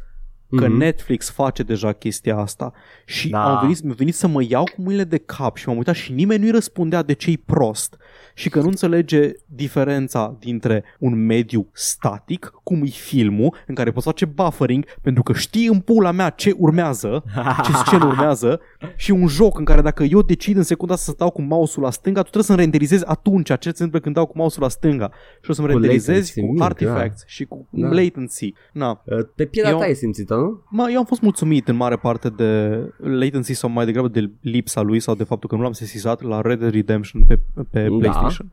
că 0.57 0.67
Mhm. 0.67 0.77
Netflix 0.77 1.29
face 1.31 1.63
deja 1.63 1.91
chestia 1.91 2.37
asta 2.37 2.73
și 3.05 3.29
Da. 3.29 3.43
am 3.55 3.59
venit, 3.61 3.81
mi-a 3.83 3.93
venit 3.97 4.15
să 4.15 4.27
mă 4.27 4.43
iau 4.47 4.63
cu 4.63 4.81
mâinile 4.81 5.03
de 5.03 5.17
cap 5.17 5.55
și 5.57 5.67
m-am 5.67 5.77
uitat 5.77 5.95
și 5.95 6.11
nimeni 6.11 6.41
nu-i 6.41 6.51
răspundea 6.51 7.03
de 7.03 7.13
ce-i 7.13 7.37
prost 7.37 7.97
și 8.33 8.49
că 8.49 8.59
nu 8.59 8.67
înțelege 8.67 9.31
diferența 9.45 10.35
dintre 10.39 10.83
un 10.99 11.25
mediu 11.25 11.69
static, 11.73 12.51
cum 12.63 12.81
e 12.83 12.87
filmul, 12.89 13.55
în 13.67 13.75
care 13.75 13.91
poți 13.91 14.05
face 14.05 14.25
buffering 14.25 14.85
pentru 15.01 15.23
că 15.23 15.33
știi 15.33 15.67
în 15.67 15.79
pula 15.79 16.11
mea 16.11 16.29
ce 16.29 16.53
urmează, 16.57 17.23
ce 17.63 17.71
scenă 17.85 18.05
urmează 18.05 18.59
și 18.95 19.11
un 19.11 19.27
joc 19.27 19.57
în 19.59 19.65
care 19.65 19.81
dacă 19.81 20.03
eu 20.03 20.21
decid 20.21 20.57
în 20.57 20.63
secunda 20.63 20.93
asta 20.93 21.05
să 21.05 21.11
stau 21.11 21.29
cu 21.29 21.41
mouse-ul 21.41 21.85
la 21.85 21.91
stânga, 21.91 22.17
tu 22.19 22.23
trebuie 22.23 22.43
să-mi 22.43 22.57
renderizezi 22.59 23.05
atunci 23.05 23.47
ce 23.47 23.57
se 23.59 23.67
întâmplă 23.69 23.99
când 23.99 24.15
dau 24.15 24.25
cu 24.25 24.37
mouse-ul 24.37 24.63
la 24.63 24.69
stânga 24.69 25.11
și 25.41 25.49
o 25.49 25.53
să-mi 25.53 25.67
Cu 25.67 25.73
renderizezi 25.73 26.09
latency 26.17 26.41
cu 26.41 26.51
mic, 26.51 26.61
artifacts 26.61 27.23
și 27.27 27.45
cu 27.45 27.67
Da. 27.69 27.87
latency. 27.89 28.53
Na, 28.73 29.01
Uh, 29.05 29.17
Pe 29.35 29.45
pielea 29.45 29.71
Eu- 29.71 29.77
ta 29.77 29.83
ai 29.83 29.93
simțit 29.95 30.29
nu? 30.29 30.61
Mă, 30.69 30.87
eu 30.91 30.97
am 30.97 31.05
fost 31.05 31.21
mulțumit 31.21 31.67
în 31.67 31.75
mare 31.75 31.95
parte 31.95 32.29
de 32.29 32.79
latency 32.97 33.53
sau 33.53 33.69
mai 33.69 33.85
degrabă 33.85 34.07
de 34.07 34.29
lipsa 34.41 34.81
lui 34.81 34.99
sau 34.99 35.15
de 35.15 35.23
faptul 35.23 35.49
că 35.49 35.55
nu 35.55 35.61
l-am 35.61 35.71
sesizat 35.71 36.21
la 36.21 36.41
Red 36.41 36.59
Dead 36.59 36.71
Redemption 36.71 37.23
pe, 37.27 37.39
pe 37.71 37.81
Da. 37.89 37.95
PlayStation. 37.97 38.49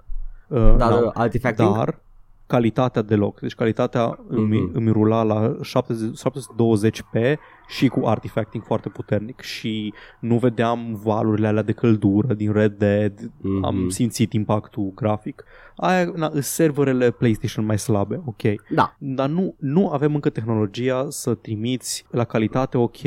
Uh, 0.49 0.59
Dar 0.77 0.77
da. 0.77 0.95
uh, 0.95 1.11
artifacting? 1.15 1.75
Dar 1.77 1.99
calitatea 2.47 3.03
deloc. 3.03 3.41
Deci 3.41 3.55
calitatea 3.55 4.19
îmi, 4.29 4.59
Mhm. 4.61 4.71
îmi 4.75 4.91
rula 4.91 5.23
la 5.23 5.57
70, 5.63 6.19
720p 6.19 7.39
și 7.69 7.89
cu 7.89 8.07
artifacting 8.07 8.65
foarte 8.65 8.89
puternic 8.89 9.41
și 9.41 9.93
nu 10.21 10.39
vedeam 10.39 11.01
valurile 11.05 11.47
alea 11.47 11.63
de 11.63 11.73
căldură 11.73 12.35
din 12.35 12.53
Red 12.53 12.73
Dead. 12.79 13.31
Mhm. 13.41 13.65
Am 13.65 13.89
simțit 13.89 14.33
impactul 14.33 14.93
grafic. 14.95 15.45
Aia, 15.77 16.13
na, 16.17 16.29
îs 16.33 16.47
serverele 16.47 17.11
PlayStation 17.11 17.65
mai 17.65 17.79
slabe, 17.79 18.23
ok. 18.27 18.43
Da. 18.75 18.97
Dar 18.99 19.29
nu, 19.29 19.55
nu 19.59 19.89
avem 19.91 20.15
încă 20.15 20.29
tehnologia 20.31 21.07
să 21.09 21.35
trimiți 21.35 22.05
la 22.11 22.25
calitate 22.25 22.79
ok 22.79 22.95
uh, 22.95 23.01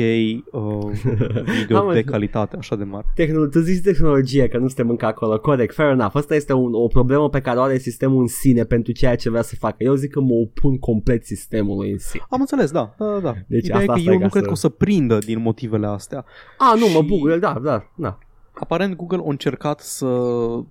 video 1.58 1.76
Am 1.76 1.82
de 1.82 1.86
înțeles. 1.86 2.04
calitate 2.04 2.56
așa 2.56 2.76
de 2.76 2.84
mare. 2.84 3.06
Tehnolo- 3.14 3.50
tu 3.50 3.58
zici 3.58 3.82
tehnologie, 3.82 4.48
că 4.48 4.58
nu 4.58 4.66
suntem 4.66 4.90
încă 4.90 5.06
acolo. 5.06 5.38
Corect, 5.38 5.74
fair 5.74 5.90
enough. 5.90 6.14
Asta 6.14 6.34
este 6.34 6.52
un, 6.52 6.70
o 6.74 6.86
problemă 6.86 7.28
pe 7.28 7.40
care 7.40 7.58
o 7.58 7.62
are 7.62 7.78
sistemul 7.78 8.20
în 8.20 8.26
sine 8.26 8.64
pentru 8.64 8.92
ceea 8.92 9.16
ce 9.16 9.30
vrea 9.30 9.42
să 9.42 9.54
facă. 9.58 9.76
Eu 9.78 9.94
zic 9.94 10.10
că 10.10 10.20
mă 10.20 10.34
opun 10.34 10.78
complet 10.78 11.24
sistemului 11.24 11.90
în 11.90 11.98
sine. 11.98 12.22
Am 12.30 12.40
înțeles, 12.40 12.70
da. 12.70 12.94
da, 12.98 13.06
da, 13.06 13.18
da. 13.20 13.34
Deci 13.46 13.64
Ideea 13.64 13.78
asta- 13.78 13.82
e 13.82 13.86
că 13.86 13.92
asta 13.92 14.10
e 14.10 14.12
eu 14.12 14.18
ca 14.18 14.24
nu 14.24 14.30
cred 14.30 14.42
să- 14.42 14.47
că 14.48 14.52
o 14.52 14.56
să 14.56 14.68
prindă 14.68 15.18
din 15.18 15.40
motivele 15.42 15.86
astea. 15.86 16.24
A, 16.58 16.74
nu, 16.74 16.86
mă 16.86 17.00
Și- 17.00 17.06
bucur, 17.06 17.38
da, 17.38 17.58
da, 17.62 17.84
da. 17.94 18.18
Aparent 18.60 18.96
Google 18.96 19.18
a 19.18 19.28
încercat 19.28 19.80
să, 19.80 20.08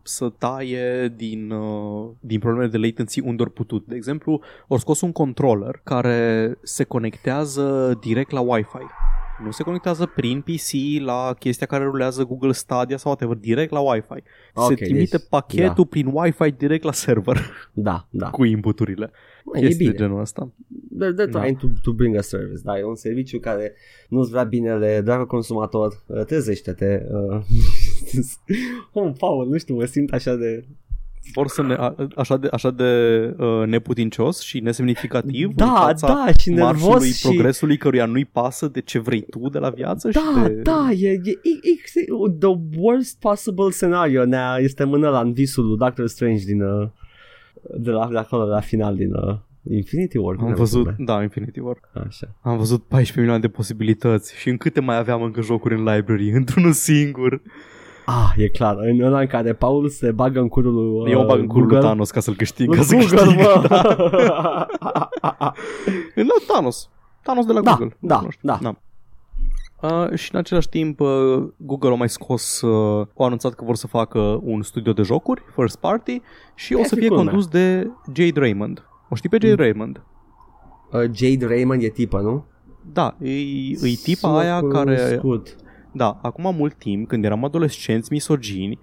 să 0.03 0.29
taie 0.37 1.13
din, 1.15 1.51
uh, 1.51 2.09
din 2.19 2.39
problemele 2.39 2.71
de 2.71 2.77
latency 2.77 3.19
unde 3.19 3.41
ori 3.41 3.51
putut. 3.51 3.85
De 3.85 3.95
exemplu, 3.95 4.41
au 4.67 4.77
scos 4.77 5.01
un 5.01 5.11
controller 5.11 5.79
care 5.83 6.53
se 6.63 6.83
conectează 6.83 7.97
direct 8.01 8.31
la 8.31 8.39
Wi-Fi. 8.41 8.83
Nu 9.43 9.51
se 9.51 9.63
conectează 9.63 10.05
prin 10.05 10.41
PC 10.41 11.01
la 11.05 11.33
chestia 11.39 11.67
care 11.67 11.83
rulează 11.83 12.23
Google 12.23 12.51
Stadia 12.51 12.97
sau 12.97 13.11
whatever, 13.11 13.35
direct 13.37 13.71
la 13.71 13.79
Wi-Fi. 13.79 14.23
Ok, 14.53 14.67
se 14.67 14.73
trimite 14.75 15.17
deci- 15.17 15.27
pachetul 15.29 15.85
prin 15.85 16.09
Wi-Fi 16.13 16.51
direct 16.51 16.83
la 16.83 16.91
server 16.91 17.37
Da, 17.73 18.05
da. 18.09 18.29
cu 18.37 18.43
inputurile. 18.43 19.11
Mă, 19.53 19.57
e 19.57 19.59
Chestii 19.61 19.85
de 19.85 19.91
bine. 19.91 20.03
genul 20.05 20.19
ăsta. 20.21 20.51
They're, 20.99 21.13
they're 21.13 21.31
Da. 21.31 21.39
trying 21.39 21.57
to, 21.57 21.67
to 21.81 21.91
bring 21.91 22.15
a 22.15 22.21
service, 22.21 22.61
da, 22.63 22.77
e 22.77 22.83
un 22.83 22.95
serviciu 22.95 23.39
care 23.39 23.73
nu-ți 24.09 24.29
vrea 24.31 24.43
binele, 24.43 25.01
dragă 25.03 25.25
consumator, 25.25 26.03
uh, 26.07 26.23
trezește-te. 26.25 27.01
Uh, 27.11 27.41
oh, 28.93 29.11
Paul, 29.17 29.47
nu 29.49 29.57
știu, 29.57 29.75
mă 29.75 29.85
simt 29.85 30.13
așa 30.13 30.35
de... 30.35 30.65
Vor 31.33 31.47
să 31.47 31.61
ne, 31.63 31.73
a, 31.73 31.95
așa 32.15 32.37
de, 32.37 32.47
așa 32.51 32.71
de 32.71 32.83
uh, 33.37 33.63
neputincios 33.65 34.41
și 34.41 34.59
nesemnificativ 34.59 35.47
în 35.47 35.53
Da, 35.55 35.65
fața 35.65 36.07
da, 36.07 36.31
și 36.39 36.49
nervos 36.49 36.81
marșului 36.81 37.09
și... 37.11 37.21
progresului 37.27 37.77
căruia 37.77 38.05
nu-i 38.05 38.25
pasă 38.25 38.67
de 38.67 38.81
ce 38.81 38.99
vrei 38.99 39.21
tu 39.21 39.49
de 39.49 39.57
la 39.59 39.69
viață 39.69 40.11
și 40.11 40.17
Da, 40.35 40.47
de... 40.47 40.53
da, 40.53 40.89
e, 40.97 41.07
e, 41.09 41.13
e, 41.13 41.69
e, 41.71 42.31
the 42.39 42.77
worst 42.77 43.19
possible 43.19 43.69
scenario 43.69 44.25
ne 44.25 44.37
este 44.59 44.83
mână 44.83 45.09
la 45.09 45.19
în 45.19 45.33
visul 45.33 45.65
lui 45.67 45.77
Doctor 45.77 46.07
Strange 46.07 46.45
din, 46.45 46.61
uh, 46.61 46.87
de 47.77 47.91
la, 47.91 48.07
de 48.11 48.17
acolo, 48.17 48.45
la 48.45 48.59
final 48.59 48.95
din 48.95 49.13
uh, 49.13 49.35
Infinity 49.71 50.17
War. 50.17 50.35
cum 50.35 50.43
Am 50.43 50.49
ne 50.49 50.55
văzut, 50.55 50.81
spune. 50.81 50.95
da, 50.99 51.21
Infinity 51.21 51.59
War. 51.59 51.77
Așa. 52.07 52.27
Am 52.41 52.57
văzut 52.57 52.79
14 52.83 53.19
milioane 53.19 53.41
de 53.41 53.47
posibilități 53.47 54.35
și 54.35 54.49
în 54.49 54.57
câte 54.57 54.81
mai 54.81 54.97
aveam 54.97 55.21
încă 55.21 55.41
jocuri 55.41 55.75
în 55.75 55.83
library, 55.83 56.29
într-unul 56.39 56.71
singur. 56.71 57.41
Ah, 58.05 58.33
e 58.37 58.47
clar, 58.47 58.75
în 58.79 59.01
ăla 59.01 59.19
în 59.19 59.27
care 59.27 59.53
Paul 59.53 59.89
se 59.89 60.11
bagă 60.11 60.39
în 60.39 60.47
curul 60.47 60.73
lui 60.73 61.01
uh, 61.05 61.11
Eu 61.11 61.21
o 61.21 61.25
bag 61.25 61.39
în 61.39 61.47
curul 61.47 61.61
lui 61.61 61.71
Google. 61.71 61.87
Thanos 61.87 62.11
ca 62.11 62.19
să-l 62.19 62.35
câștig. 62.35 62.67
Lui 62.67 62.77
Ca 62.77 62.83
să 62.83 62.95
Google, 62.95 63.17
câștig, 63.17 63.37
mă. 63.39 63.65
da. 63.67 63.81
În 66.15 66.27
Thanos. 66.47 66.89
Thanos 67.23 67.45
de 67.45 67.53
la 67.53 67.61
Da, 67.61 67.71
Google. 67.71 67.95
da, 67.99 68.19
Nu 68.23 68.29
știu, 68.29 68.49
da. 68.61 68.75
Uh, 69.81 70.13
și 70.15 70.29
în 70.33 70.39
același 70.39 70.69
timp 70.69 70.99
uh, 70.99 71.43
Google 71.57 71.89
a 71.91 71.95
mai 71.95 72.09
scos, 72.09 72.61
uh, 72.61 73.07
au 73.17 73.25
anunțat 73.25 73.53
că 73.53 73.63
vor 73.65 73.75
să 73.75 73.87
facă 73.87 74.39
un 74.43 74.61
studio 74.61 74.93
de 74.93 75.01
jocuri, 75.01 75.41
first 75.55 75.77
party, 75.79 76.21
și 76.55 76.73
o 76.73 76.79
E 76.79 76.83
să 76.83 76.93
fi 76.93 76.99
fie 76.99 77.09
culmea. 77.09 77.25
condus 77.27 77.47
de 77.47 77.91
Jade 78.13 78.39
Raymond. 78.39 78.83
O 79.09 79.15
știi 79.15 79.29
pe 79.29 79.37
Jade 79.41 79.53
Mm. 79.53 79.59
Raymond? 79.59 80.01
Uh, 80.91 81.01
Jade 81.13 81.45
Raymond 81.45 81.83
e 81.83 81.89
tipă, 81.89 82.19
nu? 82.19 82.45
Da, 82.93 83.15
e, 83.21 83.29
e 83.69 83.95
tipa 84.03 84.27
Sună 84.27 84.37
aia 84.37 84.59
care 84.67 84.95
cunoscut. 84.95 85.55
Da, 85.91 86.19
acum 86.21 86.55
mult 86.55 86.73
timp, 86.73 87.07
când 87.07 87.25
eram 87.25 87.43
adolescenți 87.43 88.13
misogini, 88.13 88.79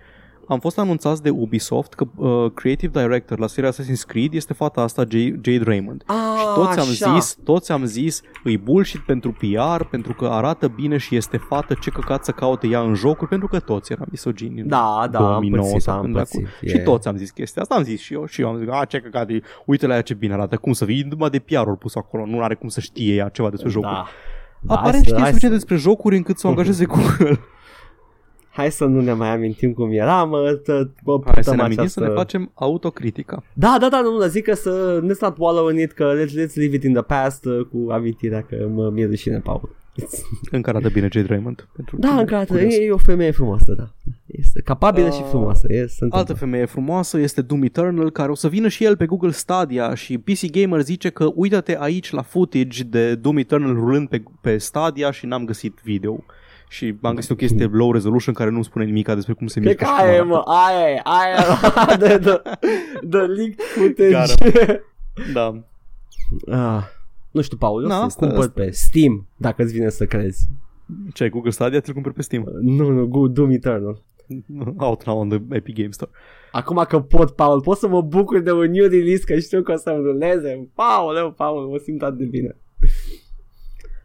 am 0.48 0.58
fost 0.58 0.78
anunțați 0.78 1.22
de 1.22 1.30
Ubisoft 1.30 1.94
că 1.94 2.04
uh, 2.16 2.50
Creative 2.54 3.00
Director 3.02 3.38
la 3.38 3.46
seria 3.46 3.70
Assassin's 3.72 4.06
Creed 4.06 4.34
este 4.34 4.52
fata 4.52 4.80
asta 4.80 5.04
J- 5.04 5.34
Jade 5.42 5.60
Raymond. 5.64 6.02
Ah, 6.06 6.14
și 6.38 6.44
toți 6.54 6.78
am 6.78 6.88
așa. 6.90 7.14
zis, 7.18 7.36
toți 7.44 7.72
am 7.72 7.84
zis, 7.84 8.20
îi 8.44 8.58
bullshit 8.58 9.00
pentru 9.00 9.32
PR, 9.38 9.84
pentru 9.90 10.12
că 10.14 10.26
arată 10.26 10.68
bine 10.68 10.96
și 10.96 11.16
este 11.16 11.36
fată, 11.36 11.74
ce 11.80 11.90
căcat 11.90 12.24
să 12.24 12.30
caute 12.30 12.66
ea 12.66 12.80
în 12.80 12.94
jocuri, 12.94 13.28
pentru 13.30 13.48
că 13.48 13.58
toți 13.58 13.92
eram 13.92 14.06
misogini 14.10 14.60
în 14.60 14.68
Da, 14.68 15.06
da, 15.10 15.18
am 15.18 15.24
2009 15.24 15.66
pățit, 15.66 15.82
sau 15.82 15.94
am 15.96 16.00
când 16.02 16.12
de 16.14 16.18
pățit. 16.20 16.46
acum. 16.46 16.68
Și 16.68 16.76
E- 16.76 16.78
toți 16.80 17.08
am 17.08 17.16
zis 17.16 17.30
chestia 17.30 17.62
asta, 17.62 17.74
am 17.74 17.82
zis 17.82 18.00
și 18.00 18.12
eu, 18.14 18.26
și 18.26 18.40
eu 18.40 18.48
am 18.48 18.58
zis, 18.58 18.66
a, 18.70 18.84
ce 18.84 18.98
căcat, 19.00 19.30
e, 19.30 19.40
uite 19.64 19.86
la 19.86 19.94
ea 19.94 20.02
ce 20.02 20.14
bine 20.14 20.32
arată, 20.32 20.56
cum 20.56 20.72
să 20.72 20.84
fii, 20.84 21.06
numai 21.08 21.30
de 21.30 21.38
PR 21.38 21.56
ori 21.66 21.78
pus 21.78 21.94
acolo, 21.94 22.26
nu 22.26 22.42
are 22.42 22.54
cum 22.54 22.68
să 22.68 22.80
știe 22.80 23.14
ea 23.14 23.28
ceva 23.28 23.50
despre 23.50 23.70
jocuri. 23.70 23.92
Da. 23.92 24.04
Da, 24.66 24.74
Aparent 24.74 24.94
hai 24.94 25.02
să- 25.04 25.08
știe 25.08 25.20
hai 25.20 25.28
suficient 25.28 25.54
să- 25.54 25.58
despre 25.66 25.76
jocuri 25.90 26.16
încât 26.16 26.38
să 26.38 26.46
o 26.46 26.50
angajeze 26.50 26.84
Google. 26.94 27.40
Hai 28.54 28.70
să 28.70 28.84
nu 28.84 29.00
ne 29.00 29.12
mai 29.12 29.28
amintim 29.28 29.72
cum 29.72 29.92
era, 29.92 30.24
mă, 30.24 30.60
tă, 30.62 30.90
bă, 31.04 31.20
Hai 31.24 31.32
să 31.32 31.32
purtăm 31.32 31.54
ne 31.56 31.60
amintim 31.62 31.82
această... 31.82 32.00
să 32.00 32.06
ne 32.08 32.14
facem 32.14 32.50
autocritica. 32.54 33.42
Da, 33.52 33.76
da, 33.80 33.88
da, 33.88 34.00
nu, 34.00 34.18
dar 34.18 34.28
zic 34.28 34.44
că 34.44 34.54
să 34.54 35.00
ne 35.02 35.12
start 35.12 35.36
wallow 35.38 35.68
in 35.68 35.78
it, 35.78 35.92
că 35.92 36.12
let's, 36.14 36.28
let's 36.30 36.54
leave 36.54 36.74
it 36.74 36.84
in 36.84 36.92
the 36.92 37.02
past 37.02 37.44
uh, 37.44 37.66
cu 37.70 37.90
amintirea 37.90 38.42
că 38.42 38.68
mă 38.74 38.90
mi-e 38.90 39.06
rușine, 39.06 39.38
Paul. 39.38 39.76
Încă 40.50 40.70
arată 40.70 40.88
bine 40.88 41.08
Jade 41.12 41.26
Raymond. 41.28 41.68
Pentru 41.76 41.96
Da, 41.96 42.08
cine 42.08 42.20
încă 42.20 42.34
arată, 42.34 42.52
curios. 42.52 42.74
e, 42.74 42.82
e 42.82 42.90
o 42.90 42.96
femeie 42.96 43.30
frumoasă, 43.30 43.74
da. 43.76 43.88
Este 44.26 44.60
capabilă 44.60 45.10
și 45.10 45.20
Uh, 45.20 45.26
frumoasă. 45.28 45.66
E, 45.68 45.74
se 45.76 45.80
întâmplă. 45.82 46.18
Altă 46.18 46.34
femeie 46.34 46.64
frumoasă 46.64 47.18
este 47.18 47.42
Doom 47.42 47.62
Eternal 47.62 48.10
care 48.10 48.30
o 48.30 48.34
să 48.34 48.48
vină 48.48 48.68
și 48.68 48.84
el 48.84 48.96
pe 48.96 49.06
Google 49.06 49.30
Stadia 49.30 49.94
și 49.94 50.18
PC 50.18 50.50
Gamer 50.50 50.80
zice 50.80 51.08
că 51.08 51.30
uită-te 51.34 51.76
aici 51.78 52.12
la 52.12 52.22
footage 52.22 52.82
de 52.82 53.14
Doom 53.14 53.36
Eternal 53.36 53.74
rulând 53.74 54.08
pe, 54.08 54.22
pe 54.40 54.58
Stadia 54.58 55.10
și 55.10 55.26
n-am 55.26 55.44
găsit 55.44 55.78
video. 55.82 56.24
Și 56.68 56.94
am 57.02 57.14
găsit 57.14 57.30
o 57.30 57.34
chestie 57.34 57.68
low 57.72 57.92
resolution 57.92 58.34
care 58.34 58.50
nu 58.50 58.62
spune 58.62 58.84
nimic 58.84 59.06
despre 59.08 59.32
cum 59.32 59.46
se 59.46 59.60
Cred 59.60 59.78
mișcă 59.78 59.84
că 59.84 59.90
și 59.90 59.96
cum 59.96 60.04
aia 60.04 60.14
e, 60.14 60.20
arată. 60.20 60.28
mă, 60.28 60.42
aia 60.46 60.90
e, 60.90 61.00
aia 61.04 61.44
e, 61.92 61.96
de, 61.96 62.18
de, 62.18 62.42
de 63.02 63.18
leaked 63.18 63.60
footage. 63.74 64.32
Da. 65.32 65.62
ah, 66.50 66.82
nu 67.30 67.40
știu, 67.40 67.56
Paul, 67.56 67.82
eu 67.82 67.88
Na, 67.88 67.94
să 67.98 68.02
asta- 68.04 68.26
cumpăr 68.26 68.48
pe 68.50 68.70
Steam, 68.70 69.26
dacă 69.36 69.62
îți 69.62 69.72
vine 69.72 69.88
să 69.88 70.06
crezi. 70.06 70.46
Ce 71.12 71.22
ai 71.22 71.28
Google 71.28 71.50
Stadia? 71.50 71.80
Te-l 71.80 71.92
cumperi 71.92 72.14
pe 72.14 72.22
Steam. 72.22 72.48
Nu, 72.60 72.88
nu, 72.90 73.06
Go- 73.06 73.32
Doom 73.32 73.50
Eternal. 73.50 74.02
Out 74.76 75.04
now 75.04 75.18
on 75.18 75.28
the 75.28 75.40
Epic 75.50 75.74
Game 75.76 75.90
Store. 75.90 76.10
Acum 76.52 76.84
că 76.88 77.00
pot, 77.00 77.30
Paul, 77.30 77.60
pot 77.60 77.76
să 77.78 77.88
mă 77.88 78.02
bucur 78.02 78.40
de 78.40 78.52
un 78.52 78.70
new 78.70 78.88
release, 78.88 79.24
că 79.24 79.38
știu 79.38 79.62
că 79.62 79.72
o 79.72 79.76
să-mi 79.76 80.02
ruleze. 80.02 80.68
Paul, 80.74 81.32
Paul, 81.36 81.68
mă 81.68 81.76
simt 81.82 82.02
atât 82.02 82.18
de 82.18 82.24
bine. 82.24 82.56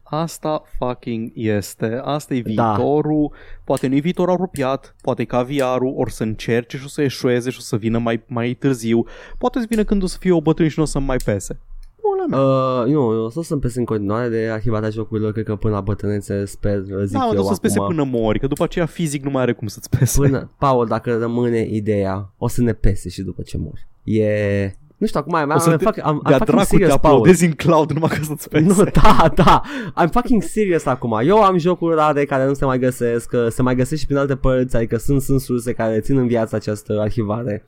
Asta 0.09 0.61
fucking 0.77 1.31
este. 1.33 2.01
Asta 2.03 2.33
e 2.33 2.41
Da. 2.41 2.73
viitorul. 2.73 3.31
Poate 3.63 3.87
nu 3.87 3.95
e 3.95 3.99
viitor 3.99 4.29
apropiat, 4.29 4.95
poate 5.01 5.23
ca 5.23 5.43
VR-ul 5.43 5.93
or 5.95 6.09
să 6.09 6.23
încerce 6.23 6.77
și 6.77 6.83
o 6.85 6.87
să 6.87 7.01
eșueze 7.01 7.49
și 7.49 7.57
o 7.59 7.61
să 7.61 7.75
vină 7.75 7.97
mai, 7.97 8.23
mai 8.27 8.53
târziu. 8.53 9.05
Poate 9.37 9.59
să 9.59 9.65
vină 9.69 9.83
când 9.83 10.03
o 10.03 10.05
să 10.05 10.17
fie 10.19 10.31
o 10.31 10.41
bătrân 10.41 10.67
și 10.67 10.77
nu 10.77 10.83
o 10.83 10.87
să 10.87 10.99
mai 10.99 11.17
pese. 11.25 11.59
Pula 12.01 12.25
mea. 12.25 12.39
Uh, 12.39 12.85
nu, 12.85 13.13
eu 13.13 13.23
o 13.23 13.29
să 13.29 13.41
sunt 13.41 13.61
pe 13.61 13.71
în 13.75 13.85
continuare 13.85 14.27
de 14.29 14.49
arhivarea 14.51 14.89
jocurilor, 14.89 15.31
cred 15.31 15.45
că 15.45 15.55
până 15.55 15.73
la 15.73 15.81
bătrânețe, 15.81 16.45
sper, 16.45 16.81
zic 17.03 17.17
da, 17.17 17.25
mă, 17.25 17.31
eu 17.35 17.41
o 17.41 17.47
să-ți 17.47 17.61
pese 17.61 17.79
acum. 17.79 17.95
până 17.95 18.09
mori, 18.17 18.39
că 18.39 18.47
după 18.47 18.63
aceea 18.63 18.85
fizic 18.85 19.23
nu 19.23 19.29
mai 19.29 19.41
are 19.41 19.53
cum 19.53 19.67
să-ți 19.67 19.89
pese. 19.89 20.19
Până, 20.19 20.51
Paul, 20.57 20.87
dacă 20.87 21.17
rămâne 21.17 21.67
ideea, 21.69 22.33
o 22.37 22.47
să 22.47 22.61
ne 22.61 22.73
pese 22.73 23.09
și 23.09 23.21
după 23.21 23.41
ce 23.41 23.57
mor. 23.57 23.87
E... 24.03 24.73
Nu 24.99 25.07
știu, 25.07 25.19
acum 25.19 25.33
am, 25.33 25.51
o 25.55 25.57
să 25.57 25.69
am, 25.69 25.77
te, 25.77 25.83
fac, 25.83 25.97
am, 25.97 26.05
am 26.05 26.21
de-a 26.27 26.37
fucking 26.37 26.55
dracu 26.55 26.69
te 26.69 26.75
serious, 26.75 26.97
Paul. 26.97 27.17
uploadezi 27.17 27.45
în 27.45 27.51
cloud 27.51 27.91
numai 27.91 28.09
ca 28.09 28.19
să-ți 28.21 28.49
pese. 28.49 28.65
Nu, 28.65 28.83
da, 28.83 29.31
da. 29.35 29.61
I'm 30.03 30.11
fucking 30.11 30.43
serious 30.43 30.85
acum. 30.85 31.19
Eu 31.23 31.43
am 31.43 31.57
jocuri 31.57 31.95
rare 31.95 32.25
care 32.25 32.45
nu 32.45 32.53
se 32.53 32.65
mai 32.65 32.79
găsesc, 32.79 33.29
că 33.29 33.49
se 33.49 33.61
mai 33.61 33.75
găsesc 33.75 33.99
și 33.99 34.05
prin 34.05 34.17
alte 34.17 34.35
părți, 34.35 34.75
adică 34.75 34.97
sunt, 34.97 35.21
sunt 35.21 35.41
surse 35.41 35.73
care 35.73 35.99
țin 35.99 36.17
în 36.17 36.27
viață 36.27 36.55
această 36.55 36.99
arhivare. 36.99 37.65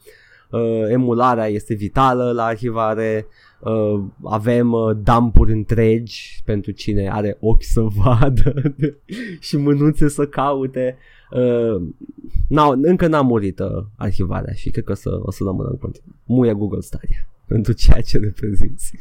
Uh, 0.50 0.62
emularea 0.90 1.48
este 1.48 1.74
vitală 1.74 2.32
la 2.32 2.44
arhivare. 2.44 3.26
Uh, 3.28 3.51
avem 4.24 4.72
uh, 4.72 4.97
dumpuri 5.03 5.51
întregi 5.51 6.41
pentru 6.45 6.72
cine 6.72 7.09
are 7.09 7.38
ochi 7.39 7.64
să 7.64 7.82
vadă 8.03 8.76
și 9.39 9.57
mânuțe 9.57 10.09
să 10.09 10.28
caute. 10.28 10.97
Uh, 11.32 11.88
n-au, 12.47 12.80
încă 12.82 13.07
n-a 13.07 13.22
murit 13.22 13.59
uh, 13.59 13.86
arhivarea 13.95 14.53
și 14.53 14.70
cred 14.70 14.84
că 14.84 14.91
o 14.91 14.95
să, 14.95 15.20
o 15.22 15.32
să 15.32 15.43
rămână 15.43 15.70
în 15.70 15.78
continuare. 15.78 16.16
Muie 16.26 16.53
Google 16.53 16.82
Stadia 16.82 17.28
pentru 17.51 17.74
ceea 17.74 18.01
ce 18.01 18.18
reprezinți. 18.18 18.93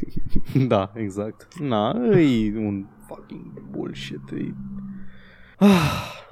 Da, 0.69 0.93
exact. 0.95 1.59
Na, 1.59 1.97
e 2.19 2.57
un 2.57 2.87
fucking 3.07 3.63
bullshit. 3.71 4.31
E... 4.31 4.55
Ah. 5.59 6.29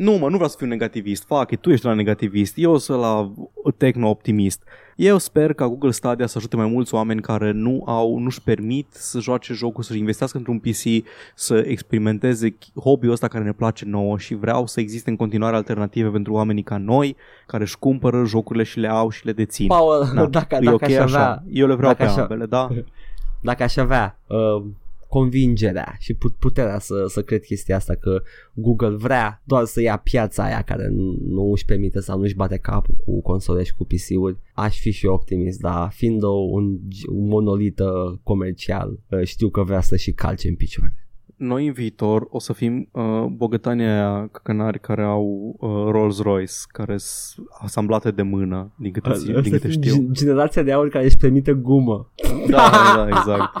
Nu, 0.00 0.12
mă, 0.12 0.28
nu 0.28 0.34
vreau 0.34 0.48
să 0.48 0.56
fiu 0.58 0.66
negativist. 0.66 1.24
Fuck 1.24 1.50
it, 1.50 1.60
tu 1.60 1.70
ești 1.70 1.86
la 1.86 1.92
negativist. 1.92 2.52
Eu 2.56 2.76
sunt 2.76 3.00
la 3.00 3.32
techno-optimist. 3.76 4.62
Eu 4.96 5.18
sper 5.18 5.52
ca 5.52 5.66
Google 5.66 5.90
Stadia 5.90 6.26
să 6.26 6.34
ajute 6.38 6.56
mai 6.56 6.66
mulți 6.66 6.94
oameni 6.94 7.20
care 7.20 7.50
nu 7.50 7.82
au, 7.86 8.18
nu-și 8.18 8.42
permit 8.42 8.86
să 8.90 9.20
joace 9.20 9.52
jocul, 9.52 9.82
să-și 9.82 9.98
investească 9.98 10.36
într-un 10.38 10.58
PC, 10.58 11.04
să 11.34 11.64
experimenteze 11.66 12.56
hobby-ul 12.82 13.12
ăsta 13.12 13.28
care 13.28 13.44
ne 13.44 13.52
place 13.52 13.84
nouă 13.84 14.18
și 14.18 14.34
vreau 14.34 14.66
să 14.66 14.80
existe 14.80 15.10
în 15.10 15.16
continuare 15.16 15.56
alternative 15.56 16.08
pentru 16.08 16.32
oamenii 16.32 16.62
ca 16.62 16.76
noi, 16.76 17.16
care 17.46 17.62
își 17.62 17.78
cumpără 17.78 18.24
jocurile 18.24 18.64
și 18.64 18.78
le 18.78 18.88
au 18.88 19.10
și 19.10 19.26
le 19.26 19.32
dețin. 19.32 19.66
Paul, 19.66 20.10
Na, 20.14 20.26
dacă, 20.26 20.54
e 20.54 20.64
dacă 20.64 20.74
ok 20.74 20.82
aș 20.82 20.92
avea, 20.92 21.02
așa. 21.02 21.42
Eu 21.50 21.66
le 21.66 21.74
vreau 21.74 21.92
dacă 21.92 22.04
pe 22.04 22.10
așa- 22.10 22.20
ambele, 22.20 22.46
da? 22.46 22.68
dacă 23.48 23.62
aș 23.62 23.76
avea 23.76 24.18
uh, 24.26 24.62
convingerea 25.10 25.96
și 25.98 26.14
put- 26.14 26.36
puterea 26.38 26.78
să, 26.78 27.04
să 27.08 27.22
cred 27.22 27.42
chestia 27.44 27.76
asta 27.76 27.94
că 27.94 28.22
Google 28.54 28.96
vrea 28.96 29.42
doar 29.44 29.64
să 29.64 29.80
ia 29.80 29.96
piața 29.96 30.44
aia 30.44 30.62
care 30.62 30.88
nu, 30.88 31.18
nu 31.20 31.50
își 31.50 31.64
permite 31.64 32.00
sau 32.00 32.16
nu 32.16 32.22
își 32.22 32.34
bate 32.34 32.56
capul 32.56 32.94
cu 33.04 33.22
console 33.22 33.62
și 33.62 33.74
cu 33.74 33.84
PC-uri, 33.84 34.38
aș 34.54 34.78
fi 34.78 34.90
și 34.90 35.06
eu 35.06 35.12
optimist, 35.12 35.60
dar 35.60 35.90
fiind 35.92 36.22
o, 36.22 36.32
un, 36.32 36.78
un 37.08 37.26
monolit 37.28 37.78
uh, 37.78 38.18
comercial, 38.22 38.98
uh, 39.08 39.24
știu 39.24 39.48
că 39.48 39.62
vrea 39.62 39.80
să 39.80 39.96
și 39.96 40.12
calce 40.12 40.48
în 40.48 40.54
picioare. 40.54 40.94
Noi 41.40 41.66
în 41.66 41.72
viitor 41.72 42.26
o 42.30 42.38
să 42.38 42.52
fim 42.52 42.88
uh, 42.92 43.24
bogătanii 43.30 43.84
aia 43.84 44.28
căcănari 44.32 44.80
care 44.80 45.02
au 45.02 45.56
uh, 45.58 45.70
Rolls-Royce, 45.90 46.52
care 46.68 46.96
sunt 46.96 47.46
asamblate 47.62 48.10
de 48.10 48.22
mână, 48.22 48.70
din 48.76 48.92
câte, 48.92 49.14
zi- 49.14 49.32
din 49.32 49.52
câte 49.52 49.70
știu. 49.70 49.94
Gen- 49.94 50.12
Generația 50.12 50.62
de 50.62 50.72
aur 50.72 50.88
care 50.88 51.04
își 51.04 51.16
permite 51.16 51.52
gumă. 51.52 52.10
Da, 52.48 52.70
da, 52.96 53.06
exact. 53.08 53.52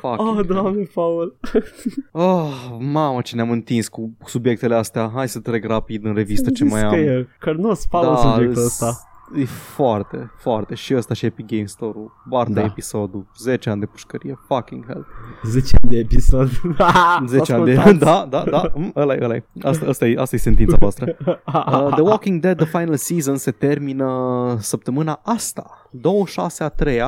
Fucking 0.00 0.38
Oh, 0.38 0.46
doamne, 0.46 0.82
Paul. 0.94 1.36
Oh, 2.12 2.76
mamă, 2.78 3.20
ce 3.20 3.34
ne-am 3.34 3.50
întins 3.50 3.88
cu 3.88 4.16
subiectele 4.26 4.74
astea. 4.74 5.10
Hai 5.14 5.28
să 5.28 5.40
trec 5.40 5.64
rapid 5.66 6.04
în 6.04 6.14
revistă 6.14 6.50
ce 6.50 6.64
mai 6.64 6.80
Că 6.80 6.86
am. 6.86 6.94
e 6.94 7.28
cărnos, 7.38 7.86
Paul, 7.86 8.16
subiectul 8.16 8.62
ăsta. 8.64 9.09
E 9.36 9.44
foarte, 9.44 10.30
foarte. 10.36 10.74
Și 10.74 10.94
ăsta 10.96 11.14
și 11.14 11.26
Epic 11.26 11.46
Game 11.46 11.64
Store-ul. 11.64 12.12
Barda 12.28 12.60
Da. 12.60 12.66
episodul. 12.66 13.26
10 13.38 13.70
ani 13.70 13.80
de 13.80 13.86
pușcărie. 13.86 14.38
Fucking 14.46 14.86
hell. 14.86 15.06
10 15.44 15.76
ani 15.82 15.92
de 15.92 15.98
episod. 15.98 16.48
10 17.26 17.52
ani 17.52 17.64
de... 17.64 17.76
Ascultați. 17.76 17.98
Da, 18.04 18.26
da, 18.30 18.44
da. 18.50 18.62
Mm, 18.74 18.92
Ăla 18.96 19.14
e, 19.14 19.18
ăla 19.22 19.34
e. 19.34 19.44
Asta, 19.62 19.86
asta, 19.88 20.06
e, 20.06 20.20
asta 20.20 20.36
e 20.36 20.38
sentința 20.38 20.76
voastră. 20.80 21.16
Uh, 21.26 21.88
The 21.90 22.02
Walking 22.02 22.40
Dead, 22.40 22.56
The 22.56 22.66
Final 22.66 22.96
Season, 22.96 23.36
se 23.36 23.50
termină 23.50 24.56
săptămâna 24.58 25.20
asta. 25.24 25.88
26 25.90 26.64
a 26.64 26.68
3 26.68 27.00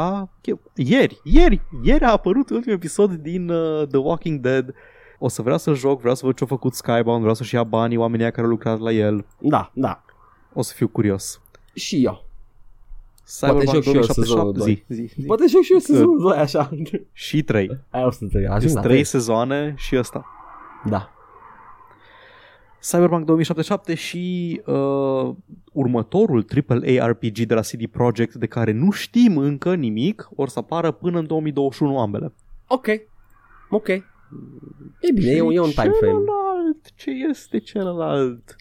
Ieri, 0.74 1.20
ieri, 1.24 1.60
ieri 1.82 2.04
a 2.04 2.10
apărut 2.10 2.50
ultimul 2.50 2.76
episod 2.76 3.12
din 3.12 3.48
uh, 3.50 3.86
The 3.88 3.98
Walking 3.98 4.40
Dead. 4.40 4.74
O 5.18 5.28
să 5.28 5.42
vreau 5.42 5.58
să 5.58 5.72
joc, 5.72 6.00
vreau 6.00 6.14
să 6.14 6.26
văd 6.26 6.34
ce-a 6.34 6.46
făcut 6.46 6.74
Skybound, 6.74 7.20
vreau 7.20 7.34
să-și 7.34 7.54
ia 7.54 7.64
banii 7.64 7.96
oamenii 7.96 8.22
aia 8.22 8.30
care 8.32 8.44
au 8.46 8.52
lucrat 8.52 8.78
la 8.78 8.92
el. 8.92 9.24
Da, 9.38 9.70
da. 9.74 10.02
O 10.54 10.62
să 10.62 10.72
fiu 10.76 10.88
curios. 10.88 11.40
Și 11.74 12.04
eu. 12.04 12.24
Cyberpunk 13.38 13.62
joc 13.72 13.82
și 13.82 13.88
eu 13.88 13.92
2077, 13.92 14.20
sezonul 14.22 14.52
doi. 14.52 14.84
zi, 14.88 14.94
zi, 15.06 15.14
zi. 15.20 15.26
Poate 15.26 15.44
joc 15.48 15.62
și 15.62 15.72
eu 15.72 15.78
sezonul 15.78 16.18
2 16.20 16.36
așa. 16.38 16.70
Și 17.12 17.42
3. 17.42 17.78
Aia 17.90 18.06
o 18.06 18.10
să 18.10 18.26
te 18.32 18.38
ajung 18.38 18.60
Sunt 18.60 18.74
la 18.74 18.80
3 18.80 18.92
trei. 18.92 19.04
sezoane 19.04 19.74
și 19.76 19.96
ăsta. 19.98 20.24
Da. 20.84 21.10
Cyberpunk 22.90 23.24
2077 23.24 23.94
și 23.94 24.60
uh, 24.66 25.30
următorul 25.72 26.44
AAA 26.68 27.06
RPG 27.06 27.38
de 27.38 27.54
la 27.54 27.60
CD 27.60 27.86
Projekt 27.86 28.34
de 28.34 28.46
care 28.46 28.72
nu 28.72 28.90
știm 28.90 29.36
încă 29.38 29.74
nimic, 29.74 30.28
or 30.36 30.48
să 30.48 30.58
apară 30.58 30.90
până 30.90 31.18
în 31.18 31.26
2021 31.26 31.98
ambele. 31.98 32.32
Ok. 32.66 32.86
Ok. 33.70 33.88
E 33.88 34.02
bine, 35.14 35.30
e, 35.30 35.40
un- 35.40 35.52
e 35.52 35.60
un 35.60 35.68
Și 35.68 35.74
time 35.74 35.90
frame. 36.00 36.12
Celălalt, 36.12 36.92
ce 36.94 37.10
este 37.30 37.58
celălalt? 37.58 38.56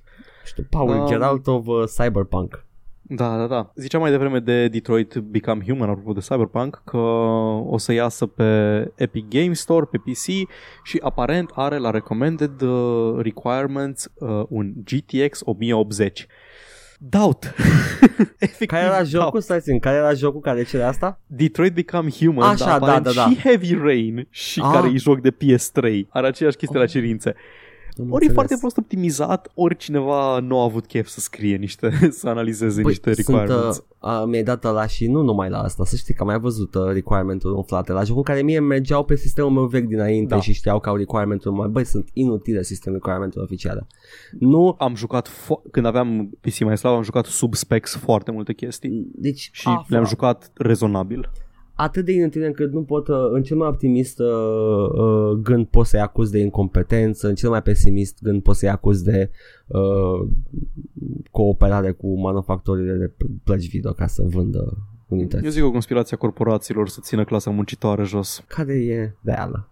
Știu, 0.45 0.66
Paul, 0.70 0.89
Um, 0.89 1.05
get 1.07 1.22
out 1.22 1.47
of 1.47 1.68
uh, 1.68 1.84
Cyberpunk. 1.97 2.66
Da, 3.14 3.38
da, 3.38 3.47
da. 3.47 3.72
Ziceam 3.76 4.01
mai 4.01 4.12
devreme 4.12 4.39
de 4.39 4.68
Detroit 4.68 5.16
Become 5.16 5.64
Human, 5.68 5.89
apropo 5.89 6.12
de 6.14 6.20
Cyberpunk, 6.20 6.82
că 6.86 6.97
o 7.68 7.78
să 7.78 7.91
iasă 7.93 8.26
pe 8.26 8.43
Epic 8.95 9.28
Game 9.30 9.53
Store, 9.53 9.86
pe 9.91 9.97
PC 9.97 10.26
și 10.84 10.99
aparent 11.01 11.51
are 11.55 11.78
la 11.78 11.89
recommended 11.89 12.62
uh, 12.62 13.16
requirements 13.22 14.12
uh, 14.16 14.43
un 14.49 14.74
GTX 14.84 15.39
1080. 15.43 16.28
Doubt. 16.99 17.43
Efectiv, 18.38 18.68
Care 18.68 18.84
era 18.84 18.93
doubt. 18.95 19.07
jocul? 19.07 19.41
Stai 19.41 19.59
țin, 19.59 19.80
care 19.80 19.95
era 19.95 20.14
jocul 20.14 20.39
care 20.41 20.64
cere 20.64 20.84
asta? 20.84 21.20
Detroit 21.28 21.74
Become 21.74 22.09
Human, 22.09 22.49
Așa, 22.49 22.66
dar 22.66 22.80
da, 22.80 22.86
aparent 22.86 23.03
da, 23.05 23.12
da. 23.12 23.30
și 23.30 23.38
Heavy 23.39 23.74
Rain 23.84 24.28
și 24.30 24.62
Ah. 24.64 24.70
care 24.74 24.88
e 24.93 24.97
joc 24.97 25.20
de 25.22 25.32
PS3. 25.32 26.01
Are 26.09 26.28
aceeași 26.28 26.57
chestie 26.57 26.80
la 26.80 26.86
cerințe. 26.86 27.36
Am 28.02 28.12
Ori 28.12 28.26
e 28.26 28.28
înțeles. 28.28 28.34
foarte 28.34 28.56
prost 28.60 28.78
optimizat, 28.78 29.52
ori 29.54 29.78
cineva 29.78 30.39
nu 30.39 30.60
a 30.60 30.64
avut 30.64 30.86
chef 30.86 31.08
să 31.08 31.20
scrie 31.20 31.56
niște, 31.56 31.91
să 32.20 32.28
analizeze 32.30 32.82
niște 32.82 33.10
Păi, 33.14 33.24
sunt, 33.24 33.38
requirements. 33.38 33.78
uh, 33.99 34.10
uh, 34.12 34.24
mi-ai 34.28 34.43
dat 34.43 34.64
la 34.64 34.88
și 34.88 35.08
nu 35.08 35.22
numai 35.22 35.49
la 35.49 35.60
asta, 35.62 35.86
să 35.86 35.95
știi 35.95 36.14
că 36.14 36.22
am 36.22 36.28
mai 36.28 36.39
văzut 36.39 36.76
uh, 36.76 36.84
requirement-uri 36.91 37.54
umflate 37.56 37.91
la 37.91 38.04
jocul 38.04 38.24
care 38.24 38.41
mie 38.41 38.60
mergeau 38.60 39.04
pe 39.04 39.16
sistemul 39.16 39.52
meu 39.52 39.66
vechi 39.66 39.88
dinainte 39.88 40.34
Da. 40.36 40.42
și 40.42 40.54
știau 40.54 40.80
că 40.80 40.89
au 40.89 40.96
requirement-uri 40.96 41.55
mai, 41.55 41.67
băi, 41.67 41.84
sunt 41.86 42.09
inutile 42.13 42.63
sistemul 42.63 42.97
requirement-uri 43.04 43.43
oficiale. 43.43 43.88
Nu, 44.39 44.76
am 44.80 44.96
jucat, 44.96 45.30
fo- 45.30 45.71
când 45.71 45.86
aveam 45.86 46.30
PC 46.42 46.59
mai 46.59 46.78
slab, 46.78 46.93
am 46.96 47.04
jucat 47.04 47.26
sub 47.26 47.54
specs 47.54 47.96
foarte 47.96 48.32
multe 48.32 48.54
chestii 48.54 49.05
deci 49.16 49.50
și 49.54 49.67
află, 49.67 49.86
le-am 49.88 50.05
jucat 50.05 50.51
rezonabil. 50.54 51.30
Atât 51.82 52.05
de 52.05 52.12
inutile 52.12 52.45
încât 52.45 52.71
nu 52.71 52.83
pot, 52.83 53.08
uh, 53.08 53.16
în 53.32 53.43
cel 53.43 53.58
mai 53.58 53.67
optimist 53.67 54.20
uh, 54.20 54.28
uh, 54.28 55.32
gând 55.32 55.66
pot 55.66 55.86
să-i 55.86 55.99
acuz 55.99 56.29
de 56.29 56.39
incompetență, 56.39 57.28
în 57.28 57.36
cel 57.36 57.49
mai 57.49 57.62
pesimist 57.62 58.17
gând 58.21 58.41
pot 58.41 58.55
să-i 58.55 58.70
acuz 58.70 59.01
de 59.01 59.32
uh, 59.67 60.28
cooperare 61.32 61.91
cu 61.91 62.20
manufactorile 62.20 62.93
de 62.93 63.12
plăci 63.43 63.70
video 63.70 63.91
ca 63.91 64.08
să 64.08 64.24
vândă 64.25 64.78
unități. 65.08 65.43
Eu 65.43 65.49
zic 65.49 65.63
o 65.63 65.71
conspirație 65.71 66.16
a 66.16 66.20
corporațiilor 66.20 66.87
să 66.87 66.99
țină 67.01 67.24
clasa 67.24 67.49
muncitoare 67.49 68.03
jos. 68.03 68.43
Care 68.47 68.74
e 68.74 69.16
reală? 69.24 69.70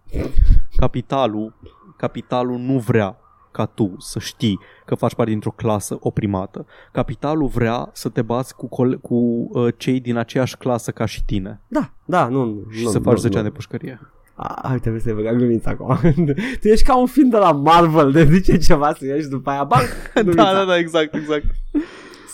Capitalul 0.76 1.54
capitalul 1.96 2.58
nu 2.58 2.78
vrea 2.78 3.16
ca 3.52 3.64
tu 3.64 3.94
să 3.98 4.18
știi 4.18 4.58
că 4.86 4.94
faci 4.94 5.14
parte 5.14 5.30
dintr-o 5.30 5.50
clasă 5.50 5.96
oprimată. 6.00 6.66
Capitalul 6.92 7.46
vrea 7.46 7.90
să 7.92 8.08
te 8.08 8.22
bați 8.22 8.56
cu, 8.56 8.68
cole- 8.68 8.96
cu 8.96 9.14
uh, 9.52 9.72
cei 9.76 10.00
din 10.00 10.16
aceeași 10.16 10.56
clasă 10.56 10.90
ca 10.90 11.04
și 11.04 11.24
tine 11.24 11.60
Da, 11.68 11.92
da, 12.04 12.28
nu. 12.28 12.62
și 12.70 12.82
nu, 12.84 12.90
să 12.90 12.98
faci 12.98 13.12
nu, 13.14 13.18
10 13.20 13.32
nu. 13.32 13.38
ani 13.40 13.48
de 13.48 13.54
pușcărie. 13.54 14.00
A, 14.34 14.58
hai, 14.68 14.78
trebuie 14.78 15.00
să-i 15.02 15.12
băgăm 15.12 15.36
glumița 15.36 15.70
acum. 15.70 15.96
tu 16.60 16.68
ești 16.68 16.84
ca 16.84 16.96
un 16.98 17.06
film 17.06 17.28
de 17.28 17.36
la 17.36 17.52
Marvel, 17.52 18.12
de 18.12 18.24
zice 18.24 18.56
ceva 18.58 18.94
să 18.98 19.04
ieși 19.06 19.28
după 19.28 19.50
aia, 19.50 19.64
bang, 19.64 19.86
da, 20.34 20.52
da, 20.52 20.64
da, 20.64 20.76
exact, 20.78 21.14
exact. 21.14 21.44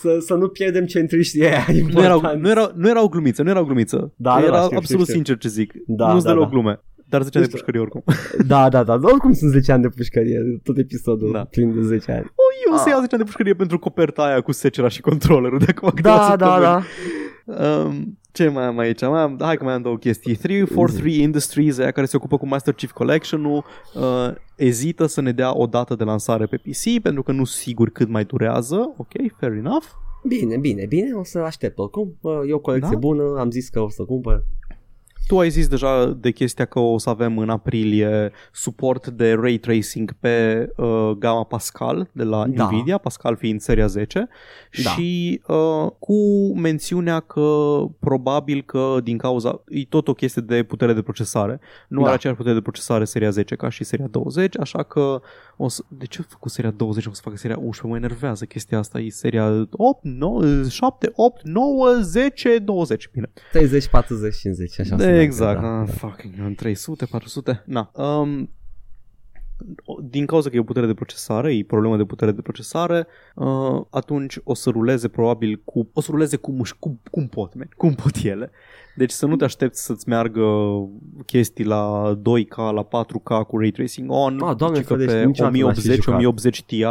Să, 0.01 0.17
să 0.19 0.33
nu 0.33 0.47
pierdem 0.47 0.85
centriștii 0.85 1.45
aia 1.45 1.65
Nu 1.67 1.75
erau, 1.75 2.15
importanți. 2.15 2.41
nu, 2.41 2.49
erau, 2.49 2.71
nu 2.75 2.89
erau 2.89 3.07
glumițe, 3.07 3.43
nu 3.43 3.49
erau 3.49 3.63
glumiță. 3.63 4.13
Da, 4.15 4.33
da, 4.33 4.41
Era 4.43 4.51
da, 4.57 4.61
știu, 4.63 4.77
absolut 4.77 4.83
știu, 4.85 5.03
știu. 5.03 5.13
sincer 5.13 5.37
ce 5.37 5.47
zic. 5.47 5.73
Da, 5.87 6.11
Nu-ți 6.13 6.23
da, 6.25 6.29
deloc 6.31 6.43
da. 6.45 6.49
glume. 6.51 6.81
Dar 7.09 7.21
10 7.21 7.37
ani 7.37 7.47
de 7.47 7.51
Nu 7.51 7.57
știu. 7.57 7.57
pușcărie 7.57 7.79
oricum. 7.81 8.03
Da, 8.53 8.69
da, 8.69 8.83
da, 8.83 8.93
oricum 8.93 9.33
sunt 9.33 9.51
10 9.51 9.71
ani 9.71 9.81
de 9.81 9.89
pușcărie, 9.89 10.39
tot 10.63 10.77
episodul 10.77 11.31
Da. 11.31 11.37
da. 11.37 11.43
plin 11.45 11.73
de 11.73 11.81
10 11.81 12.11
ani. 12.11 12.23
O, 12.25 12.43
eu 12.67 12.73
o 12.73 12.77
să 12.77 12.83
Ah. 12.85 12.89
iau 12.91 12.99
10 12.99 13.13
ani 13.15 13.23
de 13.23 13.29
pușcărie 13.29 13.53
pentru 13.53 13.79
coperta 13.79 14.21
aia 14.23 14.41
cu 14.41 14.51
secera 14.51 14.87
și 14.87 15.01
controllerul 15.01 15.59
de 15.65 15.65
acum 15.75 15.89
câteva 15.89 16.15
Da, 16.15 16.17
da, 16.17 16.29
săptămâni. 16.29 16.61
da. 16.63 16.83
Um, 17.85 18.17
ce 18.31 18.47
mai 18.47 18.63
am 18.65 18.77
aici? 18.77 19.01
Mai 19.01 19.21
am, 19.21 19.37
hai 19.41 19.57
că 19.57 19.63
mai 19.63 19.73
am 19.73 19.81
două 19.81 19.97
chestii. 19.97 20.35
343 20.35 21.21
Industries, 21.21 21.77
aia 21.79 21.91
care 21.91 22.05
se 22.05 22.17
ocupă 22.17 22.37
cu 22.37 22.47
Master 22.47 22.73
Chief 22.73 22.91
Collection-ul, 22.91 23.63
uh, 23.95 24.33
ezită 24.55 25.05
să 25.05 25.21
ne 25.21 25.31
dea 25.31 25.57
o 25.57 25.65
dată 25.65 25.95
de 25.95 26.03
lansare 26.03 26.45
pe 26.45 26.57
PC 26.57 27.01
pentru 27.01 27.23
că 27.23 27.31
nu 27.31 27.43
sigur 27.43 27.89
cât 27.89 28.09
mai 28.09 28.23
durează. 28.25 28.93
Ok, 28.97 29.11
fair 29.39 29.51
enough. 29.51 29.85
Bine, 30.27 30.57
bine, 30.57 30.85
bine, 30.85 31.11
o 31.13 31.23
să 31.23 31.39
aștept 31.39 31.77
oricum. 31.77 32.17
Bă, 32.21 32.43
E 32.47 32.53
o 32.53 32.59
colecție 32.59 32.89
Da? 32.93 32.97
bună, 32.99 33.23
am 33.39 33.49
zis 33.51 33.69
că 33.69 33.79
o 33.79 33.89
să 33.89 34.03
cumpăr. 34.03 34.43
Tu 35.27 35.39
ai 35.39 35.49
zis 35.49 35.67
deja 35.67 36.17
de 36.19 36.31
chestia 36.31 36.65
că 36.65 36.79
o 36.79 36.97
să 36.97 37.09
avem 37.09 37.37
în 37.37 37.49
aprilie 37.49 38.31
suport 38.53 39.07
de 39.07 39.33
ray 39.33 39.57
tracing 39.57 40.13
pe 40.19 40.67
uh, 40.77 41.11
gama 41.19 41.43
Pascal 41.43 42.09
de 42.11 42.23
la 42.23 42.47
Da. 42.47 42.65
Nvidia, 42.71 42.97
Pascal 42.97 43.35
fiind 43.35 43.61
seria 43.61 43.87
10 43.87 44.27
Da. 44.83 44.89
și 44.89 45.41
uh, 45.47 45.91
cu 45.99 46.13
mențiunea 46.55 47.19
că 47.19 47.77
probabil 47.99 48.61
că 48.65 48.97
din 49.03 49.17
cauza 49.17 49.63
e 49.67 49.85
tot 49.85 50.07
o 50.07 50.13
chestie 50.13 50.41
de 50.45 50.63
putere 50.63 50.93
de 50.93 51.01
procesare. 51.01 51.59
Nu 51.87 51.99
Da. 51.99 52.05
are 52.05 52.15
aceeași 52.15 52.39
putere 52.39 52.57
de 52.57 52.63
procesare 52.63 53.03
seria 53.05 53.29
10 53.29 53.55
ca 53.55 53.69
și 53.69 53.83
seria 53.83 54.07
20, 54.07 54.59
așa 54.59 54.83
că 54.83 55.21
o 55.57 55.67
să, 55.67 55.83
de 55.87 56.05
ce 56.05 56.19
a 56.21 56.25
făcut 56.29 56.51
seria 56.51 56.71
20 56.71 57.05
o 57.05 57.13
să 57.13 57.21
facă 57.23 57.37
seria 57.37 57.57
11? 57.57 57.87
Mă 57.87 57.95
enervează 57.95 58.45
chestia 58.45 58.77
asta, 58.77 58.99
e 58.99 59.09
seria 59.09 59.67
8, 59.71 60.03
9, 60.03 60.63
7, 60.69 61.11
8, 61.15 61.41
9, 61.43 61.87
10, 62.01 62.57
20. 62.57 63.09
Bine. 63.13 63.29
30, 63.51 63.87
40, 63.87 64.35
50, 64.35 64.79
așa. 64.79 64.95
De 64.95 65.16
se 65.17 65.23
exact, 65.23 65.61
merge, 65.61 65.77
da, 65.77 65.83
da. 65.85 65.91
fucking 66.07 66.55
300, 66.55 67.05
400, 67.05 67.63
na. 67.65 67.91
Um, 67.93 68.49
din 70.03 70.25
cauza 70.25 70.49
că 70.49 70.55
e 70.55 70.59
o 70.59 70.63
putere 70.63 70.85
de 70.85 70.93
procesare, 70.93 71.55
e 71.55 71.63
problemă 71.63 71.97
de 71.97 72.05
putere 72.05 72.31
de 72.31 72.41
procesare, 72.41 73.07
uh, 73.35 73.81
atunci 73.89 74.39
o 74.43 74.53
să 74.53 74.69
ruleze 74.69 75.07
probabil 75.07 75.61
cu, 75.65 75.89
o 75.93 76.01
să 76.01 76.11
ruleze 76.11 76.35
cum, 76.35 76.59
își- 76.59 76.75
cum, 76.79 76.99
cum 77.11 77.27
pot, 77.27 77.55
man, 77.55 77.69
cum 77.77 77.93
pot 77.93 78.15
ele. 78.23 78.51
Deci 78.97 79.11
să 79.11 79.25
nu 79.25 79.35
te 79.35 79.43
aștepți 79.43 79.83
să-ți 79.85 80.09
meargă 80.09 80.43
chestii 81.25 81.65
la 81.65 82.13
2K, 82.21 82.55
la 82.55 82.83
4K 82.87 83.47
cu 83.47 83.57
ray 83.57 83.71
tracing 83.71 84.11
on, 84.11 84.41
Ah, 84.41 84.55
Doamne 84.55 84.79
ci 84.79 84.85
că 84.85 84.93
ferește, 84.93 85.15
pe 85.19 85.25
niciodată 85.25 85.57
n-aș 85.57 85.75
fi 85.75 85.83
1080, 85.83 85.95
jucat. 86.03 86.15
1080 86.15 86.63
Ti 86.63 86.83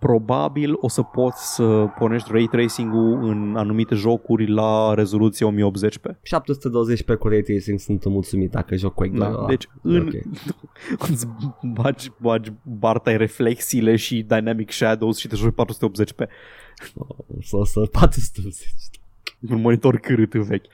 probabil 0.00 0.76
o 0.80 0.88
să 0.88 1.02
poți 1.02 1.54
să 1.54 1.86
pornești 1.98 2.28
ray 2.32 2.48
tracing-ul 2.50 3.28
în 3.28 3.54
anumite 3.56 3.94
jocuri 3.94 4.46
la 4.50 4.94
rezoluție 4.94 5.46
1080p. 5.46 6.16
720 6.22 7.02
pe 7.02 7.14
cu 7.14 7.28
Ray 7.28 7.42
Tracing 7.42 7.78
sunt 7.78 8.04
mulțumit 8.04 8.50
dacă 8.50 8.76
joc 8.76 8.94
Quake 8.94 9.16
Da, 9.18 9.24
2 9.26 9.34
ăla. 9.34 9.46
deci 9.46 9.68
în, 9.82 10.06
Ok. 10.06 10.12
îți 11.10 11.26
bagi, 11.62 12.10
bagi 12.20 12.52
barta 12.62 13.16
reflexiile 13.16 13.96
și 13.96 14.22
Dynamic 14.22 14.70
Shadows 14.70 15.18
și 15.18 15.28
te 15.28 15.36
joci 15.36 15.52
480p 15.54 16.26
O 16.96 17.06
să, 17.42 17.56
să 17.64 17.80
480. 17.92 18.70
un 19.50 19.60
monitor 19.60 19.96
cârât 19.98 20.34
vechi. 20.34 20.64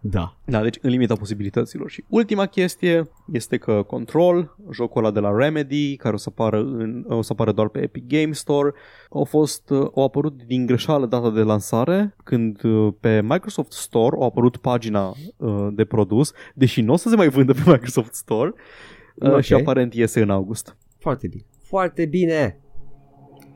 Da. 0.00 0.36
Da, 0.44 0.62
deci 0.62 0.78
în 0.82 0.90
limita 0.90 1.14
posibilităților. 1.14 1.90
Și 1.90 2.04
ultima 2.08 2.46
chestie 2.46 3.10
este 3.32 3.56
că 3.56 3.82
Control, 3.86 4.56
jocul 4.72 5.04
ăla 5.04 5.12
de 5.12 5.20
la 5.20 5.36
Remedy, 5.36 5.96
care 5.96 6.14
o 6.14 6.18
să 6.18 6.28
apară, 6.30 6.58
în, 6.58 7.04
o 7.08 7.22
să 7.22 7.32
apară 7.32 7.52
doar 7.52 7.68
pe 7.68 7.80
Epic 7.82 8.06
Game 8.06 8.32
Store, 8.32 8.72
au 9.10 9.24
fost, 9.24 9.70
au 9.70 10.04
apărut 10.04 10.42
din 10.46 10.66
greșeală 10.66 11.06
data 11.06 11.30
de 11.30 11.40
lansare, 11.40 12.14
când 12.24 12.64
uh, 12.64 12.92
pe 13.00 13.22
Microsoft 13.22 13.72
Store 13.72 14.16
a 14.20 14.24
apărut 14.24 14.56
pagina 14.56 15.14
uh, 15.36 15.68
de 15.72 15.84
produs, 15.84 16.32
deși 16.54 16.80
nu 16.80 16.92
o 16.92 16.96
să 16.96 17.08
se 17.08 17.16
mai 17.16 17.28
vândă 17.28 17.52
pe 17.52 17.62
Microsoft 17.70 18.14
Store, 18.14 18.52
uh, 19.14 19.30
Ok. 19.32 19.40
și 19.40 19.54
aparent 19.54 19.94
iese 19.94 20.20
în 20.20 20.30
august. 20.30 20.76
Foarte 20.98 21.28
bine. 21.28 21.42
Foarte 21.62 22.06
bine. 22.06 22.60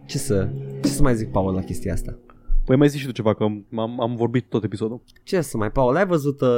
Ce 0.06 0.18
să, 0.18 0.48
ce 0.82 0.88
să 0.88 1.02
mai 1.02 1.14
zic, 1.14 1.30
Paul, 1.30 1.54
la 1.54 1.60
chestia 1.60 1.92
asta? 1.92 2.18
Păi 2.64 2.76
mai 2.76 2.88
zici 2.88 3.00
și 3.00 3.06
tu 3.06 3.12
ceva, 3.12 3.34
că 3.34 3.42
am, 3.76 4.00
am 4.00 4.14
vorbit 4.16 4.44
tot 4.48 4.64
episodul. 4.64 5.02
Ce 5.22 5.40
să 5.40 5.56
mai, 5.56 5.70
Paul, 5.70 5.96
ai 5.96 6.06
văzut 6.06 6.40
uh, 6.40 6.48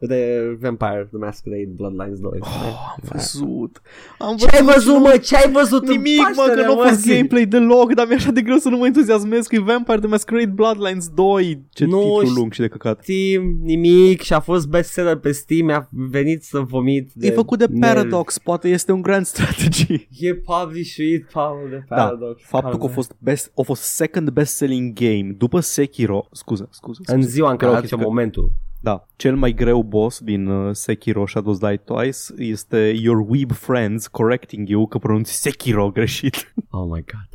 de 0.00 0.40
Vampire 0.60 1.06
The 1.10 1.18
Masquerade 1.18 1.70
Bloodlines 1.74 2.18
2? 2.20 2.30
Oh, 2.40 2.48
am 2.92 2.96
văzut. 3.12 3.80
Am 4.18 4.36
Ce 4.36 4.46
ai 4.56 4.62
văzut, 4.62 5.00
mă? 5.00 5.16
Ce 5.22 5.36
ai 5.36 5.52
văzut 5.52 5.86
în 5.88 5.90
Nimic, 5.90 6.18
mă, 6.18 6.32
Paștele, 6.36 6.62
că 6.62 6.66
nu 6.72 6.80
a 6.80 6.86
fost 6.86 7.00
zi? 7.00 7.08
gameplay 7.14 7.46
deloc, 7.46 7.94
dar 7.94 8.06
mi-e 8.06 8.16
așa 8.16 8.30
de 8.30 8.40
greu 8.42 8.56
să 8.56 8.68
nu 8.68 8.76
mă 8.76 8.86
entuziasmez 8.86 9.46
că 9.46 9.54
e 9.54 9.58
Vampire 9.60 9.98
the 9.98 10.06
Masquerade 10.08 10.50
Bloodlines 10.54 11.08
2. 11.08 11.62
Ce 11.70 11.84
Nu 11.84 11.98
titlu 11.98 12.20
știu. 12.20 12.32
lung 12.40 12.52
și 12.52 12.60
de 12.60 12.68
căcat. 12.68 13.00
Steam, 13.02 13.56
nimic 13.62 14.20
și 14.20 14.32
a 14.32 14.40
fost 14.40 14.68
bestseller 14.68 15.16
pe 15.16 15.32
Steam, 15.32 15.64
mi-a 15.66 15.88
venit 15.90 16.42
să 16.42 16.58
vomit 16.58 17.10
de 17.14 17.26
E 17.26 17.30
făcut 17.30 17.58
de 17.58 17.66
nervi. 17.70 17.80
Paradox, 17.94 18.38
poate 18.38 18.68
este 18.68 18.92
un 18.92 19.02
grand 19.02 19.24
strategy. 19.26 20.08
E 20.18 20.34
published, 20.34 21.26
Paul, 21.32 21.66
de 21.70 21.84
Da, 21.88 21.94
Paradox. 21.96 22.42
faptul 22.42 22.78
că 22.78 22.84
a 22.84 22.88
fost, 22.88 23.14
best, 23.18 23.52
a 23.56 23.62
fost 23.62 23.82
second 23.82 24.30
best-selling 24.30 24.92
game 24.92 25.34
după 25.38 25.51
Sekiro, 25.60 26.26
scuze, 26.32 26.66
scuze, 26.70 27.00
scuze. 27.02 27.14
În 27.18 27.22
ziua 27.28 27.50
în 27.50 27.56
care 27.56 27.70
Era 27.70 27.74
o 27.74 27.76
aduce 27.78 27.94
chestie 27.94 28.06
că- 28.06 28.12
momentul. 28.14 28.52
Da, 28.80 29.06
cel 29.16 29.36
mai 29.36 29.52
greu 29.52 29.82
boss 29.82 30.20
din 30.20 30.46
uh, 30.46 30.74
Sekiro 30.74 31.26
Shadows 31.26 31.58
Die 31.58 31.76
Twice 31.76 32.18
este 32.36 32.88
your 33.00 33.24
weeb 33.28 33.52
friends 33.52 34.06
correcting 34.06 34.68
you 34.68 34.86
că 34.86 34.98
pronunți 34.98 35.40
Sekiro 35.40 35.90
greșit. 35.90 36.54
Oh 36.70 36.84
my 36.84 37.04
god. 37.12 37.28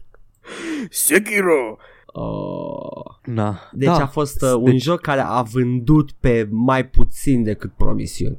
Sekiro! 0.90 1.78
Oh. 2.06 3.06
Na, 3.24 3.60
Deci 3.72 3.88
da. 3.88 4.04
a 4.04 4.08
fost 4.08 4.42
uh, 4.42 4.54
un 4.54 4.64
Deci- 4.72 4.82
joc 4.82 5.02
care 5.02 5.22
a 5.26 5.42
vândut 5.42 6.12
pe 6.12 6.48
mai 6.52 6.86
puțin 6.88 7.44
decât 7.44 7.72
promisiuni. 7.74 8.38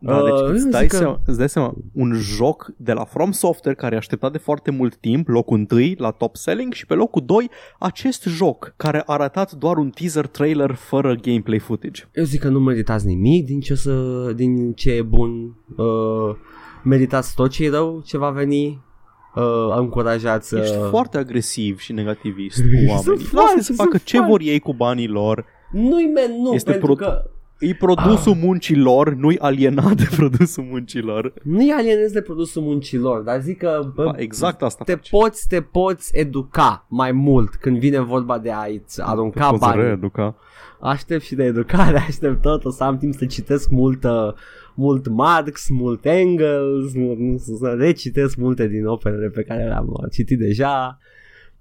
Da, 0.00 0.16
Uh, 0.16 0.24
deci 0.24 0.38
eu 0.40 0.46
îți 0.46 0.60
zic 0.62 0.70
dai, 0.70 0.86
că- 0.86 0.96
seama, 0.96 1.20
îți 1.26 1.38
dai 1.38 1.48
seama, 1.48 1.74
un 1.94 2.12
joc 2.12 2.70
de 2.76 2.92
la 2.92 3.04
From 3.04 3.30
Software 3.30 3.76
care 3.76 3.94
a 3.94 3.98
așteptat 3.98 4.32
de 4.32 4.38
foarte 4.38 4.70
mult 4.70 4.96
timp, 4.96 5.28
locul 5.28 5.66
1 5.70 5.80
la 5.96 6.10
top 6.10 6.36
selling 6.36 6.72
și 6.72 6.86
pe 6.86 6.94
locul 6.94 7.22
2 7.26 7.50
acest 7.78 8.24
joc 8.24 8.72
care 8.76 8.98
a 9.06 9.12
arătat 9.12 9.52
doar 9.52 9.76
un 9.76 9.90
teaser 9.90 10.26
trailer 10.26 10.74
fără 10.74 11.14
gameplay 11.14 11.58
footage. 11.58 12.02
Eu 12.14 12.24
zic 12.24 12.40
că 12.40 12.48
nu 12.48 12.60
meritați 12.60 13.06
nimic 13.06 13.44
din 13.44 13.60
ce, 13.60 13.74
să, 13.74 14.32
din 14.36 14.72
ce 14.72 14.92
e 14.92 15.02
bun. 15.02 15.56
Uh, 15.76 16.36
meritați 16.84 17.34
tot 17.34 17.50
ce 17.50 17.64
e 17.64 17.70
rău 17.70 18.02
ce 18.04 18.18
va 18.18 18.30
veni. 18.30 18.86
Uh, 19.34 19.76
încurajați... 19.76 20.54
Uh, 20.54 20.60
Ești 20.60 20.76
foarte 20.90 21.18
agresiv 21.18 21.78
și 21.78 21.92
negativist 21.92 22.56
cu 22.62 22.68
Sunt 22.68 22.88
oamenii. 22.88 23.24
foarte, 23.24 23.36
Lasă 23.36 23.56
să 23.56 23.62
sunt 23.62 23.76
facă 23.76 23.98
ce 24.04 24.16
foarte. 24.16 24.32
vor 24.32 24.40
ei 24.44 24.58
cu 24.60 24.74
banii 24.74 25.08
lor. 25.08 25.44
Nu-i 25.72 26.10
men, 26.14 26.40
nu, 26.42 26.52
Este 26.54 26.70
pentru 26.70 26.94
pro- 26.94 27.04
că 27.06 27.30
E 27.60 27.74
produsul 27.74 28.32
Ah. 28.32 28.38
muncii 28.42 28.76
lor, 28.76 29.14
nu-i 29.14 29.38
alienat 29.38 29.92
de 29.96 30.08
produsul 30.16 30.64
muncii 30.64 31.00
lor. 31.00 31.32
nu-i 31.42 31.70
alienez 31.70 32.12
de 32.12 32.20
produsul 32.20 32.62
muncilor, 32.62 33.20
dar 33.22 33.40
zic 33.40 33.58
că 33.58 33.90
bă, 33.94 34.04
Ba, 34.04 34.12
exact 34.16 34.62
asta 34.62 34.84
te 34.84 34.92
faci. 34.94 35.08
poți, 35.10 35.48
te 35.48 35.60
poți 35.62 36.16
educa 36.18 36.86
mai 36.88 37.12
mult 37.12 37.54
când 37.54 37.78
vine 37.78 38.00
vorba 38.00 38.38
de 38.38 38.50
a-ți 38.50 39.00
arunca 39.02 39.48
Poți 39.48 39.60
bani. 39.60 39.82
reeduca. 39.82 40.36
Aștept 40.80 41.22
și 41.22 41.34
de 41.34 41.44
educare, 41.44 41.96
aștept 42.08 42.40
tot, 42.42 42.64
o 42.64 42.70
să 42.70 42.84
am 42.84 42.98
timp 42.98 43.14
să 43.14 43.26
citesc 43.26 43.70
multă, 43.70 44.34
mult 44.74 45.08
Marx, 45.08 45.68
mult 45.68 46.04
Engels, 46.04 46.92
mult, 46.94 47.40
să 47.40 47.74
recitesc 47.78 48.36
multe 48.36 48.68
din 48.68 48.86
operele 48.86 49.28
pe 49.28 49.42
care 49.42 49.64
le-am 49.64 49.86
uh, 49.88 50.10
citit 50.12 50.38
deja. 50.38 50.98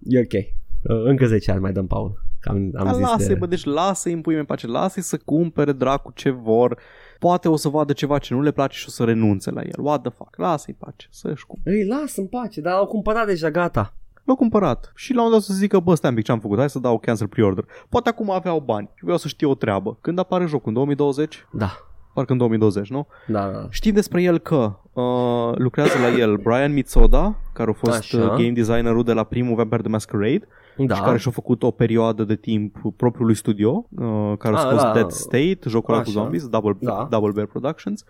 E 0.04 0.20
ok. 0.20 0.34
Uh, 0.34 1.04
Încă 1.10 1.26
10 1.26 1.52
ani 1.52 1.62
mai 1.62 1.72
dăm, 1.72 1.88
Paul. 1.88 2.26
Că 2.48 2.54
Am, 2.54 2.72
am 2.76 2.86
Da, 2.86 2.94
zis 2.94 3.02
lasă 3.02 3.28
de... 3.28 3.34
bă, 3.36 3.46
deci 3.46 3.64
lasă-i 3.66 4.14
în 4.14 4.22
puii 4.22 4.38
în 4.38 4.46
pace, 4.46 4.68
lasă-i 4.68 5.02
să 5.02 5.18
cumpere 5.26 5.72
dracu 5.72 6.12
ce 6.16 6.30
vor. 6.30 6.78
Poate 7.20 7.50
o 7.50 7.56
să 7.56 7.70
vadă 7.70 7.94
ceva 7.94 8.18
ce 8.18 8.34
nu 8.34 8.42
le 8.42 8.52
place 8.52 8.78
și 8.78 8.86
o 8.88 8.92
să 8.92 9.04
renunțe 9.04 9.52
la 9.52 9.62
el. 9.62 9.74
What 9.78 10.02
the 10.02 10.12
fuck, 10.12 10.38
lasă-i 10.38 10.76
în 10.80 10.86
pace, 10.88 11.08
să-și 11.12 11.46
cumpere. 11.46 11.76
Îi 11.76 11.86
las 11.86 12.16
în 12.18 12.28
pace, 12.28 12.62
dar 12.62 12.74
au 12.74 12.86
cumpărat 12.86 13.26
deja, 13.26 13.52
gata. 13.52 13.94
L-au 14.24 14.36
cumpărat 14.36 14.92
și 14.96 15.14
la 15.14 15.24
un 15.26 15.32
dat 15.32 15.42
să 15.42 15.54
zică, 15.54 15.80
bă, 15.80 15.96
stai 15.96 16.10
un 16.10 16.16
pic 16.16 16.26
ce 16.26 16.32
am 16.32 16.40
făcut, 16.40 16.58
hai 16.58 16.70
să 16.70 16.80
dau 16.80 16.98
cancel 17.00 17.28
pre-order. 17.28 17.66
Poate 17.90 18.10
acum 18.10 18.32
aveau 18.32 18.60
bani 18.60 18.90
și 18.96 19.04
vreau 19.04 19.18
să 19.18 19.28
știu 19.28 19.50
o 19.50 19.56
treabă. 19.56 19.98
Când 20.02 20.20
apare 20.20 20.46
jocul? 20.46 20.68
În 20.68 20.74
2020? 20.74 21.48
Da. 21.52 21.78
Parcă 22.14 22.32
în 22.32 22.38
2020, 22.38 22.90
nu? 22.90 23.08
Da, 23.28 23.50
da. 23.52 23.68
Știm 23.70 23.94
despre 23.94 24.22
el 24.22 24.38
că 24.38 24.76
uh, 24.94 25.56
lucrează 25.56 25.92
la 26.00 26.18
el 26.20 26.36
Brian 26.36 26.74
Mitsoda, 26.74 27.36
care 27.54 27.70
a 27.70 27.74
fost 27.74 27.98
Așa. 27.98 28.18
uh, 28.18 28.28
game 28.30 28.52
designerul 28.52 29.04
de 29.04 29.14
la 29.14 29.24
primul 29.24 29.56
Vampire 29.56 29.82
the 29.82 29.90
Masquerade 29.92 30.48
Da. 30.86 30.96
și 30.96 31.02
care 31.02 31.18
și-a 31.18 31.32
făcut 31.32 31.64
o 31.64 31.72
perioadă 31.72 32.24
de 32.24 32.36
timp 32.36 32.76
propriului 32.98 33.36
studio, 33.36 33.86
uh, 34.00 34.34
care 34.38 34.56
a 34.56 34.60
Ah, 34.60 34.66
scos 34.68 34.82
da. 34.82 34.92
Dead 34.94 35.12
State, 35.12 35.60
jocul 35.68 35.94
ăla 35.94 36.04
cu 36.04 36.10
Așa. 36.10 36.20
zombies, 36.20 36.48
Double, 36.48 36.78
Da. 36.80 37.08
Double 37.12 37.32
Bear 37.32 37.48
Productions. 37.48 38.04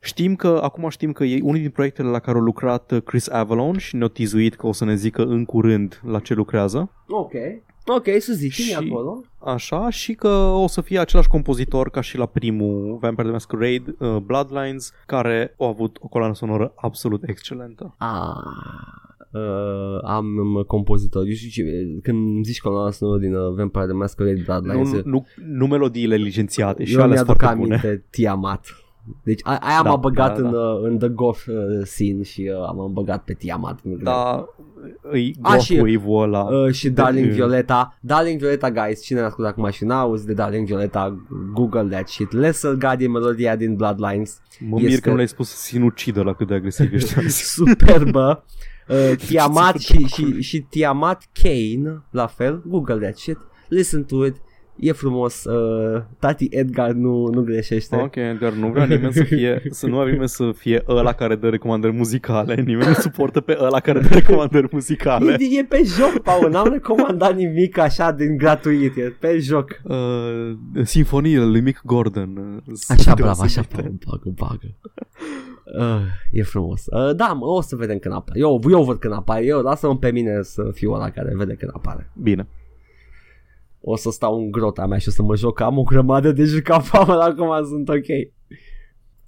Știm 0.00 0.36
că, 0.36 0.60
acum 0.62 0.88
știm 0.88 1.12
că 1.12 1.24
e 1.24 1.40
unul 1.42 1.60
din 1.60 1.70
proiectele 1.70 2.08
la 2.08 2.18
care 2.18 2.38
a 2.38 2.40
lucrat 2.40 2.90
uh, 2.90 3.02
Chris 3.02 3.28
Avalon 3.30 3.78
și 3.78 3.96
ne-a 3.96 4.08
tizuit 4.08 4.54
că 4.54 4.66
o 4.66 4.72
să 4.72 4.84
ne 4.84 4.94
zică 4.94 5.22
în 5.24 5.44
curând 5.44 6.00
la 6.06 6.18
ce 6.18 6.34
lucrează. 6.34 6.90
Ok. 7.08 7.32
Ok, 7.86 8.04
să 8.18 8.32
zici, 8.32 8.52
și... 8.52 8.62
Și- 8.62 8.74
acolo. 8.90 9.20
Așa, 9.38 9.90
și 9.90 10.14
că 10.14 10.28
o 10.38 10.66
să 10.66 10.80
fie 10.80 10.98
același 10.98 11.28
compozitor 11.28 11.90
ca 11.90 12.00
și 12.00 12.16
la 12.18 12.26
primul 12.26 12.96
Vampire 13.00 13.22
the 13.22 13.32
Masquerade, 13.32 13.94
uh, 13.98 14.16
Bloodlines, 14.16 14.92
care 15.06 15.54
a 15.58 15.66
avut 15.66 15.96
o 16.00 16.06
coloană 16.08 16.34
sonoră 16.34 16.72
absolut 16.76 17.22
excelentă. 17.26 17.94
Ah, 17.98 18.34
uh, 19.34 19.98
am 20.02 20.26
um, 20.36 20.62
compozitor. 20.66 21.24
Eu 21.26 21.32
știu 21.32 21.48
ce, 21.64 21.70
când 22.02 22.34
îmi 22.34 22.44
zici 22.44 22.60
coloana 22.60 22.90
sonoră 22.90 23.18
din 23.18 23.34
uh, 23.34 23.54
Vampire 23.56 23.84
the 23.86 23.94
Masquerade 23.94 24.42
Bloodlines, 24.44 24.92
Nu, 24.92 25.00
nu, 25.04 25.26
nu 25.48 25.66
melodiile 25.66 26.14
licențiate 26.16 26.84
și 26.84 26.94
eu 26.94 27.00
alea 27.02 27.12
mi-aduc 27.14 27.36
foarte 27.40 27.56
bune. 27.60 27.74
aminte 27.74 28.04
Tiamat. 28.10 28.66
Deci 29.24 29.40
a- 29.42 29.58
aia 29.60 29.80
Da, 29.82 29.88
m-a 29.90 29.96
băgat 29.96 30.38
da, 30.40 30.46
în, 30.46 30.52
da. 30.52 30.58
uh, 30.58 30.80
în 30.82 30.98
The 30.98 31.08
Goth 31.08 31.44
uh, 31.48 31.54
scene 31.82 32.22
și 32.22 32.50
uh, 32.60 32.66
am 32.68 32.90
băgat 32.92 33.24
pe 33.24 33.32
Tiamat. 33.32 33.78
Da, 34.02 34.44
îi 35.10 35.34
A, 35.42 35.56
și- 35.56 35.76
Gothwave-ul 35.76 36.22
ăla. 36.22 36.42
Uh, 36.42 36.72
și 36.72 36.90
Darling 36.90 37.26
Mm. 37.26 37.32
Violeta 37.32 37.98
Darling 38.00 38.38
Violeta, 38.40 38.70
guys, 38.70 39.02
cine 39.02 39.18
ne 39.20 39.24
ascultă 39.26 39.50
acum 39.50 39.70
și 39.70 39.84
n-auzi 39.84 40.26
de 40.26 40.32
Darling 40.32 40.66
Violeta, 40.66 41.26
google 41.54 41.82
that 41.90 42.08
shit 42.08 42.32
Lesser 42.32 42.74
Guardian 42.74 43.10
melodia 43.10 43.56
din 43.56 43.74
Bloodlines 43.74 44.40
Mă 44.68 44.76
mir 44.78 44.88
este- 44.88 45.00
că 45.00 45.08
nu 45.08 45.14
le-ai 45.14 45.28
spus 45.28 45.48
să 45.48 45.56
sinucidă 45.56 46.22
la 46.22 46.32
cât 46.34 46.46
de 46.46 46.54
agresiv 46.54 46.92
ești 46.92 47.18
azi. 47.18 47.42
Superbă 47.54 48.44
uh, 48.88 49.16
Tiamat 49.28 49.78
și, 49.78 50.04
și, 50.04 50.40
și 50.42 50.60
Tiamat 50.60 51.28
Kane 51.42 52.02
La 52.10 52.26
fel, 52.26 52.62
google 52.66 52.98
that 52.98 53.16
shit 53.16 53.38
Listen 53.68 54.04
to 54.04 54.26
it 54.26 54.36
E 54.76 54.92
frumos 54.92 55.44
uh, 55.44 56.02
Tati 56.18 56.46
Edgar 56.50 56.90
nu, 56.90 57.26
nu 57.26 57.42
greșește 57.42 57.96
Ok, 57.96 58.16
Edgar, 58.16 58.52
nu 58.52 58.68
vrea 58.68 58.84
nimeni 58.84 59.12
să 59.12 59.22
fie, 59.22 59.62
să 59.70 59.86
nu 59.86 59.98
avem 59.98 60.10
nimeni 60.10 60.28
să 60.28 60.50
fie 60.56 60.82
ăla 60.88 61.12
care 61.12 61.36
dă 61.36 61.48
recomandări 61.48 61.92
muzicale. 61.92 62.54
Nimeni 62.54 62.88
nu 62.88 62.94
suportă 62.94 63.40
pe 63.40 63.56
ăla 63.60 63.80
care 63.80 64.00
dă 64.00 64.08
recomandări 64.08 64.68
muzicale. 64.72 65.36
E, 65.38 65.58
e 65.58 65.64
pe 65.64 65.82
joc, 65.84 66.22
Paul, 66.22 66.50
n-am 66.50 66.68
recomandat 66.68 67.36
nimic 67.36 67.78
așa 67.78 68.12
din 68.12 68.36
gratuit, 68.36 68.96
e 68.96 69.16
pe 69.20 69.38
joc. 69.38 69.80
Uh, 69.82 69.96
sinfoniile 70.82 71.44
lui 71.44 71.60
Mick 71.60 71.80
Gordon. 71.84 72.36
uh, 72.36 72.74
sunt 72.74 72.98
Așa, 72.98 73.14
bravo, 73.14 73.42
așa, 73.42 73.60
deosebite. 73.60 73.82
Paul, 73.82 73.98
bagă, 74.06 74.34
bagă. 74.34 74.76
Uh, 75.64 76.06
e 76.30 76.42
frumos. 76.42 76.84
Uh, 76.86 77.14
da, 77.16 77.26
mă, 77.26 77.46
o 77.46 77.60
să 77.60 77.76
vedem 77.76 77.98
când 77.98 78.14
apare. 78.14 78.38
Eu, 78.38 78.60
eu 78.70 78.84
văd 78.84 78.98
când 78.98 79.12
apare. 79.12 79.44
Eu 79.44 79.60
lasă-mă 79.60 79.96
pe 79.96 80.10
mine 80.10 80.42
să 80.42 80.70
fiu 80.72 80.92
ăla 80.92 81.10
care 81.10 81.36
vede 81.36 81.54
când 81.54 81.70
apare. 81.74 82.10
Bine. 82.22 82.48
O 83.80 83.96
să 83.96 84.10
stau 84.10 84.36
în 84.36 84.50
grota 84.50 84.86
mea 84.86 84.98
și 84.98 85.08
o 85.08 85.10
să 85.10 85.22
mă 85.22 85.36
joc. 85.36 85.60
Am 85.60 85.78
o 85.78 85.82
grămadă 85.82 86.32
de 86.32 86.44
jucat, 86.44 86.88
Paul, 86.90 87.20
acum 87.20 87.64
sunt 87.64 87.88
ok. 87.88 88.33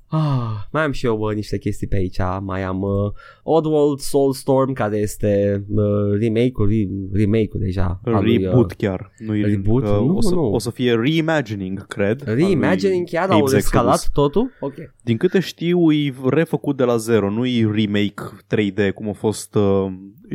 Ah, 0.08 0.50
mai 0.72 0.82
am 0.82 0.92
și 0.92 1.06
eu 1.06 1.18
uh, 1.20 1.34
niște 1.34 1.58
chestii 1.58 1.86
pe 1.86 1.96
aici. 1.96 2.18
Mai 2.40 2.62
am 2.62 2.82
uh, 2.82 3.12
Oddworld 3.42 3.98
Soulstorm, 3.98 4.72
care 4.72 4.96
este 4.96 5.62
uh, 5.68 5.84
remake-ul, 6.20 6.68
re- 6.68 6.88
remake-ul 7.22 7.60
deja. 7.60 8.00
al 8.04 8.22
lui, 8.24 8.36
uh, 8.36 8.42
Reboot 8.44 8.72
chiar. 8.72 9.12
Nu 9.18 9.32
reboot? 9.32 9.82
Uh, 9.82 9.88
Nu, 9.90 10.16
o, 10.16 10.20
să, 10.20 10.34
nu. 10.34 10.52
o 10.52 10.58
să 10.58 10.70
fie 10.70 10.94
reimagining, 10.94 11.86
cred. 11.86 12.22
al 12.28 12.34
lui 12.34 12.44
Reimagining 12.44 13.08
chiar 13.08 13.30
au 13.30 13.38
Apes 13.38 13.52
escalat 13.52 13.94
Exodus. 13.94 14.12
totul? 14.14 14.50
Ok. 14.60 14.74
Din 15.02 15.16
câte 15.16 15.40
știu, 15.40 15.92
e 15.92 16.14
refăcut 16.28 16.76
de 16.76 16.84
la 16.84 16.96
zero, 16.96 17.30
nu 17.30 17.46
e 17.46 17.70
remake 17.72 18.22
3D 18.54 18.94
cum 18.94 19.08
a 19.08 19.12
fost 19.12 19.54
uh, 19.54 19.86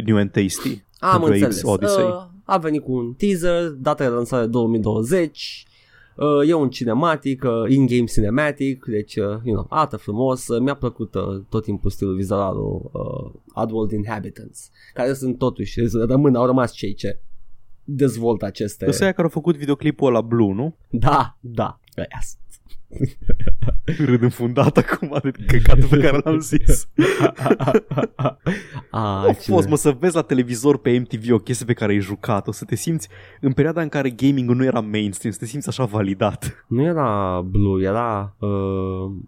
New 0.06 0.18
and 0.18 0.32
Tasty. 0.32 0.84
Am 1.00 1.12
pentru 1.22 1.34
înțeles. 1.34 1.64
Apes 1.64 1.64
Odyssey. 1.74 2.04
Uh, 2.04 2.30
a 2.44 2.58
venit 2.58 2.84
cu 2.84 2.92
un 2.92 3.14
teaser, 3.14 3.70
data 3.70 4.04
de 4.04 4.10
lansare 4.10 4.46
2020. 4.46 5.66
Uh, 6.16 6.50
e 6.50 6.54
un 6.54 6.70
cinematic, 6.70 7.44
uh, 7.44 7.70
in-game 7.70 8.06
cinematic, 8.06 8.86
deci, 8.86 9.16
uh, 9.16 9.24
you 9.24 9.54
know, 9.54 9.66
arată 9.70 9.98
frumos. 9.98 10.48
Uh, 10.48 10.60
mi-a 10.60 10.76
plăcut 10.76 11.16
uh, 11.16 11.42
tot 11.50 11.64
timpul 11.64 11.90
stilul 11.90 12.16
vizual 12.16 12.40
al 12.40 12.56
lui 12.56 12.82
uh, 12.92 13.32
Oddworld 13.54 13.92
Inhabitants, 13.92 14.72
care 14.94 15.14
sunt 15.14 15.38
totuși, 15.38 15.80
rămân, 15.92 16.36
au 16.36 16.46
rămas 16.46 16.72
cei 16.72 16.94
ce 16.94 17.20
dezvoltă 17.84 18.46
aceste... 18.46 18.86
Ăsta 18.88 19.08
e 19.08 19.12
care 19.12 19.28
a 19.28 19.30
făcut 19.30 19.56
videoclipul 19.56 20.08
ăla 20.08 20.22
Blue, 20.22 20.54
nu? 20.54 20.76
Da, 20.90 21.38
da, 21.40 21.80
ăia 21.98 22.20
sunt. 22.22 22.51
Râd 24.06 24.22
înfundat 24.22 24.78
acum 24.78 25.18
de 25.24 25.32
căcatul 25.48 25.88
pe 25.90 25.98
care 25.98 26.18
l-am 26.24 26.40
zis. 26.40 26.88
A, 28.90 29.22
A 29.22 29.34
cine- 29.34 29.56
fost, 29.56 29.68
mă, 29.68 29.76
să 29.76 29.96
vezi 30.00 30.16
la 30.16 30.22
televizor 30.22 30.78
pe 30.78 31.00
MTV 31.00 31.32
o 31.34 31.38
chestie 31.38 31.66
pe 31.66 31.74
care 31.74 31.92
ai 31.92 32.00
jucat, 32.00 32.48
o 32.48 32.52
să 32.52 32.66
te 32.66 32.76
simți 32.76 33.08
în 33.42 33.52
perioada 33.52 33.82
în 33.82 33.90
care 33.90 34.10
gaming 34.10 34.50
nu 34.50 34.64
era 34.64 34.80
mainstream, 34.80 35.34
să 35.34 35.40
te 35.40 35.46
simți 35.46 35.68
așa 35.68 35.86
validat. 35.86 36.66
Nu 36.68 36.84
era 36.84 37.42
Blue, 37.46 37.86
era 37.86 38.36
uh, 38.40 38.50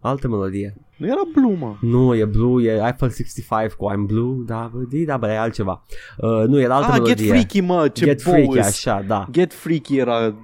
altă 0.02 0.28
melodie. 0.28 0.76
Nu 0.98 1.08
era 1.08 1.22
Blue, 1.36 1.56
mă. 1.58 1.76
Nu, 1.82 2.16
e 2.16 2.26
Blue, 2.26 2.64
e 2.64 2.72
Eiffel 2.72 3.10
65 3.10 3.72
cu 3.72 3.92
I'm 3.92 4.06
Blue, 4.08 4.44
da, 4.46 4.72
bă, 4.74 4.80
di, 4.90 5.06
da, 5.06 5.18
bă, 5.18 5.28
e 5.28 5.38
altceva. 5.40 5.84
Uh, 6.18 6.48
nu, 6.48 6.60
era 6.60 6.76
altă 6.76 6.88
Ah, 6.92 6.94
melodie. 6.94 7.16
Get 7.16 7.28
Freaky, 7.28 7.62
mă, 7.62 7.88
ce 7.88 8.06
Get 8.06 8.22
Freaky, 8.22 8.46
boss. 8.46 8.68
așa, 8.68 9.04
da. 9.08 9.28
Get 9.32 9.54
Freaky 9.54 9.98
era... 9.98 10.36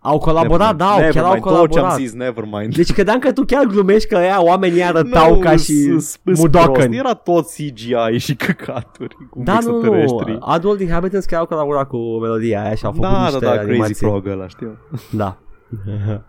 Au 0.00 0.18
colaborat, 0.18 0.76
da, 0.76 0.84
au, 0.90 0.98
chiar 0.98 1.24
au 1.24 1.32
Nevermind, 1.32 1.42
tot 1.42 1.52
ce 1.52 1.58
am 1.58 1.66
colaborat. 1.66 1.98
zis, 1.98 2.12
nevermind. 2.12 2.74
Deci 2.74 2.92
credeam 2.92 3.18
că 3.18 3.32
tu 3.32 3.44
chiar 3.44 3.64
glumești 3.64 4.08
că 4.08 4.14
ea 4.14 4.42
oamenii 4.42 4.82
arătau 4.82 5.34
Nu, 5.34 5.40
ca 5.40 5.50
și 5.56 5.98
s- 5.98 6.04
s- 6.04 6.16
prost. 6.16 6.40
Mudokan. 6.40 6.92
Era 6.92 7.14
tot 7.14 7.44
CGI 7.46 8.16
și 8.18 8.34
căcaturi 8.34 9.16
cu 9.30 9.40
Da, 9.44 9.58
nu, 9.62 9.70
nu, 9.70 9.76
extraterestri. 9.76 10.36
Adult 10.40 10.80
Inhabitants 10.80 11.26
chiar 11.26 11.40
au 11.40 11.46
colaborat 11.46 11.88
cu 11.88 11.96
melodia 12.20 12.64
aia 12.64 12.74
și 12.74 12.84
au 12.84 12.92
făcut 12.92 13.08
Da, 13.08 13.14
da, 13.16 13.22
niște 13.24 13.38
da, 13.44 13.50
Crazy 13.50 13.68
animații. 13.68 13.94
Frog 13.94 14.26
ăla, 14.26 14.48
știu. 14.48 14.78
Da. 15.10 15.38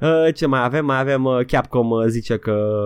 Uh, 0.00 0.34
Ce 0.34 0.46
mai 0.46 0.64
avem? 0.64 0.84
Mai 0.84 1.00
avem 1.00 1.24
uh, 1.24 1.44
Capcom 1.46 1.90
uh, 1.90 2.04
zice 2.08 2.36
că 2.36 2.84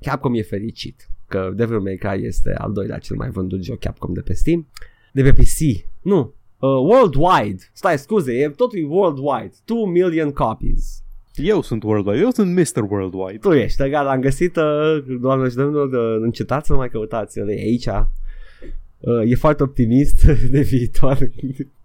Capcom 0.00 0.34
e 0.34 0.42
fericit 0.42 1.08
că 1.28 1.50
Devil 1.54 1.78
May 1.78 1.96
Cry 1.96 2.26
este 2.26 2.54
al 2.58 2.72
doilea 2.72 2.98
cel 2.98 3.16
mai 3.16 3.28
vândut 3.30 3.62
joc 3.64 3.78
Capcom 3.78 4.12
de 4.12 4.20
pe 4.20 4.32
Steam. 4.34 4.66
De 5.12 5.22
pe 5.22 5.32
PC. 5.32 5.84
Nu. 6.02 6.34
Uh, 6.58 6.68
worldwide. 6.68 7.62
Stai, 7.72 7.98
scuze, 7.98 8.32
e 8.32 8.48
totul 8.48 8.78
e 8.78 8.84
worldwide. 8.84 9.52
2 9.64 9.86
million 9.86 10.32
copies. 10.32 11.00
Eu 11.36 11.62
sunt 11.62 11.82
Worldwide, 11.82 12.20
eu 12.20 12.30
sunt 12.30 12.54
Mr. 12.54 12.82
Worldwide. 12.90 13.38
Tu 13.38 13.52
ești, 13.52 13.88
gata, 13.88 14.02
l-am 14.02 14.20
găsit, 14.20 14.56
uh, 14.56 15.04
doamne 15.20 15.48
și 15.48 15.54
domnilor, 15.54 15.92
uh, 15.92 16.22
încetați 16.22 16.66
să 16.66 16.74
mai 16.74 16.88
căutați, 16.88 17.38
el 17.38 17.48
e 17.48 17.52
aici. 17.52 17.86
Uh, 17.86 19.30
e 19.30 19.34
foarte 19.34 19.62
optimist 19.62 20.26
de 20.54 20.60
viitor. 20.60 21.18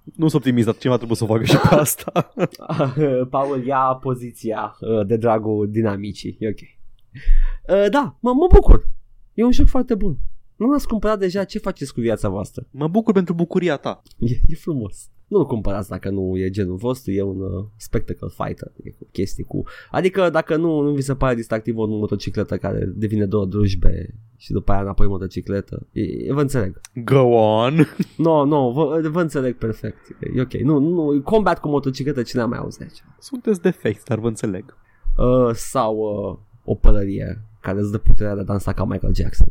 Nu 0.03 0.27
sunt 0.27 0.33
optimist, 0.33 0.65
dar 0.65 0.75
cineva 0.75 0.97
trebuie 0.97 1.17
să 1.17 1.23
o 1.23 1.27
facă 1.27 1.43
și 1.43 1.57
pe 1.57 1.75
asta. 1.85 2.33
Paul 3.29 3.65
ia 3.65 3.99
poziția 4.01 4.77
uh, 4.79 5.05
de 5.05 5.17
dragul 5.17 5.71
dinamicii. 5.71 6.37
E 6.39 6.47
ok. 6.47 6.59
Uh, 6.59 7.89
da, 7.89 8.15
mă, 8.19 8.33
mă 8.33 8.47
bucur. 8.53 8.87
E 9.33 9.43
un 9.43 9.51
joc 9.51 9.67
foarte 9.67 9.95
bun. 9.95 10.17
Nu 10.61 10.71
l-ați 10.71 10.87
cumpărat 10.87 11.19
deja? 11.19 11.43
Ce 11.43 11.59
faceți 11.59 11.93
cu 11.93 11.99
viața 11.99 12.29
voastră? 12.29 12.67
Mă 12.71 12.87
bucur 12.87 13.13
pentru 13.13 13.33
bucuria 13.33 13.77
ta. 13.77 14.01
E, 14.19 14.33
e 14.47 14.55
frumos. 14.55 15.09
Nu-l 15.27 15.45
cumpărați 15.45 15.89
dacă 15.89 16.09
nu 16.09 16.37
e 16.37 16.49
genul 16.49 16.75
vostru, 16.75 17.11
e 17.11 17.21
un 17.21 17.41
uh, 17.41 17.65
spectacle 17.75 18.27
fighter, 18.27 18.71
e 18.83 18.89
cu 18.89 19.07
chestii 19.11 19.43
cu... 19.43 19.63
Adică 19.91 20.29
dacă 20.29 20.55
nu, 20.55 20.81
nu 20.81 20.91
vi 20.91 21.01
se 21.01 21.15
pare 21.15 21.35
distractiv 21.35 21.77
o 21.77 21.85
motocicletă 21.85 22.57
care 22.57 22.85
devine 22.95 23.25
două 23.25 23.45
drujbe 23.45 24.15
și 24.37 24.51
după 24.51 24.71
aia 24.71 24.81
înapoi 24.81 25.07
motocicletă, 25.07 25.87
e, 25.91 26.01
e, 26.01 26.33
vă 26.33 26.41
înțeleg. 26.41 26.81
Go 26.93 27.21
on. 27.21 27.75
Nu, 27.75 27.85
no, 28.25 28.45
nu, 28.45 28.49
no, 28.49 28.71
vă, 28.71 29.09
vă 29.09 29.21
înțeleg 29.21 29.57
perfect. 29.57 30.15
E 30.35 30.41
ok. 30.41 30.53
Nu, 30.53 30.79
nu, 30.79 31.21
combat 31.21 31.59
cu 31.59 31.67
motocicletă 31.67 32.21
cine 32.21 32.41
a 32.41 32.45
mai 32.45 32.57
auzit 32.57 32.81
aici? 32.81 33.03
Sunteți 33.19 33.61
defecti, 33.61 34.03
dar 34.07 34.19
vă 34.19 34.27
înțeleg. 34.27 34.77
uh, 35.17 35.53
sau 35.53 35.95
uh, 35.97 36.37
o 36.63 36.75
pălărie 36.75 37.41
care 37.59 37.79
îți 37.79 37.91
dă 37.91 37.97
puterea 37.97 38.35
de 38.35 38.39
a 38.39 38.43
dansa 38.43 38.73
ca 38.73 38.85
Michael 38.85 39.15
Jackson. 39.15 39.47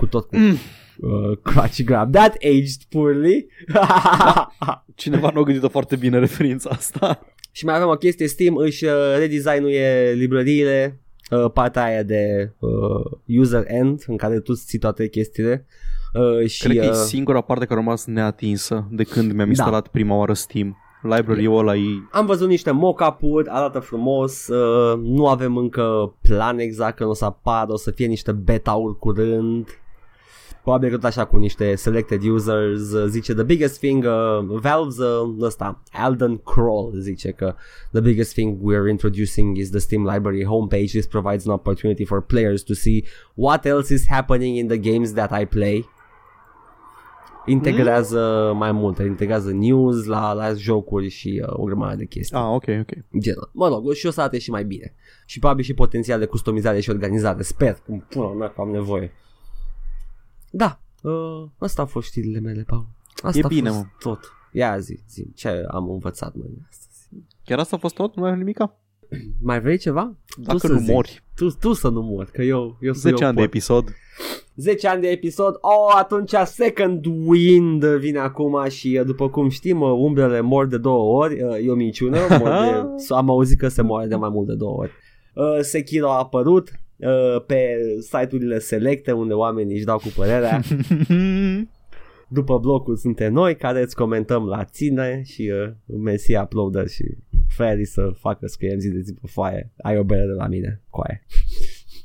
Cu 0.00 0.06
tot 0.06 0.28
cu 0.28 0.36
Mm. 0.36 0.56
uh, 1.00 1.38
crotchy 1.42 1.84
grab. 1.84 2.12
That 2.12 2.34
aged 2.34 2.82
poorly. 2.88 3.46
Cineva 4.94 5.30
nu 5.34 5.40
a 5.40 5.42
gândit 5.42 5.70
foarte 5.70 5.96
bine 5.96 6.18
referința 6.18 6.70
asta. 6.72 7.20
și 7.52 7.64
mai 7.64 7.74
avem 7.76 7.88
o 7.88 7.94
chestie, 7.94 8.26
Steam 8.28 8.56
își 8.56 8.84
uh, 8.84 8.92
redesignuie 9.18 10.12
librăriile, 10.12 11.00
uh, 11.30 11.50
partea 11.52 11.84
aia 11.84 12.02
de 12.02 12.52
uh, 12.58 13.10
user 13.38 13.64
end 13.66 14.02
în 14.06 14.16
care 14.16 14.40
tu 14.40 14.54
ții 14.54 14.78
toate 14.78 15.08
chestiile. 15.08 15.66
Uh, 16.14 16.46
și, 16.48 16.62
Cred 16.62 16.76
că 16.78 16.84
e 16.84 16.88
uh, 16.88 16.94
singura 16.94 17.40
parte 17.40 17.64
care 17.64 17.80
a 17.80 17.82
rămas 17.82 18.04
neatinsă 18.06 18.86
de 18.90 19.02
când 19.04 19.26
mi-am 19.26 19.38
Da. 19.44 19.48
instalat 19.48 19.88
prima 19.88 20.16
oară 20.16 20.32
Steam. 20.32 20.76
Library-ul 21.02 21.58
ăla 21.58 21.74
e... 21.76 21.80
Am 22.10 22.26
văzut 22.26 22.48
niște 22.48 22.70
mock-up-uri, 22.70 23.48
arată 23.48 23.78
frumos, 23.78 24.46
uh, 24.48 24.98
nu 25.02 25.26
avem 25.28 25.56
încă 25.56 26.14
plan 26.22 26.58
exact 26.58 26.96
când 26.96 27.10
o 27.10 27.14
să 27.14 27.24
apară, 27.24 27.72
o 27.72 27.76
să 27.76 27.90
fie 27.90 28.06
niște 28.06 28.32
beta-uri 28.32 28.98
curând. 28.98 29.68
Probabil 30.62 30.88
că 30.88 30.94
tot 30.94 31.04
așa 31.04 31.24
cu 31.24 31.36
niște 31.36 31.74
selected 31.74 32.22
users 32.22 32.92
uh, 32.92 33.04
zice 33.08 33.34
the 33.34 33.42
biggest 33.42 33.78
thing 33.78 34.04
uh, 34.04 34.60
Valve's 34.60 34.98
uh, 34.98 35.36
ăsta 35.40 35.82
Alden 35.92 36.36
Kroll 36.36 36.92
zice 36.98 37.30
că 37.30 37.54
the 37.92 38.00
biggest 38.00 38.32
thing 38.32 38.58
we're 38.58 38.90
introducing 38.90 39.56
is 39.56 39.70
the 39.70 39.78
Steam 39.78 40.08
library 40.12 40.44
homepage 40.44 40.84
this 40.84 41.06
provides 41.06 41.46
an 41.46 41.52
opportunity 41.52 42.04
for 42.04 42.20
players 42.20 42.62
to 42.62 42.74
see 42.74 43.04
what 43.34 43.64
else 43.64 43.94
is 43.94 44.06
happening 44.08 44.56
in 44.56 44.66
the 44.66 44.78
games 44.78 45.12
that 45.12 45.40
I 45.40 45.44
play 45.44 45.88
integrează 47.46 48.52
mai 48.56 48.72
multe, 48.72 49.02
integrează 49.02 49.52
news 49.52 50.04
la, 50.04 50.32
la 50.32 50.52
jocuri 50.52 51.08
și 51.08 51.42
uh, 51.46 51.52
o 51.52 51.64
grămadă 51.64 51.96
de 51.96 52.04
chestii. 52.04 52.36
Ah, 52.36 52.44
ok, 52.46 52.64
ok. 52.80 53.20
Genul. 53.20 53.50
Mă 53.52 53.68
rog, 53.68 53.92
și 53.92 54.06
o 54.06 54.10
să 54.10 54.20
arate 54.20 54.38
și 54.38 54.50
mai 54.50 54.64
bine. 54.64 54.94
Și 55.26 55.38
probabil 55.38 55.64
și 55.64 55.74
potențial 55.74 56.18
de 56.18 56.26
customizare 56.26 56.80
și 56.80 56.90
organizare. 56.90 57.42
Sper, 57.42 57.78
cum 57.86 58.04
până 58.08 58.34
mea 58.38 58.48
că 58.48 58.60
am 58.60 58.70
nevoie. 58.70 59.12
Da, 60.50 60.80
uh, 61.02 61.44
asta 61.58 61.82
a 61.82 61.84
fost 61.84 62.06
știrile 62.08 62.40
mele, 62.40 62.62
Paul. 62.66 62.86
Asta 63.22 63.38
E 63.38 63.42
a 63.44 63.48
bine, 63.48 63.68
fost 63.68 63.80
mă. 63.80 63.86
tot. 63.98 64.32
Ia 64.52 64.78
zi, 64.78 64.98
zi, 65.08 65.32
ce 65.34 65.64
am 65.68 65.90
învățat 65.90 66.34
noi 66.34 66.50
astăzi? 66.70 67.24
Chiar 67.44 67.58
asta 67.58 67.76
a 67.76 67.78
fost 67.78 67.94
tot? 67.94 68.16
Nu 68.16 68.22
mai 68.22 68.30
am 68.30 68.38
nimica? 68.38 68.78
Mai 69.42 69.60
vrei 69.60 69.78
ceva? 69.78 70.16
Dacă 70.36 70.58
să 70.58 70.72
nu 70.72 70.78
zici. 70.78 70.88
mori. 70.92 71.24
Tu, 71.34 71.50
tu 71.50 71.72
să 71.72 71.88
nu 71.88 72.02
mori, 72.02 72.30
că 72.30 72.42
eu, 72.42 72.76
eu 72.80 72.92
să 72.92 73.00
10 73.00 73.22
eu 73.22 73.28
ani 73.28 73.36
de 73.36 73.42
pot. 73.42 73.50
episod. 73.54 73.94
10 74.56 74.88
ani 74.88 75.00
de 75.00 75.08
episod, 75.08 75.54
oh, 75.60 75.94
atunci 75.98 76.34
Second 76.44 77.04
Wind 77.26 77.84
vine 77.84 78.18
acum 78.18 78.68
și 78.68 78.96
uh, 79.00 79.06
după 79.06 79.28
cum 79.28 79.48
știm, 79.48 79.80
uh, 79.80 79.90
umbrele 79.90 80.40
mor 80.40 80.66
de 80.66 80.78
două 80.78 81.22
ori, 81.22 81.42
uh, 81.42 81.66
e 81.66 81.70
o 81.70 81.74
minciună, 81.74 82.18
mor 82.38 82.48
de, 82.48 82.84
am 83.14 83.30
auzit 83.30 83.58
că 83.58 83.68
se 83.68 83.82
moare 83.82 84.06
de 84.06 84.14
mai 84.14 84.28
mult 84.28 84.46
de 84.46 84.54
două 84.54 84.76
ori. 84.76 84.90
Uh, 85.34 85.58
Sekiro 85.60 86.10
a 86.10 86.18
apărut 86.18 86.68
uh, 86.68 86.74
pe 87.46 87.78
site-urile 88.00 88.58
selecte 88.58 89.12
unde 89.12 89.32
oamenii 89.34 89.74
își 89.74 89.84
dau 89.84 89.98
cu 89.98 90.08
părerea. 90.16 90.60
După 92.32 92.58
blocul 92.58 92.96
suntem 92.96 93.32
noi 93.32 93.56
care 93.56 93.82
îți 93.82 93.94
comentăm 93.96 94.46
la 94.46 94.64
ține 94.64 95.22
și 95.24 95.52
uh, 95.54 95.72
Messi 95.98 96.36
uploader 96.36 96.88
și 96.88 97.04
Ferry 97.48 97.84
să 97.84 98.10
facă 98.18 98.46
scriem 98.46 98.78
zi 98.78 98.88
de 98.88 99.00
zi 99.00 99.12
pe 99.12 99.26
foaie. 99.26 99.72
Ai 99.82 99.98
o 99.98 100.04
bere 100.04 100.26
de 100.26 100.32
la 100.32 100.46
mine, 100.46 100.82
coaie. 100.90 101.26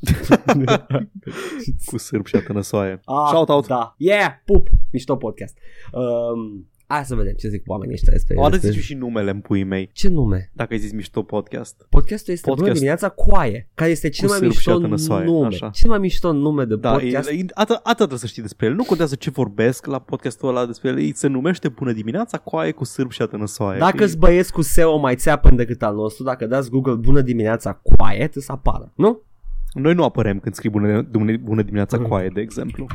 Cu 1.86 1.98
sârb 1.98 2.26
și 2.26 2.36
atănăsoaie. 2.36 3.00
Ah, 3.06 3.28
Shout 3.28 3.50
out. 3.50 3.68
Da. 3.68 3.96
Yeah, 3.98 4.32
pup. 4.46 4.70
Mișto 4.92 5.16
podcast. 5.16 5.58
Um, 5.92 6.70
hai 6.88 7.06
să 7.06 7.16
vedem 7.16 7.34
ce 7.34 7.48
zic 7.50 7.64
oamenii 7.66 7.94
ăștia 7.94 8.12
despre... 8.12 8.36
O 8.38 8.42
dată 8.42 8.52
despre... 8.52 8.70
zici 8.72 8.84
și 8.84 8.94
numele 8.94 9.32
în 9.32 9.40
puii 9.40 9.64
mei. 9.64 9.90
Ce 9.94 10.08
nume? 10.10 10.50
Dacă 10.54 10.74
ai 10.74 10.80
zis 10.80 10.92
mișto 10.92 11.24
podcast. 11.24 11.86
Podcastul 11.90 12.34
este 12.34 12.46
Podcast. 12.48 12.64
Bună 12.68 12.74
dimineața 12.74 13.10
Coaie, 13.10 13.70
care 13.74 13.92
este 13.92 14.10
cel 14.10 14.26
Cu 14.28 14.32
mai 14.32 14.40
sârb 14.40 14.52
și 14.52 14.58
mișto 14.58 14.72
atănăsoaie, 14.84 15.26
nume. 15.26 15.46
așa. 15.46 15.70
Cel 15.70 15.90
mai 15.90 16.00
mișto 16.00 16.32
nume 16.32 16.64
de 16.66 16.76
Da, 16.76 16.92
podcast. 16.92 17.30
e, 17.30 17.34
e, 17.34 17.46
atât, 17.54 17.76
atât 17.76 17.96
trebuie 17.96 18.20
să 18.20 18.28
știi 18.28 18.42
despre 18.42 18.66
el. 18.66 18.74
Nu 18.74 18.84
contează 18.84 19.16
ce 19.16 19.30
vorbesc 19.30 19.86
la 19.86 20.00
podcastul 20.00 20.50
ăla 20.50 20.66
despre 20.66 20.90
el. 20.90 21.00
Ei 21.00 21.16
se 21.16 21.28
numește 21.28 21.68
Bună 21.70 21.92
dimineața, 21.92 22.38
coaie 22.38 22.72
cu 22.72 22.84
sârb 22.84 23.12
și 23.12 23.22
atănăsoaie. 23.22 23.80
Dacă 23.80 24.02
E- 24.02 24.04
îți 24.06 24.18
băieți 24.18 24.52
cu 24.52 24.62
SEO 24.62 24.98
mai 24.98 25.16
țeapăn 25.16 25.56
decât 25.56 25.84
al 25.84 25.96
nostru, 25.96 26.24
dacă 26.24 26.46
dați 26.46 26.70
Google 26.70 26.94
Bună 26.96 27.22
dimineața 27.22 27.74
Coaie, 27.84 28.30
să 28.34 28.52
apară. 28.52 28.92
Nu? 28.96 29.22
Noi 29.74 29.94
nu 29.94 30.04
apărăm 30.04 30.40
când 30.40 30.56
scrii 30.56 30.72
bună, 30.72 31.02
bună, 31.02 31.38
bună 31.38 31.62
dimineața 31.62 31.98
Mhm. 31.98 32.08
coaie, 32.08 32.30
de 32.34 32.42
exemplu. 32.42 32.86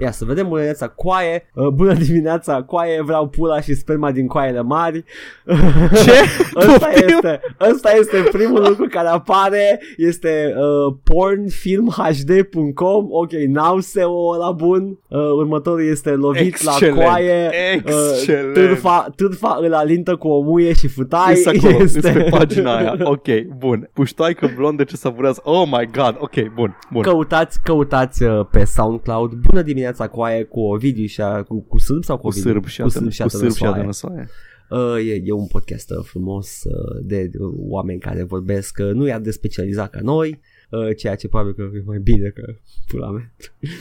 Ia 0.00 0.10
să 0.10 0.24
vedem 0.24 0.44
bună 0.44 0.56
dimineața 0.58 0.88
coaie, 0.88 1.50
uh, 1.54 1.68
bună 1.68 1.92
dimineața 1.92 2.62
coaie, 2.62 3.02
vreau 3.02 3.28
pula 3.28 3.60
și 3.60 3.74
sperma 3.74 4.10
din 4.10 4.26
coaiele 4.26 4.62
mari. 4.62 5.04
Ce? 6.04 6.12
Ăsta 6.66 6.86
Poftim? 6.86 7.08
este, 7.08 7.40
ăsta 7.70 7.90
este 7.98 8.16
primul 8.32 8.64
lucru 8.68 8.86
care 8.90 9.08
apare, 9.08 9.80
este 9.96 10.54
uh, 10.56 10.94
pornfilmhd.com, 11.04 13.06
ok, 13.10 13.32
now 13.32 13.78
SEO 13.78 14.36
la 14.38 14.50
bun, 14.50 14.98
uh, 15.08 15.18
următorul 15.18 15.88
este 15.88 16.10
lovit 16.10 16.46
Excelent, 16.46 16.96
la 16.96 17.02
coaie, 17.02 17.50
excelent. 17.72 18.46
Uh, 18.46 18.52
târfa, 18.52 19.06
târfa 19.16 19.58
îl 19.60 19.74
alintă 19.74 20.16
cu 20.16 20.28
o 20.28 20.40
muie 20.40 20.72
și 20.72 20.88
fâtai. 20.88 21.32
Este 21.32 21.48
acolo, 21.48 21.82
este 21.94 22.10
pe 22.10 22.26
pagina 22.30 22.76
aia. 22.76 22.96
Ok, 23.02 23.26
bun. 23.58 23.90
Puștoaică 23.92 24.50
blonde 24.56 24.84
ce 24.84 24.96
savurează. 24.96 25.40
Oh 25.44 25.66
my 25.66 25.88
god. 25.92 26.16
Ok, 26.18 26.52
bun, 26.54 26.78
bun. 26.92 27.02
Căutați, 27.02 27.60
căutați 27.62 28.22
uh, 28.22 28.46
pe 28.50 28.64
SoundCloud 28.64 29.32
Bună 29.32 29.62
dimineața 29.62 29.89
coaie 29.96 30.42
cu 30.42 30.60
Ovidiu 30.60 31.06
și 31.06 31.20
a, 31.20 31.42
cu, 31.42 31.60
cu 31.60 31.78
sârb 31.78 32.04
sau 32.04 32.16
cu 32.16 32.22
Cu 32.22 32.28
Ovidiu? 32.28 32.50
sârb 32.50 32.66
și 32.66 32.80
cu 32.80 32.88
sârb 32.88 33.10
și 33.10 33.22
atât. 33.22 33.32
Cu 33.32 33.38
sârb 33.38 33.54
și 33.56 33.64
atănăsoaie. 33.64 34.18
atănăsoaie. 34.20 34.28
Uh, 34.70 35.08
e, 35.08 35.22
e 35.24 35.32
un 35.32 35.46
podcast 35.46 35.90
uh, 35.90 36.04
frumos 36.04 36.62
uh, 36.64 37.00
de 37.02 37.30
uh, 37.38 37.54
oameni 37.56 38.00
care 38.00 38.22
vorbesc 38.22 38.78
uh, 38.80 38.90
nu 38.92 39.06
e 39.08 39.12
atât 39.12 39.24
de 39.24 39.30
specializat 39.30 39.90
ca 39.90 39.98
noi, 40.02 40.40
uh, 40.70 40.96
ceea 40.96 41.14
ce 41.14 41.28
probabil 41.28 41.52
că 41.54 41.62
e 41.74 41.82
mai 41.86 41.98
bine 41.98 42.28
că 42.28 42.54
pula 42.86 43.10
mea. 43.10 43.32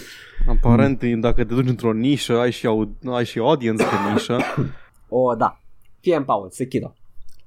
Aparent, 0.48 1.04
dacă 1.22 1.44
te 1.44 1.54
duci 1.54 1.68
într-o 1.68 1.94
nișă, 1.94 2.38
ai 2.38 2.52
și, 2.52 2.66
au- 2.66 2.96
ai 3.06 3.26
și 3.26 3.40
audience 3.40 3.84
pe 3.84 4.12
nișă. 4.14 4.38
O, 5.12 5.36
da. 5.36 5.62
Fie 6.00 6.16
în 6.16 6.24
Paul, 6.24 6.50
Sekiro. 6.52 6.94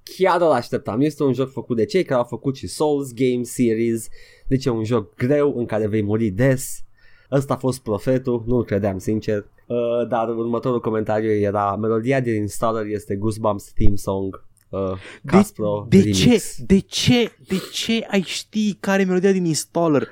Chiar 0.03 0.41
îl 0.41 0.51
așteptam. 0.51 1.01
Este 1.01 1.23
un 1.23 1.33
joc 1.33 1.51
făcut 1.53 1.77
de 1.77 1.85
cei 1.85 2.03
care 2.05 2.21
au 2.21 2.27
făcut 2.27 2.57
și 2.57 2.67
Souls 2.67 3.13
Game 3.15 3.43
Series. 3.43 4.09
Deci 4.47 4.65
e 4.65 4.71
un 4.71 4.85
joc 4.85 5.15
greu 5.15 5.55
în 5.57 5.67
care 5.67 5.87
vei 5.87 6.03
muri 6.03 6.29
des. 6.31 6.83
Ăsta 7.33 7.55
a 7.55 7.57
fost 7.57 7.83
profetul, 7.83 8.45
nu-l 8.47 8.65
credeam 8.65 8.99
sincer. 8.99 9.47
Uh, 9.67 10.09
dar 10.09 10.29
următorul 10.29 10.81
comentariu 10.81 11.31
era 11.31 11.77
Melodia 11.77 12.21
din 12.21 12.35
Installer 12.35 12.87
este 12.87 13.17
Goosebumps 13.17 13.73
theme 13.73 13.97
song. 13.97 14.45
Uh, 14.69 14.93
Caspro 15.25 15.87
de 15.89 15.99
remix. 15.99 16.19
ce? 16.19 16.63
De 16.67 16.79
ce? 16.79 17.33
De 17.49 17.57
ce 17.73 18.07
ai 18.11 18.23
ști 18.23 18.75
care 18.75 19.03
e 19.03 19.05
melodia 19.05 19.33
din 19.33 19.45
installer? 19.45 20.09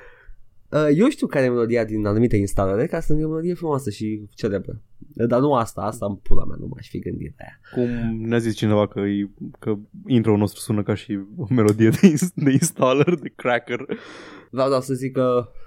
Uh, 0.68 0.88
eu 0.96 1.08
știu 1.08 1.26
care 1.26 1.44
e 1.44 1.48
melodia 1.48 1.84
din 1.84 2.06
anumite 2.06 2.36
instalare 2.36 2.86
ca 2.86 3.00
să 3.00 3.14
fie 3.14 3.24
o 3.24 3.28
melodie 3.28 3.54
frumoasă 3.54 3.90
și 3.90 4.22
celebră. 4.34 4.80
Dar 5.14 5.40
nu 5.40 5.54
asta, 5.54 5.80
asta 5.80 6.06
în 6.06 6.14
pula 6.14 6.44
mea 6.44 6.56
nu 6.60 6.66
m-aș 6.66 6.88
fi 6.88 6.98
gândit 6.98 7.34
la 7.38 7.44
ea. 7.44 7.60
Cum 7.74 8.16
ne-a 8.26 8.38
zis 8.38 8.54
cineva 8.54 8.88
că, 8.88 9.00
e, 9.00 9.30
că 9.58 9.74
intro 10.06 10.36
nostru 10.36 10.60
sună 10.60 10.82
ca 10.82 10.94
și 10.94 11.18
o 11.36 11.46
melodie 11.48 11.88
de, 11.88 12.06
ins- 12.06 12.32
de 12.34 12.50
installer, 12.50 13.14
de 13.14 13.32
cracker. 13.36 13.86
Vreau 14.50 14.68
doar 14.68 14.80
să 14.80 14.94
zic 14.94 15.12
că 15.12 15.46
uh, 15.46 15.59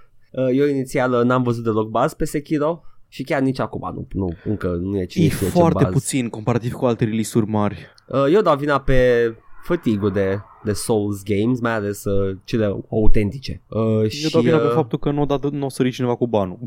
eu 0.54 0.68
inițial 0.68 1.12
uh, 1.12 1.24
n-am 1.24 1.44
văzut 1.44 1.64
deloc 1.64 1.90
baz 1.90 2.14
pe 2.14 2.26
Sekiro 2.26 2.84
și 3.08 3.24
chiar 3.24 3.42
nici 3.42 3.60
acum 3.60 3.92
nu, 3.94 4.08
nu 4.12 4.36
încă 4.44 4.68
nu 4.68 5.00
e 5.00 5.06
cine 5.06 5.26
E 5.26 5.30
știe 5.30 5.48
ce 5.48 5.52
foarte 5.52 5.84
baz. 5.84 5.94
puțin 5.94 6.30
comparativ 6.30 6.72
cu 6.74 6.86
alte 6.86 7.06
release-uri 7.06 7.50
mari. 7.50 7.86
Uh, 8.08 8.26
eu 8.32 8.42
dau 8.42 8.56
vina 8.58 8.80
pe 8.82 9.34
fătigul 9.64 10.12
de, 10.12 10.40
de 10.64 10.74
Souls 10.74 11.24
Games, 11.24 11.60
mai 11.60 11.74
ales 11.74 12.04
uh, 12.04 12.38
cele 12.44 12.66
autentice. 12.90 13.62
Uh, 13.68 13.82
Eu 14.02 14.08
și, 14.08 14.32
dau 14.32 14.42
vina 14.42 14.58
pe 14.58 14.66
uh, 14.66 14.72
faptul 14.74 15.00
că 15.00 15.12
nu 15.12 15.22
o 15.22 15.26
dat, 15.26 15.52
n-o 15.52 15.70
sări 15.70 15.92
cineva 15.92 16.16
cu 16.16 16.28
banul. 16.28 16.60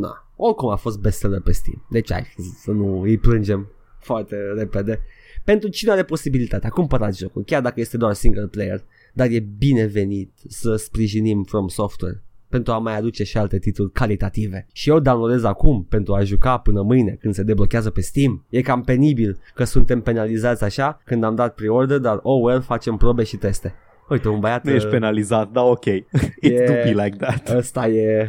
Na, 0.00 0.26
oricum 0.36 0.68
a 0.68 0.76
fost 0.76 0.98
bestseller 1.00 1.40
pe 1.40 1.52
Steam. 1.52 1.86
Deci 1.90 2.12
hai 2.12 2.34
să 2.62 2.70
nu 2.70 3.00
îi 3.00 3.18
plângem 3.18 3.68
foarte 3.98 4.36
repede. 4.56 5.00
Pentru 5.44 5.68
cine 5.68 5.90
are 5.90 6.02
posibilitatea, 6.02 6.68
cumpărați 6.68 7.18
jocul, 7.18 7.42
chiar 7.44 7.62
dacă 7.62 7.80
este 7.80 7.96
doar 7.96 8.12
single 8.12 8.46
player, 8.46 8.84
dar 9.14 9.30
e 9.30 9.46
binevenit 9.58 10.32
să 10.48 10.76
sprijinim 10.76 11.42
From 11.42 11.68
Software 11.68 12.22
pentru 12.48 12.72
a 12.72 12.78
mai 12.78 12.96
aduce 12.96 13.24
și 13.24 13.38
alte 13.38 13.58
titluri 13.58 13.92
calitative. 13.92 14.66
Și 14.72 14.88
eu 14.88 14.98
downloadez 14.98 15.44
acum 15.44 15.86
pentru 15.88 16.14
a 16.14 16.22
juca 16.22 16.58
până 16.58 16.82
mâine 16.82 17.16
când 17.20 17.34
se 17.34 17.42
deblochează 17.42 17.90
pe 17.90 18.00
Steam. 18.00 18.44
E 18.48 18.60
cam 18.60 18.82
penibil 18.82 19.38
că 19.54 19.64
suntem 19.64 20.00
penalizați 20.00 20.64
așa 20.64 21.00
când 21.04 21.24
am 21.24 21.34
dat 21.34 21.54
pre-order, 21.54 21.98
dar 21.98 22.18
oh 22.22 22.42
well, 22.42 22.60
facem 22.60 22.96
probe 22.96 23.24
și 23.24 23.36
teste. 23.36 23.74
Uite, 24.08 24.28
un 24.28 24.40
băiat... 24.40 24.64
Nu 24.64 24.70
ești 24.70 24.84
uh, 24.84 24.92
penalizat, 24.92 25.50
da, 25.50 25.62
ok. 25.62 25.84
It 25.94 26.06
E- 26.40 26.64
do 26.66 26.72
be 26.72 27.04
like 27.04 27.16
that. 27.16 27.48
Ăsta 27.56 27.88
e, 27.88 28.28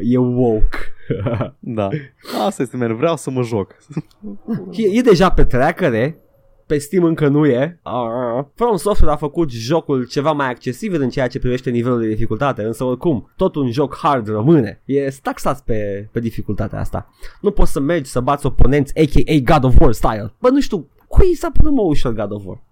e 0.00 0.18
woke. 0.18 0.78
Da. 1.58 1.88
Asta 2.46 2.62
este, 2.62 2.76
man. 2.76 2.96
Vreau 2.96 3.16
să 3.16 3.30
mă 3.30 3.42
joc. 3.42 3.76
E, 4.70 4.98
e 4.98 5.00
deja 5.00 5.30
pe 5.30 5.44
trackere, 5.44 6.18
pe 6.66 6.78
Steam 6.78 7.04
încă 7.04 7.28
nu 7.28 7.46
e. 7.46 7.80
From 8.54 8.76
Software 8.76 9.12
a 9.12 9.16
făcut 9.16 9.50
jocul 9.50 10.06
ceva 10.06 10.32
mai 10.32 10.50
accesibil 10.50 11.00
în 11.00 11.10
ceea 11.10 11.28
ce 11.28 11.38
privește 11.38 11.70
nivelul 11.70 12.00
de 12.00 12.08
dificultate, 12.08 12.62
însă 12.62 12.84
oricum, 12.84 13.32
tot 13.36 13.54
un 13.54 13.70
joc 13.70 13.96
hard 13.96 14.28
rămâne. 14.28 14.80
E 14.84 15.08
taxat 15.22 15.60
pe, 15.60 16.08
pe 16.12 16.20
dificultatea 16.20 16.80
asta. 16.80 17.10
Nu 17.40 17.50
poți 17.50 17.72
să 17.72 17.80
mergi 17.80 18.10
să 18.10 18.20
bați 18.20 18.46
oponenți, 18.46 18.98
a.k.a. 18.98 19.52
God 19.52 19.64
of 19.64 19.80
War 19.80 19.92
style. 19.92 20.32
Bă, 20.40 20.48
nu 20.48 20.60
știu, 20.60 20.88
cui 21.08 21.34
s-a 21.34 21.50
părut 21.50 21.72
mă 21.72 21.82
ușor 21.82 22.12
God 22.12 22.32
of 22.32 22.42
War? 22.44 22.62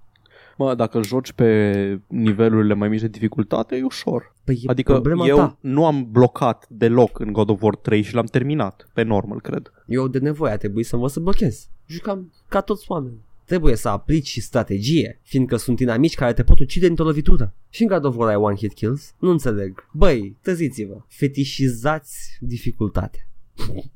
Mă, 0.56 0.74
dacă 0.74 0.96
îl 0.96 1.04
joci 1.04 1.32
pe 1.32 2.00
nivelurile 2.06 2.74
mai 2.74 2.88
mici 2.88 3.00
de 3.00 3.08
dificultate, 3.08 3.76
e 3.76 3.82
ușor. 3.82 4.34
Păi 4.44 4.60
e 4.62 4.70
Adică 4.70 4.92
problema 4.92 5.26
eu 5.26 5.36
ta. 5.36 5.56
nu 5.60 5.86
am 5.86 6.08
blocat 6.10 6.66
deloc 6.68 7.18
în 7.18 7.32
God 7.32 7.48
of 7.48 7.62
War 7.62 7.76
3 7.76 8.02
și 8.02 8.14
l-am 8.14 8.24
terminat. 8.24 8.88
Pe 8.92 9.02
normal, 9.02 9.40
cred. 9.40 9.72
Eu 9.86 10.08
de 10.08 10.18
nevoie 10.18 10.52
a 10.52 10.56
trebuit 10.56 10.86
să 10.86 10.94
învăț 10.94 11.12
să 11.12 11.20
blochez. 11.20 11.68
Jucam 11.86 12.32
ca 12.48 12.60
toți 12.60 12.84
oamenii. 12.88 13.24
Trebuie 13.44 13.76
să 13.76 13.88
aplici 13.88 14.26
și 14.26 14.40
strategie, 14.40 15.20
fiindcă 15.22 15.56
sunt 15.56 15.80
inamici 15.80 16.14
care 16.14 16.32
te 16.32 16.42
pot 16.42 16.58
ucide 16.58 16.86
într-o 16.86 17.04
lovitură. 17.04 17.54
Și 17.68 17.82
în 17.82 17.88
God 17.88 18.04
of 18.04 18.16
War 18.16 18.28
ai 18.28 18.36
one 18.36 18.56
hit 18.56 18.74
kills? 18.74 19.14
Nu 19.18 19.30
înțeleg. 19.30 19.88
Băi, 19.92 20.36
treziți-vă. 20.42 21.04
Fetișizați 21.08 22.36
dificultatea. 22.40 23.28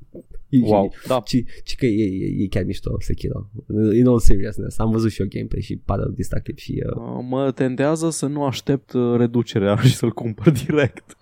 Wow, 0.63 0.93
da. 1.07 1.21
Ci, 1.25 1.45
ci 1.65 1.75
că 1.77 1.87
e, 1.87 2.05
e, 2.05 2.43
e 2.43 2.47
chiar 2.47 2.65
mișto 2.65 2.97
Sekiro. 3.01 3.51
In 3.95 4.07
all 4.07 4.19
seriousness. 4.19 4.79
Am 4.79 4.91
văzut 4.91 5.11
și 5.11 5.21
eu 5.21 5.27
gameplay 5.31 5.61
și 5.61 5.77
pare 5.77 6.03
distractiv 6.15 6.57
și 6.57 6.83
uh, 6.87 6.97
Uh, 6.97 7.25
Mă 7.29 7.51
tendează 7.51 8.11
să 8.11 8.27
nu 8.27 8.45
aștept 8.45 8.93
uh, 8.93 9.17
reducerea 9.17 9.77
și 9.87 9.95
să-l 9.95 10.11
cumpăr 10.11 10.51
direct. 10.51 11.17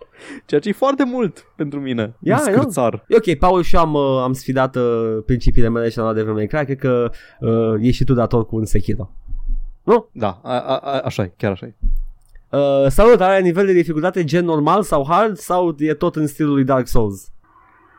Ceea 0.47 0.61
ce 0.61 0.69
e 0.69 0.73
foarte 0.73 1.05
mult 1.05 1.53
pentru 1.57 1.81
mine. 1.81 2.17
Ia, 2.21 2.37
un 2.47 2.53
nu? 2.53 2.53
scârțar. 2.53 3.05
E 3.09 3.17
ok, 3.17 3.39
Paul 3.39 3.63
și 3.63 3.75
eu 3.75 3.81
am, 3.81 3.95
uh, 3.95 4.21
am 4.23 4.33
sfidat 4.33 4.77
uh, 4.77 5.19
principiile 5.27 5.69
mele 5.69 5.89
și 5.89 5.99
am 5.99 6.05
luat 6.05 6.17
de 6.17 6.23
vreme 6.23 6.45
clar, 6.45 6.65
cred 6.65 6.79
că 6.79 7.11
uh, 7.41 7.75
ești 7.81 7.97
și 7.97 8.05
tu 8.05 8.15
dator 8.15 8.47
cu 8.47 8.57
un 8.57 8.65
Sekiro. 8.65 9.11
Nu? 9.83 10.09
Da, 10.13 10.41
a, 10.43 10.59
a, 10.59 10.77
a, 10.77 11.01
așa 11.01 11.23
e, 11.23 11.33
chiar 11.37 11.51
așa 11.51 11.67
e. 11.67 11.75
Uh, 12.51 12.87
salut, 12.89 13.21
are 13.21 13.41
nivel 13.41 13.67
de 13.67 13.73
dificultate 13.73 14.25
gen 14.25 14.45
normal 14.45 14.83
sau 14.83 15.07
hard 15.09 15.37
sau 15.37 15.75
e 15.79 15.95
tot 15.95 16.17
în 16.17 16.27
stilul 16.27 16.55
lui 16.55 16.65
Dark 16.65 16.87
Souls? 16.87 17.33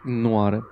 Nu 0.03 0.41
are. 0.41 0.63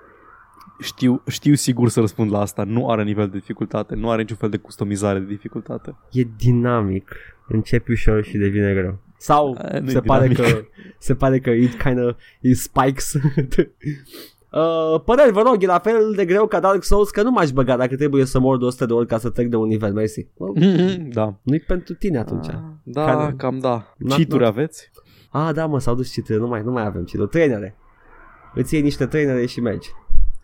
Știu, 0.80 1.22
știu 1.28 1.54
sigur 1.54 1.90
să 1.90 2.00
răspund 2.00 2.32
la 2.32 2.40
asta. 2.40 2.64
Nu 2.64 2.90
are 2.90 3.04
nivel 3.04 3.30
de 3.30 3.38
dificultate. 3.38 3.96
Nu 3.96 4.10
are 4.10 4.22
niciun 4.22 4.38
fel 4.38 4.50
de 4.50 4.58
customizare 4.58 5.20
de 5.20 5.26
dificultate. 5.26 5.96
E 6.12 6.24
dinamic. 6.38 7.16
Începi 7.48 7.92
ușor 7.92 8.24
și 8.24 8.38
devine 8.38 8.74
greu. 8.74 8.98
Sau 9.26 9.57
A, 9.57 9.80
nu 9.80 9.89
e 9.89 9.91
se 9.91 9.99
pare, 9.99 10.27
dinamic. 10.27 10.53
că, 10.53 10.61
se 10.99 11.15
pare 11.15 11.39
că 11.39 11.49
it 11.49 11.81
kind 11.81 11.99
of 12.06 12.15
it 12.41 12.57
spikes. 12.57 13.14
Uh, 14.52 15.02
păreri, 15.06 15.31
vă 15.31 15.41
rog, 15.45 15.64
e 15.64 15.65
la 15.65 15.80
fel 15.80 16.14
de 16.15 16.26
greu 16.26 16.47
ca 16.47 16.60
Dark 16.60 16.84
Souls 16.84 17.10
că 17.10 17.22
nu 17.22 17.31
m-aș 17.31 17.49
băga 17.52 17.77
dacă 17.77 17.95
trebuie 17.95 18.26
să 18.26 18.39
mor 18.39 18.57
de 18.57 18.65
100 18.65 18.85
de 18.85 18.93
ori 18.93 19.07
ca 19.07 19.18
să 19.18 19.30
trec 19.30 19.47
de 19.47 19.56
un 19.56 19.68
nivel, 19.68 19.93
mersi. 19.93 20.27
Well, 20.38 20.53
da. 21.14 21.34
nu-i 21.41 21.60
pentru 21.60 21.93
tine 21.93 22.18
atunci. 22.18 22.47
Ah, 22.47 22.56
Da, 22.84 23.06
Care- 23.06 23.34
cam 23.38 23.60
da. 23.60 23.93
Not- 23.97 24.15
Cheat-uri 24.15 24.43
not- 24.43 24.47
aveți? 24.47 24.91
Ah, 25.30 25.49
da, 25.53 25.65
mă, 25.65 25.80
s-au 25.80 25.95
dus 25.95 26.11
citire, 26.11 26.38
nu 26.38 26.47
mai, 26.47 26.61
nu 26.64 26.72
mai 26.72 26.85
avem 26.85 27.03
citire. 27.03 27.26
Trainere. 27.27 27.76
Îți 28.53 28.73
iei 28.73 28.84
niște 28.84 29.06
trainere 29.06 29.45
și 29.45 29.61
mergi. 29.61 29.89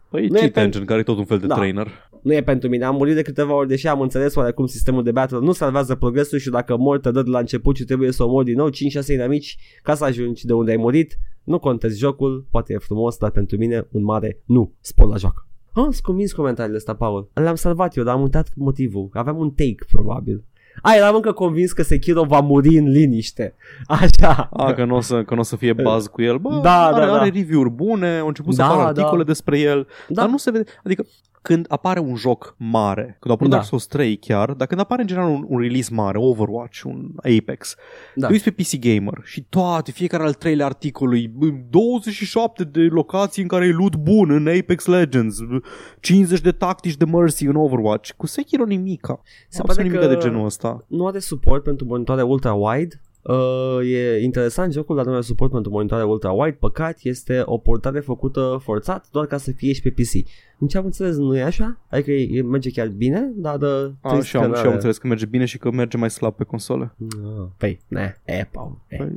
Păi 0.09 0.27
Nu 0.27 0.35
e 0.37 0.39
Cheat 0.39 0.51
pen- 0.51 0.63
Engine, 0.63 0.85
care 0.85 0.99
e 0.99 1.03
tot 1.03 1.17
un 1.17 1.25
fel 1.25 1.37
de 1.39 1.47
Da. 1.47 1.55
trainer. 1.55 2.09
Nu 2.21 2.33
e 2.33 2.43
pentru 2.43 2.69
mine, 2.69 2.85
am 2.85 2.95
murit 2.95 3.15
de 3.15 3.21
câteva 3.21 3.53
ori, 3.53 3.67
deși 3.67 3.87
am 3.87 4.01
înțeles 4.01 4.35
oarecum 4.35 4.65
sistemul 4.65 5.03
de 5.03 5.11
battle 5.11 5.39
nu 5.39 5.51
salvează 5.51 5.95
progresul 5.95 6.37
și 6.37 6.49
dacă 6.49 6.77
mor 6.77 6.99
te 6.99 7.11
dă 7.11 7.21
de 7.21 7.29
la 7.29 7.39
început 7.39 7.75
și 7.75 7.83
trebuie 7.83 8.11
să 8.11 8.23
o 8.23 8.27
mori 8.29 8.45
din 8.45 8.55
nou 8.55 8.69
5-6 8.69 8.71
inamici 9.07 9.57
ca 9.83 9.95
să 9.95 10.03
ajungi 10.03 10.45
de 10.45 10.53
unde 10.53 10.71
ai 10.71 10.77
murit. 10.77 11.17
Nu 11.43 11.59
contezi 11.59 11.99
jocul, 11.99 12.45
poate 12.51 12.73
e 12.73 12.77
frumos, 12.77 13.17
dar 13.17 13.29
pentru 13.31 13.57
mine 13.57 13.87
un 13.91 14.03
mare 14.03 14.39
nu. 14.45 14.73
Spor 14.79 15.07
la 15.07 15.15
joc. 15.15 15.45
Ah, 15.73 15.81
sunt 15.81 15.99
convins 15.99 16.31
comentariile 16.33 16.77
astea, 16.77 16.95
Paul. 16.95 17.29
Le-am 17.33 17.55
salvat 17.55 17.95
eu, 17.95 18.03
dar 18.03 18.15
am 18.15 18.21
uitat 18.21 18.47
motivul. 18.55 19.09
Aveam 19.13 19.37
un 19.37 19.49
take, 19.49 19.85
probabil. 19.91 20.43
A, 20.81 20.95
eram 20.95 21.15
încă 21.15 21.31
convins 21.31 21.71
că 21.71 21.83
Sekiro 21.83 22.23
va 22.23 22.39
muri 22.39 22.77
în 22.77 22.89
liniște. 22.89 23.55
Așa. 23.87 24.49
A, 24.53 24.73
că 24.73 24.85
nu 24.85 24.95
o 24.95 24.99
să, 24.99 25.23
că 25.23 25.35
n-o 25.35 25.43
să 25.43 25.55
fie 25.55 25.73
buzz 25.73 26.07
cu 26.07 26.21
el. 26.21 26.37
Bă, 26.37 26.59
Da, 26.63 26.85
are, 26.85 27.05
da, 27.05 27.11
da. 27.11 27.19
are 27.19 27.29
review-uri 27.29 27.69
bune, 27.69 28.17
au 28.17 28.27
început 28.27 28.53
să 28.53 28.61
Da, 28.61 28.67
apară 28.67 28.81
da. 28.81 28.87
articole 28.87 29.23
despre 29.23 29.59
el, 29.59 29.87
Da. 30.07 30.21
dar 30.21 30.29
nu 30.29 30.37
se 30.37 30.51
vede. 30.51 30.63
Adică 30.83 31.05
când 31.41 31.65
apare 31.69 31.99
un 31.99 32.15
joc 32.15 32.55
mare, 32.57 33.03
când 33.03 33.29
a 33.29 33.31
apărut 33.31 33.49
Da. 33.49 33.55
Dark 33.55 33.67
Souls 33.67 33.85
3 33.85 34.17
chiar, 34.17 34.51
dar 34.53 34.67
când 34.67 34.79
apare 34.79 35.01
în 35.01 35.07
general 35.07 35.29
un, 35.29 35.45
un 35.47 35.59
release 35.59 35.93
mare, 35.93 36.17
Overwatch, 36.17 36.81
un 36.83 37.09
Apex, 37.17 37.75
Da. 38.15 38.27
te 38.27 38.33
uiți 38.33 38.49
pe 38.51 38.61
PC 38.61 38.79
Gamer 38.79 39.21
și 39.23 39.45
toate, 39.49 39.91
fiecare 39.91 40.23
al 40.23 40.33
treilea 40.33 40.65
articolului, 40.65 41.27
bă, 41.27 41.45
27 41.69 42.63
de 42.63 42.79
locații 42.79 43.41
în 43.41 43.47
care 43.47 43.65
e 43.65 43.71
loot 43.71 43.95
bun 43.95 44.29
în 44.31 44.47
Apex 44.47 44.85
Legends, 44.85 45.39
bă, 45.39 45.59
50 45.99 46.41
de 46.41 46.51
tactici 46.51 46.97
de 46.97 47.05
Mercy 47.05 47.45
în 47.45 47.55
Overwatch. 47.55 48.11
Cu 48.17 48.25
Sekiro 48.27 48.63
nimica. 48.65 49.21
Se 49.49 49.59
Absolut 49.61 49.67
pare 49.75 49.83
nimica 49.87 50.07
că- 50.07 50.13
de 50.13 50.19
genul 50.19 50.45
ăsta. 50.45 50.85
nu 50.87 51.07
are 51.07 51.19
suport 51.19 51.63
pentru 51.63 51.85
monitoare 51.85 52.21
ultra-wide. 52.21 53.01
Uh, 53.23 53.79
e 53.83 54.19
interesant 54.21 54.73
jocul, 54.73 54.95
dar 54.95 55.05
nu 55.05 55.11
are 55.11 55.21
suport 55.21 55.51
pentru 55.51 55.71
monitoare 55.71 56.03
ultra-wide. 56.03 56.57
Păcat, 56.59 56.97
este 57.01 57.41
o 57.45 57.57
portare 57.57 57.99
făcută 57.99 58.59
forțat 58.63 59.07
doar 59.11 59.25
ca 59.25 59.37
să 59.37 59.51
fie 59.51 59.73
și 59.73 59.81
pe 59.81 59.89
PC. 59.89 60.27
În 60.59 60.67
ce 60.67 60.77
am 60.77 60.85
înțeles, 60.85 61.15
nu 61.15 61.37
e 61.37 61.41
așa? 61.43 61.77
Adică 61.89 62.11
e, 62.11 62.37
e- 62.37 62.41
merge 62.41 62.71
chiar 62.71 62.87
bine, 62.87 63.31
dar 63.35 63.61
uh, 63.61 63.91
A, 64.01 64.09
trist 64.11 64.27
și 64.27 64.31
că 64.31 64.37
am, 64.37 64.43
și 64.43 64.49
n-are- 64.51 64.67
am 64.67 64.73
înțeles 64.73 64.97
că 64.97 65.07
merge 65.07 65.25
bine 65.25 65.45
și 65.45 65.57
că 65.57 65.71
merge 65.71 65.97
mai 65.97 66.09
slab 66.09 66.33
pe 66.35 66.43
console. 66.43 66.95
Ah, 66.99 67.47
Păi, 67.57 67.79
ne, 67.87 68.15
e, 68.25 68.47
Paul, 68.51 68.77
e. 68.87 68.95
Păi, 68.95 69.11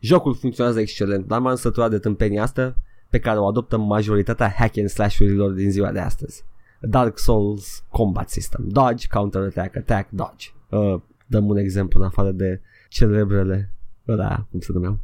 Jocul 0.00 0.34
funcționează 0.34 0.80
excelent, 0.80 1.26
dar 1.26 1.40
m-am 1.40 1.54
săturat 1.54 1.90
de 1.90 1.98
tâmpenia 1.98 2.42
asta 2.42 2.76
pe 3.08 3.18
care 3.18 3.38
o 3.38 3.46
adoptă 3.46 3.76
majoritatea 3.78 4.54
hack 4.58 4.78
and 4.78 4.88
slash-urilor 4.88 5.50
din 5.50 5.70
ziua 5.70 5.92
de 5.92 5.98
astăzi. 5.98 6.44
Dark 6.80 7.18
Souls 7.18 7.84
Combat 7.88 8.30
System. 8.30 8.64
Dodge, 8.68 9.06
Counter-Attack, 9.10 9.76
Attack, 9.76 10.10
Dodge. 10.10 10.48
Uh, 10.68 11.00
dăm 11.26 11.48
un 11.48 11.56
exemplu 11.56 12.00
în 12.00 12.06
afară 12.06 12.30
de 12.30 12.60
celebrele 12.90 13.72
ăla, 14.08 14.46
cum 14.50 14.60
se 14.60 14.72
numeau? 14.72 14.98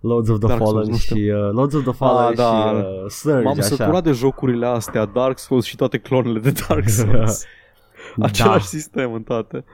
Lords 0.00 0.28
of 0.28 0.38
the 0.38 0.46
Dark 0.46 0.60
Souls, 0.60 0.72
Fallen 0.72 0.90
nu 0.90 0.96
știu. 0.96 1.16
și 1.16 1.22
uh, 1.22 1.50
Lords 1.52 1.74
of 1.74 1.82
the 1.82 1.92
Fallen 1.92 2.34
da. 2.34 2.68
și 2.68 2.84
uh, 2.86 3.10
Surge, 3.10 3.42
M-am 3.42 3.58
așa. 3.58 3.62
săturat 3.62 4.02
de 4.02 4.12
jocurile 4.12 4.66
astea, 4.66 5.04
Dark 5.04 5.38
Souls 5.38 5.64
și 5.64 5.76
toate 5.76 5.98
clonele 5.98 6.38
de 6.38 6.52
Dark 6.68 6.88
Souls. 6.98 7.44
Același 8.20 8.66
sistem 8.66 9.12
în 9.12 9.22
toate. 9.22 9.64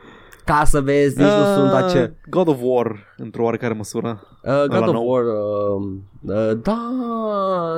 Ca 0.44 0.62
să 0.64 0.80
vezi, 0.80 1.18
nici 1.18 1.26
nu 1.28 1.54
sunt 1.54 1.72
Ah, 1.72 1.82
ace... 1.84 2.16
God 2.30 2.48
of 2.48 2.58
War, 2.62 3.14
într-o 3.16 3.42
oarecare 3.44 3.74
măsură. 3.74 4.20
Uh, 4.42 4.50
God 4.68 4.72
Ăla 4.72 4.86
of 4.86 4.92
nou. 4.92 5.08
War, 5.08 5.22
uh, 5.24 5.92
uh, 6.50 6.58
da, 6.62 6.78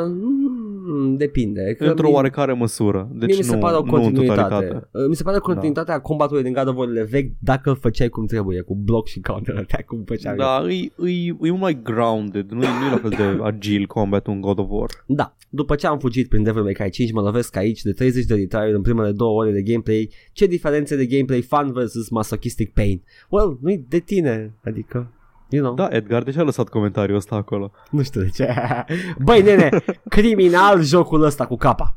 mm, 0.06 1.16
depinde. 1.16 1.74
Că 1.78 1.84
într-o 1.84 2.09
mi- 2.09 2.14
oarecare 2.14 2.52
măsură. 2.52 3.09
Deci 3.12 3.28
Mie 3.28 3.36
mi 3.38 3.43
se 3.44 3.55
nu, 3.55 3.60
pare 3.60 3.76
o 3.76 3.78
nu 3.78 3.84
în 3.84 3.90
continuitate. 4.02 4.40
totalitate. 4.43 4.88
Uh, 4.93 5.06
Mi 5.09 5.14
se 5.16 5.22
pare 5.22 5.36
o 5.36 5.40
continuitate 5.40 5.93
a 5.93 6.01
combatului 6.01 6.43
din 6.43 6.52
God 6.52 6.68
of 6.68 6.76
War 6.76 6.88
vechi 7.10 7.32
dacă 7.38 7.70
îl 7.70 7.76
făceai 7.76 8.09
cum 8.09 8.26
trebuie, 8.26 8.60
cu 8.60 8.74
bloc 8.74 9.06
și 9.06 9.20
counter-attack, 9.20 9.84
cum 9.84 10.02
făceam 10.06 10.32
eu. 10.32 10.38
Da, 10.38 10.64
e, 10.68 11.09
e, 11.10 11.26
e 11.26 11.34
mult 11.48 11.60
mai 11.60 11.80
grounded, 11.82 12.51
nu 12.51 12.62
e, 12.62 12.66
nu 12.80 12.86
e 12.86 12.90
la 12.90 12.97
fel 12.97 13.10
de 13.10 13.43
agil 13.43 13.86
combat 13.86 14.26
un 14.26 14.40
God 14.40 14.59
of 14.59 14.66
War. 14.68 14.88
Da, 15.06 15.34
după 15.57 15.74
ce 15.74 15.87
am 15.87 15.99
fugit 15.99 16.28
prin 16.28 16.43
Devil 16.43 16.62
May 16.62 16.73
Cry 16.73 16.91
5, 16.91 17.12
mă 17.12 17.20
lovesc 17.20 17.57
aici 17.57 17.83
de 17.83 17.93
30 17.93 18.24
de 18.24 18.35
retire 18.35 18.70
în 18.74 18.83
primele 18.83 19.12
două 19.12 19.41
ore 19.41 19.51
de 19.53 19.62
gameplay. 19.62 20.11
Ce 20.33 20.47
diferențe 20.47 20.97
de 20.97 21.07
gameplay 21.07 21.43
fun 21.43 21.73
versus 21.73 22.09
masochistic 22.09 22.73
pain? 22.73 23.03
Well, 23.28 23.59
nu-i 23.62 23.85
de 23.89 23.99
tine, 23.99 24.55
adică, 24.65 25.12
you 25.49 25.62
know, 25.62 25.74
Da, 25.74 25.89
Edgar, 25.97 26.23
de 26.23 26.31
ce 26.31 26.39
a 26.39 26.43
lăsat 26.43 26.69
comentariul 26.69 27.16
ăsta 27.16 27.35
acolo? 27.35 27.70
nu 27.91 28.03
știu 28.03 28.20
de 28.20 28.28
ce. 28.28 28.55
Băi, 29.24 29.43
nene, 29.43 29.69
criminal 30.09 30.83
jocul 30.83 31.23
ăsta 31.23 31.47
cu 31.47 31.57
capa. 31.57 31.97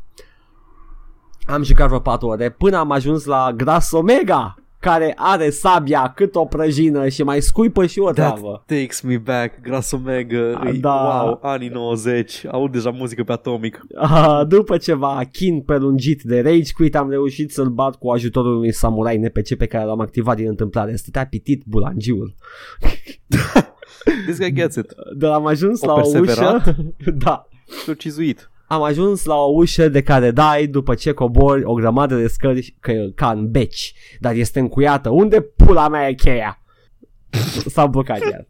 Am 1.45 1.63
jucat 1.63 1.87
vreo 1.87 1.99
4 1.99 2.27
ore 2.27 2.49
până 2.49 2.77
am 2.77 2.91
ajuns 2.91 3.25
la 3.25 3.53
Gras 3.55 3.91
Omega, 3.91 4.55
care 4.79 5.13
are 5.17 5.49
sabia 5.49 6.11
cât 6.15 6.35
o 6.35 6.45
prăjină 6.45 7.07
și 7.07 7.23
mai 7.23 7.41
scuipă 7.41 7.85
și 7.85 7.99
o 7.99 8.11
treabă. 8.11 8.63
Takes 8.65 9.01
me 9.01 9.17
back, 9.17 9.61
Gras 9.61 9.91
Omega, 9.91 10.59
Ah, 10.59 10.73
e, 10.75 10.77
da. 10.77 11.21
wow, 11.23 11.39
anii 11.41 11.67
90, 11.69 12.45
aud 12.51 12.71
deja 12.71 12.89
muzică 12.89 13.23
pe 13.23 13.31
Atomic. 13.31 13.79
Ah, 13.95 14.41
după 14.47 14.77
ceva 14.77 15.21
chin 15.31 15.61
prelungit 15.61 16.21
de 16.21 16.41
rage 16.41 16.71
quit 16.73 16.95
am 16.95 17.09
reușit 17.09 17.51
să-l 17.51 17.69
bat 17.69 17.95
cu 17.95 18.09
ajutorul 18.09 18.55
unui 18.55 18.73
samurai 18.73 19.17
NPC 19.17 19.53
pe 19.57 19.65
care 19.65 19.85
l-am 19.85 19.99
activat 19.99 20.35
din 20.35 20.47
întâmplare. 20.47 20.95
Stătea 20.95 21.25
pitit 21.27 21.63
bulangiul. 21.65 22.35
This 24.25 24.37
guy 24.39 24.53
gets 24.53 24.75
it. 24.75 24.93
Dar 25.17 25.31
am 25.31 25.45
ajuns 25.45 25.81
O 25.81 25.85
la 25.87 25.93
o 25.93 25.99
ușă. 25.99 26.19
perseverat? 26.19 26.75
da. 27.25 27.47
Și-o 27.83 27.93
cizuit. 27.93 28.49
Am 28.69 28.83
ajuns 28.83 29.25
la 29.25 29.35
o 29.35 29.51
ușă 29.53 29.89
de 29.89 30.01
care 30.01 30.31
dai 30.31 30.67
după 30.67 30.95
ce 30.95 31.11
cobori 31.11 31.63
o 31.63 31.73
grămadă 31.73 32.15
de 32.15 32.27
scări 32.27 32.75
că, 32.79 32.93
ca 33.15 33.29
în 33.29 33.51
beci, 33.51 33.93
dar 34.19 34.33
este 34.33 34.59
încuiată. 34.59 35.09
Unde 35.09 35.41
pula 35.41 35.87
mea 35.87 36.07
e 36.07 36.13
cheia? 36.13 36.61
S-a 37.65 37.85
blocat 37.85 38.19
iar. 38.19 38.47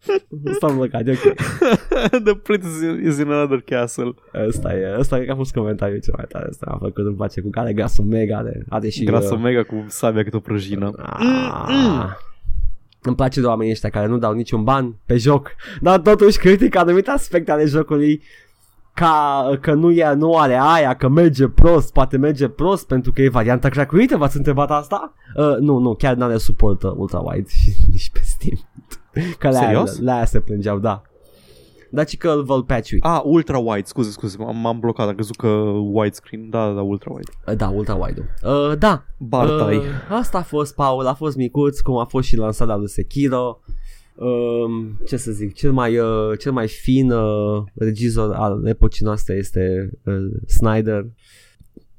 S-a 0.59 0.67
blocat, 0.67 1.07
e 1.07 1.11
ok. 1.11 1.33
The 2.25 2.35
prince 2.35 2.67
is 3.07 3.17
in 3.17 3.31
another 3.31 3.61
castle. 3.61 4.13
Ăsta 4.47 4.73
e, 4.73 4.95
ăsta 4.99 5.15
cred 5.15 5.27
că 5.27 5.33
a 5.33 5.35
fost 5.35 5.53
comentariul 5.53 5.99
cel 5.99 6.13
mai 6.17 6.25
tare. 6.29 6.45
Ăsta 6.49 6.65
a 6.69 6.77
făcut 6.77 7.05
îmi 7.05 7.15
place 7.15 7.41
cu 7.41 7.49
care 7.49 7.73
grasul 7.73 8.05
mega 8.05 8.37
are, 8.37 8.65
are 8.69 8.89
și... 8.89 9.03
Gras 9.03 9.25
uh, 9.25 9.31
Omega 9.31 9.63
cu 9.63 9.85
sabia 9.87 10.23
cât 10.23 10.33
o 10.33 10.39
prăjină. 10.39 10.91
Ah. 10.97 12.09
Îmi 13.01 13.15
place 13.15 13.39
de 13.39 13.45
oamenii 13.45 13.71
ăștia 13.71 13.89
care 13.89 14.07
nu 14.07 14.17
dau 14.17 14.33
niciun 14.33 14.63
ban 14.63 14.95
pe 15.05 15.17
joc, 15.17 15.51
dar 15.81 15.99
totuși 15.99 16.37
critic 16.37 16.75
anumite 16.75 17.09
aspecte 17.09 17.51
ale 17.51 17.65
jocului 17.65 18.21
ca 18.93 19.49
că 19.61 19.73
nu, 19.73 19.91
e, 19.91 20.13
nu 20.13 20.37
are 20.37 20.59
aia, 20.61 20.95
că 20.95 21.07
merge 21.07 21.47
prost, 21.47 21.93
poate 21.93 22.17
merge 22.17 22.47
prost 22.47 22.87
pentru 22.87 23.11
că 23.11 23.21
e 23.21 23.29
varianta 23.29 23.69
cracuită, 23.69 24.17
v-ați 24.17 24.37
întrebat 24.37 24.71
asta? 24.71 25.13
Uh, 25.35 25.57
nu, 25.59 25.77
nu, 25.77 25.93
chiar 25.93 26.15
n-are 26.15 26.37
suport 26.37 26.83
uh, 26.83 26.91
ultra-wide 26.91 27.47
și 27.47 27.71
nici 27.91 28.09
pe 28.13 28.19
Steam. 28.23 28.59
Că 29.37 29.49
la 29.49 29.59
aia, 29.59 29.67
Serios? 29.67 29.99
la 29.99 30.13
aia 30.13 30.25
se 30.25 30.39
plângeau, 30.39 30.79
da. 30.79 31.01
Dar 31.91 32.07
și 32.07 32.17
că 32.17 32.29
îl 32.29 32.43
văl 32.43 32.63
patch 32.63 32.91
Ah, 32.99 33.21
ultra 33.23 33.57
wide, 33.57 33.85
scuze, 33.85 34.09
scuze, 34.09 34.37
m-am, 34.39 34.57
m-am 34.57 34.79
blocat, 34.79 35.07
am 35.07 35.13
crezut 35.13 35.35
că 35.35 35.47
widescreen, 35.91 36.49
da, 36.49 36.67
da, 36.67 36.73
da, 36.73 36.81
ultra 36.81 37.11
wide. 37.13 37.31
Uh, 37.47 37.55
Da, 37.55 37.73
ultra-wide 37.73 38.19
uh, 38.43 38.77
Da, 38.77 39.03
Bartai. 39.17 39.77
Uh, 39.77 39.83
asta 40.09 40.37
a 40.37 40.41
fost, 40.41 40.75
Paul, 40.75 41.05
a 41.05 41.13
fost 41.13 41.35
micuț, 41.35 41.79
cum 41.79 41.97
a 41.97 42.05
fost 42.05 42.27
și 42.27 42.37
lansarea 42.37 42.75
lui 42.75 42.89
Sekiro. 42.89 43.59
Uh, 43.67 43.73
ce 45.05 45.17
să 45.17 45.31
zic, 45.31 45.53
cel 45.53 45.71
mai, 45.71 45.97
uh, 45.97 46.37
cel 46.39 46.51
mai 46.51 46.67
fin 46.67 47.11
uh, 47.11 47.63
regizor 47.75 48.33
al 48.33 48.65
epocii 48.65 49.05
noastre 49.05 49.35
este 49.35 49.89
uh, 50.05 50.13
Snyder. 50.47 51.05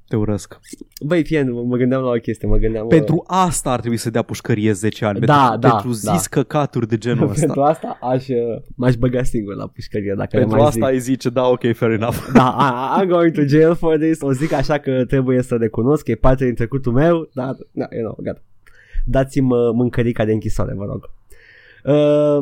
Te 0.09 0.17
urăsc. 0.17 0.61
Băi, 1.07 1.25
fie, 1.25 1.43
mă, 1.43 1.63
mă 1.63 1.77
gândeam 1.77 2.03
la 2.03 2.09
o 2.09 2.19
chestie, 2.19 2.49
mă 2.49 2.57
gândeam... 2.57 2.87
Pentru 2.87 3.25
asta 3.27 3.73
ar 3.73 3.81
trebui 3.81 3.97
să 3.97 4.11
dea 4.11 4.23
pușcărie 4.23 4.73
10 4.73 5.05
ani. 5.05 5.21
Da, 5.21 5.49
pentru, 5.51 5.61
da, 5.61 5.71
Pentru 5.71 5.93
zis 5.93 6.05
da. 6.05 6.19
căcaturi 6.31 6.89
de 6.89 6.99
genul 6.99 7.29
ăsta. 7.31 7.41
pentru 7.45 7.63
asta 7.63 7.99
aș, 8.01 8.29
uh, 8.29 8.37
m-aș 8.77 8.95
băga 8.95 9.23
singur 9.23 9.55
la 9.55 9.67
pușcărie 9.67 10.15
dacă 10.17 10.29
le 10.33 10.39
pentru 10.39 10.57
mai 10.57 10.67
asta 10.67 10.87
zic. 10.87 10.89
ai 10.95 10.99
zice, 10.99 11.29
da, 11.29 11.47
ok, 11.47 11.75
fair 11.75 11.91
enough. 11.91 12.17
Da, 12.33 12.57
I, 12.99 13.05
I'm 13.05 13.09
going 13.09 13.33
to 13.35 13.43
jail 13.47 13.75
for 13.75 13.99
this 13.99 14.21
O 14.21 14.33
zic 14.33 14.53
așa 14.53 14.79
că 14.79 15.05
trebuie 15.05 15.43
să 15.43 15.57
recunosc 15.57 16.05
Că 16.05 16.11
e 16.11 16.15
parte 16.15 16.45
din 16.45 16.55
trecutul 16.55 16.93
meu 16.93 17.29
Dar, 17.35 17.57
da, 17.71 17.87
you 17.91 18.03
know, 18.03 18.19
gata 18.23 18.43
Dați-mi 19.05 19.53
uh, 19.53 19.71
mâncărica 19.75 20.25
de 20.25 20.33
închisoare, 20.33 20.75
vă 20.77 20.85
rog 20.85 21.11
Uh, 21.85 22.39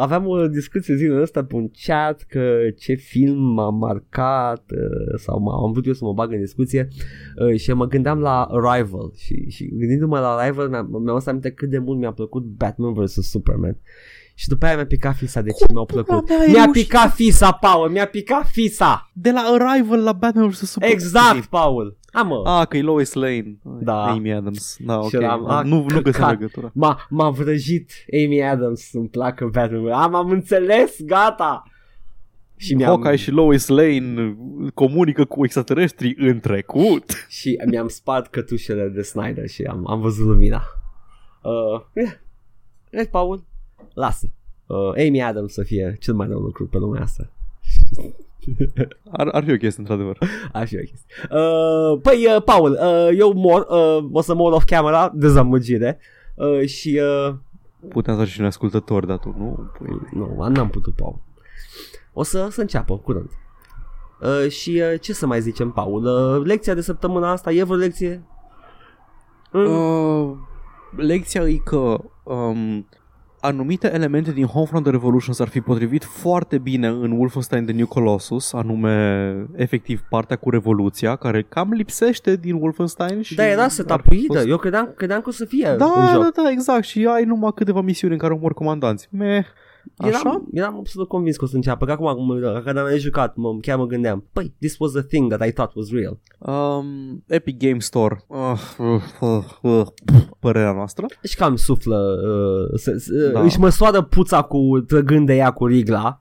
aveam 0.00 0.26
o 0.26 0.46
discuție 0.46 0.94
zilele 0.94 1.22
ăsta 1.22 1.44
pe 1.44 1.54
un 1.54 1.70
chat 1.86 2.22
că 2.22 2.56
ce 2.78 2.94
film 2.94 3.38
m-a 3.38 3.70
marcat 3.70 4.64
uh, 4.70 5.18
sau 5.18 5.40
m- 5.40 5.64
am 5.64 5.72
vrut 5.72 5.86
eu 5.86 5.92
să 5.92 6.04
mă 6.04 6.12
bag 6.12 6.32
în 6.32 6.40
discuție 6.40 6.88
uh, 7.36 7.58
și 7.58 7.72
mă 7.72 7.86
gândeam 7.86 8.20
la 8.20 8.42
Arrival 8.42 9.12
și, 9.16 9.50
și 9.50 9.68
gândindu-mă 9.76 10.18
la 10.18 10.28
Arrival 10.28 10.68
mi-am, 10.68 10.88
mi-am 10.90 11.08
adus 11.08 11.26
aminte 11.26 11.50
cât 11.50 11.70
de 11.70 11.78
mult 11.78 11.98
mi-a 11.98 12.12
plăcut 12.12 12.42
Batman 12.42 12.92
vs. 12.92 13.30
Superman 13.30 13.78
Și 14.38 14.48
după 14.48 14.66
aia 14.66 14.74
mi-a 14.74 14.86
picat 14.86 15.14
fisa, 15.16 15.40
deci 15.40 15.56
Cum 15.56 15.66
mi-au 15.70 15.84
pula 15.86 16.02
plăcut. 16.02 16.28
mea 16.28 16.38
ai 16.38 16.46
Mi-a 16.50 16.64
reușit? 16.64 16.82
picat 16.82 17.14
fisa, 17.14 17.52
Paul, 17.52 17.88
mi-a 17.90 18.06
picat 18.06 18.46
fisa. 18.48 19.10
De 19.12 19.30
la 19.30 19.40
Arrival 19.40 20.02
la 20.02 20.12
Batman 20.12 20.48
vs. 20.48 20.56
Superman. 20.58 20.96
Exact, 20.96 21.44
Paul. 21.46 21.96
Am 22.12 22.26
mă. 22.26 22.42
Ah, 22.44 22.66
că 22.66 22.76
e 22.76 22.82
Lois 22.82 23.12
Lane. 23.12 23.58
Da. 23.62 24.02
Amy 24.02 24.32
Adams. 24.32 24.76
Da, 24.78 24.98
ok. 24.98 25.08
Și 25.08 25.16
eram, 25.16 25.46
ah, 25.50 25.64
nu, 25.64 25.76
nu 25.76 25.84
găsesc 25.84 26.02
căcat. 26.18 26.30
legătura. 26.30 26.70
M-a, 26.74 27.06
m-a 27.08 27.30
vrăjit 27.30 27.90
Amy 28.24 28.42
Adams 28.42 28.80
să-mi 28.80 29.08
placă 29.08 29.48
Batman. 29.52 29.88
Am, 29.92 30.14
am 30.14 30.30
înțeles, 30.30 30.96
gata. 31.02 31.62
Și 32.56 32.74
mi-am, 32.74 32.88
Hawkeye 32.90 33.16
și 33.16 33.30
Lois 33.30 33.66
Lane 33.68 34.36
comunică 34.74 35.24
cu 35.24 35.44
extraterestri 35.44 36.14
în 36.18 36.40
trecut. 36.40 37.26
și 37.28 37.58
mi-am 37.66 37.88
spart 37.88 38.26
cătușele 38.26 38.88
de 38.88 39.02
Snyder 39.02 39.46
și 39.48 39.62
am, 39.62 39.86
am 39.90 40.00
văzut 40.00 40.26
lumina. 40.26 40.62
Uh, 41.42 41.80
yeah. 41.94 42.12
Vezi, 42.90 43.08
Paul? 43.08 43.44
Lasă. 43.94 44.26
Uh, 44.66 45.06
Amy 45.06 45.22
Adams 45.22 45.52
să 45.52 45.62
fie 45.62 45.96
cel 46.00 46.14
mai 46.14 46.26
rău 46.26 46.40
lucru 46.40 46.66
pe 46.66 46.78
lumea 46.78 47.02
asta. 47.02 47.30
Ar, 49.10 49.28
ar 49.28 49.44
fi 49.44 49.52
o 49.52 49.56
chestie, 49.56 49.82
într-adevăr. 49.82 50.18
Așa 50.52 50.76
e 50.76 50.82
o 50.82 50.88
chestie. 50.88 51.14
Uh, 51.30 52.00
păi, 52.02 52.26
uh, 52.36 52.42
Paul, 52.42 52.70
uh, 52.70 53.08
eu 53.18 53.32
mor, 53.32 53.66
uh, 53.68 54.08
o 54.12 54.20
să 54.20 54.34
mor 54.34 54.52
off 54.52 54.64
camera, 54.64 55.12
dezamăgire. 55.14 55.98
Uh, 56.34 56.66
și 56.66 57.00
uh, 57.28 57.34
Puteam 57.88 58.18
să 58.18 58.24
și 58.24 58.40
un 58.40 58.46
ascultător, 58.46 59.04
dar 59.04 59.18
tu 59.18 59.34
nu. 59.38 59.70
Păi, 59.78 60.00
nu, 60.12 60.48
n-am 60.48 60.68
putut, 60.68 60.94
Paul. 60.94 61.18
O 62.12 62.22
să, 62.22 62.48
să 62.50 62.60
înceapă 62.60 62.98
curând. 62.98 63.30
Uh, 64.20 64.50
și 64.50 64.82
uh, 64.92 65.00
ce 65.00 65.12
să 65.12 65.26
mai 65.26 65.40
zicem, 65.40 65.70
Paul? 65.70 66.04
Uh, 66.04 66.46
lecția 66.46 66.74
de 66.74 66.80
săptămâna 66.80 67.30
asta 67.30 67.52
e 67.52 67.62
vreo 67.62 67.76
lecție? 67.76 68.22
Mm. 69.52 69.66
Uh, 69.66 70.36
lecția 70.96 71.42
e 71.42 71.56
că 71.56 72.00
um, 72.22 72.88
anumite 73.40 73.92
elemente 73.94 74.32
din 74.32 74.44
Homefront 74.46 74.82
The 74.84 74.92
Revolution 74.92 75.34
s-ar 75.34 75.48
fi 75.48 75.60
potrivit 75.60 76.04
foarte 76.04 76.58
bine 76.58 76.86
în 76.86 77.10
Wolfenstein 77.10 77.64
The 77.64 77.74
New 77.74 77.86
Colossus, 77.86 78.52
anume 78.52 79.46
efectiv 79.54 80.00
partea 80.10 80.36
cu 80.36 80.50
revoluția, 80.50 81.16
care 81.16 81.42
cam 81.42 81.72
lipsește 81.72 82.36
din 82.36 82.54
Wolfenstein. 82.54 83.22
Și 83.22 83.34
Da, 83.34 83.46
era 83.46 83.62
ar 83.62 83.68
setapuită. 83.68 84.38
fi 84.40 84.48
Eu 84.48 84.56
credeam, 84.56 84.92
credeam 84.96 85.20
că 85.20 85.28
o 85.28 85.32
să 85.32 85.44
fie 85.44 85.68
în 85.68 85.78
Da, 85.78 86.10
joc. 86.12 86.22
da, 86.22 86.42
da, 86.42 86.50
exact. 86.50 86.84
Și 86.84 87.06
ai 87.10 87.24
numai 87.24 87.52
câteva 87.54 87.80
misiuni 87.80 88.12
în 88.12 88.18
care 88.18 88.32
omor 88.32 88.54
comandanți. 88.54 89.08
Meh. 89.10 89.44
Așa? 89.96 90.20
Eram, 90.24 90.48
eram 90.52 90.76
absolut 90.76 91.08
convins 91.08 91.36
că 91.36 91.44
o 91.44 91.48
să 91.48 91.56
înceapă, 91.56 91.84
că 91.84 91.92
acum 91.92 92.06
acum, 92.06 92.40
când 92.64 92.76
am 92.78 92.96
jucat, 92.96 93.36
mă, 93.36 93.56
chiar 93.60 93.78
mă 93.78 93.86
gândeam, 93.86 94.24
păi, 94.32 94.54
this 94.60 94.76
was 94.78 94.94
a 94.94 95.02
thing 95.02 95.32
that 95.34 95.48
I 95.48 95.52
thought 95.52 95.74
was 95.74 95.90
real. 95.92 96.18
Um, 96.38 97.22
Epic 97.26 97.58
Game 97.58 97.78
Store. 97.78 98.24
Uh, 98.26 98.52
uh, 98.78 99.02
uh, 99.20 99.44
uh, 99.62 99.86
părerea 100.38 100.72
noastră. 100.72 101.06
Deci 101.20 101.34
cam 101.34 101.56
suflă, 101.56 101.96
uh, 102.28 102.78
se, 102.78 102.98
se, 102.98 103.30
Da. 103.32 103.40
își 103.40 103.58
măsoară 103.60 104.02
puța 104.02 104.42
cu, 104.42 104.84
trăgând 104.86 105.26
de 105.26 105.34
ea 105.34 105.50
cu 105.50 105.66
rigla. 105.66 106.20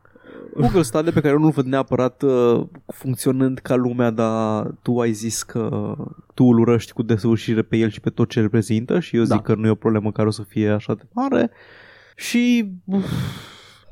Google 0.58 0.82
Stade 0.82 1.12
pe 1.12 1.20
care 1.20 1.34
eu 1.34 1.40
nu-l 1.40 1.52
văd 1.52 1.66
neapărat 1.66 2.22
uh, 2.22 2.62
funcționând 2.88 3.58
ca 3.60 3.76
lumea, 3.76 4.10
dar 4.10 4.72
tu 4.82 5.00
ai 5.00 5.12
zis 5.12 5.44
că 5.44 5.96
tu 6.34 6.44
îl 6.44 6.60
urăști 6.60 6.92
cu 6.94 7.04
desăvârșire 7.04 7.62
pe 7.62 7.78
el 7.78 7.90
și 7.90 8.00
pe 8.00 8.10
tot 8.10 8.30
ce 8.30 8.42
reprezintă 8.42 9.00
și 9.00 9.16
eu 9.16 9.22
zic 9.24 9.32
Da. 9.36 9.42
că 9.42 9.56
nu 9.56 9.68
e 9.68 9.70
o 9.70 9.76
problemă 9.76 10.12
care 10.12 10.28
o 10.28 10.32
să 10.32 10.44
fie 10.48 10.70
așa 10.70 10.94
de 10.94 11.04
mare. 11.14 11.52
Și 12.16 12.72
uf, 12.86 13.12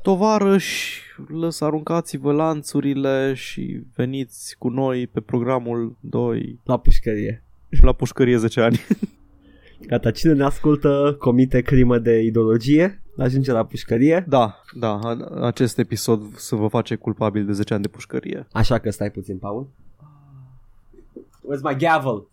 tovarăși, 0.04 1.00
lăs 1.28 1.60
aruncați-vă 1.60 2.32
lanțurile 2.32 3.34
și 3.34 3.82
veniți 3.94 4.56
cu 4.58 4.68
noi 4.68 5.06
pe 5.06 5.20
programul 5.20 5.96
2 6.00 6.60
La 6.64 6.78
pușcărie. 6.78 7.42
la 7.82 7.92
pușcărie 7.92 8.36
10 8.36 8.60
ani. 8.60 8.80
Gata, 9.88 10.10
cine 10.10 10.32
ne 10.32 10.44
ascultă 10.44 11.16
comite 11.18 11.60
crimă 11.60 11.98
de 11.98 12.18
ideologie, 12.22 13.02
ajunge 13.16 13.52
la 13.52 13.64
pușcărie, 13.64 14.24
Da, 14.28 14.62
da, 14.78 14.98
a- 15.02 15.46
acest 15.46 15.78
episod 15.78 16.36
să 16.36 16.54
vă 16.54 16.66
face 16.66 16.94
culpabil 16.94 17.46
de 17.46 17.52
10 17.52 17.74
ani 17.74 17.82
de 17.82 17.88
pușcărie. 17.88 18.46
așa 18.52 18.78
că 18.78 18.90
stai 18.90 19.10
puțin, 19.10 19.38
Paul. 19.38 19.66
Where's 21.18 21.62
my 21.62 21.76
gavel? 21.78 22.26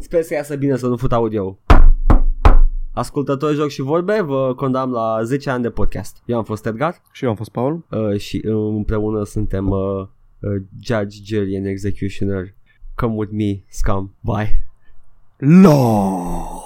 Sper 0.00 0.22
să 0.22 0.34
iasă 0.34 0.56
bine 0.56 0.76
să 0.76 0.86
nu 0.86 0.96
fut 0.96 1.12
audio. 1.12 1.58
Ascultători 2.94 3.54
joc 3.54 3.68
și 3.68 3.82
vorbe, 3.82 4.20
vă 4.20 4.54
condamn 4.54 4.92
la 4.92 5.22
10 5.22 5.50
ani 5.50 5.62
de 5.62 5.70
podcast. 5.70 6.22
Eu 6.26 6.36
am 6.36 6.44
fost 6.44 6.66
Edgar 6.66 7.02
Și 7.12 7.24
eu 7.24 7.30
am 7.30 7.36
fost 7.36 7.50
Paul. 7.50 7.84
uh, 7.90 8.18
și 8.20 8.42
uh, 8.46 8.52
împreună 8.76 9.24
suntem 9.24 9.68
uh, 9.68 10.06
uh, 10.40 10.62
Judge, 10.82 11.18
Jury 11.24 11.56
and 11.56 11.66
Executioner. 11.66 12.54
Come 12.94 13.14
with 13.14 13.32
me, 13.32 13.62
scum. 13.68 14.14
Bye. 14.20 14.66
LOL 15.36 16.62